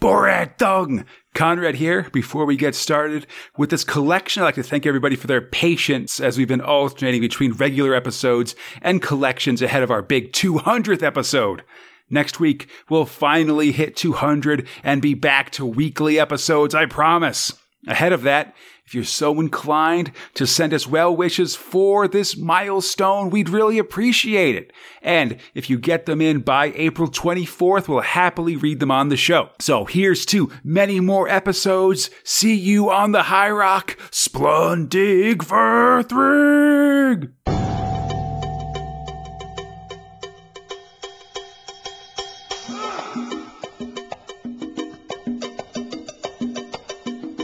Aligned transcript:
Borag 0.00 0.56
Thungg! 0.56 1.04
Conrad 1.34 1.74
here. 1.74 2.08
Before 2.10 2.46
we 2.46 2.56
get 2.56 2.74
started 2.74 3.26
with 3.58 3.68
this 3.68 3.84
collection, 3.84 4.42
I'd 4.42 4.46
like 4.46 4.54
to 4.54 4.62
thank 4.62 4.86
everybody 4.86 5.14
for 5.14 5.26
their 5.26 5.42
patience 5.42 6.20
as 6.20 6.38
we've 6.38 6.48
been 6.48 6.62
alternating 6.62 7.20
between 7.20 7.52
regular 7.52 7.94
episodes 7.94 8.56
and 8.80 9.02
collections 9.02 9.60
ahead 9.60 9.82
of 9.82 9.90
our 9.90 10.00
big 10.00 10.32
200th 10.32 11.02
episode. 11.02 11.62
Next 12.08 12.40
week, 12.40 12.68
we'll 12.88 13.04
finally 13.04 13.72
hit 13.72 13.94
200 13.94 14.66
and 14.82 15.02
be 15.02 15.12
back 15.12 15.50
to 15.50 15.66
weekly 15.66 16.18
episodes, 16.18 16.74
I 16.74 16.86
promise. 16.86 17.52
Ahead 17.86 18.12
of 18.12 18.22
that, 18.22 18.54
if 18.84 18.94
you're 18.94 19.04
so 19.04 19.40
inclined 19.40 20.12
to 20.34 20.46
send 20.46 20.74
us 20.74 20.86
well 20.86 21.16
wishes 21.16 21.54
for 21.54 22.08
this 22.08 22.36
milestone, 22.36 23.30
we'd 23.30 23.48
really 23.48 23.78
appreciate 23.78 24.54
it. 24.54 24.72
And 25.00 25.38
if 25.54 25.70
you 25.70 25.78
get 25.78 26.06
them 26.06 26.20
in 26.20 26.40
by 26.40 26.72
April 26.74 27.08
24th, 27.08 27.88
we'll 27.88 28.00
happily 28.00 28.56
read 28.56 28.80
them 28.80 28.90
on 28.90 29.08
the 29.08 29.16
show. 29.16 29.50
So 29.60 29.84
here's 29.84 30.26
to 30.26 30.50
many 30.62 31.00
more 31.00 31.28
episodes. 31.28 32.10
See 32.24 32.54
you 32.54 32.90
on 32.90 33.12
the 33.12 33.22
High 33.22 33.50
Rock. 33.50 33.96
Splundig 34.10 35.36
Verthrig! 35.36 37.30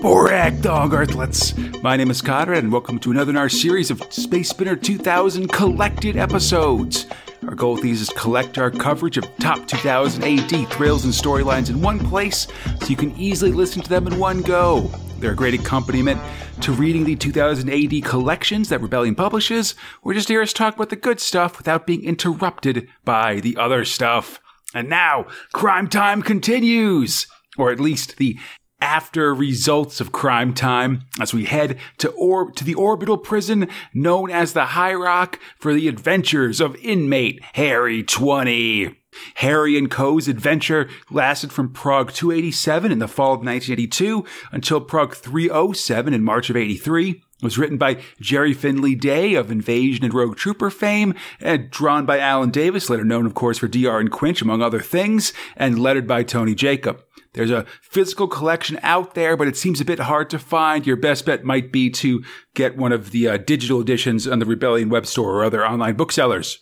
Borag 0.07 0.61
Thungg 0.61 0.93
Earthlets. 0.93 1.83
My 1.83 1.97
name 1.97 2.13
is 2.13 2.23
Conrad, 2.23 2.63
and 2.63 2.73
welcome 2.73 3.01
to 3.01 3.11
another 3.11 3.31
in 3.31 3.37
our 3.37 3.49
series 3.49 3.91
of 3.91 4.01
Space 4.13 4.51
Spinner 4.51 4.77
2000 4.77 5.49
collected 5.49 6.17
episodes. 6.17 7.07
Our 7.49 7.57
goal 7.57 7.73
with 7.73 7.83
these 7.83 8.03
is 8.03 8.09
to 8.11 8.15
collect 8.15 8.57
our 8.57 8.71
coverage 8.71 9.19
of 9.19 9.27
top 9.39 9.67
2000 9.67 10.23
AD 10.23 10.69
thrills 10.69 11.05
and 11.05 11.13
storylines 11.13 11.71
in 11.71 11.83
one 11.83 11.99
place 11.99 12.47
so 12.81 12.87
you 12.87 12.95
can 12.95 13.17
easily 13.17 13.51
listen 13.51 13.83
to 13.83 13.89
them 13.89 14.07
in 14.07 14.17
one 14.17 14.43
go. 14.43 14.83
They're 15.19 15.33
a 15.33 15.35
great 15.35 15.55
accompaniment 15.55 16.21
to 16.61 16.71
reading 16.71 17.03
the 17.03 17.17
2000 17.17 17.69
AD 17.69 18.05
collections 18.05 18.69
that 18.69 18.81
Rebellion 18.81 19.17
publishes, 19.17 19.75
or 20.03 20.15
just 20.15 20.29
hear 20.29 20.41
us 20.41 20.53
talk 20.53 20.77
about 20.77 20.91
the 20.91 20.95
good 20.95 21.19
stuff 21.19 21.59
without 21.59 21.85
being 21.85 22.05
interrupted 22.05 22.89
by 23.05 23.41
the 23.41 23.57
other 23.57 23.85
stuff. 23.85 24.39
And 24.73 24.89
now, 24.89 25.27
crime 25.53 25.89
time 25.89 26.23
continues! 26.23 27.27
Or 27.59 27.73
at 27.73 27.81
least 27.81 28.19
the 28.19 28.39
after 28.87 29.35
results 29.35 30.01
of 30.01 30.13
crime 30.13 30.55
time 30.55 31.03
as 31.21 31.35
we 31.35 31.45
head 31.45 31.77
to 31.99 32.09
or- 32.11 32.53
to 32.53 32.63
the 32.63 32.75
orbital 32.75 33.19
prison 33.19 33.69
known 33.93 34.31
as 34.31 34.53
the 34.53 34.67
High 34.67 34.95
Rock 34.95 35.41
for 35.59 35.75
the 35.75 35.89
adventures 35.89 36.61
of 36.61 36.77
inmate 36.77 37.41
Harry 37.55 38.05
20. 38.05 38.97
Harry 39.37 39.77
and 39.77 39.91
Co.'s 39.91 40.29
adventure 40.29 40.89
lasted 41.11 41.51
from 41.51 41.73
Prog 41.73 42.13
287 42.13 42.93
in 42.93 43.01
the 43.01 43.09
fall 43.09 43.33
of 43.33 43.41
1982 43.41 44.25
until 44.53 44.81
Prog 44.81 45.15
307 45.15 46.15
in 46.15 46.23
March 46.23 46.49
of 46.49 46.57
83. 46.57 47.11
It 47.11 47.23
was 47.43 47.59
written 47.59 47.79
by 47.79 48.01
Gerry 48.21 48.55
Finley 48.55 48.95
Day 48.95 49.35
of 49.35 49.51
Invasion 49.51 50.05
and 50.05 50.15
Rogue 50.15 50.37
Trooper 50.37 50.71
fame, 50.71 51.13
and 51.41 51.71
drawn 51.71 52.07
by 52.07 52.19
Alan 52.19 52.51
Davis, 52.51 52.89
later 52.89 53.05
known, 53.05 53.27
of 53.27 53.35
course, 53.35 53.59
for 53.59 53.69
DR 53.69 53.99
and 53.99 54.11
Quinch, 54.11 54.41
among 54.41 54.63
other 54.63 54.81
things, 54.81 55.33
and 55.57 55.79
lettered 55.79 56.07
by 56.07 56.23
Tony 56.23 56.55
Jacob. 56.55 57.03
There's 57.37 57.51
a 57.51 57.67
physical 57.83 58.29
collection 58.29 58.81
out 58.83 59.15
there, 59.15 59.37
but 59.37 59.47
it 59.47 59.59
seems 59.59 59.79
a 59.81 59.85
bit 59.85 60.01
hard 60.01 60.31
to 60.31 60.39
find. 60.39 60.87
Your 60.87 60.97
best 60.97 61.27
bet 61.27 61.45
might 61.45 61.71
be 61.71 61.91
to 61.91 62.25
get 62.55 62.79
one 62.79 62.93
of 62.93 63.11
the 63.11 63.29
uh, 63.29 63.37
digital 63.37 63.81
editions 63.81 64.27
on 64.27 64.39
the 64.39 64.47
Rebellion 64.47 64.89
web 64.89 65.07
store 65.07 65.35
or 65.35 65.45
other 65.45 65.65
online 65.65 65.97
booksellers. 65.97 66.59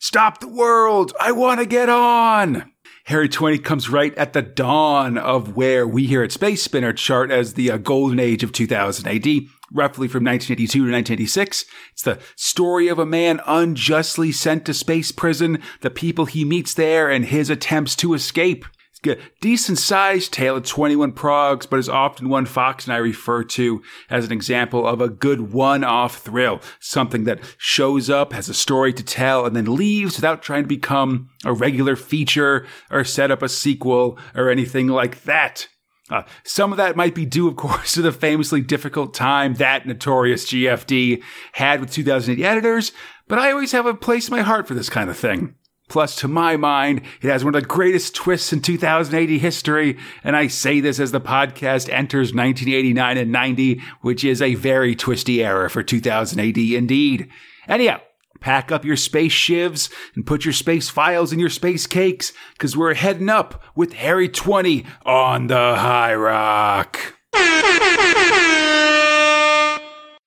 Stop 0.00 0.40
the 0.40 0.48
world! 0.48 1.12
I 1.20 1.30
want 1.30 1.60
to 1.60 1.66
get 1.66 1.88
on! 1.88 2.72
Harry 3.04 3.28
20 3.28 3.58
comes 3.58 3.88
right 3.88 4.12
at 4.18 4.32
the 4.32 4.42
dawn 4.42 5.16
of 5.16 5.54
where 5.54 5.86
we 5.86 6.08
here 6.08 6.24
at 6.24 6.32
Space 6.32 6.64
Spinner 6.64 6.92
chart 6.92 7.30
as 7.30 7.54
the 7.54 7.70
uh, 7.70 7.76
golden 7.76 8.18
age 8.18 8.42
of 8.42 8.50
2000 8.50 9.06
AD, 9.06 9.26
roughly 9.72 10.08
from 10.08 10.24
1982 10.24 10.66
to 10.66 10.92
1986. 10.92 11.64
It's 11.92 12.02
the 12.02 12.18
story 12.34 12.88
of 12.88 12.98
a 12.98 13.06
man 13.06 13.40
unjustly 13.46 14.32
sent 14.32 14.66
to 14.66 14.74
space 14.74 15.12
prison, 15.12 15.62
the 15.82 15.90
people 15.90 16.24
he 16.24 16.44
meets 16.44 16.74
there, 16.74 17.08
and 17.08 17.26
his 17.26 17.48
attempts 17.48 17.94
to 17.96 18.12
escape. 18.12 18.64
A 19.08 19.18
decent 19.40 19.78
sized 19.78 20.32
tale 20.32 20.56
of 20.56 20.64
21 20.64 21.12
progs, 21.12 21.66
but 21.66 21.78
is 21.78 21.88
often 21.88 22.28
one 22.28 22.46
Fox 22.46 22.84
and 22.84 22.94
I 22.94 22.98
refer 22.98 23.44
to 23.44 23.82
as 24.10 24.24
an 24.24 24.32
example 24.32 24.86
of 24.86 25.00
a 25.00 25.08
good 25.08 25.52
one 25.52 25.84
off 25.84 26.18
thrill. 26.18 26.60
Something 26.80 27.24
that 27.24 27.40
shows 27.58 28.10
up, 28.10 28.32
has 28.32 28.48
a 28.48 28.54
story 28.54 28.92
to 28.92 29.02
tell, 29.02 29.46
and 29.46 29.54
then 29.54 29.76
leaves 29.76 30.16
without 30.16 30.42
trying 30.42 30.64
to 30.64 30.68
become 30.68 31.28
a 31.44 31.52
regular 31.52 31.96
feature 31.96 32.66
or 32.90 33.04
set 33.04 33.30
up 33.30 33.42
a 33.42 33.48
sequel 33.48 34.18
or 34.34 34.50
anything 34.50 34.88
like 34.88 35.22
that. 35.24 35.68
Uh, 36.08 36.22
some 36.44 36.72
of 36.72 36.76
that 36.76 36.96
might 36.96 37.14
be 37.14 37.26
due, 37.26 37.48
of 37.48 37.56
course, 37.56 37.92
to 37.94 38.02
the 38.02 38.12
famously 38.12 38.60
difficult 38.60 39.14
time 39.14 39.54
that 39.54 39.86
notorious 39.86 40.46
GFD 40.46 41.22
had 41.52 41.80
with 41.80 41.90
2000 41.90 42.34
AD 42.34 42.40
editors, 42.40 42.92
but 43.28 43.38
I 43.38 43.50
always 43.50 43.72
have 43.72 43.86
a 43.86 43.94
place 43.94 44.28
in 44.28 44.36
my 44.36 44.42
heart 44.42 44.68
for 44.68 44.74
this 44.74 44.88
kind 44.88 45.10
of 45.10 45.16
thing. 45.16 45.54
Plus, 45.88 46.16
to 46.16 46.26
my 46.26 46.56
mind, 46.56 47.02
it 47.22 47.28
has 47.28 47.44
one 47.44 47.54
of 47.54 47.60
the 47.60 47.66
greatest 47.66 48.14
twists 48.14 48.52
in 48.52 48.60
2000 48.60 49.14
AD 49.14 49.28
history, 49.28 49.96
and 50.24 50.34
I 50.34 50.48
say 50.48 50.80
this 50.80 50.98
as 50.98 51.12
the 51.12 51.20
podcast 51.20 51.88
enters 51.88 52.34
1989 52.34 53.16
and 53.16 53.30
90, 53.30 53.80
which 54.00 54.24
is 54.24 54.42
a 54.42 54.56
very 54.56 54.96
twisty 54.96 55.44
era 55.44 55.70
for 55.70 55.84
2000 55.84 56.40
AD 56.40 56.58
indeed. 56.58 57.28
Anyhow, 57.68 58.00
pack 58.40 58.72
up 58.72 58.84
your 58.84 58.96
space 58.96 59.32
shivs 59.32 59.88
and 60.16 60.26
put 60.26 60.44
your 60.44 60.52
space 60.52 60.88
files 60.88 61.32
in 61.32 61.38
your 61.38 61.50
space 61.50 61.86
cakes, 61.86 62.32
because 62.54 62.76
we're 62.76 62.94
heading 62.94 63.28
up 63.28 63.62
with 63.76 63.92
Harry 63.92 64.28
20 64.28 64.84
on 65.04 65.46
the 65.46 65.54
High 65.54 66.14
Rock. 66.16 66.98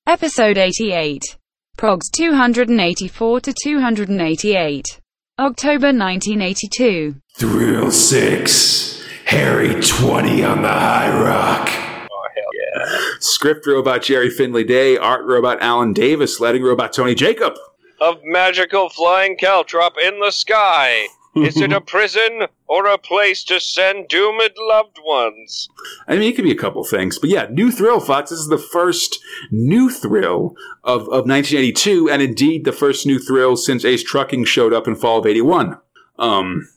Episode 0.08 0.58
88. 0.58 1.22
Progs 1.78 2.10
284 2.12 3.42
to 3.42 3.54
288. 3.64 5.00
October 5.40 5.94
1982. 5.94 7.16
Thrill 7.38 7.92
6. 7.92 9.04
Harry 9.24 9.82
20 9.82 10.44
on 10.44 10.62
the 10.64 10.68
High 10.68 11.18
Rock. 11.18 11.70
Oh, 12.12 12.28
hell 12.36 12.90
yeah. 12.90 13.00
Script 13.22 13.66
robot 13.66 14.02
Gerry 14.04 14.30
Finley 14.30 14.66
Day, 14.66 14.98
art 14.98 15.24
robot 15.26 15.60
Alan 15.62 15.94
Davis, 15.94 16.42
letting 16.42 16.62
robot 16.62 16.92
Tony 16.92 17.16
Jacob. 17.16 17.54
Of 18.02 18.18
magical 18.26 18.90
flying 18.90 19.38
caltrop 19.38 19.92
in 19.98 20.20
the 20.20 20.32
sky. 20.32 21.08
Is 21.36 21.62
it 21.62 21.72
a 21.72 21.82
prison 21.96 22.48
or 22.68 22.88
a 22.88 22.98
place 22.98 23.44
to 23.46 23.60
send 23.60 24.08
doomed 24.08 24.56
loved 24.58 25.00
ones? 25.04 25.70
I 26.08 26.14
mean, 26.14 26.24
it 26.24 26.36
could 26.36 26.46
be 26.46 26.52
a 26.52 26.56
couple 26.56 26.84
things, 26.84 27.20
but 27.20 27.30
yeah, 27.30 27.48
new 27.50 27.72
thrill, 27.72 28.00
Fox. 28.00 28.30
This 28.30 28.40
is 28.40 28.48
the 28.48 28.58
first 28.58 29.20
new 29.52 29.90
thrill 29.90 30.56
of, 30.84 31.02
of 31.04 31.28
1982, 31.28 32.10
and 32.10 32.22
indeed 32.22 32.66
the 32.66 32.72
first 32.72 33.06
new 33.06 33.20
thrill 33.20 33.56
since 33.56 33.86
Ace 33.86 34.04
Trucking 34.04 34.46
showed 34.46 34.74
up 34.74 34.88
in 34.88 34.96
fall 34.96 35.20
of 35.20 35.26
81. 35.26 35.78
Um, 36.18 36.68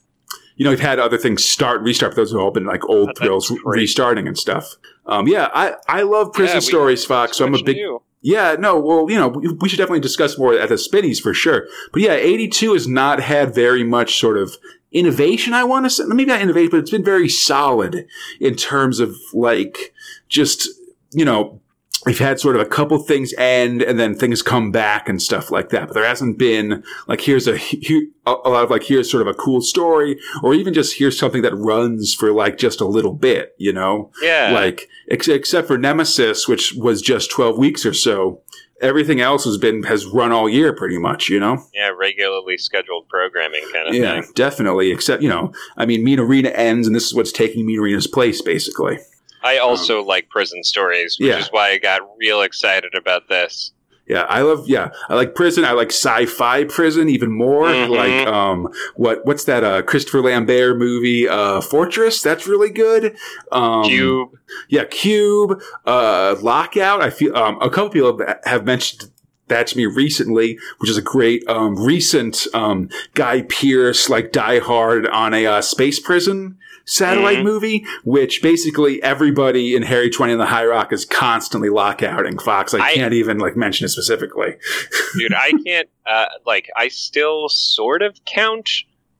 you 0.62 0.64
know, 0.64 0.70
we've 0.70 0.78
had 0.78 1.00
other 1.00 1.18
things 1.18 1.44
start, 1.44 1.82
restart, 1.82 2.12
but 2.12 2.18
those 2.18 2.30
have 2.30 2.40
all 2.40 2.52
been 2.52 2.66
like 2.66 2.88
old 2.88 3.08
That's 3.08 3.18
thrills 3.18 3.48
great. 3.48 3.80
restarting 3.80 4.28
and 4.28 4.38
stuff. 4.38 4.76
Um, 5.06 5.26
yeah, 5.26 5.48
I, 5.52 5.74
I 5.88 6.02
love 6.02 6.32
prison 6.32 6.58
Yeah, 6.58 6.60
stories, 6.60 7.04
Fox, 7.04 7.36
so 7.36 7.44
I'm 7.44 7.52
a 7.52 7.60
big. 7.64 7.78
Yeah, 8.20 8.54
no, 8.56 8.78
well, 8.78 9.10
you 9.10 9.16
know, 9.16 9.26
we 9.26 9.48
we 9.54 9.68
should 9.68 9.78
definitely 9.78 9.98
discuss 9.98 10.38
more 10.38 10.54
at 10.54 10.68
the 10.68 10.78
spinnies 10.78 11.18
for 11.18 11.34
sure. 11.34 11.66
But 11.92 12.02
yeah, 12.02 12.12
82 12.12 12.74
has 12.74 12.86
not 12.86 13.18
had 13.18 13.52
very 13.52 13.82
much 13.82 14.20
sort 14.20 14.36
of 14.38 14.56
innovation, 14.92 15.52
I 15.52 15.64
want 15.64 15.84
to 15.86 15.90
say. 15.90 16.04
Maybe 16.06 16.26
not 16.26 16.40
innovation, 16.40 16.70
but 16.70 16.76
it's 16.78 16.92
been 16.92 17.02
very 17.04 17.28
solid 17.28 18.06
in 18.38 18.54
terms 18.54 19.00
of 19.00 19.16
like 19.34 19.92
just, 20.28 20.68
you 21.10 21.24
know, 21.24 21.60
we've 22.06 22.18
had 22.18 22.40
sort 22.40 22.56
of 22.56 22.62
a 22.62 22.66
couple 22.66 22.98
things 22.98 23.32
end 23.38 23.82
and 23.82 23.98
then 23.98 24.14
things 24.14 24.42
come 24.42 24.70
back 24.72 25.08
and 25.08 25.20
stuff 25.22 25.50
like 25.50 25.68
that. 25.70 25.88
But 25.88 25.94
there 25.94 26.04
hasn't 26.06 26.38
been 26.38 26.82
like, 27.06 27.20
here's 27.20 27.46
a, 27.46 27.54
a 27.56 28.32
a 28.44 28.50
lot 28.50 28.64
of 28.64 28.70
like, 28.70 28.84
here's 28.84 29.10
sort 29.10 29.20
of 29.20 29.26
a 29.28 29.34
cool 29.34 29.60
story 29.60 30.18
or 30.42 30.54
even 30.54 30.74
just 30.74 30.98
here's 30.98 31.18
something 31.18 31.42
that 31.42 31.54
runs 31.54 32.14
for 32.14 32.32
like 32.32 32.58
just 32.58 32.80
a 32.80 32.86
little 32.86 33.12
bit, 33.14 33.54
you 33.58 33.72
know? 33.72 34.10
Yeah. 34.22 34.50
like 34.52 34.88
ex- 35.10 35.28
except 35.28 35.66
for 35.68 35.78
Nemesis, 35.78 36.48
which 36.48 36.74
was 36.74 37.02
just 37.02 37.30
twelve 37.30 37.58
weeks 37.58 37.84
or 37.86 37.94
so. 37.94 38.40
Everything 38.80 39.20
else 39.20 39.44
has 39.44 39.58
been 39.58 39.84
has 39.84 40.06
run 40.06 40.32
all 40.32 40.48
year 40.48 40.74
pretty 40.74 40.98
much, 40.98 41.28
you 41.28 41.38
know. 41.38 41.64
yeah, 41.72 41.90
regularly 41.96 42.58
scheduled 42.58 43.08
programming 43.08 43.62
kind 43.72 43.88
of 43.88 43.94
Yeah, 43.94 44.20
thing. 44.22 44.32
definitely. 44.34 44.90
Except 44.90 45.22
you 45.22 45.28
know, 45.28 45.52
I 45.76 45.86
mean, 45.86 46.02
Mean 46.02 46.18
Arena 46.18 46.48
ends, 46.48 46.88
and 46.88 46.96
this 46.96 47.06
is 47.06 47.14
what's 47.14 47.30
taking 47.30 47.64
Mean 47.64 47.78
Arena's 47.78 48.08
place, 48.08 48.42
basically. 48.42 48.98
I 49.44 49.58
also 49.58 50.02
like 50.02 50.28
prison 50.28 50.62
stories, 50.64 51.16
which 51.18 51.30
Um, 51.30 51.38
Yeah. 51.38 51.44
is 51.44 51.48
why 51.50 51.70
I 51.70 51.78
got 51.78 52.02
real 52.18 52.42
excited 52.42 52.94
about 52.94 53.28
this. 53.28 53.72
Yeah, 54.08 54.22
I 54.28 54.42
love. 54.42 54.68
Yeah, 54.68 54.88
I 55.08 55.14
like 55.14 55.34
prison. 55.36 55.64
I 55.64 55.72
like 55.72 55.88
sci-fi 55.92 56.64
prison 56.64 57.08
even 57.08 57.30
more. 57.30 57.68
Mhm. 57.68 57.88
Like, 57.88 58.26
um, 58.26 58.68
what 58.96 59.24
what's 59.24 59.44
that? 59.44 59.62
Uh, 59.62 59.80
Christopher 59.82 60.20
Lambert 60.22 60.76
movie, 60.76 61.28
uh, 61.28 61.60
Fortress. 61.60 62.20
That's 62.20 62.46
really 62.48 62.68
good. 62.70 63.14
Um, 63.52 63.84
Cube. 63.84 64.30
Yeah, 64.68 64.84
Cube, 64.84 65.62
uh, 65.86 66.34
Lockout. 66.42 67.00
I 67.00 67.10
feel 67.10 67.34
um, 67.36 67.58
a 67.62 67.70
couple 67.70 67.90
people 67.90 68.18
have- 68.18 68.38
have 68.44 68.66
mentioned 68.66 69.10
that 69.48 69.68
to 69.68 69.76
me 69.76 69.86
recently, 69.86 70.58
which 70.78 70.90
is 70.90 70.98
a 70.98 71.02
great 71.02 71.44
um, 71.48 71.76
recent 71.76 72.46
um, 72.54 72.88
Guy 73.14 73.42
Pearce 73.42 74.08
like 74.10 74.32
Die 74.32 74.58
Hard 74.58 75.06
on 75.06 75.32
a 75.32 75.46
uh, 75.46 75.60
space 75.60 76.00
prison 76.00 76.56
satellite 76.84 77.38
Mhm. 77.38 77.44
movie, 77.44 77.86
which 78.04 78.42
basically 78.42 79.02
everybody 79.02 79.74
in 79.74 79.82
Harry 79.82 80.10
20 80.10 80.32
and 80.32 80.40
the 80.40 80.46
High 80.46 80.66
Rock 80.66 80.92
is 80.92 81.04
constantly 81.04 81.68
lockouting 81.68 82.38
Fox. 82.38 82.74
I, 82.74 82.78
I- 82.80 82.94
can't 82.94 83.14
even 83.14 83.38
like 83.38 83.56
mention 83.56 83.84
it 83.86 83.88
specifically. 83.90 84.56
dude 85.18 85.34
i 85.34 85.52
can't 85.66 85.88
uh 86.06 86.26
like 86.46 86.68
i 86.76 86.88
still 86.88 87.48
sort 87.48 88.00
of 88.02 88.18
count 88.24 88.68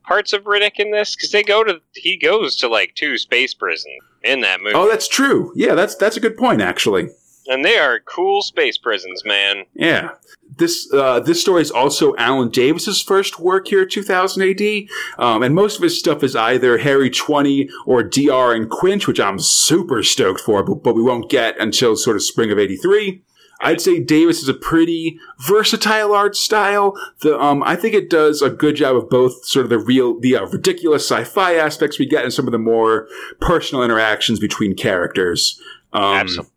parts 0.05 0.33
of 0.33 0.43
riddick 0.43 0.79
in 0.79 0.91
this 0.91 1.15
because 1.15 1.31
they 1.31 1.43
go 1.43 1.63
to 1.63 1.79
he 1.95 2.17
goes 2.17 2.55
to 2.57 2.67
like 2.67 2.93
two 2.95 3.17
space 3.17 3.53
prisons 3.53 3.93
in 4.23 4.41
that 4.41 4.59
movie 4.61 4.73
Oh, 4.75 4.89
that's 4.89 5.07
true. 5.07 5.51
Yeah, 5.55 5.75
that's 5.75 5.95
that's 5.95 6.17
a 6.17 6.19
good 6.19 6.35
point 6.37 6.61
actually. 6.61 7.09
and 7.47 7.63
they 7.63 7.77
are 7.77 7.99
cool 8.01 8.41
space 8.41 8.77
prisons 8.77 9.23
man 9.25 9.65
Yeah. 9.75 10.11
This 10.57 10.91
uh, 10.93 11.19
this 11.19 11.41
story 11.41 11.61
is 11.61 11.71
also 11.71 12.15
Alan 12.17 12.49
Davis's 12.49 13.01
first 13.01 13.39
work 13.39 13.67
here, 13.67 13.85
2000 13.85 14.41
AD, 14.41 14.83
um, 15.17 15.43
and 15.43 15.55
most 15.55 15.77
of 15.77 15.83
his 15.83 15.97
stuff 15.97 16.23
is 16.23 16.35
either 16.35 16.79
Harry 16.79 17.09
20 17.09 17.69
or 17.85 18.03
DR 18.03 18.55
and 18.55 18.69
Quinch, 18.69 19.07
which 19.07 19.19
I'm 19.19 19.39
super 19.39 20.03
stoked 20.03 20.41
for, 20.41 20.63
but, 20.63 20.83
but 20.83 20.95
we 20.95 21.01
won't 21.01 21.29
get 21.29 21.59
until 21.59 21.95
sort 21.95 22.15
of 22.15 22.23
spring 22.23 22.51
of 22.51 22.59
83. 22.59 23.21
I'd 23.61 23.79
say 23.79 23.99
Davis 23.99 24.41
is 24.41 24.49
a 24.49 24.53
pretty 24.53 25.17
versatile 25.39 26.13
art 26.13 26.35
style. 26.35 26.93
The 27.21 27.39
um, 27.39 27.63
I 27.63 27.75
think 27.75 27.93
it 27.93 28.09
does 28.09 28.41
a 28.41 28.49
good 28.49 28.75
job 28.75 28.95
of 28.95 29.09
both 29.09 29.45
sort 29.45 29.65
of 29.65 29.69
the 29.69 29.79
real, 29.79 30.19
the 30.19 30.35
uh, 30.35 30.45
ridiculous 30.47 31.09
sci-fi 31.09 31.55
aspects 31.55 31.97
we 31.97 32.05
get, 32.05 32.23
and 32.23 32.33
some 32.33 32.47
of 32.47 32.51
the 32.51 32.59
more 32.59 33.07
personal 33.39 33.83
interactions 33.83 34.39
between 34.39 34.75
characters. 34.75 35.59
Um, 35.93 36.15
absolutely 36.15 36.51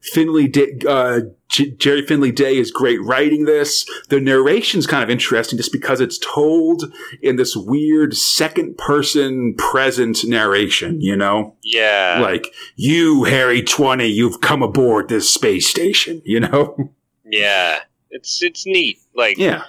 Finley 0.00 0.48
Day, 0.48 0.78
uh, 0.86 1.20
J- 1.48 1.70
Gerry 1.70 2.02
Finley 2.06 2.32
Day 2.32 2.56
is 2.56 2.70
great 2.70 3.02
writing 3.02 3.44
this. 3.44 3.86
The 4.08 4.20
narration's 4.20 4.86
kind 4.86 5.02
of 5.02 5.10
interesting 5.10 5.56
just 5.56 5.72
because 5.72 6.00
it's 6.00 6.18
told 6.18 6.84
in 7.22 7.36
this 7.36 7.56
weird 7.56 8.16
second 8.16 8.76
person 8.76 9.54
present 9.54 10.24
narration, 10.24 11.00
you 11.00 11.16
know? 11.16 11.56
yeah 11.62 12.20
Like, 12.20 12.46
you, 12.76 13.24
Harry 13.24 13.62
20, 13.62 14.06
you've 14.06 14.40
come 14.40 14.62
aboard 14.62 15.08
this 15.08 15.32
space 15.32 15.68
station, 15.68 16.22
you 16.26 16.40
know? 16.40 16.92
yeah 17.30 17.80
it's 18.10 18.42
it's 18.42 18.64
neat 18.64 18.98
like 19.14 19.36
yeah. 19.36 19.64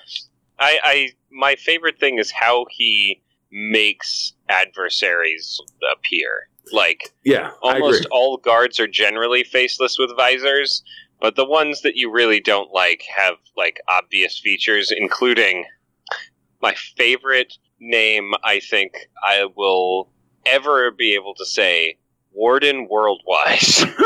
I, 0.59 0.79
I 0.83 1.09
my 1.31 1.55
favorite 1.55 1.99
thing 1.99 2.19
is 2.19 2.31
how 2.31 2.65
he 2.69 3.21
makes 3.51 4.33
adversaries 4.47 5.59
appear. 5.93 6.47
Like 6.71 7.13
Yeah. 7.23 7.51
Almost 7.61 8.07
all 8.11 8.37
guards 8.37 8.79
are 8.79 8.87
generally 8.87 9.43
faceless 9.43 9.97
with 9.97 10.15
visors, 10.15 10.83
but 11.19 11.35
the 11.35 11.45
ones 11.45 11.81
that 11.81 11.95
you 11.95 12.11
really 12.11 12.39
don't 12.39 12.71
like 12.71 13.03
have 13.15 13.35
like 13.57 13.79
obvious 13.89 14.39
features, 14.39 14.93
including 14.95 15.65
my 16.61 16.75
favorite 16.97 17.53
name. 17.79 18.33
I 18.43 18.59
think 18.59 18.93
I 19.25 19.47
will 19.55 20.09
ever 20.45 20.91
be 20.91 21.13
able 21.15 21.33
to 21.35 21.45
say 21.45 21.97
Warden 22.33 22.87
Worldwise, 22.87 23.85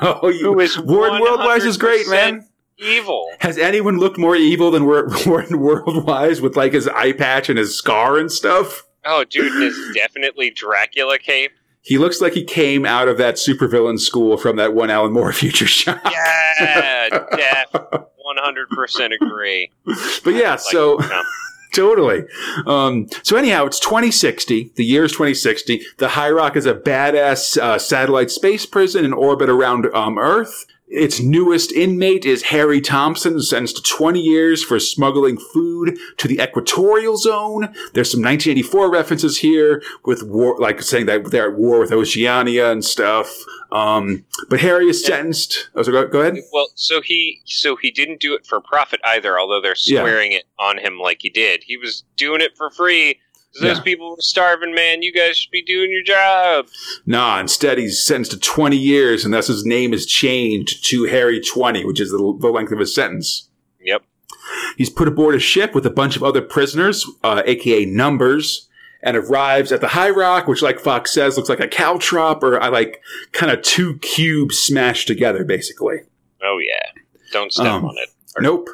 oh, 0.02 0.28
you, 0.28 0.52
who 0.52 0.60
is 0.60 0.78
Warden 0.78 1.20
Worldwise 1.20 1.64
is 1.64 1.76
great, 1.76 2.08
man. 2.08 2.46
Evil. 2.78 3.30
Has 3.40 3.58
anyone 3.58 3.98
looked 3.98 4.16
more 4.16 4.34
evil 4.34 4.70
than 4.70 4.86
Wor- 4.86 5.08
Warden 5.26 5.58
Worldwise 5.58 6.40
with 6.40 6.56
like 6.56 6.72
his 6.72 6.88
eye 6.88 7.12
patch 7.12 7.48
and 7.50 7.58
his 7.58 7.76
scar 7.76 8.18
and 8.18 8.32
stuff? 8.32 8.84
Oh, 9.04 9.24
dude, 9.24 9.52
this 9.52 9.74
is 9.74 9.94
definitely 9.94 10.50
Dracula 10.50 11.18
cape. 11.18 11.52
He 11.82 11.98
looks 11.98 12.20
like 12.20 12.34
he 12.34 12.44
came 12.44 12.84
out 12.84 13.08
of 13.08 13.16
that 13.18 13.36
supervillain 13.36 13.98
school 13.98 14.36
from 14.36 14.56
that 14.56 14.74
one 14.74 14.90
Alan 14.90 15.12
Moore 15.12 15.32
Future 15.40 15.66
Shock. 15.66 16.00
Yeah, 16.04 17.64
one 18.16 18.36
hundred 18.38 18.68
percent 18.70 19.12
agree. 19.14 19.72
But 19.84 20.34
yeah, 20.34 20.50
Like, 20.52 20.60
so 20.60 20.98
totally. 21.74 22.24
Um, 22.66 23.08
so 23.22 23.36
anyhow, 23.36 23.66
it's 23.66 23.80
2060. 23.80 24.72
The 24.76 24.84
year 24.84 25.04
is 25.04 25.12
2060. 25.12 25.82
The 25.98 26.08
High 26.10 26.30
Rock 26.30 26.56
is 26.56 26.66
a 26.66 26.74
badass 26.74 27.56
uh, 27.56 27.78
satellite 27.78 28.30
space 28.30 28.66
prison 28.66 29.04
in 29.04 29.12
orbit 29.12 29.48
around 29.48 29.86
um, 29.94 30.18
Earth. 30.18 30.66
Its 30.92 31.20
newest 31.20 31.70
inmate 31.70 32.24
is 32.26 32.42
Harry 32.44 32.80
Thompson, 32.80 33.40
sentenced 33.40 33.76
to 33.76 33.82
20 33.82 34.20
years 34.20 34.64
for 34.64 34.80
smuggling 34.80 35.38
food 35.38 35.96
to 36.16 36.26
the 36.26 36.40
equatorial 36.42 37.16
zone. 37.16 37.72
There's 37.94 38.10
some 38.10 38.20
1984 38.22 38.90
references 38.90 39.38
here 39.38 39.82
with 40.04 40.24
war, 40.24 40.56
like 40.58 40.82
saying 40.82 41.06
that 41.06 41.30
they're 41.30 41.52
at 41.52 41.56
war 41.56 41.78
with 41.78 41.92
Oceania 41.92 42.72
and 42.72 42.84
stuff. 42.84 43.32
Um, 43.70 44.24
but 44.48 44.58
Harry 44.60 44.88
is 44.88 45.04
sentenced. 45.04 45.70
Oh, 45.76 45.82
so 45.82 45.92
go, 45.92 46.08
go 46.08 46.22
ahead. 46.22 46.38
Well, 46.52 46.68
so 46.74 47.00
he 47.00 47.40
so 47.44 47.76
he 47.76 47.92
didn't 47.92 48.20
do 48.20 48.34
it 48.34 48.44
for 48.44 48.60
profit 48.60 49.00
either. 49.04 49.38
Although 49.38 49.60
they're 49.60 49.76
Yeah. 49.84 50.00
swearing 50.00 50.32
it 50.32 50.42
on 50.58 50.78
him 50.78 50.98
like 50.98 51.18
he 51.22 51.30
did, 51.30 51.62
he 51.64 51.76
was 51.76 52.02
doing 52.16 52.40
it 52.40 52.56
for 52.56 52.68
free. 52.68 53.20
Those 53.60 53.78
Yeah. 53.78 53.82
people 53.82 54.10
were 54.10 54.16
starving, 54.20 54.74
man. 54.74 55.02
You 55.02 55.12
guys 55.12 55.36
should 55.36 55.50
be 55.50 55.62
doing 55.62 55.90
your 55.90 56.02
job. 56.04 56.66
Nah, 57.06 57.40
instead 57.40 57.78
he's 57.78 58.04
sentenced 58.04 58.30
to 58.32 58.38
20 58.38 58.76
years, 58.76 59.24
and 59.24 59.34
thus 59.34 59.48
his 59.48 59.64
name 59.66 59.92
is 59.92 60.06
changed 60.06 60.84
to 60.90 61.04
Harry 61.04 61.40
20, 61.40 61.84
which 61.84 62.00
is 62.00 62.10
the, 62.10 62.18
the 62.40 62.48
length 62.48 62.70
of 62.72 62.78
his 62.78 62.94
sentence. 62.94 63.48
Yep. 63.82 64.02
He's 64.76 64.90
put 64.90 65.08
aboard 65.08 65.34
a 65.34 65.40
ship 65.40 65.74
with 65.74 65.84
a 65.84 65.90
bunch 65.90 66.16
of 66.16 66.22
other 66.22 66.40
prisoners, 66.42 67.04
uh, 67.24 67.42
aka 67.44 67.84
numbers, 67.86 68.68
and 69.02 69.16
arrives 69.16 69.72
at 69.72 69.80
the 69.80 69.88
High 69.88 70.10
Rock, 70.10 70.46
which, 70.46 70.62
like 70.62 70.78
Fox 70.78 71.12
says, 71.12 71.36
looks 71.36 71.48
like 71.48 71.60
a 71.60 71.68
caltrop 71.68 72.42
or 72.42 72.62
uh, 72.62 72.70
like 72.70 73.00
kind 73.32 73.50
of 73.50 73.62
two 73.62 73.98
cubes 73.98 74.58
smashed 74.58 75.06
together, 75.08 75.42
basically. 75.44 75.98
Oh 76.42 76.58
yeah. 76.64 77.02
Don't 77.32 77.52
step 77.52 77.66
Um, 77.66 77.84
on 77.86 77.96
it. 77.98 78.10
Nope. 78.40 78.68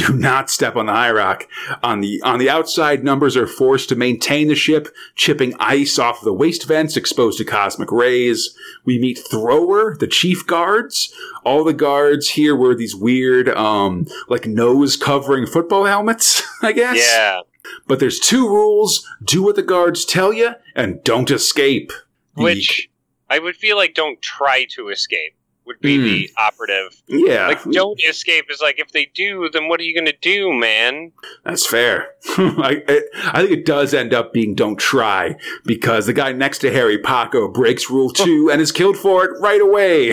Do 0.00 0.14
not 0.14 0.48
step 0.48 0.76
on 0.76 0.86
the 0.86 0.92
high 0.92 1.10
rock. 1.10 1.46
On 1.82 2.00
the 2.00 2.22
on 2.22 2.38
the 2.38 2.48
outside, 2.48 3.04
numbers 3.04 3.36
are 3.36 3.46
forced 3.46 3.90
to 3.90 3.94
maintain 3.94 4.48
the 4.48 4.54
ship, 4.54 4.88
chipping 5.14 5.52
ice 5.60 5.98
off 5.98 6.22
the 6.22 6.32
waste 6.32 6.66
vents 6.66 6.96
exposed 6.96 7.36
to 7.36 7.44
cosmic 7.44 7.92
rays. 7.92 8.56
We 8.86 8.98
meet 8.98 9.18
Thrower, 9.18 9.98
the 9.98 10.06
chief 10.06 10.46
guards. 10.46 11.12
All 11.44 11.64
the 11.64 11.74
guards 11.74 12.30
here 12.30 12.56
wear 12.56 12.74
these 12.74 12.96
weird, 12.96 13.50
um, 13.50 14.06
like 14.30 14.46
nose 14.46 14.96
covering 14.96 15.44
football 15.44 15.84
helmets, 15.84 16.42
I 16.62 16.72
guess. 16.72 16.96
Yeah. 16.96 17.40
But 17.86 18.00
there's 18.00 18.18
two 18.18 18.48
rules: 18.48 19.06
do 19.22 19.42
what 19.42 19.56
the 19.56 19.62
guards 19.62 20.06
tell 20.06 20.32
you, 20.32 20.54
and 20.74 21.04
don't 21.04 21.30
escape. 21.30 21.92
Which 22.36 22.88
I 23.28 23.38
would 23.38 23.56
feel 23.56 23.76
like 23.76 23.92
don't 23.92 24.22
try 24.22 24.64
to 24.70 24.88
escape 24.88 25.34
would 25.70 25.80
be 25.80 25.96
Hmm. 25.96 26.02
the 26.04 26.30
operative. 26.36 27.00
yeah, 27.06 27.46
Like 27.46 27.62
don't 27.70 28.00
escape 28.08 28.46
is 28.50 28.60
like 28.60 28.80
if 28.80 28.90
they 28.90 29.06
do, 29.14 29.48
then 29.52 29.68
what 29.68 29.78
are 29.78 29.84
you 29.84 29.94
gonna 29.96 30.12
do, 30.20 30.52
man? 30.52 31.12
That's 31.44 31.64
fair. 31.64 32.08
I, 32.36 32.82
I, 32.88 33.00
I 33.32 33.40
think 33.46 33.52
it 33.52 33.64
does 33.64 33.94
end 33.94 34.12
up 34.12 34.32
being 34.32 34.56
don't 34.56 34.78
try 34.78 35.36
because 35.64 36.06
the 36.06 36.12
guy 36.12 36.32
next 36.32 36.58
to 36.58 36.72
Harry 36.72 36.98
Paco 36.98 37.46
breaks 37.46 37.88
rule 37.88 38.10
two 38.12 38.50
and 38.50 38.60
is 38.60 38.72
killed 38.72 38.96
for 38.98 39.24
it 39.24 39.30
right 39.40 39.60
away. 39.60 40.08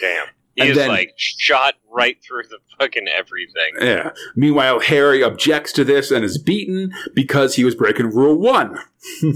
Damn. 0.00 0.26
He 0.56 0.62
And 0.62 0.70
is 0.70 0.76
then- 0.76 0.88
like 0.88 1.12
shot 1.16 1.74
right 1.92 2.16
through 2.26 2.44
the 2.48 2.58
fucking 2.80 3.06
everything. 3.08 3.72
Yeah. 3.80 4.10
Meanwhile, 4.34 4.80
Harry 4.80 5.22
objects 5.22 5.72
to 5.74 5.84
this 5.84 6.10
and 6.10 6.24
is 6.24 6.38
beaten 6.38 6.92
because 7.14 7.56
he 7.56 7.64
was 7.64 7.74
breaking 7.74 8.10
rule 8.10 8.36
one. 8.38 8.78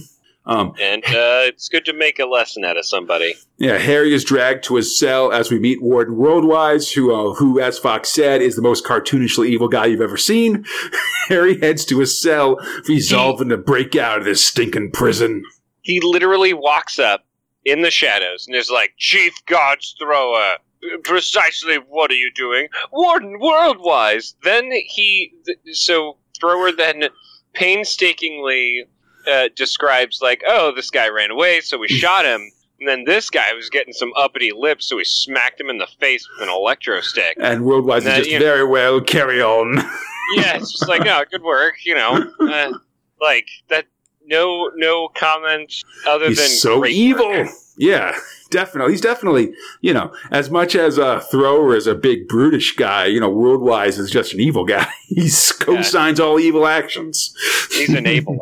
um, 0.49 0.73
And 0.81 1.05
uh, 1.05 1.47
it's 1.47 1.69
good 1.69 1.85
to 1.85 1.93
make 1.93 2.19
a 2.19 2.27
lesson 2.27 2.65
out 2.65 2.77
of 2.77 2.85
somebody. 2.87 3.35
yeah, 3.59 3.79
Harry 3.79 4.13
is 4.15 4.25
dragged 4.25 4.65
to 4.65 4.77
his 4.77 4.99
cell 4.99 5.31
as 5.31 5.51
we 5.51 5.59
meet 5.61 5.81
Warden 5.83 6.17
Worldwise, 6.17 6.93
who, 6.95 7.15
uh, 7.15 7.35
who, 7.35 7.61
as 7.61 7.79
Fox 7.79 8.09
said, 8.09 8.41
is 8.43 8.57
the 8.57 8.63
most 8.63 8.85
cartoonishly 8.85 9.47
evil 9.49 9.69
guy 9.69 9.87
you've 9.87 10.01
ever 10.01 10.17
seen. 10.17 10.65
Harry 11.29 11.61
heads 11.61 11.85
to 11.85 11.99
his 12.01 12.21
cell, 12.21 12.57
resolving 12.89 13.51
to 13.51 13.57
break 13.59 13.95
out 13.95 14.19
of 14.19 14.25
this 14.25 14.43
stinking 14.45 14.91
prison. 14.93 15.45
He 15.83 16.01
literally 16.03 16.55
walks 16.55 16.99
up 16.99 17.25
in 17.65 17.83
the 17.83 17.91
shadows 17.91 18.47
and 18.47 18.57
is 18.57 18.71
like, 18.71 18.95
Chief 18.97 19.35
God's 19.47 19.95
Thrower, 20.01 20.57
precisely 21.05 21.77
what 21.77 22.11
are 22.11 22.15
you 22.15 22.31
doing? 22.35 22.69
Warden 22.93 23.39
Worldwise. 23.41 24.35
Then 24.43 24.71
he, 24.73 25.35
th- 25.45 25.59
so 25.77 26.17
Thrower 26.41 26.73
then 26.73 27.05
painstakingly 27.53 28.85
uh, 29.31 29.49
describes, 29.55 30.21
like, 30.23 30.43
oh, 30.47 30.73
this 30.75 30.91
guy 30.91 31.09
ran 31.09 31.31
away, 31.31 31.61
so 31.61 31.79
we 31.79 31.89
shot 32.03 32.25
him. 32.25 32.51
And 32.81 32.89
then 32.89 33.05
this 33.05 33.29
guy 33.29 33.53
was 33.55 33.69
getting 33.71 33.93
some 33.93 34.13
uppity 34.17 34.53
lips, 34.57 34.87
so 34.87 34.97
we 34.97 35.05
smacked 35.05 35.61
him 35.61 35.69
in 35.69 35.79
the 35.79 35.89
face 35.99 36.29
with 36.31 36.49
an 36.49 36.55
electro 36.55 37.01
stick. 37.01 37.37
And 37.41 37.63
Worldwise 37.63 38.05
That, 38.05 38.19
is 38.21 38.27
just 38.27 38.31
you 38.31 38.39
know- 38.39 38.45
very 38.45 38.65
well, 38.65 39.01
carry 39.01 39.43
on. 39.43 39.77
yeah, 40.37 40.57
it's 40.57 40.71
just 40.73 40.89
like, 40.89 41.03
no, 41.05 41.23
good 41.31 41.43
work, 41.43 41.75
you 41.85 41.95
know. 41.95 42.25
Uh, 42.41 42.73
like 43.21 43.47
that. 43.69 43.87
No, 44.31 44.71
no 44.77 45.09
comment 45.09 45.73
other 46.07 46.27
than 46.27 46.35
so 46.49 46.85
evil. 46.85 47.29
work. 47.31 47.49
Yeah, 47.79 48.15
definitely. 48.51 48.93
He's 48.93 49.01
definitely, 49.01 49.55
you 49.81 49.95
know, 49.95 50.13
as 50.31 50.51
much 50.51 50.77
as 50.77 50.99
a 50.99 51.21
Thrower 51.31 51.75
is 51.75 51.87
a 51.87 51.95
big 51.95 52.29
brutish 52.29 52.77
guy, 52.77 53.07
you 53.07 53.21
know, 53.21 53.35
Worldwise 53.35 53.99
is 53.99 54.11
just 54.11 54.35
an 54.35 54.41
evil 54.41 54.65
guy. 54.67 54.87
He 55.07 55.31
co-signs 55.61 56.21
all 56.21 56.39
evil 56.39 56.67
actions. 56.67 57.35
He's 57.71 57.89
an 57.89 58.05
enabler. 58.05 58.39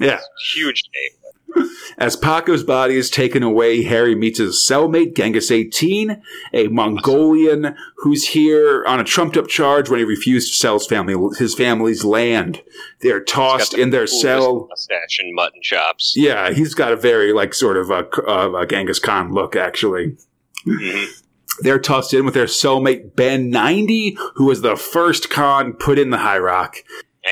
Yeah. 0.00 0.20
Huge 0.54 0.84
enabler. 0.84 1.68
As 1.96 2.14
Paco's 2.14 2.62
body 2.62 2.94
is 2.96 3.10
taken 3.10 3.42
away, 3.42 3.82
Harry 3.82 4.14
meets 4.14 4.38
his 4.38 4.56
cellmate, 4.68 5.16
Genghis 5.16 5.50
18, 5.50 6.22
a 6.52 6.68
Mongolian 6.68 7.74
who's 7.96 8.28
here 8.28 8.84
on 8.86 9.00
a 9.00 9.04
trumped 9.04 9.36
up 9.36 9.48
charge 9.48 9.88
when 9.88 9.98
he 9.98 10.04
refused 10.04 10.48
to 10.52 10.54
sell 10.58 10.74
his 10.78 10.86
family 10.86 11.14
his 11.38 11.54
family's 11.54 12.04
land. 12.04 12.62
They're 13.00 13.24
tossed 13.24 13.72
the 13.72 13.80
in 13.80 13.90
their 13.90 14.06
cell. 14.06 14.66
mustache 14.68 15.18
and 15.20 15.34
mutton 15.34 15.60
chops. 15.62 16.14
Yeah, 16.16 16.52
he's 16.52 16.74
got 16.74 16.92
a 16.92 16.96
very 16.96 17.32
like 17.32 17.54
sort 17.54 17.76
of 17.76 17.90
a, 17.90 18.06
uh, 18.28 18.52
a 18.62 18.66
Genghis 18.66 18.98
Khan 19.00 19.32
look, 19.32 19.56
actually. 19.56 20.16
Mhm. 20.66 21.08
They're 21.60 21.80
tossed 21.80 22.14
in 22.14 22.24
with 22.24 22.34
their 22.34 22.46
cellmate 22.46 23.16
Ben 23.16 23.50
90, 23.50 24.16
who 24.36 24.44
was 24.44 24.60
the 24.60 24.76
first 24.76 25.28
Khan 25.30 25.72
put 25.72 25.98
in 25.98 26.10
the 26.10 26.18
High 26.18 26.38
Rock. 26.38 26.76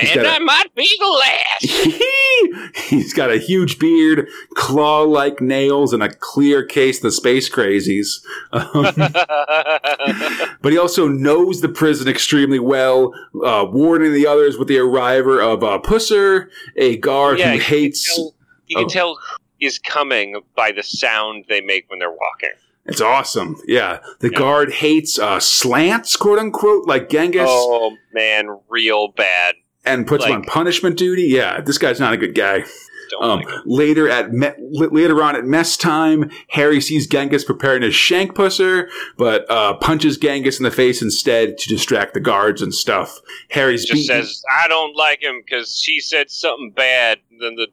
He's 0.01 0.11
And 0.13 0.23
got 0.23 0.27
a- 0.27 0.35
I 0.37 0.39
might 0.41 0.75
be 0.75 0.91
the 0.99 1.09
last. 1.09 2.77
He's 2.89 3.13
got 3.13 3.31
a 3.31 3.39
huge 3.39 3.79
beard, 3.79 4.29
claw 4.55 5.03
like 5.03 5.41
nails, 5.41 5.93
and 5.93 6.03
a 6.03 6.09
clear 6.15 6.65
case 6.65 6.99
of 6.99 7.03
the 7.05 7.11
space 7.13 7.49
crazies. 7.51 8.09
Um, 8.53 8.93
but 10.61 10.73
he 10.73 10.79
also 10.79 11.09
knows 11.09 11.61
the 11.61 11.69
prison 11.69 12.09
extremely 12.09 12.59
well, 12.59 13.13
uh, 13.45 13.67
warning 13.71 14.13
the 14.13 14.27
others 14.27 14.59
with 14.59 14.69
the 14.69 14.79
arrival 14.79 15.41
of 15.41 15.63
uh, 15.65 15.79
Pusser, 15.83 16.49
a 16.77 16.97
guard 16.99 17.39
Yeah, 17.39 17.49
who 17.51 17.55
you 17.57 17.61
hates. 17.61 18.15
tell- 18.15 18.35
you 18.69 18.77
can 18.77 18.85
Oh. 18.87 18.89
tell 18.89 19.15
who 19.15 19.37
is 19.67 19.79
coming 19.79 20.41
by 20.57 20.73
the 20.73 20.83
sound 20.83 21.45
they 21.49 21.61
make 21.61 21.89
when 21.89 21.99
they're 22.01 22.11
walking. 22.11 22.51
It's 22.85 23.01
awesome. 23.01 23.57
Yeah. 23.67 23.99
The 24.21 24.31
Yeah. 24.31 24.39
guard 24.39 24.73
hates 24.75 25.19
uh, 25.19 25.41
slants, 25.41 26.17
quote 26.17 26.39
unquote, 26.39 26.87
like 26.87 27.09
Genghis, 27.09 27.47
Oh 27.49 27.97
man, 28.13 28.59
real 28.69 29.09
bad. 29.09 29.55
And 29.87 30.07
puts 30.07 30.25
him 30.25 30.33
on 30.37 30.43
punishment 30.45 30.99
duty. 30.99 31.25
Yeah, 31.25 31.61
this 31.61 31.79
guy's 31.79 32.01
not 32.01 32.13
a 32.13 32.17
good 32.17 32.35
guy. 32.35 32.65
Um, 33.21 33.39
like 33.41 33.49
later 33.65 34.09
at 34.11 34.33
me- 34.33 34.51
later 34.59 35.23
on 35.23 35.37
at 35.37 35.45
mess 35.45 35.77
time, 35.77 36.29
Harry 36.49 36.81
sees 36.81 37.07
Genghis 37.07 37.45
preparing 37.45 37.83
his 37.83 37.95
shank 37.95 38.33
pusser, 38.35 38.89
but 39.17 39.49
uh, 39.49 39.75
punches 39.75 40.19
Genghis 40.19 40.59
in 40.59 40.65
the 40.65 40.73
face 40.73 41.01
instead 41.01 41.57
to 41.59 41.69
distract 41.69 42.15
the 42.15 42.21
guards 42.21 42.63
and 42.63 42.75
stuff. 42.75 43.21
Harry's 43.51 43.85
Just 43.85 44.09
beaten- 44.09 44.25
says 44.25 44.43
I 44.51 44.67
don't 44.67 44.97
like 44.97 45.23
him 45.23 45.41
because 45.45 45.81
she 45.81 46.01
said 46.01 46.31
something 46.31 46.73
bad. 46.73 47.21
Then 47.41 47.55
the 47.55 47.69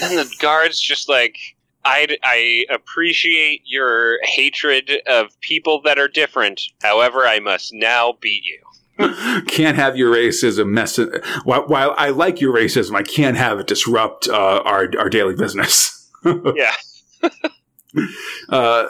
then 0.00 0.16
the 0.16 0.28
guards 0.40 0.80
just 0.80 1.08
like 1.08 1.36
I 1.84 2.16
I 2.24 2.66
appreciate 2.74 3.62
your 3.64 4.18
hatred 4.24 4.90
of 5.06 5.40
people 5.40 5.80
that 5.82 5.98
are 5.98 6.08
different. 6.08 6.60
However, 6.82 7.20
I 7.24 7.38
must 7.38 7.72
now 7.72 8.14
beat 8.20 8.44
you. 8.44 8.58
can't 9.46 9.76
have 9.76 9.96
your 9.96 10.14
racism 10.14 10.68
mess. 10.68 10.98
While, 11.44 11.66
while 11.66 11.94
I 11.96 12.10
like 12.10 12.40
your 12.40 12.54
racism, 12.54 12.94
I 12.94 13.02
can't 13.02 13.36
have 13.36 13.58
it 13.58 13.66
disrupt 13.66 14.28
uh, 14.28 14.62
our 14.64 14.88
our 14.98 15.08
daily 15.08 15.34
business. 15.34 15.98
Yeah. 16.24 16.72
uh, 18.48 18.86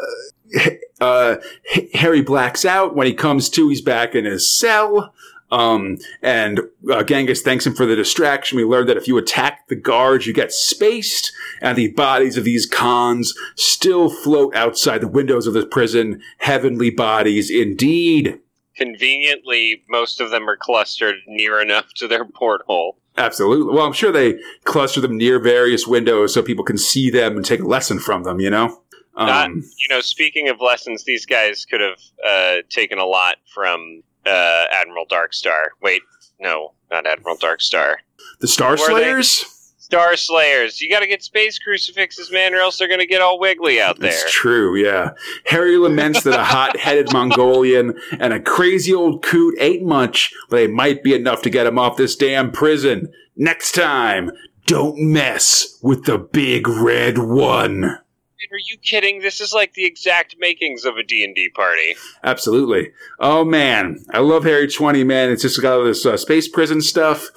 uh, 1.00 1.36
Harry 1.94 2.20
blacks 2.20 2.66
out. 2.66 2.94
When 2.94 3.06
he 3.06 3.14
comes 3.14 3.48
to, 3.48 3.70
he's 3.70 3.80
back 3.80 4.14
in 4.14 4.26
his 4.26 4.54
cell. 4.54 5.14
Um, 5.50 5.98
and 6.22 6.60
uh, 6.90 7.04
Genghis 7.04 7.42
thanks 7.42 7.66
him 7.66 7.74
for 7.74 7.84
the 7.84 7.96
distraction. 7.96 8.56
We 8.56 8.64
learned 8.64 8.88
that 8.88 8.96
if 8.96 9.06
you 9.06 9.18
attack 9.18 9.68
the 9.68 9.76
guards, 9.76 10.26
you 10.26 10.32
get 10.32 10.50
spaced, 10.50 11.32
and 11.60 11.76
the 11.76 11.88
bodies 11.88 12.38
of 12.38 12.44
these 12.44 12.66
cons 12.66 13.34
still 13.54 14.08
float 14.08 14.54
outside 14.54 15.02
the 15.02 15.08
windows 15.08 15.46
of 15.46 15.52
the 15.52 15.66
prison. 15.66 16.22
Heavenly 16.38 16.90
bodies, 16.90 17.50
indeed. 17.50 18.40
Conveniently, 18.76 19.82
most 19.88 20.20
of 20.20 20.30
them 20.30 20.48
are 20.48 20.56
clustered 20.56 21.16
near 21.26 21.60
enough 21.60 21.86
to 21.96 22.08
their 22.08 22.24
porthole. 22.24 22.98
Absolutely. 23.18 23.74
Well, 23.74 23.84
I'm 23.84 23.92
sure 23.92 24.10
they 24.12 24.38
cluster 24.64 25.00
them 25.00 25.16
near 25.18 25.38
various 25.38 25.86
windows 25.86 26.32
so 26.32 26.42
people 26.42 26.64
can 26.64 26.78
see 26.78 27.10
them 27.10 27.36
and 27.36 27.44
take 27.44 27.60
a 27.60 27.66
lesson 27.66 27.98
from 27.98 28.22
them. 28.22 28.40
You 28.40 28.50
know. 28.50 28.82
Not- 29.16 29.46
Um, 29.46 29.62
You 29.78 29.94
know, 29.94 30.00
speaking 30.00 30.48
of 30.48 30.60
lessons, 30.60 31.04
these 31.04 31.26
guys 31.26 31.66
could 31.66 31.80
have 31.82 31.98
uh, 32.26 32.56
taken 32.70 32.98
a 32.98 33.04
lot 33.04 33.36
from 33.54 34.02
uh, 34.24 34.64
Admiral 34.72 35.04
Darkstar. 35.06 35.66
Wait, 35.82 36.00
no, 36.40 36.72
not 36.90 37.06
Admiral 37.06 37.36
Darkstar. 37.36 37.96
the 38.40 38.48
Star 38.48 38.76
Slayers. 38.78 39.44
Star 39.92 40.16
Slayers. 40.16 40.80
You 40.80 40.88
got 40.88 41.00
to 41.00 41.06
get 41.06 41.22
space 41.22 41.58
crucifixes, 41.58 42.32
man, 42.32 42.54
or 42.54 42.60
else 42.60 42.78
they're 42.78 42.88
going 42.88 43.00
to 43.00 43.06
get 43.06 43.20
all 43.20 43.38
wiggly 43.38 43.78
out 43.78 43.98
there. 43.98 44.10
That's 44.10 44.32
true, 44.32 44.74
yeah. 44.74 45.10
Harry 45.44 45.76
laments 45.76 46.22
that 46.22 46.32
a 46.32 46.42
hot 46.42 46.78
headed 46.78 47.12
Mongolian 47.12 48.00
and 48.18 48.32
a 48.32 48.40
crazy 48.40 48.94
old 48.94 49.22
coot 49.22 49.54
ain't 49.60 49.84
much, 49.84 50.32
but 50.48 50.56
they 50.56 50.66
might 50.66 51.02
be 51.02 51.14
enough 51.14 51.42
to 51.42 51.50
get 51.50 51.66
him 51.66 51.78
off 51.78 51.98
this 51.98 52.16
damn 52.16 52.50
prison. 52.50 53.12
Next 53.36 53.72
time, 53.72 54.30
don't 54.64 54.98
mess 54.98 55.78
with 55.82 56.06
the 56.06 56.16
big 56.16 56.66
red 56.66 57.18
one. 57.18 57.84
Are 57.84 58.58
you 58.70 58.78
kidding? 58.78 59.20
This 59.20 59.40
is 59.40 59.52
like 59.52 59.74
the 59.74 59.84
exact 59.84 60.36
makings 60.38 60.84
of 60.86 60.96
a 60.96 61.02
D&D 61.02 61.50
party. 61.54 61.96
Absolutely. 62.24 62.92
Oh 63.18 63.44
man, 63.44 64.04
I 64.10 64.18
love 64.18 64.44
Harry 64.44 64.68
20, 64.68 65.04
man. 65.04 65.30
It's 65.30 65.42
just 65.42 65.60
got 65.62 65.78
all 65.78 65.84
this 65.84 66.04
uh, 66.04 66.16
space 66.16 66.48
prison 66.48 66.82
stuff. 66.82 67.28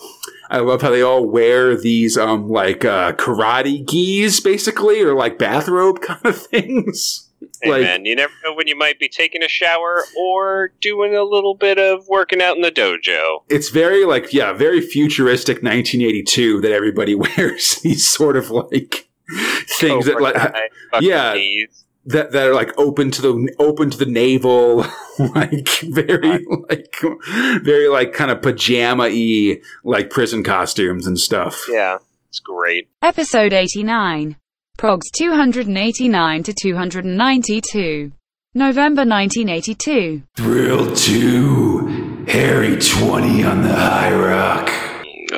I 0.49 0.59
love 0.59 0.81
how 0.81 0.89
they 0.91 1.01
all 1.01 1.25
wear 1.25 1.75
these, 1.75 2.17
um, 2.17 2.49
like, 2.49 2.85
uh, 2.85 3.13
karate 3.13 3.85
gis, 3.87 4.39
basically, 4.39 5.01
or 5.01 5.13
like 5.15 5.37
bathrobe 5.39 6.01
kind 6.01 6.25
of 6.25 6.37
things. 6.37 7.29
Hey, 7.61 7.69
Like- 7.69 7.81
man, 7.83 8.05
you 8.05 8.15
never 8.15 8.33
know 8.43 8.53
when 8.53 8.67
you 8.67 8.77
might 8.77 8.99
be 8.99 9.07
taking 9.07 9.43
a 9.43 9.47
shower 9.47 10.03
or 10.17 10.71
doing 10.81 11.15
a 11.15 11.23
little 11.23 11.55
bit 11.55 11.77
of 11.77 12.07
working 12.07 12.41
out 12.41 12.55
in 12.55 12.61
the 12.61 12.71
dojo. 12.71 13.43
it's 13.49 13.69
very 13.69 14.03
like 14.05 14.33
yeah 14.33 14.51
very 14.53 14.81
futuristic 14.81 15.57
1982 15.63 16.61
that 16.61 16.71
everybody 16.71 17.15
wears 17.37 17.75
these 17.83 18.05
sort 18.07 18.35
of 18.35 18.49
like 18.49 19.07
things 19.67 20.05
that 20.05 20.19
like 20.21 20.35
yeah. 21.01 21.33
knees. 21.33 21.84
That, 22.05 22.31
that 22.31 22.47
are 22.47 22.53
like 22.53 22.71
open 22.77 23.11
to 23.11 23.21
the 23.21 23.55
open 23.59 23.89
to 23.89 23.97
the 23.97 24.05
navel 24.05 24.77
like 25.35 25.67
very 25.83 26.45
like 26.69 26.95
very 27.63 27.87
like 27.87 28.13
kind 28.13 28.31
of 28.31 28.41
pajama 28.41 29.03
y 29.09 29.59
like 29.83 30.09
prison 30.09 30.43
costumes 30.43 31.07
and 31.07 31.17
stuff 31.19 31.65
Yeah, 31.69 31.97
it's 32.29 32.39
great. 32.39 32.89
Episode 33.01 33.53
89. 33.53 34.35
Progs 34.77 35.09
289 35.17 36.43
to 36.43 36.53
292. 36.53 38.11
November 38.53 39.01
1982. 39.05 40.23
thrill 40.37 40.95
2 40.95 42.25
harry 42.27 42.77
20 42.79 43.43
on 43.43 43.61
the 43.63 43.73
high 43.73 44.13
rock 44.15 44.69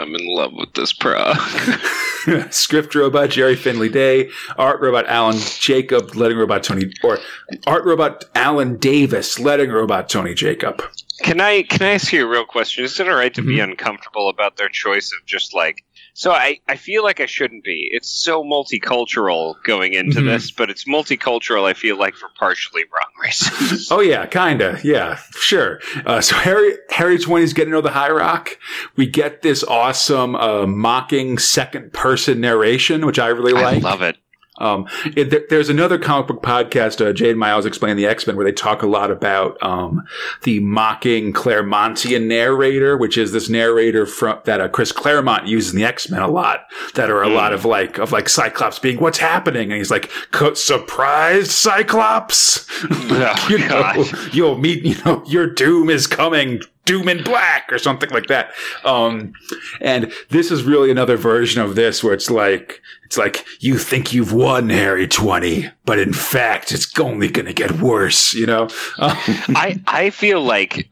I'm 0.07 0.15
in 0.15 0.25
love 0.25 0.53
with 0.53 0.73
this 0.73 0.93
pro. 0.93 1.33
script 2.49 2.95
robot 2.95 3.29
Gerry 3.29 3.55
Finley 3.57 3.89
Day, 3.89 4.29
art 4.57 4.79
robot 4.79 5.05
Alan 5.07 5.37
Jacob, 5.59 6.15
letting 6.15 6.37
robot 6.37 6.63
Tony, 6.63 6.93
or 7.03 7.19
art 7.65 7.83
robot 7.85 8.23
Alan 8.35 8.77
Davis, 8.77 9.37
letting 9.39 9.69
robot 9.69 10.07
Tony 10.07 10.33
Jacob. 10.33 10.81
Can 11.23 11.41
I 11.41 11.63
can 11.63 11.81
I 11.81 11.91
ask 11.95 12.13
you 12.13 12.25
a 12.25 12.29
real 12.29 12.45
question? 12.45 12.85
Is 12.85 12.99
it 12.99 13.07
all 13.09 13.15
right 13.15 13.33
to 13.33 13.41
be 13.41 13.57
Mm-hmm. 13.57 13.71
uncomfortable 13.71 14.29
about 14.29 14.55
their 14.57 14.69
choice 14.69 15.11
of 15.11 15.25
just 15.25 15.53
like? 15.53 15.83
So 16.19 16.31
I 16.31 16.59
I 16.67 16.77
feel 16.77 17.03
like 17.03 17.19
I 17.19 17.27
shouldn't 17.27 17.63
be. 17.63 17.89
It's 17.91 18.09
so 18.09 18.43
multicultural 18.43 19.53
going 19.63 19.93
into 19.93 20.19
Mhm. 20.19 20.25
this, 20.25 20.49
but 20.49 20.71
it's 20.71 20.85
multicultural. 20.85 21.65
I 21.65 21.73
feel 21.73 21.95
like 21.95 22.15
for 22.15 22.29
partially 22.39 22.81
wrong 22.91 23.11
reasons. 23.21 23.91
Oh 23.91 23.99
yeah, 23.99 24.25
kinda, 24.25 24.79
yeah, 24.83 25.19
sure. 25.39 25.79
Uh, 26.07 26.19
so 26.19 26.35
Harry 26.37 26.73
Harry 26.89 27.19
Twenty's 27.19 27.53
getting 27.53 27.69
to 27.71 27.77
know 27.77 27.81
the 27.81 27.91
High 27.91 28.09
Rock. 28.09 28.57
We 28.95 29.05
get 29.05 29.43
this 29.43 29.63
awesome 29.63 30.35
uh, 30.35 30.65
mocking 30.65 31.37
second 31.37 31.93
person 31.93 32.41
narration, 32.41 33.05
which 33.05 33.19
I 33.19 33.27
really 33.27 33.53
I 33.53 33.73
like. 33.73 33.83
love 33.83 34.01
it. 34.01 34.17
Um, 34.59 34.87
it, 35.15 35.29
there- 35.29 35.43
there's 35.49 35.69
another 35.69 35.97
comic 35.97 36.27
book 36.27 36.41
podcast, 36.43 37.05
uh, 37.05 37.13
Jay 37.13 37.29
and 37.31 37.39
Miles 37.39 37.65
explain 37.65 37.95
the 37.97 38.05
X 38.05 38.25
Men, 38.27 38.35
where 38.35 38.45
they 38.45 38.51
talk 38.51 38.81
a 38.81 38.87
lot 38.87 39.11
about 39.11 39.57
um, 39.63 40.03
the 40.43 40.59
mocking 40.59 41.33
Claremontian 41.33 42.27
narrator, 42.27 42.97
which 42.97 43.17
is 43.17 43.31
this 43.31 43.49
narrator 43.49 44.05
from 44.05 44.39
that 44.45 44.59
uh, 44.61 44.67
Chris 44.67 44.91
Claremont 44.91 45.47
uses 45.47 45.73
in 45.73 45.79
the 45.79 45.85
X 45.85 46.09
Men 46.09 46.21
a 46.21 46.27
lot. 46.27 46.65
That 46.95 47.09
are 47.09 47.21
a 47.23 47.29
lot 47.29 47.53
of 47.53 47.65
like 47.65 47.97
of 47.97 48.11
like 48.11 48.29
Cyclops 48.29 48.79
being 48.79 48.97
what's 48.99 49.17
happening, 49.19 49.71
and 49.71 49.77
he's 49.77 49.91
like 49.91 50.09
"Co- 50.31 50.53
surprised 50.55 51.51
Cyclops. 51.51 52.65
Oh, 53.19 53.47
you 53.49 53.57
know, 53.59 53.67
God. 53.69 54.33
you'll 54.33 54.57
meet. 54.57 54.83
You 54.83 54.95
know, 55.03 55.23
your 55.25 55.47
doom 55.47 55.89
is 55.89 56.07
coming. 56.07 56.61
Doom 56.87 57.07
in 57.09 57.23
Black 57.23 57.71
or 57.71 57.77
something 57.77 58.09
like 58.09 58.27
that. 58.27 58.51
Um, 58.83 59.33
and 59.81 60.11
this 60.29 60.49
is 60.49 60.63
really 60.63 60.89
another 60.89 61.17
version 61.17 61.61
of 61.61 61.75
this 61.75 62.03
where 62.03 62.13
it's 62.13 62.29
like, 62.31 62.81
it's 63.05 63.17
like, 63.17 63.45
you 63.59 63.77
think 63.77 64.11
you've 64.11 64.33
won, 64.33 64.69
Harry 64.69 65.07
20, 65.07 65.69
but 65.85 65.97
in 65.99 66.11
fact, 66.11 66.71
it's 66.73 66.97
only 66.99 67.29
going 67.29 67.45
to 67.45 67.53
get 67.53 67.71
worse, 67.79 68.33
you 68.33 68.45
know? 68.45 68.67
I 68.99 69.79
I 69.87 70.09
feel 70.09 70.41
like 70.41 70.89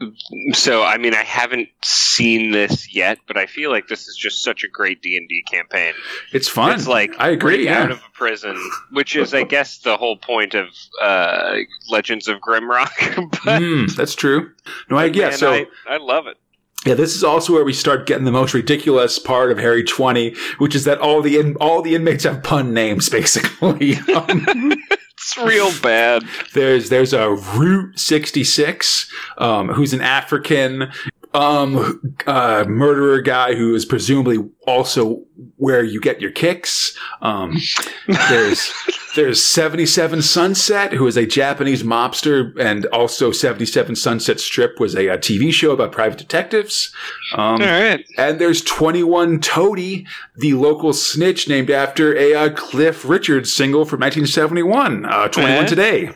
so. 0.53 0.83
I 0.83 0.97
mean, 0.97 1.13
I 1.13 1.23
haven't 1.23 1.67
seen 1.83 2.51
this 2.51 2.93
yet, 2.95 3.17
but 3.27 3.35
I 3.35 3.47
feel 3.47 3.69
like 3.69 3.87
this 3.89 4.07
is 4.07 4.15
just 4.15 4.43
such 4.43 4.63
a 4.63 4.69
great 4.69 5.01
D 5.01 5.17
and 5.17 5.27
D 5.27 5.43
campaign. 5.51 5.93
it's 6.31 6.47
fun. 6.47 6.73
It's 6.75 6.87
like 6.87 7.13
I 7.19 7.29
agree. 7.29 7.65
Yeah. 7.65 7.83
out 7.83 7.91
of 7.91 7.97
a 7.97 8.11
prison, 8.13 8.57
which 8.91 9.15
is, 9.17 9.33
I 9.33 9.43
guess, 9.43 9.79
the 9.79 9.97
whole 9.97 10.15
point 10.17 10.53
of 10.53 10.67
uh, 11.01 11.57
Legends 11.89 12.29
of 12.29 12.39
Grimrock. 12.39 12.91
but 13.43 13.61
Mm, 13.61 13.93
that's 13.95 14.15
true. 14.15 14.51
No, 14.89 14.97
I, 14.97 15.05
yeah, 15.05 15.29
man, 15.29 15.37
so 15.37 15.53
I, 15.53 15.65
I 15.89 15.97
love 15.97 16.27
it. 16.27 16.37
Yeah, 16.85 16.93
this 16.93 17.15
is 17.15 17.23
also 17.23 17.53
where 17.53 17.63
we 17.65 17.73
start 17.73 18.05
getting 18.05 18.25
the 18.25 18.31
most 18.31 18.53
ridiculous 18.53 19.17
part 19.17 19.51
of 19.51 19.57
Harry 19.57 19.83
Twenty, 19.83 20.35
which 20.59 20.75
is 20.75 20.83
that 20.83 20.99
all 20.99 21.21
the 21.21 21.39
in- 21.39 21.55
all 21.55 21.81
the 21.81 21.95
inmates 21.95 22.23
have 22.25 22.43
pun 22.43 22.73
names, 22.73 23.09
basically. 23.19 23.97
Um, 24.15 24.73
It's 25.17 25.37
real 25.37 25.71
bad. 25.81 26.23
there's 26.53 26.89
there's 26.89 27.11
a 27.13 27.31
Route 27.31 27.97
sixty 27.97 28.43
six, 28.43 29.09
um, 29.39 29.69
who's 29.69 29.91
an 29.93 30.01
African 30.01 30.91
um, 31.35 32.01
uh, 32.25 32.65
murderer 32.67 33.21
guy 33.21 33.55
who 33.55 33.75
is 33.75 33.85
presumably 33.85 34.37
also 34.67 35.21
where 35.57 35.83
you 35.83 35.99
get 36.01 36.21
your 36.21 36.31
kicks. 36.31 36.97
Um, 37.21 37.57
there's 38.29 38.71
there's 39.15 39.43
77 39.43 40.21
Sunset, 40.21 40.91
who 40.93 41.07
is 41.07 41.15
a 41.15 41.25
Japanese 41.25 41.83
mobster, 41.83 42.57
and 42.59 42.85
also 42.87 43.31
77 43.31 43.95
Sunset 43.95 44.39
Strip 44.39 44.79
was 44.79 44.93
a, 44.95 45.07
a 45.07 45.17
TV 45.17 45.53
show 45.53 45.71
about 45.71 45.91
private 45.91 46.17
detectives. 46.17 46.93
Um, 47.33 47.61
All 47.61 47.67
right. 47.67 48.05
and 48.17 48.39
there's 48.39 48.61
21 48.61 49.39
Toady, 49.39 50.05
the 50.35 50.53
local 50.53 50.91
snitch 50.93 51.47
named 51.47 51.69
after 51.69 52.15
a 52.17 52.33
uh, 52.33 52.49
Cliff 52.49 53.07
Richards 53.07 53.53
single 53.53 53.85
from 53.85 54.01
1971, 54.01 55.05
uh, 55.05 55.27
21 55.29 55.63
Eh? 55.63 55.67
Today. 55.67 56.09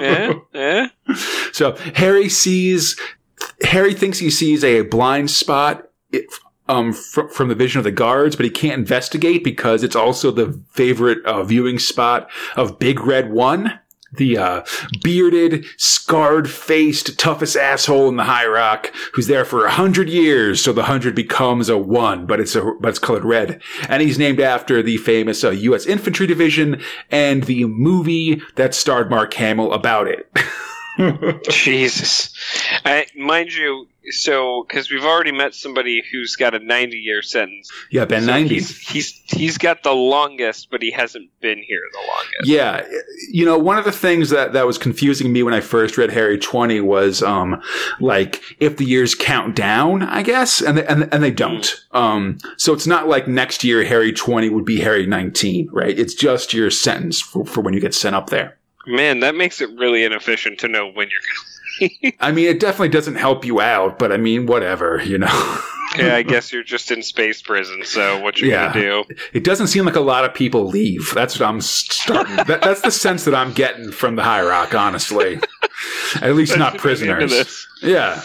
Yeah. 0.00 0.32
Yeah. 0.54 0.86
So 1.52 1.76
Harry 1.94 2.28
sees, 2.28 2.98
Harry 3.62 3.94
thinks 3.94 4.18
he 4.18 4.30
sees 4.30 4.62
a 4.64 4.82
blind 4.82 5.30
spot 5.30 5.88
um, 6.68 6.92
fr- 6.92 7.28
from 7.28 7.48
the 7.48 7.54
vision 7.54 7.78
of 7.78 7.84
the 7.84 7.90
guards, 7.90 8.36
but 8.36 8.44
he 8.44 8.50
can't 8.50 8.78
investigate 8.78 9.44
because 9.44 9.82
it's 9.82 9.96
also 9.96 10.30
the 10.30 10.60
favorite 10.70 11.24
uh, 11.24 11.42
viewing 11.44 11.78
spot 11.78 12.30
of 12.56 12.78
Big 12.78 13.00
Red 13.00 13.30
One. 13.30 13.80
The 14.16 14.38
uh, 14.38 14.64
bearded, 15.02 15.64
scarred-faced, 15.76 17.18
toughest 17.18 17.56
asshole 17.56 18.08
in 18.08 18.14
the 18.14 18.22
High 18.22 18.46
Rock, 18.46 18.94
who's 19.12 19.26
there 19.26 19.44
for 19.44 19.66
a 19.66 19.72
hundred 19.72 20.08
years. 20.08 20.62
So 20.62 20.72
the 20.72 20.84
hundred 20.84 21.16
becomes 21.16 21.68
a 21.68 21.76
one, 21.76 22.24
but 22.24 22.38
it's 22.38 22.54
a 22.54 22.62
but 22.78 22.90
it's 22.90 23.00
colored 23.00 23.24
red, 23.24 23.60
and 23.88 24.00
he's 24.00 24.16
named 24.16 24.38
after 24.38 24.84
the 24.84 24.98
famous 24.98 25.42
uh, 25.42 25.50
U.S. 25.50 25.84
Infantry 25.86 26.28
Division 26.28 26.80
and 27.10 27.42
the 27.42 27.64
movie 27.64 28.40
that 28.54 28.72
starred 28.72 29.10
Mark 29.10 29.34
Hamill 29.34 29.72
about 29.72 30.06
it. 30.06 30.30
Jesus. 31.48 32.32
I, 32.84 33.06
mind 33.16 33.52
you, 33.52 33.88
so 34.10 34.64
because 34.68 34.90
we've 34.90 35.04
already 35.04 35.32
met 35.32 35.54
somebody 35.54 36.02
who's 36.12 36.36
got 36.36 36.54
a 36.54 36.58
90 36.58 36.96
year 36.96 37.22
sentence. 37.22 37.70
Yeah, 37.90 38.04
Ben 38.04 38.22
So 38.22 38.26
ninety. 38.28 38.54
He's, 38.56 38.78
he's 38.78 39.22
he's 39.26 39.58
got 39.58 39.82
the 39.82 39.92
longest, 39.92 40.68
but 40.70 40.82
he 40.82 40.90
hasn't 40.90 41.30
been 41.40 41.58
here 41.58 41.80
the 41.92 41.98
longest. 41.98 42.46
Yeah, 42.46 42.86
you 43.30 43.44
know, 43.44 43.58
one 43.58 43.78
of 43.78 43.84
the 43.84 43.92
things 43.92 44.30
that 44.30 44.52
that 44.52 44.66
was 44.66 44.78
confusing 44.78 45.32
me 45.32 45.42
when 45.42 45.54
I 45.54 45.60
first 45.60 45.96
read 45.96 46.10
Harry 46.10 46.38
Twenty 46.38 46.80
was, 46.80 47.22
um, 47.22 47.60
like 48.00 48.42
if 48.60 48.76
the 48.76 48.84
years 48.84 49.14
count 49.14 49.56
down, 49.56 50.02
I 50.02 50.22
guess, 50.22 50.60
and 50.60 50.78
they, 50.78 50.86
and 50.86 51.12
and 51.12 51.22
they 51.22 51.30
don't. 51.30 51.74
Um, 51.92 52.38
so 52.56 52.72
it's 52.72 52.86
not 52.86 53.08
like 53.08 53.26
next 53.26 53.64
year 53.64 53.84
Harry 53.84 54.12
Twenty 54.12 54.48
would 54.48 54.64
be 54.64 54.80
Harry 54.80 55.06
Nineteen, 55.06 55.68
right? 55.72 55.98
It's 55.98 56.14
just 56.14 56.52
your 56.52 56.70
sentence 56.70 57.20
for, 57.20 57.44
for 57.44 57.60
when 57.62 57.74
you 57.74 57.80
get 57.80 57.94
sent 57.94 58.14
up 58.14 58.30
there. 58.30 58.58
Man, 58.86 59.20
that 59.20 59.34
makes 59.34 59.60
it 59.60 59.70
really 59.78 60.04
inefficient 60.04 60.58
to 60.60 60.68
know 60.68 60.86
when 60.90 61.08
you're 61.10 61.20
going. 61.20 61.90
To 62.10 62.12
I 62.20 62.30
mean, 62.32 62.46
it 62.46 62.60
definitely 62.60 62.90
doesn't 62.90 63.16
help 63.16 63.44
you 63.44 63.60
out, 63.60 63.98
but 63.98 64.12
I 64.12 64.16
mean, 64.16 64.46
whatever, 64.46 65.02
you 65.04 65.18
know. 65.18 65.60
yeah, 65.98 66.14
I 66.14 66.22
guess 66.22 66.52
you're 66.52 66.62
just 66.62 66.90
in 66.92 67.02
space 67.02 67.42
prison. 67.42 67.82
So 67.84 68.20
what 68.20 68.40
you 68.40 68.48
Yeah. 68.48 68.72
gonna 68.72 68.80
do? 68.80 69.04
It 69.32 69.42
doesn't 69.42 69.66
seem 69.68 69.84
like 69.84 69.96
a 69.96 70.00
lot 70.00 70.24
of 70.24 70.32
people 70.34 70.66
leave. 70.66 71.12
That's 71.14 71.38
what 71.40 71.48
I'm 71.48 71.60
starting. 71.60 72.36
that, 72.36 72.60
that's 72.62 72.82
the 72.82 72.90
sense 72.92 73.24
that 73.24 73.34
I'm 73.34 73.52
getting 73.52 73.90
from 73.90 74.14
the 74.16 74.22
High 74.22 74.42
Rock, 74.42 74.74
honestly. 74.74 75.40
At 76.22 76.34
least 76.36 76.56
not 76.56 76.76
Especially 76.76 77.08
by 77.08 77.14
the 77.16 77.22
end 77.22 77.22
of 77.22 77.28
prisoners. 77.30 77.68
Yeah. 77.82 78.22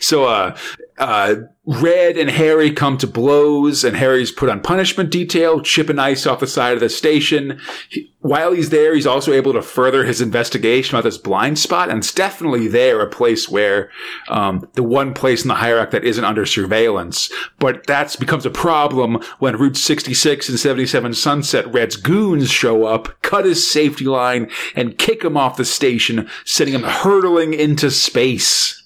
so, 0.00 0.24
uh, 0.24 0.56
uh, 0.98 1.36
Red 1.64 2.16
and 2.16 2.30
Harry 2.30 2.72
come 2.72 2.96
to 2.98 3.06
blows, 3.06 3.84
and 3.84 3.96
Harry's 3.96 4.32
put 4.32 4.48
on 4.48 4.60
punishment 4.60 5.10
detail, 5.10 5.60
chipping 5.60 5.98
ice 5.98 6.26
off 6.26 6.40
the 6.40 6.46
side 6.46 6.74
of 6.74 6.80
the 6.80 6.88
station. 6.88 7.60
He- 7.88 8.12
while 8.20 8.52
he's 8.52 8.70
there, 8.70 8.94
he's 8.94 9.06
also 9.06 9.32
able 9.32 9.52
to 9.52 9.62
further 9.62 10.04
his 10.04 10.20
investigation 10.20 10.96
about 10.96 11.04
this 11.04 11.16
blind 11.16 11.58
spot, 11.58 11.88
and 11.88 11.98
it's 11.98 12.12
definitely 12.12 12.66
there, 12.66 13.00
a 13.00 13.08
place 13.08 13.48
where, 13.48 13.90
um, 14.28 14.68
the 14.74 14.82
one 14.82 15.14
place 15.14 15.42
in 15.42 15.48
the 15.48 15.54
High 15.54 15.72
Rock 15.72 15.92
that 15.92 16.04
isn't 16.04 16.24
under 16.24 16.44
surveillance. 16.44 17.30
But 17.60 17.86
that 17.86 18.16
becomes 18.18 18.44
a 18.44 18.50
problem 18.50 19.22
when 19.38 19.56
Route 19.56 19.76
66 19.76 20.48
and 20.48 20.58
77 20.58 21.14
Sunset 21.14 21.72
Red's 21.72 21.96
goons 21.96 22.50
show 22.50 22.84
up, 22.84 23.22
cut 23.22 23.44
his 23.44 23.70
safety 23.70 24.04
line, 24.06 24.50
and 24.74 24.98
kick 24.98 25.22
him 25.22 25.36
off 25.36 25.56
the 25.56 25.64
station, 25.64 26.28
sending 26.44 26.74
him 26.74 26.82
hurtling 26.82 27.54
into 27.54 27.90
space. 27.90 28.77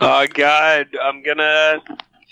Oh 0.00 0.26
God, 0.26 0.88
I'm 1.02 1.22
gonna 1.22 1.82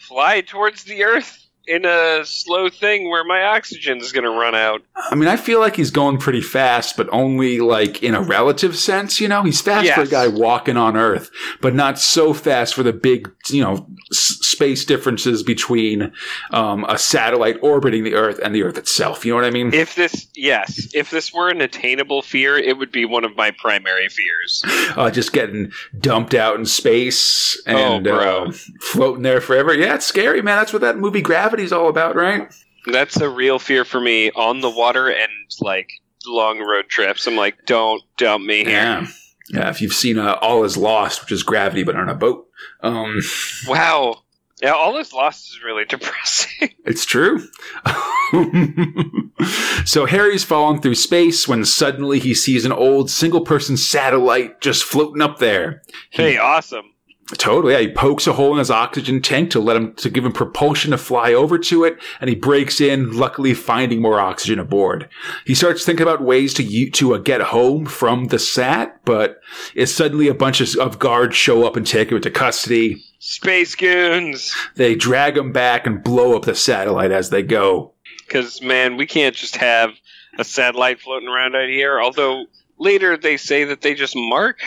fly 0.06 0.40
towards 0.40 0.84
the 0.84 1.04
Earth 1.04 1.47
in 1.68 1.84
a 1.84 2.24
slow 2.24 2.68
thing 2.68 3.08
where 3.10 3.24
my 3.24 3.42
oxygen 3.42 3.98
is 3.98 4.12
gonna 4.12 4.30
run 4.30 4.54
out. 4.54 4.82
I 5.10 5.14
mean, 5.14 5.28
I 5.28 5.36
feel 5.36 5.60
like 5.60 5.76
he's 5.76 5.90
going 5.90 6.18
pretty 6.18 6.40
fast, 6.40 6.96
but 6.96 7.08
only 7.12 7.60
like 7.60 8.02
in 8.02 8.14
a 8.14 8.20
relative 8.22 8.76
sense, 8.76 9.20
you 9.20 9.28
know? 9.28 9.42
He's 9.42 9.60
fast 9.60 9.90
for 9.92 10.02
a 10.02 10.06
guy 10.06 10.28
walking 10.28 10.76
on 10.76 10.96
Earth, 10.96 11.30
but 11.60 11.74
not 11.74 11.98
so 11.98 12.32
fast 12.32 12.74
for 12.74 12.82
the 12.82 12.92
big, 12.92 13.30
you 13.50 13.62
know, 13.62 13.86
s- 14.10 14.38
space 14.40 14.84
differences 14.84 15.42
between 15.42 16.12
um, 16.52 16.84
a 16.88 16.98
satellite 16.98 17.56
orbiting 17.62 18.02
the 18.04 18.14
Earth 18.14 18.40
and 18.42 18.54
the 18.54 18.62
Earth 18.62 18.78
itself. 18.78 19.24
You 19.24 19.32
know 19.32 19.36
what 19.36 19.44
I 19.44 19.50
mean? 19.50 19.72
If 19.72 19.94
this, 19.94 20.26
yes, 20.34 20.88
if 20.94 21.10
this 21.10 21.32
were 21.32 21.48
an 21.48 21.60
attainable 21.60 22.22
fear, 22.22 22.56
it 22.56 22.78
would 22.78 22.90
be 22.90 23.04
one 23.04 23.24
of 23.24 23.36
my 23.36 23.50
primary 23.52 24.08
fears. 24.08 24.62
Uh, 24.96 25.10
just 25.10 25.32
getting 25.32 25.70
dumped 26.00 26.34
out 26.34 26.56
in 26.56 26.64
space 26.66 27.60
and 27.66 28.06
Oh, 28.08 28.14
bro. 28.16 28.44
uh, 28.46 28.52
floating 28.80 29.22
there 29.22 29.40
forever. 29.40 29.74
Yeah, 29.74 29.94
it's 29.94 30.06
scary, 30.06 30.42
man. 30.42 30.56
That's 30.58 30.72
what 30.72 30.82
that 30.82 30.98
movie 30.98 31.22
Gravity's 31.58 31.72
all 31.72 31.88
about, 31.88 32.14
right? 32.14 32.54
That's 32.86 33.16
a 33.16 33.28
real 33.28 33.58
fear 33.58 33.84
for 33.84 34.00
me 34.00 34.30
on 34.30 34.60
the 34.60 34.70
water 34.70 35.10
and 35.10 35.32
like 35.60 35.90
long 36.24 36.60
road 36.60 36.88
trips. 36.88 37.26
I'm 37.26 37.34
like, 37.34 37.66
don't 37.66 38.00
dump 38.16 38.44
me 38.44 38.58
here. 38.58 38.68
Yeah. 38.68 39.06
Yeah, 39.50 39.70
if 39.70 39.80
you've 39.80 39.94
seen 39.94 40.18
uh, 40.18 40.34
All 40.40 40.62
Is 40.62 40.76
Lost, 40.76 41.22
which 41.22 41.32
is 41.32 41.42
Gravity, 41.42 41.82
but 41.82 41.96
on 41.96 42.08
a 42.08 42.14
boat. 42.14 42.46
Um, 42.80 43.18
Wow. 43.66 44.22
Yeah, 44.62 44.72
all 44.72 44.92
this 44.92 45.12
lost 45.12 45.50
is 45.50 45.60
really 45.64 45.84
depressing. 45.84 46.70
It's 46.84 47.04
true. 47.04 47.40
so 49.84 50.06
Harry's 50.06 50.44
falling 50.44 50.80
through 50.80 50.96
space 50.96 51.48
when 51.48 51.64
suddenly 51.64 52.18
he 52.18 52.34
sees 52.34 52.64
an 52.64 52.72
old 52.72 53.10
single 53.10 53.40
person 53.40 53.76
satellite 53.76 54.60
just 54.60 54.84
floating 54.84 55.22
up 55.22 55.38
there. 55.38 55.82
hey, 56.10 56.38
awesome. 56.38 56.92
Totally. 57.36 57.74
Yeah, 57.74 57.80
he 57.80 57.92
pokes 57.92 58.26
a 58.26 58.32
hole 58.32 58.52
in 58.52 58.58
his 58.58 58.70
oxygen 58.70 59.20
tank 59.20 59.50
to 59.50 59.60
let 59.60 59.76
him 59.76 59.92
to 59.96 60.08
give 60.08 60.24
him 60.24 60.32
propulsion 60.32 60.92
to 60.92 60.98
fly 60.98 61.34
over 61.34 61.58
to 61.58 61.84
it, 61.84 61.98
and 62.22 62.30
he 62.30 62.34
breaks 62.34 62.80
in, 62.80 63.12
luckily 63.12 63.52
finding 63.52 64.00
more 64.00 64.18
oxygen 64.18 64.58
aboard. 64.58 65.10
He 65.44 65.54
starts 65.54 65.84
thinking 65.84 66.04
about 66.04 66.22
ways 66.22 66.54
to 66.54 66.90
to 66.90 67.14
uh, 67.14 67.18
get 67.18 67.42
home 67.42 67.84
from 67.84 68.26
the 68.28 68.38
sat, 68.38 69.04
but 69.04 69.40
it's 69.74 69.92
suddenly 69.92 70.28
a 70.28 70.34
bunch 70.34 70.62
of, 70.62 70.74
of 70.76 70.98
guards 70.98 71.36
show 71.36 71.66
up 71.66 71.76
and 71.76 71.86
take 71.86 72.08
him 72.10 72.16
into 72.16 72.30
custody. 72.30 73.04
Space 73.18 73.74
goons. 73.74 74.54
They 74.76 74.94
drag 74.94 75.36
him 75.36 75.52
back 75.52 75.86
and 75.86 76.02
blow 76.02 76.34
up 76.34 76.46
the 76.46 76.54
satellite 76.54 77.10
as 77.10 77.28
they 77.28 77.42
go. 77.42 77.92
Because, 78.26 78.62
man, 78.62 78.96
we 78.96 79.06
can't 79.06 79.34
just 79.36 79.56
have 79.56 79.90
a 80.38 80.44
satellite 80.44 81.00
floating 81.00 81.28
around 81.28 81.56
out 81.56 81.68
here. 81.68 82.00
Although 82.00 82.46
later 82.78 83.18
they 83.18 83.36
say 83.36 83.64
that 83.64 83.82
they 83.82 83.94
just 83.94 84.14
mark 84.16 84.60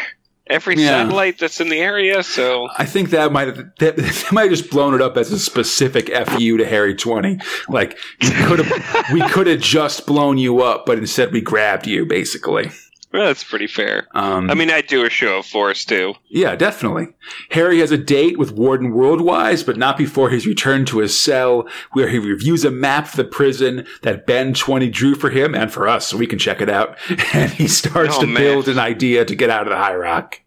every 0.51 0.75
Yeah. 0.75 1.03
satellite 1.03 1.39
that's 1.39 1.59
in 1.61 1.69
the 1.69 1.79
area. 1.79 2.21
So, 2.23 2.67
I 2.77 2.85
think 2.85 3.09
that 3.11 3.31
might 3.31 3.47
have 3.47 3.57
that, 3.79 3.95
they 3.97 4.11
might 4.31 4.43
have 4.43 4.51
just 4.51 4.69
blown 4.69 4.93
it 4.93 5.01
up 5.01 5.17
as 5.17 5.31
a 5.31 5.39
specific 5.39 6.09
fu 6.27 6.57
to 6.57 6.65
Harry 6.65 6.95
Twenty. 6.95 7.39
Like 7.69 7.97
we 8.21 8.29
could 8.29 8.59
have 8.59 9.05
we 9.13 9.21
could 9.29 9.47
have 9.47 9.59
just 9.61 10.05
blown 10.05 10.37
you 10.37 10.61
up, 10.61 10.85
but 10.85 10.97
instead 10.97 11.31
we 11.31 11.41
grabbed 11.41 11.87
you, 11.87 12.05
basically. 12.05 12.71
Well, 13.13 13.25
that's 13.27 13.43
pretty 13.43 13.67
fair. 13.67 14.07
Um, 14.13 14.49
I 14.49 14.53
mean, 14.53 14.69
I'd 14.71 14.87
do 14.87 15.05
a 15.05 15.09
show 15.09 15.39
of 15.39 15.45
force, 15.45 15.83
too. 15.85 16.13
yeah, 16.29 16.55
definitely. 16.55 17.07
Harry 17.49 17.79
has 17.79 17.91
a 17.91 17.97
date 17.97 18.37
with 18.37 18.51
Warden 18.53 18.93
Worldwise, 18.93 19.65
but 19.65 19.77
not 19.77 19.97
before 19.97 20.29
his 20.29 20.47
return 20.47 20.85
to 20.85 20.99
his 20.99 21.19
cell, 21.19 21.67
where 21.91 22.07
he 22.09 22.19
reviews 22.19 22.63
a 22.65 22.71
map 22.71 23.07
of 23.09 23.15
the 23.15 23.23
prison 23.23 23.85
that 24.03 24.25
Ben 24.25 24.53
Twenty 24.53 24.89
drew 24.89 25.15
for 25.15 25.29
him 25.29 25.53
and 25.55 25.71
for 25.71 25.87
us, 25.87 26.07
so 26.07 26.17
we 26.17 26.27
can 26.27 26.39
check 26.39 26.61
it 26.61 26.69
out. 26.69 26.97
And 27.33 27.51
he 27.51 27.67
starts 27.67 28.15
Oh, 28.17 28.21
to 28.21 28.27
man. 28.27 28.35
build 28.41 28.67
an 28.67 28.79
idea 28.79 29.25
to 29.25 29.35
get 29.35 29.49
out 29.49 29.63
of 29.63 29.69
the 29.71 29.77
High 29.77 29.95
Rock. 29.95 30.41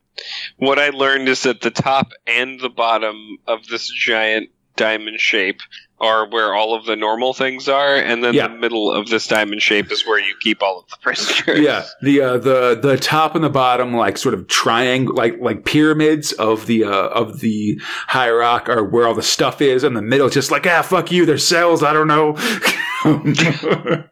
What 0.58 0.78
I 0.78 0.90
learned 0.90 1.28
is 1.28 1.42
that 1.42 1.60
the 1.62 1.70
top 1.70 2.12
and 2.26 2.60
the 2.60 2.68
bottom 2.68 3.38
of 3.46 3.66
this 3.66 3.88
giant 3.90 4.50
diamond 4.76 5.18
shape 5.20 5.60
are 6.04 6.28
where 6.28 6.54
all 6.54 6.74
of 6.74 6.84
the 6.84 6.94
normal 6.96 7.32
things 7.34 7.68
are, 7.68 7.96
and 7.96 8.22
then 8.22 8.34
Yeah. 8.34 8.48
the 8.48 8.54
middle 8.54 8.92
of 8.92 9.08
this 9.08 9.26
diamond 9.26 9.62
shape 9.62 9.90
is 9.90 10.06
where 10.06 10.18
you 10.20 10.34
keep 10.40 10.62
all 10.62 10.80
of 10.80 10.88
the 10.90 10.96
prisoners. 11.00 11.58
Yeah, 11.60 11.84
the 12.02 12.20
uh, 12.20 12.38
the 12.38 12.78
the 12.80 12.96
top 12.98 13.34
and 13.34 13.42
the 13.42 13.48
bottom, 13.50 13.94
like 13.94 14.18
sort 14.18 14.34
of 14.34 14.46
triangle, 14.48 15.14
like 15.16 15.36
like 15.40 15.64
pyramids 15.64 16.32
of 16.32 16.66
the 16.66 16.84
uh, 16.84 16.90
of 17.08 17.40
the 17.40 17.80
high 18.08 18.30
rock, 18.30 18.68
are 18.68 18.84
where 18.84 19.06
all 19.08 19.14
the 19.14 19.22
stuff 19.22 19.62
is, 19.62 19.82
and 19.82 19.96
the 19.96 20.02
middle 20.02 20.28
just 20.28 20.50
like 20.50 20.66
ah 20.66 20.82
fuck 20.82 21.10
you, 21.10 21.24
there's 21.26 21.46
cells. 21.46 21.82
I 21.82 21.92
don't 21.92 22.08
know. 22.08 22.36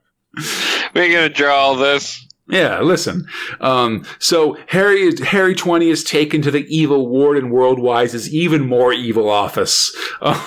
We're 0.95 1.13
gonna 1.13 1.29
draw 1.29 1.55
all 1.55 1.77
this. 1.77 2.27
Yeah, 2.53 2.83
listen. 2.83 3.27
Um, 3.61 4.05
so 4.19 4.59
Harry 4.69 5.01
is, 5.01 5.21
Harry 5.21 5.55
twenty 5.55 5.89
is 5.89 6.05
taken 6.05 6.43
to 6.43 6.51
the 6.51 6.67
evil 6.75 7.09
Warden 7.09 7.51
Worldwise's 7.51 8.33
even 8.33 8.69
more 8.69 8.93
evil 8.93 9.31
office. 9.31 9.91
Uh, 10.21 10.39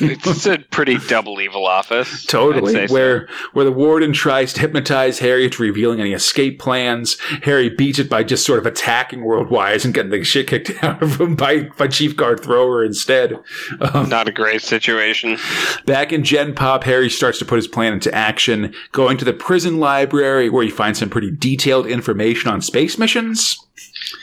it's 0.00 0.46
a 0.46 0.58
pretty 0.70 0.96
double 1.08 1.40
evil 1.40 1.66
office. 1.66 2.24
Totally, 2.24 2.76
I'd 2.76 2.88
so. 2.88 2.94
where 2.94 3.28
where 3.52 3.64
the 3.64 3.72
warden 3.72 4.12
tries 4.12 4.52
to 4.54 4.60
hypnotize 4.60 5.18
Harry 5.18 5.48
to 5.50 5.62
revealing 5.62 6.00
any 6.00 6.12
escape 6.12 6.58
plans. 6.58 7.18
Harry 7.42 7.68
beats 7.68 7.98
it 7.98 8.08
by 8.08 8.22
just 8.22 8.46
sort 8.46 8.58
of 8.58 8.66
attacking 8.66 9.20
Worldwise 9.20 9.84
and 9.84 9.92
getting 9.92 10.10
the 10.10 10.24
shit 10.24 10.46
kicked 10.46 10.72
out 10.82 11.02
of 11.02 11.20
him 11.20 11.36
by 11.36 11.64
by 11.76 11.88
Chief 11.88 12.16
Guard 12.16 12.40
Thrower 12.40 12.84
instead. 12.84 13.38
Um, 13.80 14.08
not 14.08 14.28
a 14.28 14.32
great 14.32 14.62
situation. 14.62 15.38
Back 15.86 16.12
in 16.12 16.24
Gen 16.24 16.54
Pop, 16.54 16.84
Harry 16.84 17.10
starts 17.10 17.38
to 17.40 17.44
put 17.44 17.56
his 17.56 17.68
plan 17.68 17.92
into 17.92 18.14
action, 18.14 18.74
going 18.92 19.18
to 19.18 19.24
the 19.24 19.32
prison 19.32 19.78
library 19.78 20.48
where 20.48 20.64
he 20.64 20.70
finds 20.70 20.98
some 20.98 21.10
pretty 21.10 21.30
detailed 21.50 21.86
information 21.86 22.50
on 22.50 22.60
space 22.62 22.96
missions. 22.98 23.56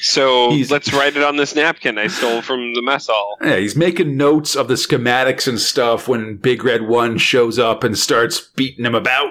So 0.02 0.52
He's- 0.52 0.72
let's 0.72 0.94
write 0.94 1.16
it 1.18 1.24
on 1.24 1.36
this 1.38 1.56
napkin 1.56 1.98
I 1.98 2.08
stole 2.08 2.42
from 2.42 2.74
the 2.74 2.82
mess 2.82 3.08
hall. 3.08 3.38
Yeah, 3.44 3.58
he's 3.58 3.76
making 3.76 4.18
notes 4.18 4.56
of 4.56 4.68
the 4.68 4.74
schematics 4.76 5.48
and 5.48 5.60
stuff 5.60 6.08
when 6.08 6.38
Big 6.38 6.64
Red 6.64 6.84
One 6.88 7.18
shows 7.18 7.60
up 7.60 7.84
and 7.84 7.98
starts 7.98 8.40
beating 8.40 8.86
him 8.86 8.96
about. 8.96 9.30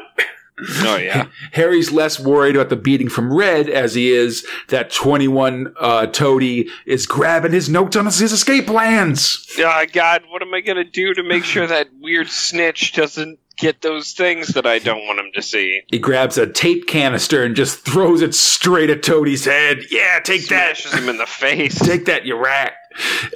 Oh 0.81 0.97
yeah. 0.97 1.27
Harry's 1.53 1.93
less 1.93 2.19
worried 2.19 2.57
about 2.57 2.71
the 2.71 2.77
beating 2.77 3.11
from 3.11 3.31
Red 3.33 3.69
as 3.69 3.95
he 3.95 4.11
is 4.13 4.47
that 4.69 4.91
21 4.91 5.75
uh, 5.79 6.07
Toady 6.07 6.69
is 6.87 7.07
grabbing 7.07 7.53
his 7.53 7.69
notes 7.69 7.95
on 7.97 8.07
his 8.07 8.21
escape 8.23 8.67
plans. 8.67 9.47
Oh 9.59 9.85
God, 9.93 10.23
what 10.29 10.41
am 10.43 10.55
I 10.55 10.61
gonna 10.63 10.85
do 10.85 11.13
to 11.15 11.23
make 11.23 11.45
sure 11.45 11.67
that 11.67 11.89
weird 12.01 12.29
snitch 12.31 12.93
doesn't 12.95 13.39
get 13.57 13.83
those 13.83 14.13
things 14.13 14.49
that 14.49 14.67
I 14.67 14.79
don't 14.79 15.07
want 15.07 15.19
him 15.19 15.31
to 15.35 15.43
see? 15.43 15.83
He 15.89 15.99
grabs 15.99 16.39
a 16.39 16.47
tape 16.47 16.87
canister 16.87 17.43
and 17.43 17.57
just 17.57 17.81
throws 17.81 18.23
it 18.23 18.35
straight 18.35 18.91
at 18.91 19.03
Toadie's 19.03 19.45
head. 19.45 19.79
Yeah, 19.91 20.21
take 20.21 20.49
that. 20.49 20.77
Smashes 20.77 20.99
him 20.99 21.09
in 21.09 21.19
the 21.19 21.27
face. 21.27 21.79
Take 21.79 22.05
that, 22.07 22.25
you 22.25 22.37
rat. 22.37 22.75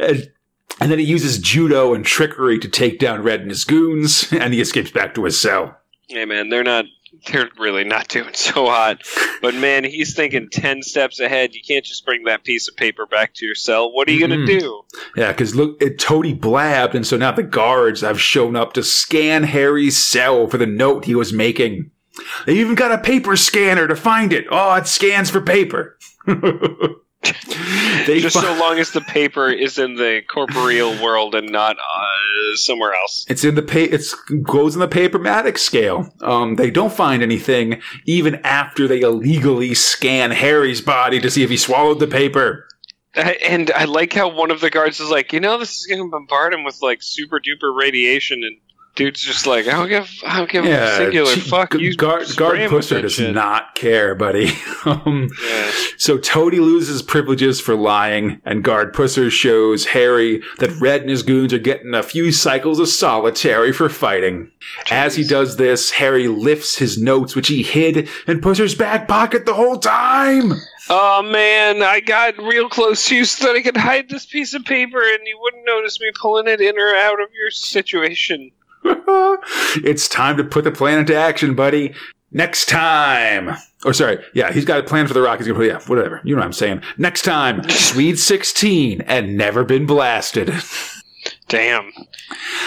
And, 0.01 0.31
and 0.81 0.91
then 0.91 0.99
he 0.99 1.05
uses 1.05 1.39
judo 1.39 1.95
and 1.95 2.05
trickery 2.05 2.59
to 2.59 2.69
take 2.69 2.99
down 2.99 3.23
Red 3.23 3.41
and 3.41 3.51
his 3.51 3.65
goons, 3.65 4.33
and 4.33 4.55
he 4.55 4.61
escapes 4.61 4.91
back 4.91 5.15
to 5.15 5.25
his 5.25 5.41
cell. 5.41 5.77
Hey 6.09 6.25
man, 6.25 6.49
they're 6.49 6.65
not. 6.65 6.87
They're 7.27 7.49
really 7.59 7.85
not 7.85 8.09
doing 8.09 8.35
so 8.35 8.67
hot. 8.67 9.03
But 9.43 9.55
man, 9.55 9.85
he's 9.85 10.15
thinking 10.15 10.49
ten 10.51 10.83
steps 10.83 11.21
ahead. 11.21 11.55
You 11.55 11.61
can't 11.67 11.85
just 11.85 12.05
bring 12.05 12.25
that 12.25 12.45
piece 12.45 12.69
of 12.69 12.77
paper 12.77 13.07
back 13.07 13.35
to 13.35 13.47
your 13.47 13.55
cell. 13.55 13.93
What 13.93 14.09
are 14.09 14.13
you 14.13 14.21
gonna 14.21 14.37
Mhm. 14.37 14.61
do? 14.61 14.83
Yeah, 15.17 15.33
because 15.33 15.55
look, 15.55 15.81
it, 15.83 15.99
Toady 15.99 16.33
blabbed, 16.35 16.95
and 16.95 17.07
so 17.07 17.17
now 17.17 17.33
the 17.33 17.43
guards 17.43 18.01
have 18.03 18.21
shown 18.21 18.57
up 18.57 18.73
to 18.75 18.83
scan 18.83 19.43
Harry's 19.45 19.97
cell 20.03 20.47
for 20.47 20.59
the 20.59 20.67
note 20.67 21.05
he 21.05 21.15
was 21.15 21.33
making. 21.33 21.91
They 22.47 22.55
even 22.59 22.75
got 22.75 22.93
a 22.93 22.99
paper 22.99 23.37
scanner 23.37 23.87
to 23.87 23.97
find 23.97 24.33
it. 24.33 24.47
Oh, 24.51 24.75
it 24.75 24.87
scans 24.87 25.31
for 25.31 25.41
paper. 25.41 25.97
they 28.07 28.21
Just 28.21 28.41
so 28.41 28.55
long 28.59 28.79
as 28.79 28.93
the 28.93 29.03
paper 29.03 29.51
is 29.51 29.79
in 29.79 29.95
the 29.95 30.23
corporeal 30.29 30.91
world 31.03 31.35
and 31.35 31.51
not 31.51 31.77
uh, 31.77 32.57
somewhere 32.57 32.95
else. 32.95 33.27
It's 33.29 33.45
in 33.45 33.55
the 33.57 33.63
pa- 33.63 33.93
it's 33.95 34.15
goes 34.43 34.75
in 34.75 34.81
the 34.81 34.89
papermatic 34.89 35.59
scale. 35.59 36.13
Um, 36.23 36.57
they 36.57 36.71
don't 36.71 36.93
find 36.93 37.23
anything 37.23 37.83
even 38.07 38.37
after 38.37 38.89
they 38.89 39.01
illegally 39.01 39.75
scan 39.75 40.31
Harry's 40.31 40.81
body 40.81 41.21
to 41.21 41.31
see 41.31 41.43
if 41.43 41.51
he 41.51 41.57
swallowed 41.59 41.99
the 42.01 42.07
paper. 42.07 42.67
I- 43.15 43.39
And 43.47 43.71
I 43.73 43.85
like 43.85 44.13
how 44.15 44.29
one 44.29 44.51
of 44.51 44.61
the 44.61 44.71
guards 44.71 44.99
is 45.01 45.11
like, 45.11 45.33
you 45.33 45.41
know, 45.41 45.59
this 45.59 45.77
is 45.77 45.87
going 45.87 46.01
to 46.03 46.09
bombard 46.11 46.55
him 46.55 46.65
with 46.65 46.81
like 46.81 47.03
super 47.03 47.39
duper 47.39 47.77
radiation, 47.77 48.43
and 48.45 48.57
dude's 49.01 49.23
just 49.23 49.47
like, 49.47 49.67
I 49.67 49.73
don't 49.73 49.89
give, 49.89 50.11
I 50.27 50.37
don't 50.39 50.51
give 50.51 50.65
a 50.67 50.97
singular 50.97 51.35
G- 51.35 51.41
fuck. 51.41 51.73
You 51.75 51.97
guard 51.97 52.27
guard 52.37 52.59
Pusser 52.59 53.01
does 53.01 53.15
shit." 53.15 53.35
not 53.35 53.75
care, 53.75 54.15
buddy. 54.15 54.53
um, 54.85 55.31
Yeah. 55.43 55.71
So 55.97 56.19
Toady 56.19 56.61
loses 56.61 57.01
privileges 57.03 57.61
for 57.61 57.75
lying, 57.75 58.41
and 58.45 58.63
Guard 58.63 58.95
Pusser 58.95 59.31
shows 59.31 59.87
Harry 59.87 60.43
that 60.59 60.71
Red 60.81 61.01
and 61.01 61.11
his 61.11 61.23
goons 61.23 61.53
are 61.53 61.59
getting 61.59 61.95
a 61.95 62.03
few 62.03 62.31
cycles 62.31 62.79
of 62.79 62.89
solitary 62.89 63.73
for 63.73 63.89
fighting. 63.89 64.51
As 64.91 65.17
he 65.17 65.25
does 65.25 65.57
this, 65.57 65.91
Harry 65.93 66.29
lifts 66.29 66.77
his 66.77 67.01
notes, 67.01 67.35
which 67.35 67.49
he 67.49 67.63
hid 67.63 68.09
in 68.27 68.41
Pusser's 68.41 68.75
back 68.75 69.09
pocket 69.09 69.47
the 69.47 69.55
whole 69.55 69.79
time. 69.79 70.53
Oh 70.89 71.23
man, 71.23 71.83
I 71.83 72.01
got 72.01 72.37
real 72.39 72.69
close 72.69 73.07
to 73.07 73.17
you 73.17 73.25
so 73.25 73.47
that 73.47 73.57
I 73.57 73.63
could 73.63 73.77
hide 73.77 74.09
this 74.09 74.27
piece 74.27 74.55
of 74.55 74.65
paper, 74.65 75.01
and 75.01 75.21
you 75.27 75.39
wouldn't 75.41 75.65
notice 75.65 76.01
me 76.01 76.11
pulling 76.21 76.49
it 76.49 76.61
in 76.61 76.79
or 76.79 76.95
out 76.97 77.21
of 77.21 77.29
your 77.33 77.51
situation. 77.51 78.51
It's 79.85 80.09
time 80.09 80.37
to 80.37 80.45
put 80.45 80.65
the 80.65 80.71
plan 80.71 80.99
into 80.99 81.17
action, 81.17 81.55
buddy. 81.55 81.95
Next 82.33 82.69
time. 82.69 83.57
Or 83.85 83.93
sorry, 83.93 84.19
yeah, 84.35 84.53
he's 84.53 84.65
got 84.65 84.79
a 84.79 84.83
plan 84.83 85.07
for 85.07 85.15
the 85.15 85.23
rock. 85.23 85.39
He's 85.39 85.47
gonna 85.49 85.59
put, 85.59 85.67
yeah, 85.67 85.81
whatever. 85.87 86.21
You 86.25 86.35
know 86.35 86.41
what 86.41 86.47
I'm 86.47 86.53
saying. 86.53 86.83
Next 86.99 87.23
time, 87.23 87.69
Sweet 87.69 88.19
16 88.19 89.01
and 89.03 89.37
never 89.37 89.65
been 89.65 89.87
blasted. 89.87 90.53
Damn. 91.49 91.91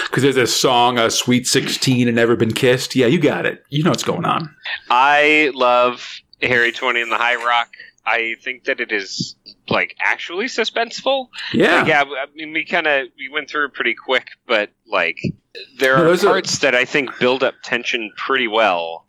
Because 0.04 0.24
there's 0.24 0.38
a 0.38 0.46
song, 0.48 0.98
uh, 0.98 1.10
Sweet 1.10 1.48
16 1.48 2.08
and 2.08 2.16
Never 2.16 2.36
Been 2.36 2.54
Kissed. 2.54 2.96
Yeah, 2.96 3.08
you 3.08 3.20
got 3.20 3.46
it. 3.46 3.64
You 3.70 3.84
know 3.84 3.92
what's 3.92 4.04
going 4.04 4.26
on. 4.26 4.54
I 4.90 5.52
love 5.56 6.20
Harry 6.42 6.72
Twenty 6.72 7.02
and 7.02 7.12
the 7.12 7.18
High 7.18 7.36
Rock. 7.36 7.70
I 8.06 8.36
think 8.44 8.66
that 8.66 8.82
it 8.82 8.92
is 8.92 9.36
like 9.70 9.96
actually 10.00 10.46
suspenseful. 10.46 11.28
Yeah. 11.54 11.78
Like, 11.80 11.88
yeah, 11.88 12.02
I 12.04 12.26
mean, 12.36 12.54
we 12.54 12.66
kind 12.66 12.88
of 12.88 13.08
we 13.18 13.30
went 13.30 13.50
through 13.50 13.66
it 13.68 13.74
pretty 13.74 13.96
quick, 13.96 14.28
but 14.48 14.72
like 14.88 15.18
there 15.80 15.96
are 15.96 16.04
those 16.04 16.24
are- 16.24 16.28
parts 16.28 16.60
that 16.60 16.76
I 16.76 16.86
think 16.86 17.18
build 17.20 17.44
up 17.44 17.56
tension 17.64 18.12
pretty 18.18 18.48
well. 18.48 19.03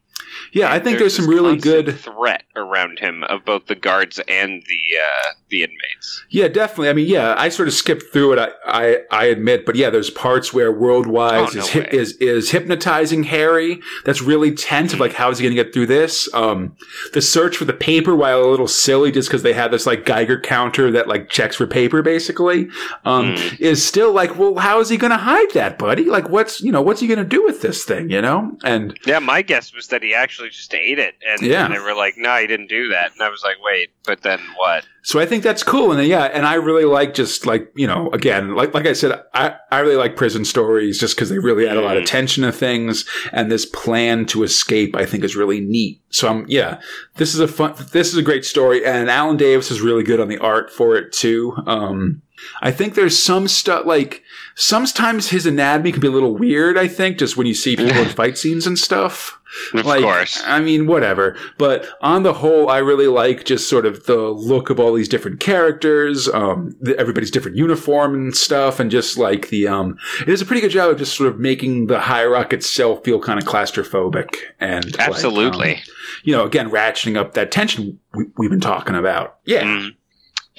Yeah, 0.55 0.73
I 0.73 0.79
think 0.79 0.99
there's 0.99 1.15
some 1.17 1.29
really 1.29 1.57
good. 1.57 1.99
threat 1.99 2.45
around 2.57 2.99
him 3.01 3.25
of 3.25 3.45
both 3.45 3.67
the 3.67 3.75
guards 3.75 4.21
and 4.29 4.63
the 4.63 4.99
uh, 4.99 5.33
the 5.51 5.63
inmates. 5.65 6.25
Yeah, 6.31 6.49
definitely. 6.49 6.89
I 6.89 6.93
mean, 6.93 7.09
yeah, 7.09 7.35
I 7.37 7.49
sort 7.49 7.69
of 7.69 7.75
skipped 7.75 8.05
through 8.13 8.35
it. 8.35 8.39
I, 8.39 8.49
I, 8.67 8.99
I 9.11 9.25
admit, 9.27 9.67
but 9.67 9.75
yeah, 9.77 9.91
there's 9.91 10.11
parts 10.11 10.53
where 10.53 10.73
Worldwise 10.73 11.49
Oh, 11.49 11.59
no 11.59 11.65
is, 11.65 11.75
way. 11.75 11.89
is 11.93 12.13
is 12.19 12.51
hypnotizing 12.51 13.25
Harry. 13.25 13.81
That's 14.05 14.23
really 14.23 14.53
tense. 14.55 14.93
Of 14.93 15.01
like, 15.01 15.13
how 15.13 15.31
is 15.31 15.39
he 15.39 15.45
going 15.45 15.57
to 15.57 15.63
get 15.63 15.73
through 15.75 15.87
this? 15.87 16.33
Um, 16.35 16.77
the 17.13 17.21
search 17.23 17.57
for 17.57 17.65
the 17.65 17.73
paper, 17.73 18.15
while 18.15 18.43
a 18.43 18.47
little 18.51 18.69
silly, 18.69 19.11
just 19.11 19.29
because 19.29 19.43
they 19.43 19.53
have 19.53 19.71
this 19.73 19.87
like 19.87 20.05
Geiger 20.07 20.41
counter 20.41 20.91
that 20.93 21.09
like 21.09 21.29
checks 21.29 21.57
for 21.57 21.67
paper, 21.67 22.03
basically, 22.03 22.69
um, 23.05 23.25
Mm. 23.35 23.59
is 23.61 23.85
still 23.85 24.13
like, 24.13 24.39
well, 24.39 24.57
how 24.57 24.81
is 24.81 24.89
he 24.91 24.97
going 24.97 25.11
to 25.11 25.17
hide 25.17 25.51
that, 25.55 25.79
buddy? 25.79 26.05
Like, 26.05 26.29
what's 26.29 26.61
you 26.61 26.71
know, 26.71 26.83
what's 26.83 27.01
he 27.01 27.07
going 27.07 27.19
to 27.19 27.25
do 27.25 27.43
with 27.43 27.63
this 27.63 27.85
thing? 27.85 28.11
You 28.11 28.21
know, 28.23 28.57
and 28.63 28.97
Yeah, 29.07 29.19
my 29.19 29.43
guess 29.43 29.73
was 29.75 29.89
that 29.89 30.03
he 30.03 30.15
actually 30.15 30.44
just 30.51 30.75
ate 30.75 30.99
it, 30.99 31.15
and 31.27 31.41
Yeah. 31.43 31.69
they 31.69 31.79
were 31.79 31.95
like, 31.95 32.15
"No, 32.17 32.37
he 32.37 32.47
didn't 32.47 32.69
do 32.69 32.89
that." 32.89 33.13
And 33.13 33.23
I 33.23 33.29
was 33.31 33.43
like, 33.43 33.57
"Wait, 33.63 33.91
but 34.07 34.23
then 34.23 34.41
what?" 34.57 34.85
So 35.03 35.21
I 35.21 35.27
think 35.27 35.43
that's 35.43 35.63
cool, 35.63 35.91
and 35.91 36.01
then, 36.01 36.07
yeah, 36.09 36.25
and 36.25 36.47
I 36.47 36.55
really 36.55 36.85
like 36.85 37.13
just 37.15 37.45
like 37.47 37.71
you 37.75 37.87
know, 37.87 38.09
again, 38.13 38.55
like 38.55 38.73
like 38.75 38.87
I 38.87 38.93
said, 38.95 39.23
I 39.35 39.55
I 39.71 39.81
really 39.81 39.97
like 39.97 40.17
prison 40.17 40.45
stories 40.45 40.99
just 40.99 41.15
because 41.15 41.29
they 41.31 41.39
really 41.39 41.69
add 41.69 41.77
a 41.77 41.81
lot 41.83 41.97
of 41.97 42.05
Mm. 42.05 42.07
tension 42.07 42.43
to 42.45 42.53
things, 42.53 43.05
and 43.33 43.51
this 43.53 43.67
plan 43.67 44.25
to 44.27 44.43
escape 44.43 44.97
I 44.97 45.05
think 45.07 45.25
is 45.25 45.37
really 45.37 45.61
neat. 45.61 46.01
So 46.11 46.29
I'm 46.29 46.45
yeah, 46.49 46.81
this 47.17 47.35
is 47.35 47.41
a 47.41 47.49
fun, 47.49 47.75
this 47.93 48.09
is 48.09 48.17
a 48.17 48.23
great 48.23 48.45
story, 48.45 48.85
and 48.85 49.11
Alan 49.11 49.37
Davis 49.37 49.71
is 49.71 49.81
really 49.81 50.03
good 50.05 50.21
on 50.21 50.29
the 50.29 50.39
art 50.39 50.71
for 50.73 50.97
it 50.97 51.13
too. 51.13 51.55
Um, 51.67 52.23
I 52.63 52.71
think 52.71 52.95
there's 52.95 53.21
some 53.21 53.49
stuff 53.49 53.87
like 53.87 54.23
sometimes 54.55 55.29
his 55.31 55.47
anatomy 55.47 55.93
can 55.93 56.01
be 56.01 56.09
a 56.09 56.13
little 56.13 56.37
weird. 56.37 56.79
I 56.79 56.89
think 56.89 57.19
just 57.19 57.37
when 57.37 57.47
you 57.47 57.55
see 57.55 57.77
people 57.77 57.97
in 57.99 58.09
fight 58.11 58.39
scenes 58.39 58.67
and 58.67 58.79
stuff. 58.79 59.41
Of 59.73 59.87
Like, 59.87 60.03
course. 60.03 60.43
I 60.45 60.61
mean, 60.61 60.89
whatever. 60.89 61.37
But 61.59 61.87
on 62.01 62.25
the 62.25 62.33
whole, 62.35 62.69
I 62.69 62.79
really 62.79 63.07
like 63.07 63.45
just 63.45 63.69
sort 63.69 63.87
of 63.87 64.07
the 64.07 64.17
look 64.17 64.69
of 64.69 64.81
all 64.81 64.93
these 64.95 65.09
different 65.09 65.39
characters, 65.39 66.29
um, 66.29 66.75
the, 66.81 66.99
everybody's 66.99 67.31
different 67.31 67.57
uniform 67.57 68.15
and 68.15 68.35
stuff, 68.37 68.81
and 68.81 68.91
just 68.91 69.17
like 69.17 69.51
the, 69.51 69.69
um, 69.69 69.97
it 70.23 70.27
does 70.27 70.43
a 70.43 70.45
pretty 70.45 70.61
good 70.61 70.73
job 70.73 70.91
of 70.91 70.99
just 70.99 71.17
sort 71.17 71.29
of 71.29 71.39
making 71.39 71.87
the 71.87 72.01
High 72.01 72.25
Rock 72.27 72.53
itself 72.53 73.05
feel 73.05 73.21
kind 73.21 73.39
of 73.41 73.47
claustrophobic 73.47 74.35
and 74.59 74.87
like, 74.99 75.09
Absolutely. 75.09 75.75
um, 75.77 75.81
you 76.25 76.33
know, 76.33 76.45
again, 76.45 76.69
ratcheting 76.69 77.17
up 77.17 77.35
that 77.35 77.53
tension 77.53 78.01
we, 78.13 78.25
we've 78.37 78.51
been 78.51 78.61
talking 78.61 78.97
about. 78.97 79.39
Yeah. 79.45 79.63
Mm. 79.63 79.91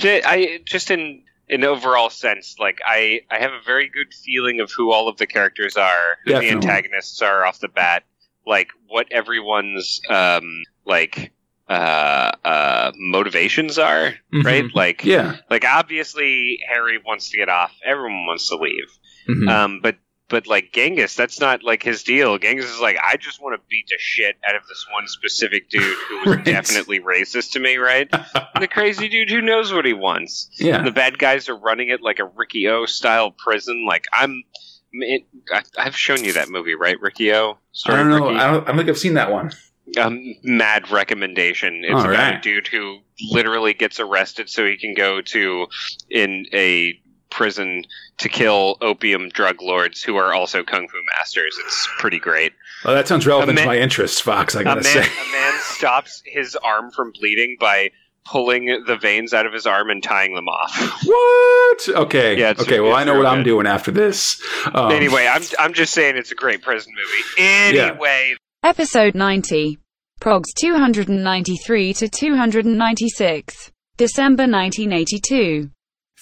I 0.04 0.62
just 0.66 0.90
in 0.90 1.22
in 1.48 1.64
overall 1.64 2.10
sense, 2.10 2.56
like 2.60 2.80
I 2.86 3.22
I 3.30 3.40
have 3.40 3.52
a 3.54 3.62
very 3.66 3.88
good 3.90 4.14
feeling 4.14 4.60
of 4.60 4.72
who 4.72 4.92
all 4.92 5.08
of 5.08 5.18
the 5.18 5.28
characters 5.28 5.78
are, 5.78 6.18
who 6.24 6.32
Definitely. 6.32 6.50
the 6.50 6.56
antagonists 6.56 7.22
are 7.22 7.46
off 7.46 7.60
the 7.60 7.68
bat, 7.68 8.04
like 8.46 8.70
what 8.88 9.12
everyone's 9.12 10.02
um 10.10 10.64
like 10.86 11.32
uh 11.70 12.32
uh 12.44 12.92
motivations 12.96 13.78
are, 13.80 14.14
Mhm. 14.34 14.44
right? 14.44 14.66
Like 14.74 15.04
Yeah. 15.04 15.38
like 15.50 15.66
obviously 15.66 16.60
Harry 16.68 17.00
wants 17.04 17.30
to 17.32 17.38
get 17.38 17.50
off, 17.50 17.72
everyone 17.84 18.26
wants 18.28 18.50
to 18.50 18.56
leave. 18.56 18.92
Mhm. 19.28 19.50
Um 19.50 19.80
but 19.82 19.98
but 20.30 20.48
like 20.48 20.72
Genghis, 20.74 21.16
that's 21.16 21.40
not 21.40 21.64
like 21.64 21.84
his 21.84 22.04
deal. 22.04 22.38
Genghis 22.38 22.66
is 22.66 22.80
like, 22.80 22.98
I 23.04 23.18
just 23.18 23.42
want 23.42 23.60
to 23.60 23.68
beat 23.70 23.86
the 23.90 23.96
shit 24.00 24.36
out 24.48 24.56
of 24.56 24.66
this 24.68 24.86
one 24.92 25.08
specific 25.08 25.70
dude 25.70 25.82
who 26.10 26.18
was 26.20 26.28
Right. 26.38 26.46
definitely 26.46 27.00
racist 27.00 27.52
to 27.54 27.60
me, 27.60 27.78
right? 27.78 28.10
the 28.60 28.68
crazy 28.68 29.08
dude 29.08 29.30
who 29.30 29.42
knows 29.42 29.72
what 29.72 29.86
he 29.86 29.94
wants. 29.94 30.50
yeah. 30.58 30.82
The 30.84 30.92
bad 30.92 31.20
guys 31.20 31.48
are 31.50 31.56
running 31.58 31.90
it 31.90 32.02
like 32.02 32.20
a 32.20 32.26
Riki-Oh 32.26 32.86
style 32.88 33.32
prison. 33.32 33.86
Like 33.88 34.06
I'm, 34.12 34.44
it, 34.94 35.26
I, 35.54 35.62
I've 35.78 35.96
shown 35.98 36.24
you 36.24 36.34
that 36.34 36.50
movie, 36.50 36.74
right, 36.76 37.00
Riki-Oh? 37.00 37.58
I 37.86 37.96
don't 37.96 38.10
know. 38.10 38.28
Ricky? 38.30 38.40
I 38.40 38.52
don't, 38.52 38.64
I 38.64 38.68
don't 38.68 38.78
think 38.78 38.90
I've 38.90 38.98
seen 38.98 39.14
that 39.16 39.32
one. 39.32 39.52
a 39.98 40.10
mad 40.44 40.90
recommendation. 40.90 41.82
It's 41.84 41.94
All 41.94 42.00
about 42.02 42.10
right. 42.12 42.38
a 42.38 42.42
dude 42.42 42.68
who 42.68 43.00
literally 43.30 43.74
gets 43.74 44.00
arrested 44.00 44.50
so 44.50 44.66
he 44.66 44.78
can 44.78 44.94
go 44.96 45.22
to 45.22 45.68
in 46.10 46.46
a 46.54 47.00
prison 47.36 47.84
to 48.18 48.30
kill 48.30 48.78
opium 48.82 49.30
drug 49.30 49.62
lords 49.62 50.02
who 50.02 50.16
are 50.16 50.34
also 50.34 50.64
kung 50.64 50.88
fu 50.88 50.98
masters. 51.18 51.58
It's 51.66 51.88
pretty 52.00 52.20
great. 52.20 52.54
Well, 52.84 52.96
that 52.96 53.08
sounds 53.08 53.28
relevant 53.28 53.60
A 53.60 53.62
to 53.62 53.68
my 53.68 53.78
interests, 53.78 54.20
Fox. 54.22 54.56
I 54.56 54.64
gotta 54.64 54.82
man, 54.82 54.94
say. 54.94 55.00
a 55.02 55.32
man 55.32 55.54
stops 55.62 56.22
his 56.26 56.56
arm 56.56 56.92
from 56.92 57.12
bleeding 57.12 57.58
by 57.60 57.92
pulling 58.26 58.84
the 58.88 58.98
veins 58.98 59.34
out 59.34 59.46
of 59.46 59.54
his 59.54 59.68
arm 59.68 59.90
and 59.90 60.02
tying 60.02 60.34
them 60.34 60.48
off. 60.48 61.04
What? 61.06 61.90
Okay. 61.90 62.40
Yeah, 62.40 62.52
it's- 62.52 62.66
okay. 62.66 62.80
Well, 62.80 62.92
it's 62.92 63.00
I 63.00 63.04
know 63.04 63.14
real 63.14 63.24
what 63.24 63.32
I'm 63.32 63.44
doing 63.44 63.68
after 63.68 63.92
this. 63.92 64.42
Um, 64.74 64.92
anyway, 64.92 65.28
I'm 65.30 65.42
I'm 65.60 65.74
just 65.74 65.94
saying 65.94 66.16
it's 66.16 66.32
a 66.32 66.36
great 66.36 66.62
prison 66.62 66.94
movie. 66.96 67.24
Anyway, 67.38 68.36
Episode 68.64 69.14
90. 69.14 69.78
Progs 70.22 70.54
293 70.58 71.94
to 71.96 72.08
296. 72.10 73.72
December 73.98 74.44
1982. 74.44 75.70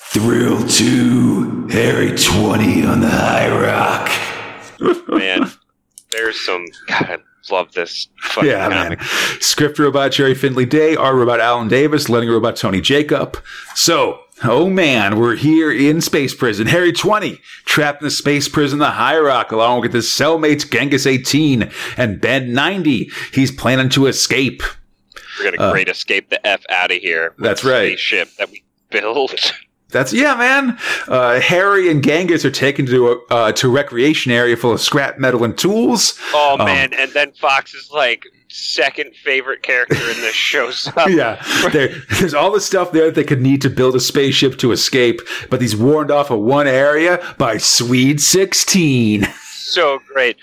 Thrill 0.10 0.68
two, 0.68 1.68
Harry 1.70 2.16
twenty 2.16 2.86
on 2.86 3.00
the 3.02 3.10
High 3.10 3.50
Rock. 3.50 4.10
man, 5.10 5.50
there's 6.12 6.39
some. 6.39 6.66
God, 6.88 7.10
I 7.10 7.18
love 7.54 7.74
this 7.74 8.08
fucking 8.22 8.50
Yeah, 8.50 8.70
comic. 8.70 9.00
man. 9.00 9.08
Script 9.39 9.80
robot 9.80 10.12
Gerry 10.12 10.36
Finley 10.36 10.66
Day, 10.66 10.96
art 10.96 11.16
robot 11.16 11.39
Alan 11.39 11.68
Davis, 11.68 12.10
letting 12.10 12.30
robot 12.30 12.56
Tony 12.58 12.80
Jacob. 12.80 13.42
So, 13.74 14.20
oh 14.44 14.70
man, 14.70 15.18
we're 15.20 15.36
here 15.36 15.72
in 15.72 16.00
space 16.00 16.36
prison. 16.36 16.68
Harry 16.68 16.92
20, 16.92 17.39
trapped 17.66 18.02
in 18.02 18.06
the 18.06 18.12
space 18.12 18.48
prison, 18.48 18.78
the 18.78 18.92
High 18.92 19.18
Rock, 19.18 19.52
along 19.52 19.82
with 19.82 19.94
his 19.94 20.06
cellmates 20.08 20.70
Genghis 20.70 21.08
18 21.08 21.72
and 21.98 22.22
Ben 22.22 22.54
90. 22.54 23.10
He's 23.34 23.52
planning 23.52 23.89
to 23.89 24.06
escape. 24.06 24.62
We're 25.39 25.52
gonna 25.58 25.72
great 25.72 25.89
escape 25.89 26.30
the 26.30 26.46
f 26.46 26.63
out 26.70 26.92
of 26.92 26.98
here. 26.98 27.34
Uh, 27.39 27.44
That's 27.44 27.63
the 27.63 27.70
right. 27.72 27.88
Spaceship 27.98 28.30
that 28.38 28.52
we 28.52 28.63
built. 28.92 29.54
That's 29.93 30.12
yeah, 30.12 30.36
man. 30.36 30.77
Uh, 31.08 31.39
Harry 31.39 31.89
and 31.89 32.03
Genghis 32.03 32.43
are 32.43 32.51
taken 32.51 32.86
to 32.88 33.08
a 33.12 33.34
uh, 33.34 33.51
to 33.53 33.67
a 33.67 33.71
recreation 33.71 34.32
area 34.32 34.58
full 34.58 34.73
of 34.73 34.82
scrap 34.82 35.17
metal 35.19 35.43
and 35.43 35.58
tools. 35.58 36.19
Oh 36.34 36.58
Um, 36.60 36.65
man! 36.65 36.93
And 36.93 37.12
then 37.13 37.32
Fox's 37.34 37.89
like 37.91 38.25
second 38.49 39.15
favorite 39.15 39.63
character 39.63 39.95
in 39.95 40.21
this 40.21 40.36
shows 40.36 40.88
up. 40.97 41.08
yeah, 41.10 41.41
there, 41.71 41.89
there's 42.19 42.34
all 42.34 42.51
the 42.51 42.62
stuff 42.62 42.91
there 42.91 43.06
that 43.06 43.15
they 43.15 43.23
could 43.23 43.41
need 43.41 43.62
to 43.62 43.69
build 43.69 43.95
a 43.95 43.99
spaceship 43.99 44.58
to 44.60 44.71
escape, 44.71 45.21
but 45.49 45.62
he's 45.62 45.75
warned 45.75 46.12
off 46.12 46.29
of 46.29 46.39
one 46.39 46.67
area 46.67 47.19
by 47.38 47.58
Swede 47.58 48.19
16. 48.21 49.25
So 49.53 49.99
great. 50.13 50.38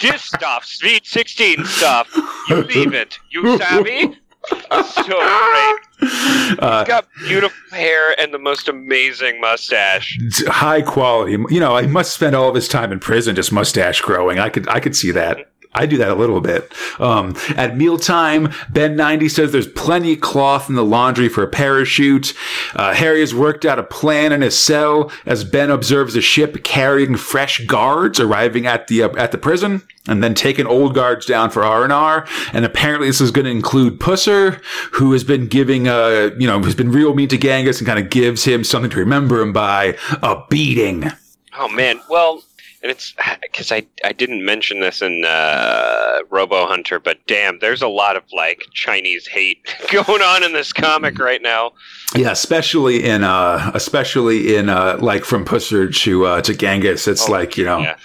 This 0.00 0.22
stuff, 0.22 0.64
Sweet 0.64 1.06
16 1.06 1.64
stuff. 1.66 2.08
You 2.48 2.62
leave 2.62 2.94
it. 2.94 3.18
You 3.30 3.58
savvy? 3.58 4.18
So 4.48 5.02
great. 5.04 5.76
Uh, 6.02 6.80
He's 6.80 6.88
Got 6.88 7.06
beautiful 7.28 7.76
hair 7.76 8.18
and 8.20 8.34
the 8.34 8.38
most 8.38 8.68
amazing 8.68 9.40
mustache. 9.40 10.18
high 10.48 10.82
quality. 10.82 11.32
You 11.32 11.60
know, 11.60 11.76
he 11.76 11.86
must 11.86 12.12
spend 12.14 12.34
all 12.34 12.48
of 12.48 12.54
his 12.54 12.68
time 12.68 12.92
in 12.92 12.98
prison 12.98 13.36
just 13.36 13.52
mustache 13.52 14.00
growing. 14.00 14.38
I 14.38 14.48
could, 14.48 14.68
I 14.68 14.80
could 14.80 14.96
see 14.96 15.10
that. 15.12 15.46
I 15.72 15.86
do 15.86 15.96
that 15.98 16.08
a 16.08 16.16
little 16.16 16.40
bit. 16.40 16.72
Um, 16.98 17.36
at 17.50 17.76
mealtime, 17.76 18.52
Ben 18.70 18.96
90 18.96 19.28
says 19.28 19.52
there's 19.52 19.68
plenty 19.68 20.14
of 20.14 20.20
cloth 20.20 20.68
in 20.68 20.74
the 20.74 20.84
laundry 20.84 21.28
for 21.28 21.44
a 21.44 21.48
parachute. 21.48 22.34
Uh, 22.74 22.92
Harry 22.92 23.20
has 23.20 23.32
worked 23.32 23.64
out 23.64 23.78
a 23.78 23.84
plan 23.84 24.32
in 24.32 24.42
his 24.42 24.58
cell 24.58 25.12
as 25.26 25.44
Ben 25.44 25.70
observes 25.70 26.16
a 26.16 26.20
ship 26.20 26.64
carrying 26.64 27.16
fresh 27.16 27.64
guards 27.66 28.18
arriving 28.18 28.66
at 28.66 28.88
the, 28.88 29.04
uh, 29.04 29.16
at 29.16 29.30
the 29.30 29.38
prison 29.38 29.82
and 30.08 30.24
then 30.24 30.34
taking 30.34 30.66
old 30.66 30.92
guards 30.92 31.24
down 31.24 31.50
for 31.50 31.62
R&R. 31.62 32.26
And 32.52 32.64
apparently 32.64 33.06
this 33.06 33.20
is 33.20 33.30
going 33.30 33.44
to 33.44 33.50
include 33.52 34.00
Pusser, 34.00 34.60
who 34.94 35.12
has 35.12 35.22
been 35.22 35.46
giving, 35.46 35.86
uh, 35.86 36.30
you 36.36 36.48
know, 36.48 36.60
has 36.64 36.74
been 36.74 36.90
real 36.90 37.14
mean 37.14 37.28
to 37.28 37.38
Genghis 37.38 37.78
and 37.78 37.86
kind 37.86 37.98
of 37.98 38.10
gives 38.10 38.42
him 38.42 38.64
something 38.64 38.90
to 38.90 38.98
remember 38.98 39.40
him 39.40 39.52
by 39.52 39.96
a 40.20 40.42
beating. 40.48 41.12
Oh 41.58 41.68
man, 41.68 42.00
well, 42.08 42.42
and 42.82 42.90
it's 42.90 43.14
because 43.42 43.70
I 43.72 43.86
I 44.04 44.12
didn't 44.12 44.44
mention 44.44 44.80
this 44.80 45.02
in 45.02 45.24
uh, 45.26 46.18
Robo 46.30 46.66
Hunter, 46.66 46.98
but 47.00 47.18
damn, 47.26 47.58
there's 47.60 47.82
a 47.82 47.88
lot 47.88 48.16
of 48.16 48.22
like 48.32 48.62
Chinese 48.72 49.26
hate 49.26 49.58
going 49.90 50.22
on 50.22 50.42
in 50.42 50.52
this 50.52 50.72
comic 50.72 51.18
right 51.18 51.42
now. 51.42 51.72
Yeah, 52.16 52.30
especially 52.32 53.04
in 53.04 53.22
uh 53.24 53.70
especially 53.74 54.56
in 54.56 54.68
uh 54.68 54.98
like 55.00 55.24
from 55.24 55.44
Pusser 55.44 55.94
to 56.02 56.26
uh 56.26 56.42
to 56.42 56.54
Genghis. 56.54 57.06
It's 57.08 57.28
Oh, 57.28 57.32
like, 57.32 57.56
you 57.56 57.64
know, 57.64 57.78
yeah. 57.80 57.96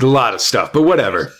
a 0.00 0.06
lot 0.06 0.34
of 0.34 0.40
stuff. 0.40 0.72
But 0.72 0.82
whatever. 0.82 1.32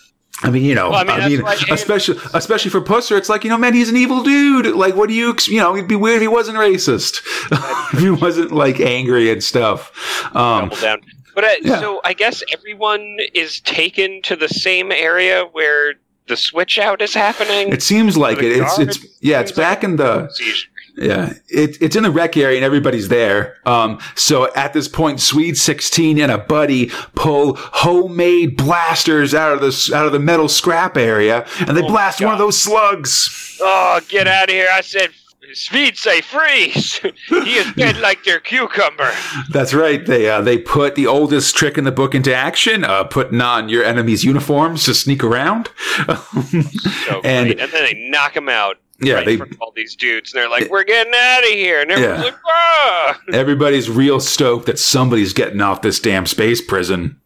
I 0.43 0.51
mean, 0.51 0.65
you 0.65 0.75
know, 0.75 0.91
Well, 0.91 0.99
I 0.99 1.05
mean, 1.05 1.21
I 1.21 1.29
mean, 1.29 1.73
especially 1.73 2.19
especially 2.35 2.71
for 2.71 2.81
Pusser, 2.81 3.17
it's 3.17 3.29
like, 3.29 3.45
you 3.45 3.51
know, 3.51 3.57
man, 3.57 3.73
he's 3.73 3.89
an 3.89 3.97
evil 3.97 4.23
dude. 4.23 4.67
Like, 4.75 4.95
what 4.97 5.09
do 5.09 5.15
you, 5.15 5.35
you 5.47 5.59
know, 5.59 5.75
it'd 5.77 5.89
be 5.89 5.95
weird 5.97 6.17
if 6.17 6.23
he 6.23 6.29
wasn't 6.29 6.59
racist, 6.59 7.23
if 7.95 8.01
he 8.01 8.11
wasn't 8.11 8.51
like 8.53 8.81
angry 8.81 9.31
and 9.31 9.43
stuff. 9.43 9.93
Um, 10.35 10.71
down. 10.81 11.01
But 11.35 11.45
uh, 11.45 11.49
Yeah. 11.63 11.81
so 11.81 12.01
I 12.05 12.13
guess 12.13 12.43
everyone 12.53 13.19
is 13.35 13.61
taken 13.61 14.23
to 14.23 14.37
the 14.37 14.49
same 14.49 14.93
area 14.93 15.45
where 15.53 15.95
the 16.27 16.37
switch 16.37 16.79
out 16.79 17.03
is 17.03 17.13
happening. 17.15 17.69
it 17.73 17.83
seems 17.83 18.17
like 18.17 18.39
it. 18.39 18.53
It's 18.53 18.79
it's 18.79 18.99
yeah, 19.21 19.41
it's 19.41 19.51
like 19.51 19.57
back 19.57 19.85
in 19.85 19.97
the 19.97 20.31
Yeah, 20.97 21.33
it, 21.49 21.77
it's 21.83 21.97
in 21.97 22.05
the 22.05 22.11
rec 22.11 22.37
area 22.37 22.57
and 22.57 22.65
everybody's 22.65 23.09
there. 23.09 23.57
Um, 23.67 23.99
so 24.15 24.51
at 24.55 24.73
this 24.73 24.87
point, 24.89 25.21
Swede 25.21 25.59
sixteen 25.59 26.19
and 26.21 26.31
a 26.33 26.39
buddy 26.39 26.91
pull 27.15 27.57
homemade 27.57 28.57
blasters 28.57 29.35
out 29.35 29.53
of 29.53 29.61
the 29.61 29.93
out 29.95 30.07
of 30.07 30.13
the 30.13 30.19
metal 30.21 30.49
scrap 30.49 30.97
area, 30.97 31.47
and 31.67 31.77
they 31.77 31.83
Oh, 31.83 31.89
blast 31.89 32.21
one 32.23 32.33
of 32.33 32.39
those 32.39 32.59
slugs. 32.61 33.59
Oh, 33.61 34.01
get 34.09 34.27
out 34.27 34.49
of 34.49 34.55
here! 34.55 34.69
I 34.73 34.81
said, 34.81 35.11
Speed 35.53 35.97
say 35.97 36.21
freeze. 36.21 36.99
he 37.29 37.57
is 37.57 37.73
dead 37.77 37.99
like 37.99 38.25
their 38.25 38.41
cucumber. 38.41 39.11
That's 39.51 39.73
right. 39.75 40.05
They 40.05 40.29
uh, 40.29 40.41
they 40.41 40.59
put 40.59 40.95
the 40.95 41.07
oldest 41.07 41.55
trick 41.57 41.77
in 41.79 41.85
the 41.85 41.93
book 41.93 42.15
into 42.15 42.35
action, 42.35 42.83
uh, 42.85 43.05
putting 43.05 43.41
on 43.41 43.69
your 43.69 43.85
enemy's 43.85 44.25
uniforms 44.25 44.85
to 44.85 44.95
sneak 44.95 45.23
around. 45.23 45.71
So 46.07 46.15
And- 47.25 47.47
great. 47.49 47.61
and 47.61 47.73
then 47.73 47.85
they 47.85 48.09
knock 48.11 48.37
him 48.37 48.49
out. 48.49 48.79
Yeah, 49.01 49.15
right 49.15 49.27
they- 49.27 49.41
all 49.61 49.73
these 49.75 49.97
dudes, 49.97 50.33
and 50.33 50.41
they're 50.41 50.49
like, 50.49 50.71
"We're 50.71 50.85
getting 50.85 51.13
out 51.15 51.43
of 51.43 51.49
here," 51.51 51.83
and 51.83 51.91
everyone's 51.91 52.19
Yeah. 52.19 52.25
like, 52.25 52.39
"Ah!" 52.47 53.21
Everybody's 53.33 53.91
real 53.91 54.21
stoked 54.21 54.67
that 54.67 54.79
somebody's 54.79 55.33
getting 55.33 55.61
off 55.61 55.83
this 55.83 55.99
damn 55.99 56.27
space 56.27 56.61
prison. 56.63 57.21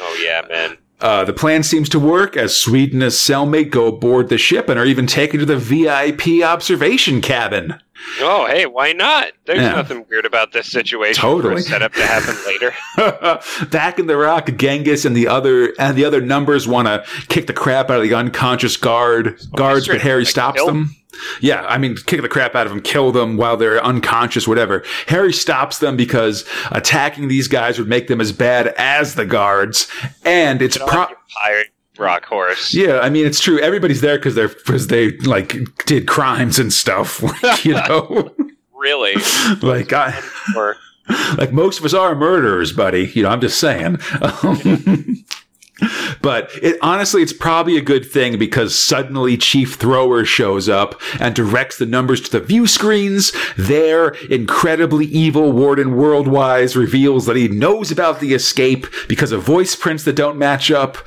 Oh 0.00 0.20
yeah, 0.22 0.42
man. 0.48 0.76
Uh, 1.00 1.24
the 1.24 1.32
plan 1.32 1.62
seems 1.62 1.88
to 1.90 2.00
work 2.00 2.36
as 2.36 2.56
Swede 2.56 2.92
and 2.94 3.02
his 3.02 3.14
cellmate 3.16 3.70
go 3.70 3.86
aboard 3.86 4.28
the 4.30 4.38
ship 4.38 4.68
and 4.68 4.78
are 4.78 4.86
even 4.86 5.06
taken 5.06 5.38
to 5.40 5.46
the 5.46 5.56
VIP 5.58 6.42
observation 6.42 7.20
cabin. 7.20 7.74
Oh 8.20 8.46
hey, 8.46 8.66
why 8.66 8.92
not? 8.92 9.32
There's 9.46 9.60
Yeah. 9.60 9.72
nothing 9.74 10.04
weird 10.08 10.24
about 10.26 10.52
this 10.52 10.70
situation. 10.70 11.20
Totally. 11.20 11.60
set 11.62 11.82
up 11.82 11.92
to 11.94 12.06
happen 12.06 12.36
later. 12.46 12.74
Back 13.70 13.98
in 13.98 14.06
the 14.06 14.16
rock, 14.16 14.50
Genghis 14.56 15.04
and 15.04 15.16
the 15.16 15.28
other 15.28 15.72
and 15.78 15.96
the 15.96 16.04
other 16.04 16.20
numbers 16.20 16.66
want 16.68 16.88
to 16.88 17.04
kick 17.28 17.46
the 17.46 17.52
crap 17.52 17.90
out 17.90 17.98
of 17.98 18.02
the 18.02 18.14
unconscious 18.14 18.76
guard 18.76 19.38
guards, 19.54 19.84
straight 19.84 19.96
but 19.96 20.02
Harry 20.02 20.24
stops 20.24 20.64
them. 20.64 20.94
Yeah, 21.40 21.62
I 21.66 21.78
mean, 21.78 21.96
kick 22.06 22.22
the 22.22 22.28
crap 22.28 22.54
out 22.54 22.66
of 22.66 22.72
them, 22.72 22.80
kill 22.82 23.12
them 23.12 23.36
while 23.36 23.56
they're 23.56 23.82
unconscious, 23.84 24.46
whatever. 24.48 24.84
Harry 25.08 25.32
stops 25.32 25.78
them 25.78 25.96
because 25.96 26.44
attacking 26.72 27.28
these 27.28 27.48
guys 27.48 27.78
would 27.78 27.88
make 27.88 28.08
them 28.08 28.20
as 28.20 28.32
bad 28.32 28.68
as 28.78 29.14
the 29.14 29.24
guards, 29.26 29.88
and 30.24 30.62
it's 30.62 30.78
pro- 30.78 31.06
pirate 31.42 31.68
rock 31.98 32.24
horse. 32.26 32.74
Yeah, 32.74 33.00
I 33.00 33.08
mean 33.10 33.26
it's 33.26 33.40
true. 33.40 33.58
Everybody's 33.60 34.00
there 34.00 34.16
because 34.18 34.34
they're 34.34 34.48
because 34.48 34.88
they 34.88 35.12
like 35.18 35.56
did 35.86 36.06
crimes 36.06 36.58
and 36.58 36.72
stuff. 36.72 37.22
Like, 37.42 37.64
you 37.64 37.74
know, 37.74 38.34
Really? 38.78 39.14
like 39.62 39.92
I, 39.92 40.20
Or 40.54 40.76
like 41.38 41.52
most 41.52 41.78
of 41.78 41.84
us 41.84 41.94
are 41.94 42.14
murderers, 42.14 42.72
buddy. 42.72 43.10
You 43.14 43.22
know, 43.22 43.30
I'm 43.30 43.40
just 43.40 43.58
saying. 43.58 43.98
Um, 44.20 45.24
but 46.22 46.50
it 46.62 46.78
honestly, 46.80 47.22
it's 47.22 47.32
probably 47.32 47.76
a 47.76 47.82
good 47.82 48.06
thing 48.06 48.38
because 48.38 48.78
suddenly 48.78 49.36
Chief 49.36 49.74
Thrower 49.76 50.24
shows 50.24 50.68
up 50.68 51.00
and 51.20 51.34
directs 51.34 51.78
the 51.78 51.86
numbers 51.86 52.20
to 52.22 52.30
the 52.30 52.40
view 52.40 52.66
screens. 52.66 53.32
There, 53.56 54.10
incredibly 54.30 55.06
evil 55.06 55.52
Warden 55.52 55.92
Worldwise 55.92 56.76
reveals 56.76 57.26
that 57.26 57.36
he 57.36 57.48
knows 57.48 57.90
about 57.90 58.20
the 58.20 58.34
escape 58.34 58.86
because 59.08 59.32
of 59.32 59.42
voice 59.42 59.76
prints 59.76 60.04
that 60.04 60.16
don't 60.16 60.38
match 60.38 60.70
up. 60.70 60.98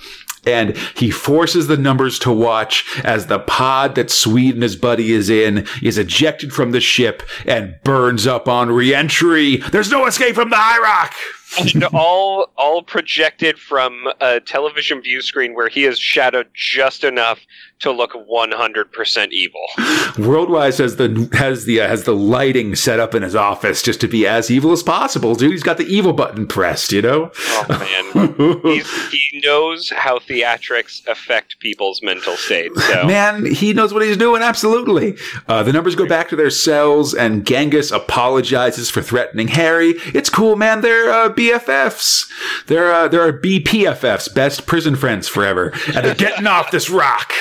And 0.48 0.78
he 0.96 1.12
forces 1.12 1.68
the 1.68 1.76
numbers 1.78 2.18
to 2.20 2.32
watch 2.32 2.86
as 3.04 3.28
the 3.28 3.40
pod 3.40 3.96
that 3.96 4.10
Swede 4.10 4.54
and 4.54 4.64
his 4.64 4.78
buddy 4.78 5.12
is 5.12 5.30
in 5.30 5.68
is 5.82 5.98
ejected 5.98 6.54
from 6.54 6.72
the 6.72 6.80
ship 6.80 7.24
and 7.46 7.76
burns 7.84 8.26
up 8.26 8.48
on 8.48 8.72
reentry. 8.72 9.58
There's 9.58 9.92
no 9.92 10.06
escape 10.06 10.36
from 10.36 10.50
the 10.50 10.56
High 10.56 10.82
Rock. 10.82 11.14
and 11.74 11.84
all 11.94 12.52
all 12.58 12.82
projected 12.82 13.60
from 13.60 14.08
a 14.22 14.40
television 14.40 15.02
view 15.02 15.22
screen 15.22 15.54
where 15.56 15.70
he 15.70 15.86
is 15.86 16.00
shadowed 16.00 16.50
just 16.54 17.04
enough 17.04 17.40
to 17.80 17.92
look 17.92 18.12
100% 18.12 19.32
evil. 19.32 19.62
Worldwise 20.18 20.80
has 20.80 20.98
the 20.98 21.30
has 21.34 21.66
the 21.66 21.80
uh, 21.82 21.88
has 21.88 22.04
the 22.04 22.14
lighting 22.14 22.76
set 22.76 23.00
up 23.00 23.16
in 23.16 23.24
his 23.24 23.36
office 23.36 23.82
just 23.82 24.02
to 24.02 24.08
be 24.08 24.28
as 24.28 24.52
evil 24.52 24.72
as 24.72 24.84
possible, 24.84 25.34
dude. 25.34 25.52
He's 25.52 25.64
got 25.64 25.78
the 25.78 25.86
evil 25.86 26.12
button 26.12 26.46
pressed, 26.46 26.92
you 26.92 27.02
know. 27.02 27.32
Oh 27.38 27.66
man, 27.70 28.62
He's, 28.64 29.12
he 29.12 29.42
knows 29.44 29.90
how 29.90 30.20
theatrics 30.20 31.08
affect 31.08 31.60
people's 31.60 32.02
mental 32.02 32.36
state. 32.36 32.76
So 32.76 33.06
Man, 33.06 33.46
he 33.46 33.74
knows 33.74 33.94
what 33.94 34.04
he's 34.04 34.18
doing. 34.18 34.42
Absolutely. 34.42 35.16
Uh, 35.48 35.64
the 35.64 35.72
numbers 35.72 35.96
go 35.96 36.08
back 36.08 36.30
to 36.30 36.36
their 36.36 36.50
cells, 36.50 37.14
and 37.14 37.46
Genghis 37.46 37.92
apologizes 37.92 38.90
for 38.90 39.02
threatening 39.02 39.50
Harry. 39.50 39.94
It's 40.14 40.30
cool, 40.30 40.56
man. 40.56 40.82
They're 40.82 41.12
uh, 41.12 41.30
BFFs. 41.40 42.30
They're 42.68 42.92
uh, 42.94 43.08
they're 43.08 43.34
BPFFs, 43.34 44.34
best 44.34 44.66
prison 44.68 44.96
friends 44.96 45.28
forever, 45.28 45.74
and 45.88 46.06
they're 46.06 46.16
getting 46.16 46.48
off 46.48 46.72
this 46.72 46.90
rock. 46.90 47.32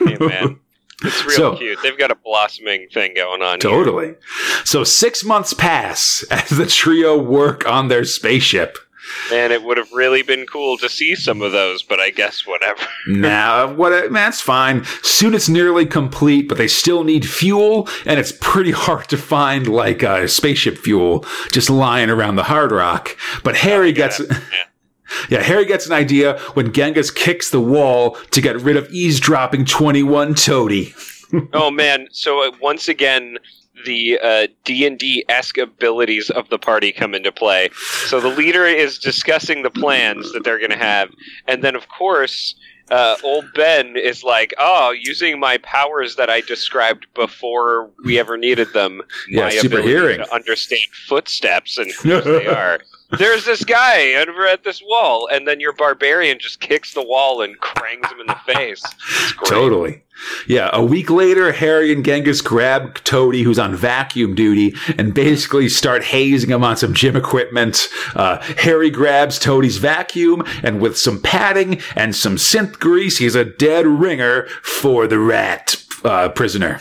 hey, 0.00 0.16
man. 0.20 0.58
It's 1.04 1.24
real 1.24 1.36
So- 1.36 1.56
cute. 1.56 1.78
They've 1.82 1.98
got 1.98 2.12
a 2.12 2.14
blossoming 2.14 2.86
thing 2.88 3.14
going 3.14 3.42
on. 3.42 3.58
here. 3.60 3.70
Totally. 3.70 4.14
So 4.64 4.84
six 4.84 5.24
months 5.24 5.52
pass 5.52 6.24
as 6.30 6.48
the 6.50 6.66
trio 6.66 7.20
work 7.20 7.66
on 7.68 7.88
their 7.88 8.04
spaceship. 8.04 8.78
Man, 9.30 9.52
it 9.52 9.62
would 9.62 9.76
have 9.76 9.92
really 9.92 10.22
been 10.22 10.46
cool 10.46 10.76
to 10.78 10.88
see 10.88 11.14
some 11.14 11.42
of 11.42 11.52
those, 11.52 11.82
but 11.82 12.00
I 12.00 12.10
guess 12.10 12.46
whatever. 12.46 12.80
Nah, 13.08 13.72
what? 13.72 14.12
That's 14.12 14.40
fine. 14.40 14.84
Soon 15.02 15.34
it's 15.34 15.48
nearly 15.48 15.86
complete, 15.86 16.48
but 16.48 16.56
they 16.56 16.68
still 16.68 17.02
need 17.04 17.28
fuel, 17.28 17.88
and 18.06 18.18
it's 18.20 18.32
pretty 18.40 18.70
hard 18.70 19.08
to 19.08 19.16
find 19.16 19.66
like 19.66 20.02
uh, 20.04 20.26
spaceship 20.28 20.78
fuel 20.78 21.24
just 21.50 21.68
lying 21.68 22.10
around 22.10 22.36
the 22.36 22.44
hard 22.44 22.70
rock. 22.70 23.16
But 23.42 23.56
Harry 23.56 23.92
gets. 23.92 24.20
Yeah. 24.20 24.38
Yeah, 25.28 25.42
Harry 25.42 25.66
gets 25.66 25.84
an 25.84 25.92
idea 25.92 26.38
when 26.54 26.72
Genghis 26.72 27.10
kicks 27.10 27.50
the 27.50 27.60
wall 27.60 28.12
to 28.30 28.40
get 28.40 28.58
rid 28.62 28.76
of 28.78 28.88
eavesdropping 28.90 29.66
21 29.66 30.34
Toady. 30.34 30.94
Oh 31.54 31.70
man! 31.70 32.08
So 32.12 32.46
uh, 32.46 32.52
once 32.60 32.88
again, 32.88 33.38
the 33.84 34.18
uh, 34.22 34.46
D 34.64 34.86
and 34.86 34.98
D 34.98 35.24
esque 35.28 35.58
abilities 35.58 36.30
of 36.30 36.48
the 36.48 36.58
party 36.58 36.92
come 36.92 37.14
into 37.14 37.32
play. 37.32 37.70
So 38.06 38.20
the 38.20 38.28
leader 38.28 38.64
is 38.66 38.98
discussing 38.98 39.62
the 39.62 39.70
plans 39.70 40.32
that 40.32 40.44
they're 40.44 40.58
going 40.58 40.70
to 40.70 40.76
have, 40.76 41.10
and 41.46 41.62
then 41.62 41.76
of 41.76 41.88
course. 41.88 42.54
Uh, 42.90 43.16
old 43.24 43.46
Ben 43.54 43.96
is 43.96 44.22
like, 44.22 44.52
oh, 44.58 44.90
using 44.90 45.40
my 45.40 45.56
powers 45.58 46.16
that 46.16 46.28
I 46.28 46.42
described 46.42 47.06
before 47.14 47.88
we 48.04 48.18
ever 48.18 48.36
needed 48.36 48.70
them. 48.74 49.00
Yeah, 49.30 49.44
my 49.44 49.50
super 49.50 49.78
ability 49.78 49.88
hearing. 49.88 50.18
to 50.18 50.34
understand 50.34 50.82
footsteps 51.06 51.78
and 51.78 51.90
who 51.90 52.20
they 52.20 52.46
are. 52.48 52.80
There's 53.18 53.44
this 53.44 53.64
guy 53.64 54.14
over 54.14 54.46
at 54.46 54.64
this 54.64 54.82
wall, 54.82 55.28
and 55.30 55.46
then 55.46 55.60
your 55.60 55.74
barbarian 55.74 56.38
just 56.38 56.60
kicks 56.60 56.94
the 56.94 57.02
wall 57.02 57.42
and 57.42 57.58
crangs 57.60 58.10
him 58.10 58.20
in 58.20 58.26
the 58.26 58.40
face. 58.46 58.82
Totally. 59.46 60.02
Yeah, 60.46 60.70
a 60.72 60.84
week 60.84 61.10
later, 61.10 61.52
Harry 61.52 61.92
and 61.92 62.04
Genghis 62.04 62.40
grab 62.40 63.02
Toady, 63.04 63.42
who's 63.42 63.58
on 63.58 63.74
vacuum 63.74 64.34
duty, 64.34 64.74
and 64.98 65.14
basically 65.14 65.68
start 65.68 66.04
hazing 66.04 66.50
him 66.50 66.64
on 66.64 66.76
some 66.76 66.94
gym 66.94 67.16
equipment. 67.16 67.88
Uh, 68.14 68.38
Harry 68.58 68.90
grabs 68.90 69.38
Toady's 69.38 69.78
vacuum, 69.78 70.42
and 70.62 70.80
with 70.80 70.98
some 70.98 71.20
padding 71.20 71.80
and 71.96 72.14
some 72.14 72.36
synth 72.36 72.78
grease, 72.78 73.18
he's 73.18 73.34
a 73.34 73.44
dead 73.44 73.86
ringer 73.86 74.46
for 74.62 75.06
the 75.06 75.18
rat 75.18 75.82
uh, 76.04 76.28
prisoner. 76.28 76.80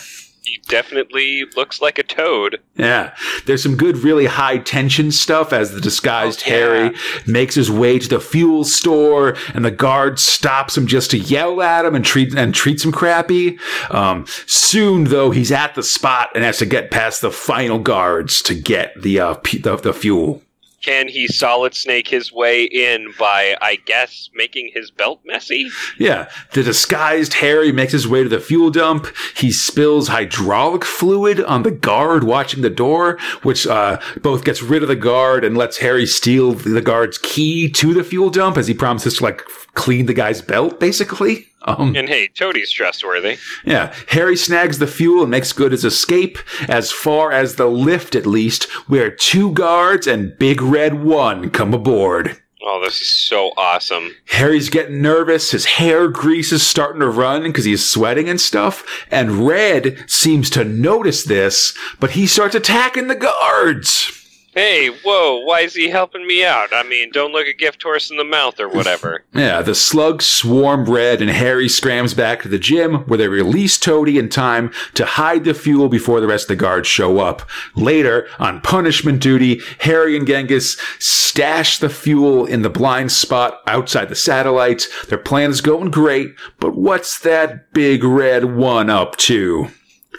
He 0.51 0.59
definitely 0.67 1.45
looks 1.55 1.79
like 1.79 1.97
a 1.97 2.03
toad. 2.03 2.59
Yeah, 2.75 3.15
there's 3.45 3.63
some 3.63 3.77
good, 3.77 3.99
really 3.99 4.25
high 4.25 4.57
tension 4.57 5.09
stuff 5.13 5.53
as 5.53 5.71
the 5.71 5.79
disguised 5.79 6.43
Oh, 6.45 6.49
yeah. 6.49 6.55
Harry 6.57 6.95
makes 7.25 7.55
his 7.55 7.71
way 7.71 7.99
to 7.99 8.09
the 8.09 8.19
fuel 8.19 8.65
store, 8.65 9.37
and 9.53 9.63
the 9.63 9.71
guard 9.71 10.19
stops 10.19 10.75
him 10.77 10.87
just 10.87 11.09
to 11.11 11.17
yell 11.17 11.61
at 11.61 11.85
him 11.85 11.95
and 11.95 12.03
treat 12.03 12.35
and 12.35 12.53
treats 12.53 12.83
him 12.83 12.91
crappy. 12.91 13.57
Um, 13.91 14.25
soon, 14.45 15.05
though, 15.05 15.31
he's 15.31 15.53
at 15.53 15.73
the 15.75 15.83
spot 15.83 16.31
and 16.35 16.43
has 16.43 16.57
to 16.57 16.65
get 16.65 16.91
past 16.91 17.21
the 17.21 17.31
final 17.31 17.79
guards 17.79 18.41
to 18.41 18.53
get 18.53 19.01
the 19.01 19.21
uh, 19.21 19.33
p- 19.35 19.57
the, 19.57 19.77
the 19.77 19.93
fuel. 19.93 20.41
Can 20.81 21.07
he 21.07 21.27
solid 21.27 21.75
snake 21.75 22.07
his 22.07 22.31
way 22.31 22.63
in 22.63 23.13
by, 23.19 23.55
I 23.61 23.75
guess, 23.85 24.29
making 24.33 24.71
his 24.73 24.89
belt 24.89 25.21
messy? 25.23 25.69
Yeah, 25.99 26.27
the 26.53 26.63
disguised 26.63 27.35
Harry 27.35 27.71
makes 27.71 27.91
his 27.91 28.07
way 28.07 28.23
to 28.23 28.29
the 28.29 28.39
fuel 28.39 28.71
dump. 28.71 29.07
He 29.35 29.51
spills 29.51 30.07
hydraulic 30.07 30.83
fluid 30.83 31.39
on 31.43 31.63
the 31.63 31.71
guard 31.71 32.23
watching 32.23 32.61
the 32.61 32.69
door, 32.69 33.19
which 33.43 33.67
uh, 33.67 33.99
both 34.21 34.43
gets 34.43 34.63
rid 34.63 34.81
of 34.81 34.89
the 34.89 34.95
guard 34.95 35.43
and 35.43 35.55
lets 35.55 35.77
Harry 35.77 36.07
steal 36.07 36.53
the 36.53 36.81
guard's 36.81 37.19
key 37.19 37.69
to 37.69 37.93
the 37.93 38.03
fuel 38.03 38.31
dump 38.31 38.57
as 38.57 38.67
he 38.67 38.73
promises 38.73 39.17
to 39.17 39.23
like 39.23 39.43
clean 39.73 40.05
the 40.05 40.13
guy's 40.13 40.41
belt, 40.41 40.79
basically. 40.79 41.47
Um, 41.63 41.95
And 41.95 42.09
hey, 42.09 42.27
Toady's 42.27 42.71
trustworthy. 42.71 43.37
yeah, 43.65 43.93
Harry 44.09 44.35
snags 44.35 44.79
the 44.79 44.87
fuel 44.87 45.21
and 45.21 45.31
makes 45.31 45.53
good 45.53 45.71
his 45.71 45.85
escape 45.85 46.39
as 46.67 46.91
far 46.91 47.31
as 47.31 47.55
the 47.55 47.67
lift, 47.67 48.15
at 48.15 48.25
least, 48.25 48.63
where 48.89 49.11
two 49.11 49.51
guards 49.53 50.07
and 50.07 50.37
Big 50.39 50.61
Red 50.61 51.03
One 51.03 51.49
come 51.51 51.73
aboard. 51.73 52.37
Oh, 52.63 52.79
this 52.83 53.01
is 53.01 53.11
so 53.11 53.53
awesome. 53.57 54.15
Harry's 54.27 54.69
getting 54.69 55.01
nervous. 55.01 55.49
His 55.51 55.65
hair 55.65 56.07
grease 56.07 56.51
is 56.51 56.65
starting 56.65 56.99
to 57.01 57.09
run 57.09 57.41
because 57.43 57.65
he's 57.65 57.83
sweating 57.87 58.29
and 58.29 58.39
stuff. 58.39 58.83
And 59.09 59.47
Red 59.47 60.03
seems 60.07 60.47
to 60.51 60.63
notice 60.63 61.23
this, 61.23 61.75
but 61.99 62.11
he 62.11 62.27
starts 62.27 62.53
attacking 62.53 63.07
the 63.07 63.15
guards. 63.15 64.20
Hey, 64.53 64.89
whoa, 64.89 65.39
why 65.39 65.61
is 65.61 65.73
he 65.75 65.89
helping 65.89 66.27
me 66.27 66.43
out? 66.43 66.73
I 66.73 66.83
mean, 66.83 67.09
don't 67.11 67.31
look 67.31 67.47
a 67.47 67.53
gift 67.53 67.81
horse 67.83 68.11
in 68.11 68.17
the 68.17 68.25
mouth 68.25 68.59
or 68.59 68.67
whatever. 68.67 69.23
Yeah, 69.33 69.61
the 69.61 69.73
slugs 69.73 70.25
swarm 70.25 70.85
Red, 70.85 71.21
and 71.21 71.31
Harry 71.31 71.69
scrams 71.69 72.13
back 72.13 72.41
to 72.41 72.49
the 72.49 72.59
gym 72.59 73.05
where 73.05 73.17
they 73.17 73.29
release 73.29 73.77
Toady 73.77 74.19
in 74.19 74.27
time 74.27 74.71
to 74.93 75.05
hide 75.05 75.45
the 75.45 75.53
fuel 75.53 75.87
before 75.87 76.19
the 76.19 76.27
rest 76.27 76.43
of 76.45 76.47
the 76.49 76.55
guards 76.57 76.87
show 76.87 77.19
up. 77.19 77.49
Later, 77.75 78.27
on 78.39 78.59
punishment 78.61 79.21
duty, 79.21 79.61
Harry 79.79 80.17
and 80.17 80.27
Genghis 80.27 80.77
stash 80.99 81.79
the 81.79 81.89
fuel 81.89 82.45
in 82.45 82.61
the 82.61 82.69
blind 82.69 83.11
spot 83.11 83.61
outside 83.67 84.09
the 84.09 84.15
satellites. 84.15 85.05
Their 85.05 85.17
plan 85.17 85.49
is 85.49 85.61
going 85.61 85.91
great, 85.91 86.35
but 86.59 86.75
what's 86.75 87.17
that 87.19 87.71
big 87.73 88.03
red 88.03 88.55
one 88.55 88.89
up 88.89 89.15
to? 89.17 89.69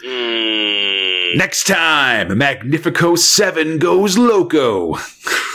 Hmm. 0.03 0.72
Next 1.35 1.65
time, 1.65 2.37
Magnifico 2.37 3.15
7 3.15 3.79
goes 3.79 4.17
loco. 4.17 4.95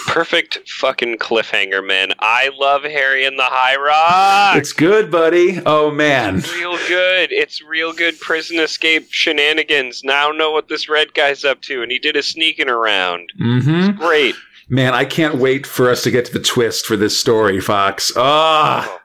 Perfect 0.07 0.69
fucking 0.69 1.19
cliffhanger, 1.19 1.87
man. 1.87 2.13
I 2.19 2.51
love 2.57 2.83
Harry 2.83 3.25
and 3.25 3.39
the 3.39 3.45
High 3.45 3.77
Rock. 3.77 4.57
It's 4.57 4.73
good, 4.73 5.11
buddy. 5.11 5.61
Oh, 5.65 5.91
man. 5.91 6.39
It's 6.39 6.53
real 6.55 6.77
good. 6.89 7.31
It's 7.31 7.63
real 7.63 7.93
good 7.93 8.19
prison 8.19 8.59
escape 8.59 9.07
shenanigans. 9.11 10.03
Now 10.03 10.31
know 10.31 10.51
what 10.51 10.69
this 10.69 10.89
red 10.89 11.15
guy's 11.15 11.45
up 11.45 11.61
to, 11.63 11.83
and 11.83 11.93
he 11.93 11.99
did 11.99 12.17
a 12.17 12.23
sneaking 12.23 12.69
around. 12.69 13.33
Mm-hmm. 13.41 13.99
Great. 13.99 14.35
Man, 14.69 14.95
I 14.95 15.05
can't 15.05 15.37
wait 15.37 15.67
for 15.67 15.91
us 15.91 16.03
to 16.03 16.11
get 16.11 16.27
to 16.27 16.33
the 16.33 16.41
twist 16.41 16.87
for 16.87 16.97
this 16.97 17.19
story, 17.19 17.61
Fox. 17.61 18.13
Ah, 18.17 19.01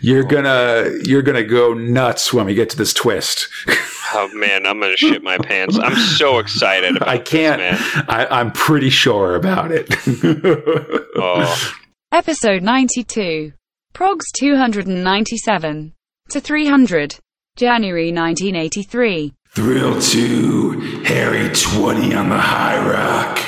you're 0.00 0.24
gonna 0.24 0.90
you're 1.04 1.22
gonna 1.22 1.44
go 1.44 1.72
nuts 1.72 2.34
when 2.34 2.44
we 2.44 2.54
get 2.54 2.68
to 2.70 2.76
this 2.76 2.92
twist. 2.92 3.48
Oh 4.12 4.28
man, 4.34 4.66
I'm 4.66 4.80
gonna 4.80 4.96
shit 4.96 5.22
my 5.22 5.38
pants. 5.38 5.78
I'm 5.78 5.94
so 5.96 6.38
excited 6.38 6.96
about 6.96 7.08
I 7.08 7.18
can't. 7.18 7.60
this, 7.60 7.94
man. 7.96 8.04
I, 8.08 8.26
I'm 8.40 8.50
pretty 8.52 8.90
sure 8.90 9.34
about 9.36 9.70
it. 9.72 9.88
Oh, 11.22 11.72
Episode 12.12 12.62
92. 12.62 13.52
Progs 13.92 14.24
297 14.38 15.92
to 16.30 16.40
300. 16.40 17.16
January 17.56 18.12
1983. 18.12 19.34
Thrill 19.54 20.00
two, 20.00 20.80
Harry 21.04 21.50
twenty 21.52 22.14
on 22.14 22.28
the 22.30 22.38
high 22.38 22.78
rock. 22.88 23.38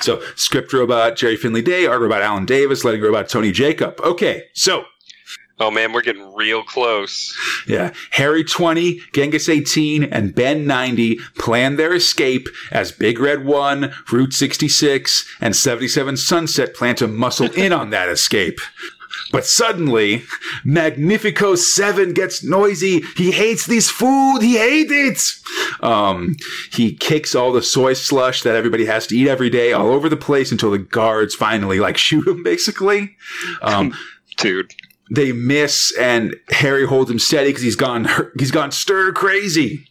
So, 0.00 0.22
script 0.34 0.72
robot 0.72 1.16
Gerry 1.16 1.36
Finley 1.36 1.60
Day, 1.62 1.86
art 1.86 2.00
robot 2.00 2.22
Alan 2.22 2.46
Davis, 2.46 2.82
letting 2.84 3.02
robot 3.02 3.28
Tony 3.28 3.52
Jacob. 3.52 4.00
Okay, 4.00 4.44
so 4.54 4.84
oh 5.58 5.70
man, 5.70 5.92
we're 5.92 6.02
getting 6.02 6.34
real 6.34 6.62
close. 6.62 7.36
Yeah. 7.66 7.92
Harry 8.12 8.44
20, 8.44 9.00
Genghis 9.12 9.48
18, 9.48 10.04
and 10.04 10.34
Ben 10.34 10.66
90 10.66 11.16
plan 11.38 11.76
their 11.76 11.94
escape 11.94 12.48
as 12.70 12.92
Big 12.92 13.18
Red 13.18 13.44
1, 13.44 13.92
Route 14.12 14.32
66, 14.32 15.26
and 15.40 15.56
77 15.56 16.16
Sunset 16.16 16.74
plan 16.74 16.96
to 16.96 17.08
muscle 17.08 17.50
in 17.52 17.72
on 17.72 17.90
that 17.90 18.08
escape. 18.08 18.58
But 19.32 19.44
suddenly, 19.44 20.22
Magnifico 20.64 21.56
7 21.56 22.12
gets 22.12 22.44
noisy. 22.44 23.02
He 23.16 23.32
hates 23.32 23.66
this 23.66 23.90
food. 23.90 24.40
He 24.40 24.56
hates 24.56 25.42
it. 25.42 25.82
Um, 25.82 26.36
he 26.70 26.94
kicks 26.94 27.34
all 27.34 27.52
the 27.52 27.62
soy 27.62 27.94
slush 27.94 28.42
that 28.42 28.54
everybody 28.54 28.86
has 28.86 29.06
to 29.08 29.16
eat 29.16 29.28
every 29.28 29.50
day 29.50 29.72
all 29.72 29.88
over 29.88 30.08
the 30.08 30.16
place 30.16 30.52
until 30.52 30.70
the 30.70 30.78
guards 30.78 31.34
finally 31.34 31.80
like 31.80 31.96
shoot 31.96 32.26
him 32.26 32.42
basically. 32.42 33.16
Um, 33.62 33.94
Dude. 34.36 34.74
They 35.10 35.32
miss 35.32 35.96
and 35.98 36.34
Harry 36.50 36.86
holds 36.86 37.10
him 37.10 37.18
steady 37.18 37.50
because 37.50 37.62
he's 37.62 37.76
gone 37.76 38.08
he's 38.38 38.50
gone 38.50 38.70
stir 38.72 39.12
crazy. 39.12 39.86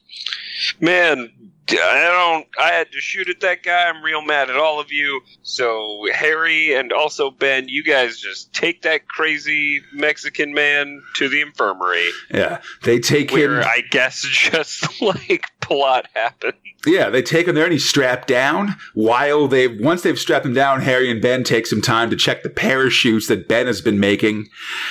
Man, 0.80 1.32
I 1.72 2.12
don't. 2.12 2.48
I 2.60 2.72
had 2.74 2.92
to 2.92 3.02
shoot 3.02 3.30
at 3.30 3.40
that 3.42 3.64
guy. 3.64 3.90
I'm 3.90 4.04
real 4.04 4.22
mad 4.22 4.50
at 4.50 4.56
all 4.56 4.80
of 4.80 4.92
you. 4.92 5.22
So 5.42 6.06
Harry 6.14 6.76
and 6.76 6.94
also 6.94 7.32
Ben, 7.32 7.68
you 7.70 7.84
guys 7.84 8.18
just 8.18 8.54
take 8.54 8.84
that 8.84 9.08
crazy 9.08 9.82
Mexican 9.94 10.54
man 10.54 11.02
to 11.16 11.28
the 11.30 11.42
infirmary, 11.42 12.10
Yeah, 12.32 12.62
they 12.84 13.00
take 13.00 13.32
where 13.32 13.62
him. 13.62 13.68
I 13.68 13.82
guess 13.90 14.22
just 14.32 15.02
like 15.02 15.46
plot 15.62 16.08
happens. 16.14 16.54
Yeah, 16.86 17.10
they 17.10 17.24
take 17.24 17.48
him 17.48 17.56
there 17.56 17.64
and 17.64 17.74
he's 17.74 17.90
strapped 17.90 18.28
down. 18.28 18.76
While 18.94 19.48
they 19.48 19.68
once 19.68 20.04
they've 20.04 20.20
strapped 20.20 20.46
him 20.46 20.54
down, 20.54 20.82
Harry 20.82 21.10
and 21.10 21.22
Ben 21.22 21.44
take 21.44 21.66
some 21.66 21.82
time 21.82 22.12
to 22.12 22.16
check 22.16 22.44
the 22.44 22.50
parachutes 22.50 23.28
that 23.28 23.48
Ben 23.48 23.66
has 23.66 23.82
been 23.82 24.00
making, 24.00 24.50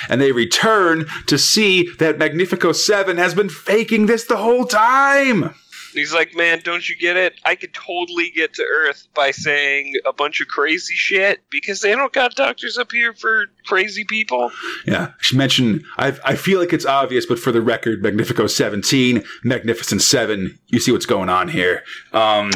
and 0.09 0.19
they 0.19 0.33
return 0.33 1.05
to 1.27 1.37
see 1.37 1.89
that 1.99 2.17
Magnifico 2.17 2.73
Seven 2.73 3.15
has 3.15 3.33
been 3.33 3.49
faking 3.49 4.07
this 4.07 4.25
the 4.25 4.37
whole 4.37 4.65
time. 4.65 5.55
He's 5.95 6.13
like, 6.13 6.35
man, 6.35 6.61
don't 6.63 6.87
you 6.87 6.95
get 6.95 7.17
it? 7.17 7.39
I 7.45 7.55
could 7.55 7.73
totally 7.73 8.29
get 8.29 8.53
to 8.55 8.63
Earth 8.63 9.07
by 9.15 9.31
saying 9.31 9.93
a 10.05 10.13
bunch 10.13 10.41
of 10.41 10.47
crazy 10.47 10.95
shit 10.95 11.41
because 11.49 11.81
they 11.81 11.91
don't 11.91 12.13
got 12.13 12.35
doctors 12.35 12.77
up 12.77 12.91
here 12.91 13.13
for 13.13 13.45
crazy 13.65 14.03
people. 14.03 14.51
Yeah, 14.85 15.11
she 15.19 15.37
mentioned. 15.37 15.83
I 15.97 16.17
I 16.23 16.35
feel 16.35 16.59
like 16.59 16.73
it's 16.73 16.85
obvious, 16.85 17.25
but 17.25 17.39
for 17.39 17.51
the 17.51 17.61
record, 17.61 18.03
Magnifico 18.03 18.47
Seventeen, 18.47 19.23
Magnificent 19.43 20.01
Seven. 20.01 20.57
You 20.67 20.79
see 20.79 20.91
what's 20.91 21.05
going 21.05 21.29
on 21.29 21.47
here. 21.47 21.83
Um, 22.13 22.51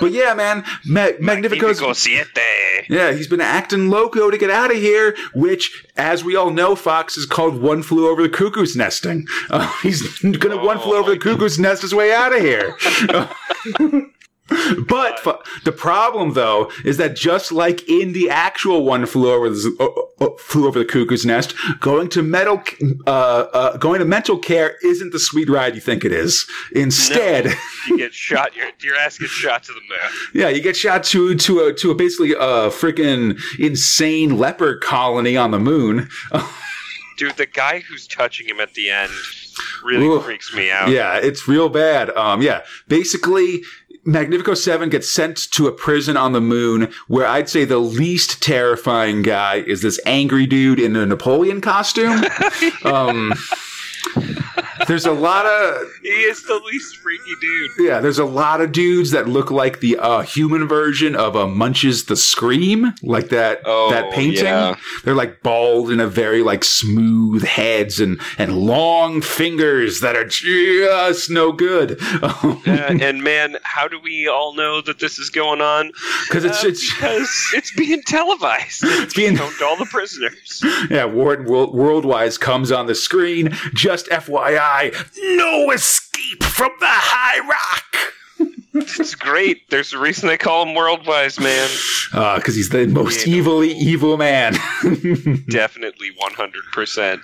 but 0.00 0.12
yeah, 0.12 0.34
man, 0.34 0.64
Ma- 0.86 1.10
Magnifico 1.20 1.92
siete. 1.92 2.28
Yeah, 2.88 3.12
he's 3.12 3.28
been 3.28 3.40
acting 3.40 3.90
loco 3.90 4.30
to 4.30 4.38
get 4.38 4.50
out 4.50 4.70
of 4.70 4.76
here, 4.76 5.16
which, 5.34 5.86
as 5.96 6.24
we 6.24 6.36
all 6.36 6.50
know, 6.50 6.74
Fox 6.74 7.16
is 7.16 7.26
called 7.26 7.60
One 7.60 7.82
Flew 7.82 8.08
Over 8.08 8.22
the 8.22 8.28
Cuckoo's 8.28 8.76
Nesting. 8.76 9.26
Uh, 9.48 9.70
he's 9.82 10.18
gonna 10.20 10.62
One 10.62 10.78
Flew 10.78 10.96
Over 10.96 11.12
the 11.12 11.18
Cuckoo's 11.18 11.58
Nest 11.58 11.82
his 11.82 11.94
way 11.94 12.12
out 12.12 12.34
of 12.34 12.40
here. 12.40 12.76
But 14.88 15.20
the 15.64 15.72
problem, 15.72 16.34
though, 16.34 16.70
is 16.84 16.96
that 16.96 17.14
just 17.16 17.52
like 17.52 17.88
in 17.88 18.12
the 18.12 18.28
actual 18.28 18.84
one 18.84 19.06
flew 19.06 19.32
over 19.32 19.48
the 19.48 19.76
uh, 19.78 20.24
uh, 20.24 20.36
flew 20.38 20.66
over 20.66 20.78
the 20.78 20.84
cuckoo's 20.84 21.24
nest, 21.24 21.54
going 21.80 22.08
to 22.10 22.22
metal 22.22 22.62
uh, 23.06 23.10
uh, 23.10 23.76
going 23.76 24.00
to 24.00 24.04
mental 24.04 24.38
care 24.38 24.76
isn't 24.82 25.12
the 25.12 25.18
sweet 25.18 25.48
ride 25.48 25.74
you 25.74 25.80
think 25.80 26.04
it 26.04 26.12
is. 26.12 26.46
Instead, 26.72 27.54
You 27.88 27.96
get 27.96 28.12
shot. 28.12 28.54
Your 28.56 28.66
your 28.80 28.96
ass 28.96 29.18
gets 29.18 29.32
shot 29.32 29.62
to 29.64 29.72
the 29.72 29.80
moon. 29.80 30.10
yeah, 30.34 30.48
you 30.48 30.60
get 30.60 30.76
shot 30.76 31.04
to 31.04 31.34
to 31.34 31.60
a 31.60 31.74
to 31.74 31.90
a 31.90 31.94
basically 31.94 32.32
a 32.32 32.70
freaking 32.70 33.38
insane 33.58 34.36
leopard 34.38 34.80
colony 34.82 35.36
on 35.36 35.50
the 35.50 35.60
moon. 35.60 36.08
Dude, 37.16 37.36
the 37.36 37.46
guy 37.46 37.80
who's 37.80 38.06
touching 38.06 38.48
him 38.48 38.60
at 38.60 38.72
the 38.72 38.88
end 38.90 39.12
really 39.84 40.06
Ooh. 40.06 40.20
freaks 40.20 40.54
me 40.54 40.70
out. 40.70 40.88
Yeah, 40.88 41.16
it's 41.16 41.46
real 41.46 41.68
bad. 41.68 42.10
Um, 42.10 42.42
yeah, 42.42 42.62
basically, 42.88 43.62
Magnifico 44.10 44.54
Seven 44.54 44.88
gets 44.88 45.08
sent 45.08 45.36
to 45.52 45.68
a 45.68 45.72
prison 45.72 46.16
on 46.16 46.32
the 46.32 46.40
moon, 46.40 46.92
where 47.06 47.26
I'd 47.26 47.48
say 47.48 47.64
the 47.64 47.78
least 47.78 48.42
terrifying 48.42 49.22
guy 49.22 49.56
is 49.58 49.82
this 49.82 50.00
angry 50.04 50.46
dude 50.46 50.80
in 50.80 50.96
a 50.96 51.06
Napoleon 51.06 51.60
costume. 51.60 52.24
um, 52.84 53.32
there's 54.86 55.06
a 55.06 55.12
lot 55.12 55.46
of 55.46 55.86
He 56.02 56.08
is 56.08 56.42
the 56.44 56.60
least 56.66 56.96
freaky 56.96 57.32
dude. 57.40 57.70
yeah, 57.86 58.00
there's 58.00 58.18
a 58.18 58.24
lot 58.24 58.60
of 58.60 58.72
dudes 58.72 59.10
that 59.12 59.28
look 59.28 59.50
like 59.50 59.80
the 59.80 59.96
uh, 59.98 60.22
human 60.22 60.66
version 60.68 61.14
of 61.16 61.34
a 61.36 61.46
Munch's 61.46 62.04
the 62.04 62.16
Scream, 62.16 62.92
like 63.02 63.28
that 63.30 63.60
Oh, 63.64 63.90
that 63.90 64.12
painting. 64.12 64.44
yeah. 64.44 64.76
They're 65.04 65.14
like 65.14 65.42
bald 65.42 65.90
and 65.90 66.00
a 66.00 66.06
very 66.08 66.42
like 66.42 66.64
smooth 66.64 67.44
heads 67.44 68.00
and 68.00 68.20
and 68.38 68.56
long 68.56 69.20
fingers 69.20 70.00
that 70.00 70.16
are 70.16 70.24
just 70.26 71.30
no 71.30 71.52
good. 71.52 71.98
Uh, 72.70 72.96
and 73.00 73.22
man, 73.22 73.56
how 73.62 73.88
do 73.88 73.98
we 73.98 74.28
all 74.28 74.54
know 74.54 74.80
that 74.80 74.98
this 74.98 75.18
is 75.18 75.30
going 75.30 75.60
on? 75.60 75.90
Because 76.28 76.44
it's 76.44 76.62
Uh, 76.64 76.68
it's 76.68 76.92
because 76.94 77.28
it's 77.54 77.72
being 77.74 78.02
televised. 78.06 78.82
It's 78.84 79.14
being- 79.14 79.36
shown 79.36 79.52
to 79.54 79.64
all 79.66 79.76
the 79.76 79.86
prisoners. 79.86 80.62
yeah, 80.90 81.04
Warden 81.04 81.46
World, 81.46 81.74
Worldwise 81.74 82.38
comes 82.38 82.70
on 82.70 82.86
the 82.86 82.94
screen. 82.94 83.50
Just 83.74 84.06
FYI, 84.08 84.58
no 85.36 85.70
escape 85.70 86.42
from 86.44 86.70
the 86.80 86.86
High 86.88 87.40
Rock. 87.48 87.96
It's 88.72 89.16
great. 89.16 89.68
There's 89.68 89.92
a 89.92 89.98
reason 89.98 90.28
they 90.28 90.38
call 90.38 90.64
him 90.64 90.76
Worldwise, 90.76 91.40
man. 91.40 91.68
Ah, 92.14 92.36
because 92.36 92.54
he's 92.54 92.68
the 92.68 92.86
most 92.86 93.26
Yeah. 93.26 93.38
evilly 93.38 93.72
evil 93.72 94.16
man. 94.16 94.52
Definitely 95.48 96.10
100%. 96.22 97.20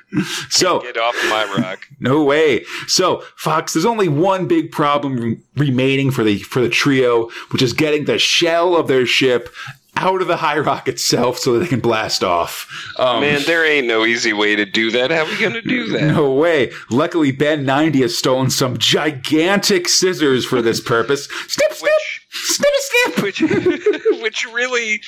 so 0.51 0.81
Get 0.81 0.97
off 0.99 1.15
my 1.31 1.45
rock. 1.57 1.87
No 2.01 2.23
way. 2.25 2.65
So, 2.89 3.23
Fox, 3.37 3.73
there's 3.75 3.87
only 3.87 4.09
one 4.09 4.47
big 4.49 4.73
problem 4.73 5.41
remaining 5.57 6.11
for 6.11 6.25
the 6.25 6.39
for 6.41 6.61
the 6.61 6.69
trio, 6.69 7.31
which 7.51 7.63
is 7.63 7.73
getting 7.73 8.05
the 8.07 8.19
shell 8.19 8.77
of 8.77 8.89
their 8.89 9.07
ship 9.07 9.49
out 9.97 10.21
of 10.21 10.29
the 10.29 10.37
high 10.37 10.59
rock 10.59 10.89
itself 10.89 11.39
so 11.39 11.55
that 11.55 11.61
they 11.61 11.67
can 11.67 11.81
blast 11.81 12.23
off. 12.23 12.69
Um, 12.99 13.21
Man, 13.23 13.41
there 13.47 13.65
ain't 13.65 13.87
no 13.87 14.05
easy 14.05 14.33
way 14.33 14.55
to 14.57 14.65
do 14.67 14.91
that. 14.93 15.11
How 15.11 15.25
are 15.25 15.27
we 15.27 15.39
gonna 15.41 15.63
do 15.63 15.89
that? 15.93 16.03
no 16.15 16.33
way. 16.33 16.71
Luckily, 16.91 17.33
Ben 17.33 17.65
90 17.65 18.03
has 18.03 18.17
stolen 18.17 18.51
some 18.51 18.77
gigantic 18.79 19.89
scissors 19.89 20.45
for 20.45 20.61
this 20.63 20.81
purpose. 20.81 21.27
Snip, 21.49 21.73
snip, 21.73 21.93
snip, 22.31 22.71
snip. 22.79 23.23
Which, 23.23 23.41
which 24.23 24.47
really, 24.53 25.01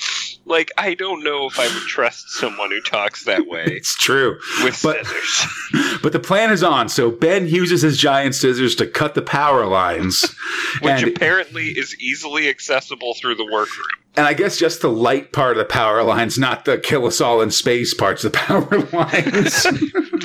like, 0.45 0.71
I 0.79 0.95
don't 0.95 1.23
know 1.23 1.47
if 1.47 1.59
I 1.59 1.65
would 1.67 1.83
trust 1.87 2.31
someone 2.31 2.71
who 2.71 2.81
talks 2.81 3.25
that 3.25 3.47
way 3.47 3.65
It's 3.67 3.95
true. 3.97 4.39
with 4.65 4.81
But- 4.83 5.05
scissors. 5.07 5.47
But 6.03 6.13
the 6.13 6.21
plan 6.21 6.51
is 6.53 6.63
on. 6.63 6.89
So 6.89 7.11
Ben 7.11 7.49
uses 7.49 7.83
his 7.83 7.99
giant 7.99 8.35
scissors 8.35 8.75
to 8.77 8.87
cut 8.87 9.15
the 9.15 9.21
power 9.23 9.67
lines. 9.67 10.23
Which 10.81 11.03
and, 11.03 11.09
apparently 11.09 11.69
is 11.71 11.95
easily 12.01 12.49
accessible 12.49 13.15
through 13.15 13.35
the 13.35 13.45
workroom. 13.45 13.87
And 14.19 14.27
I 14.27 14.35
guess 14.35 14.59
just 14.59 14.83
the 14.83 14.91
light 14.91 15.33
part 15.33 15.53
of 15.53 15.59
the 15.59 15.65
power 15.65 16.03
lines, 16.03 16.37
not 16.37 16.65
the 16.65 16.77
kill 16.77 17.07
us 17.07 17.21
all 17.21 17.41
in 17.41 17.53
space 17.53 17.95
parts 17.95 18.25
of 18.25 18.33
the 18.33 18.39
power 18.49 18.79
lines. 18.93 19.65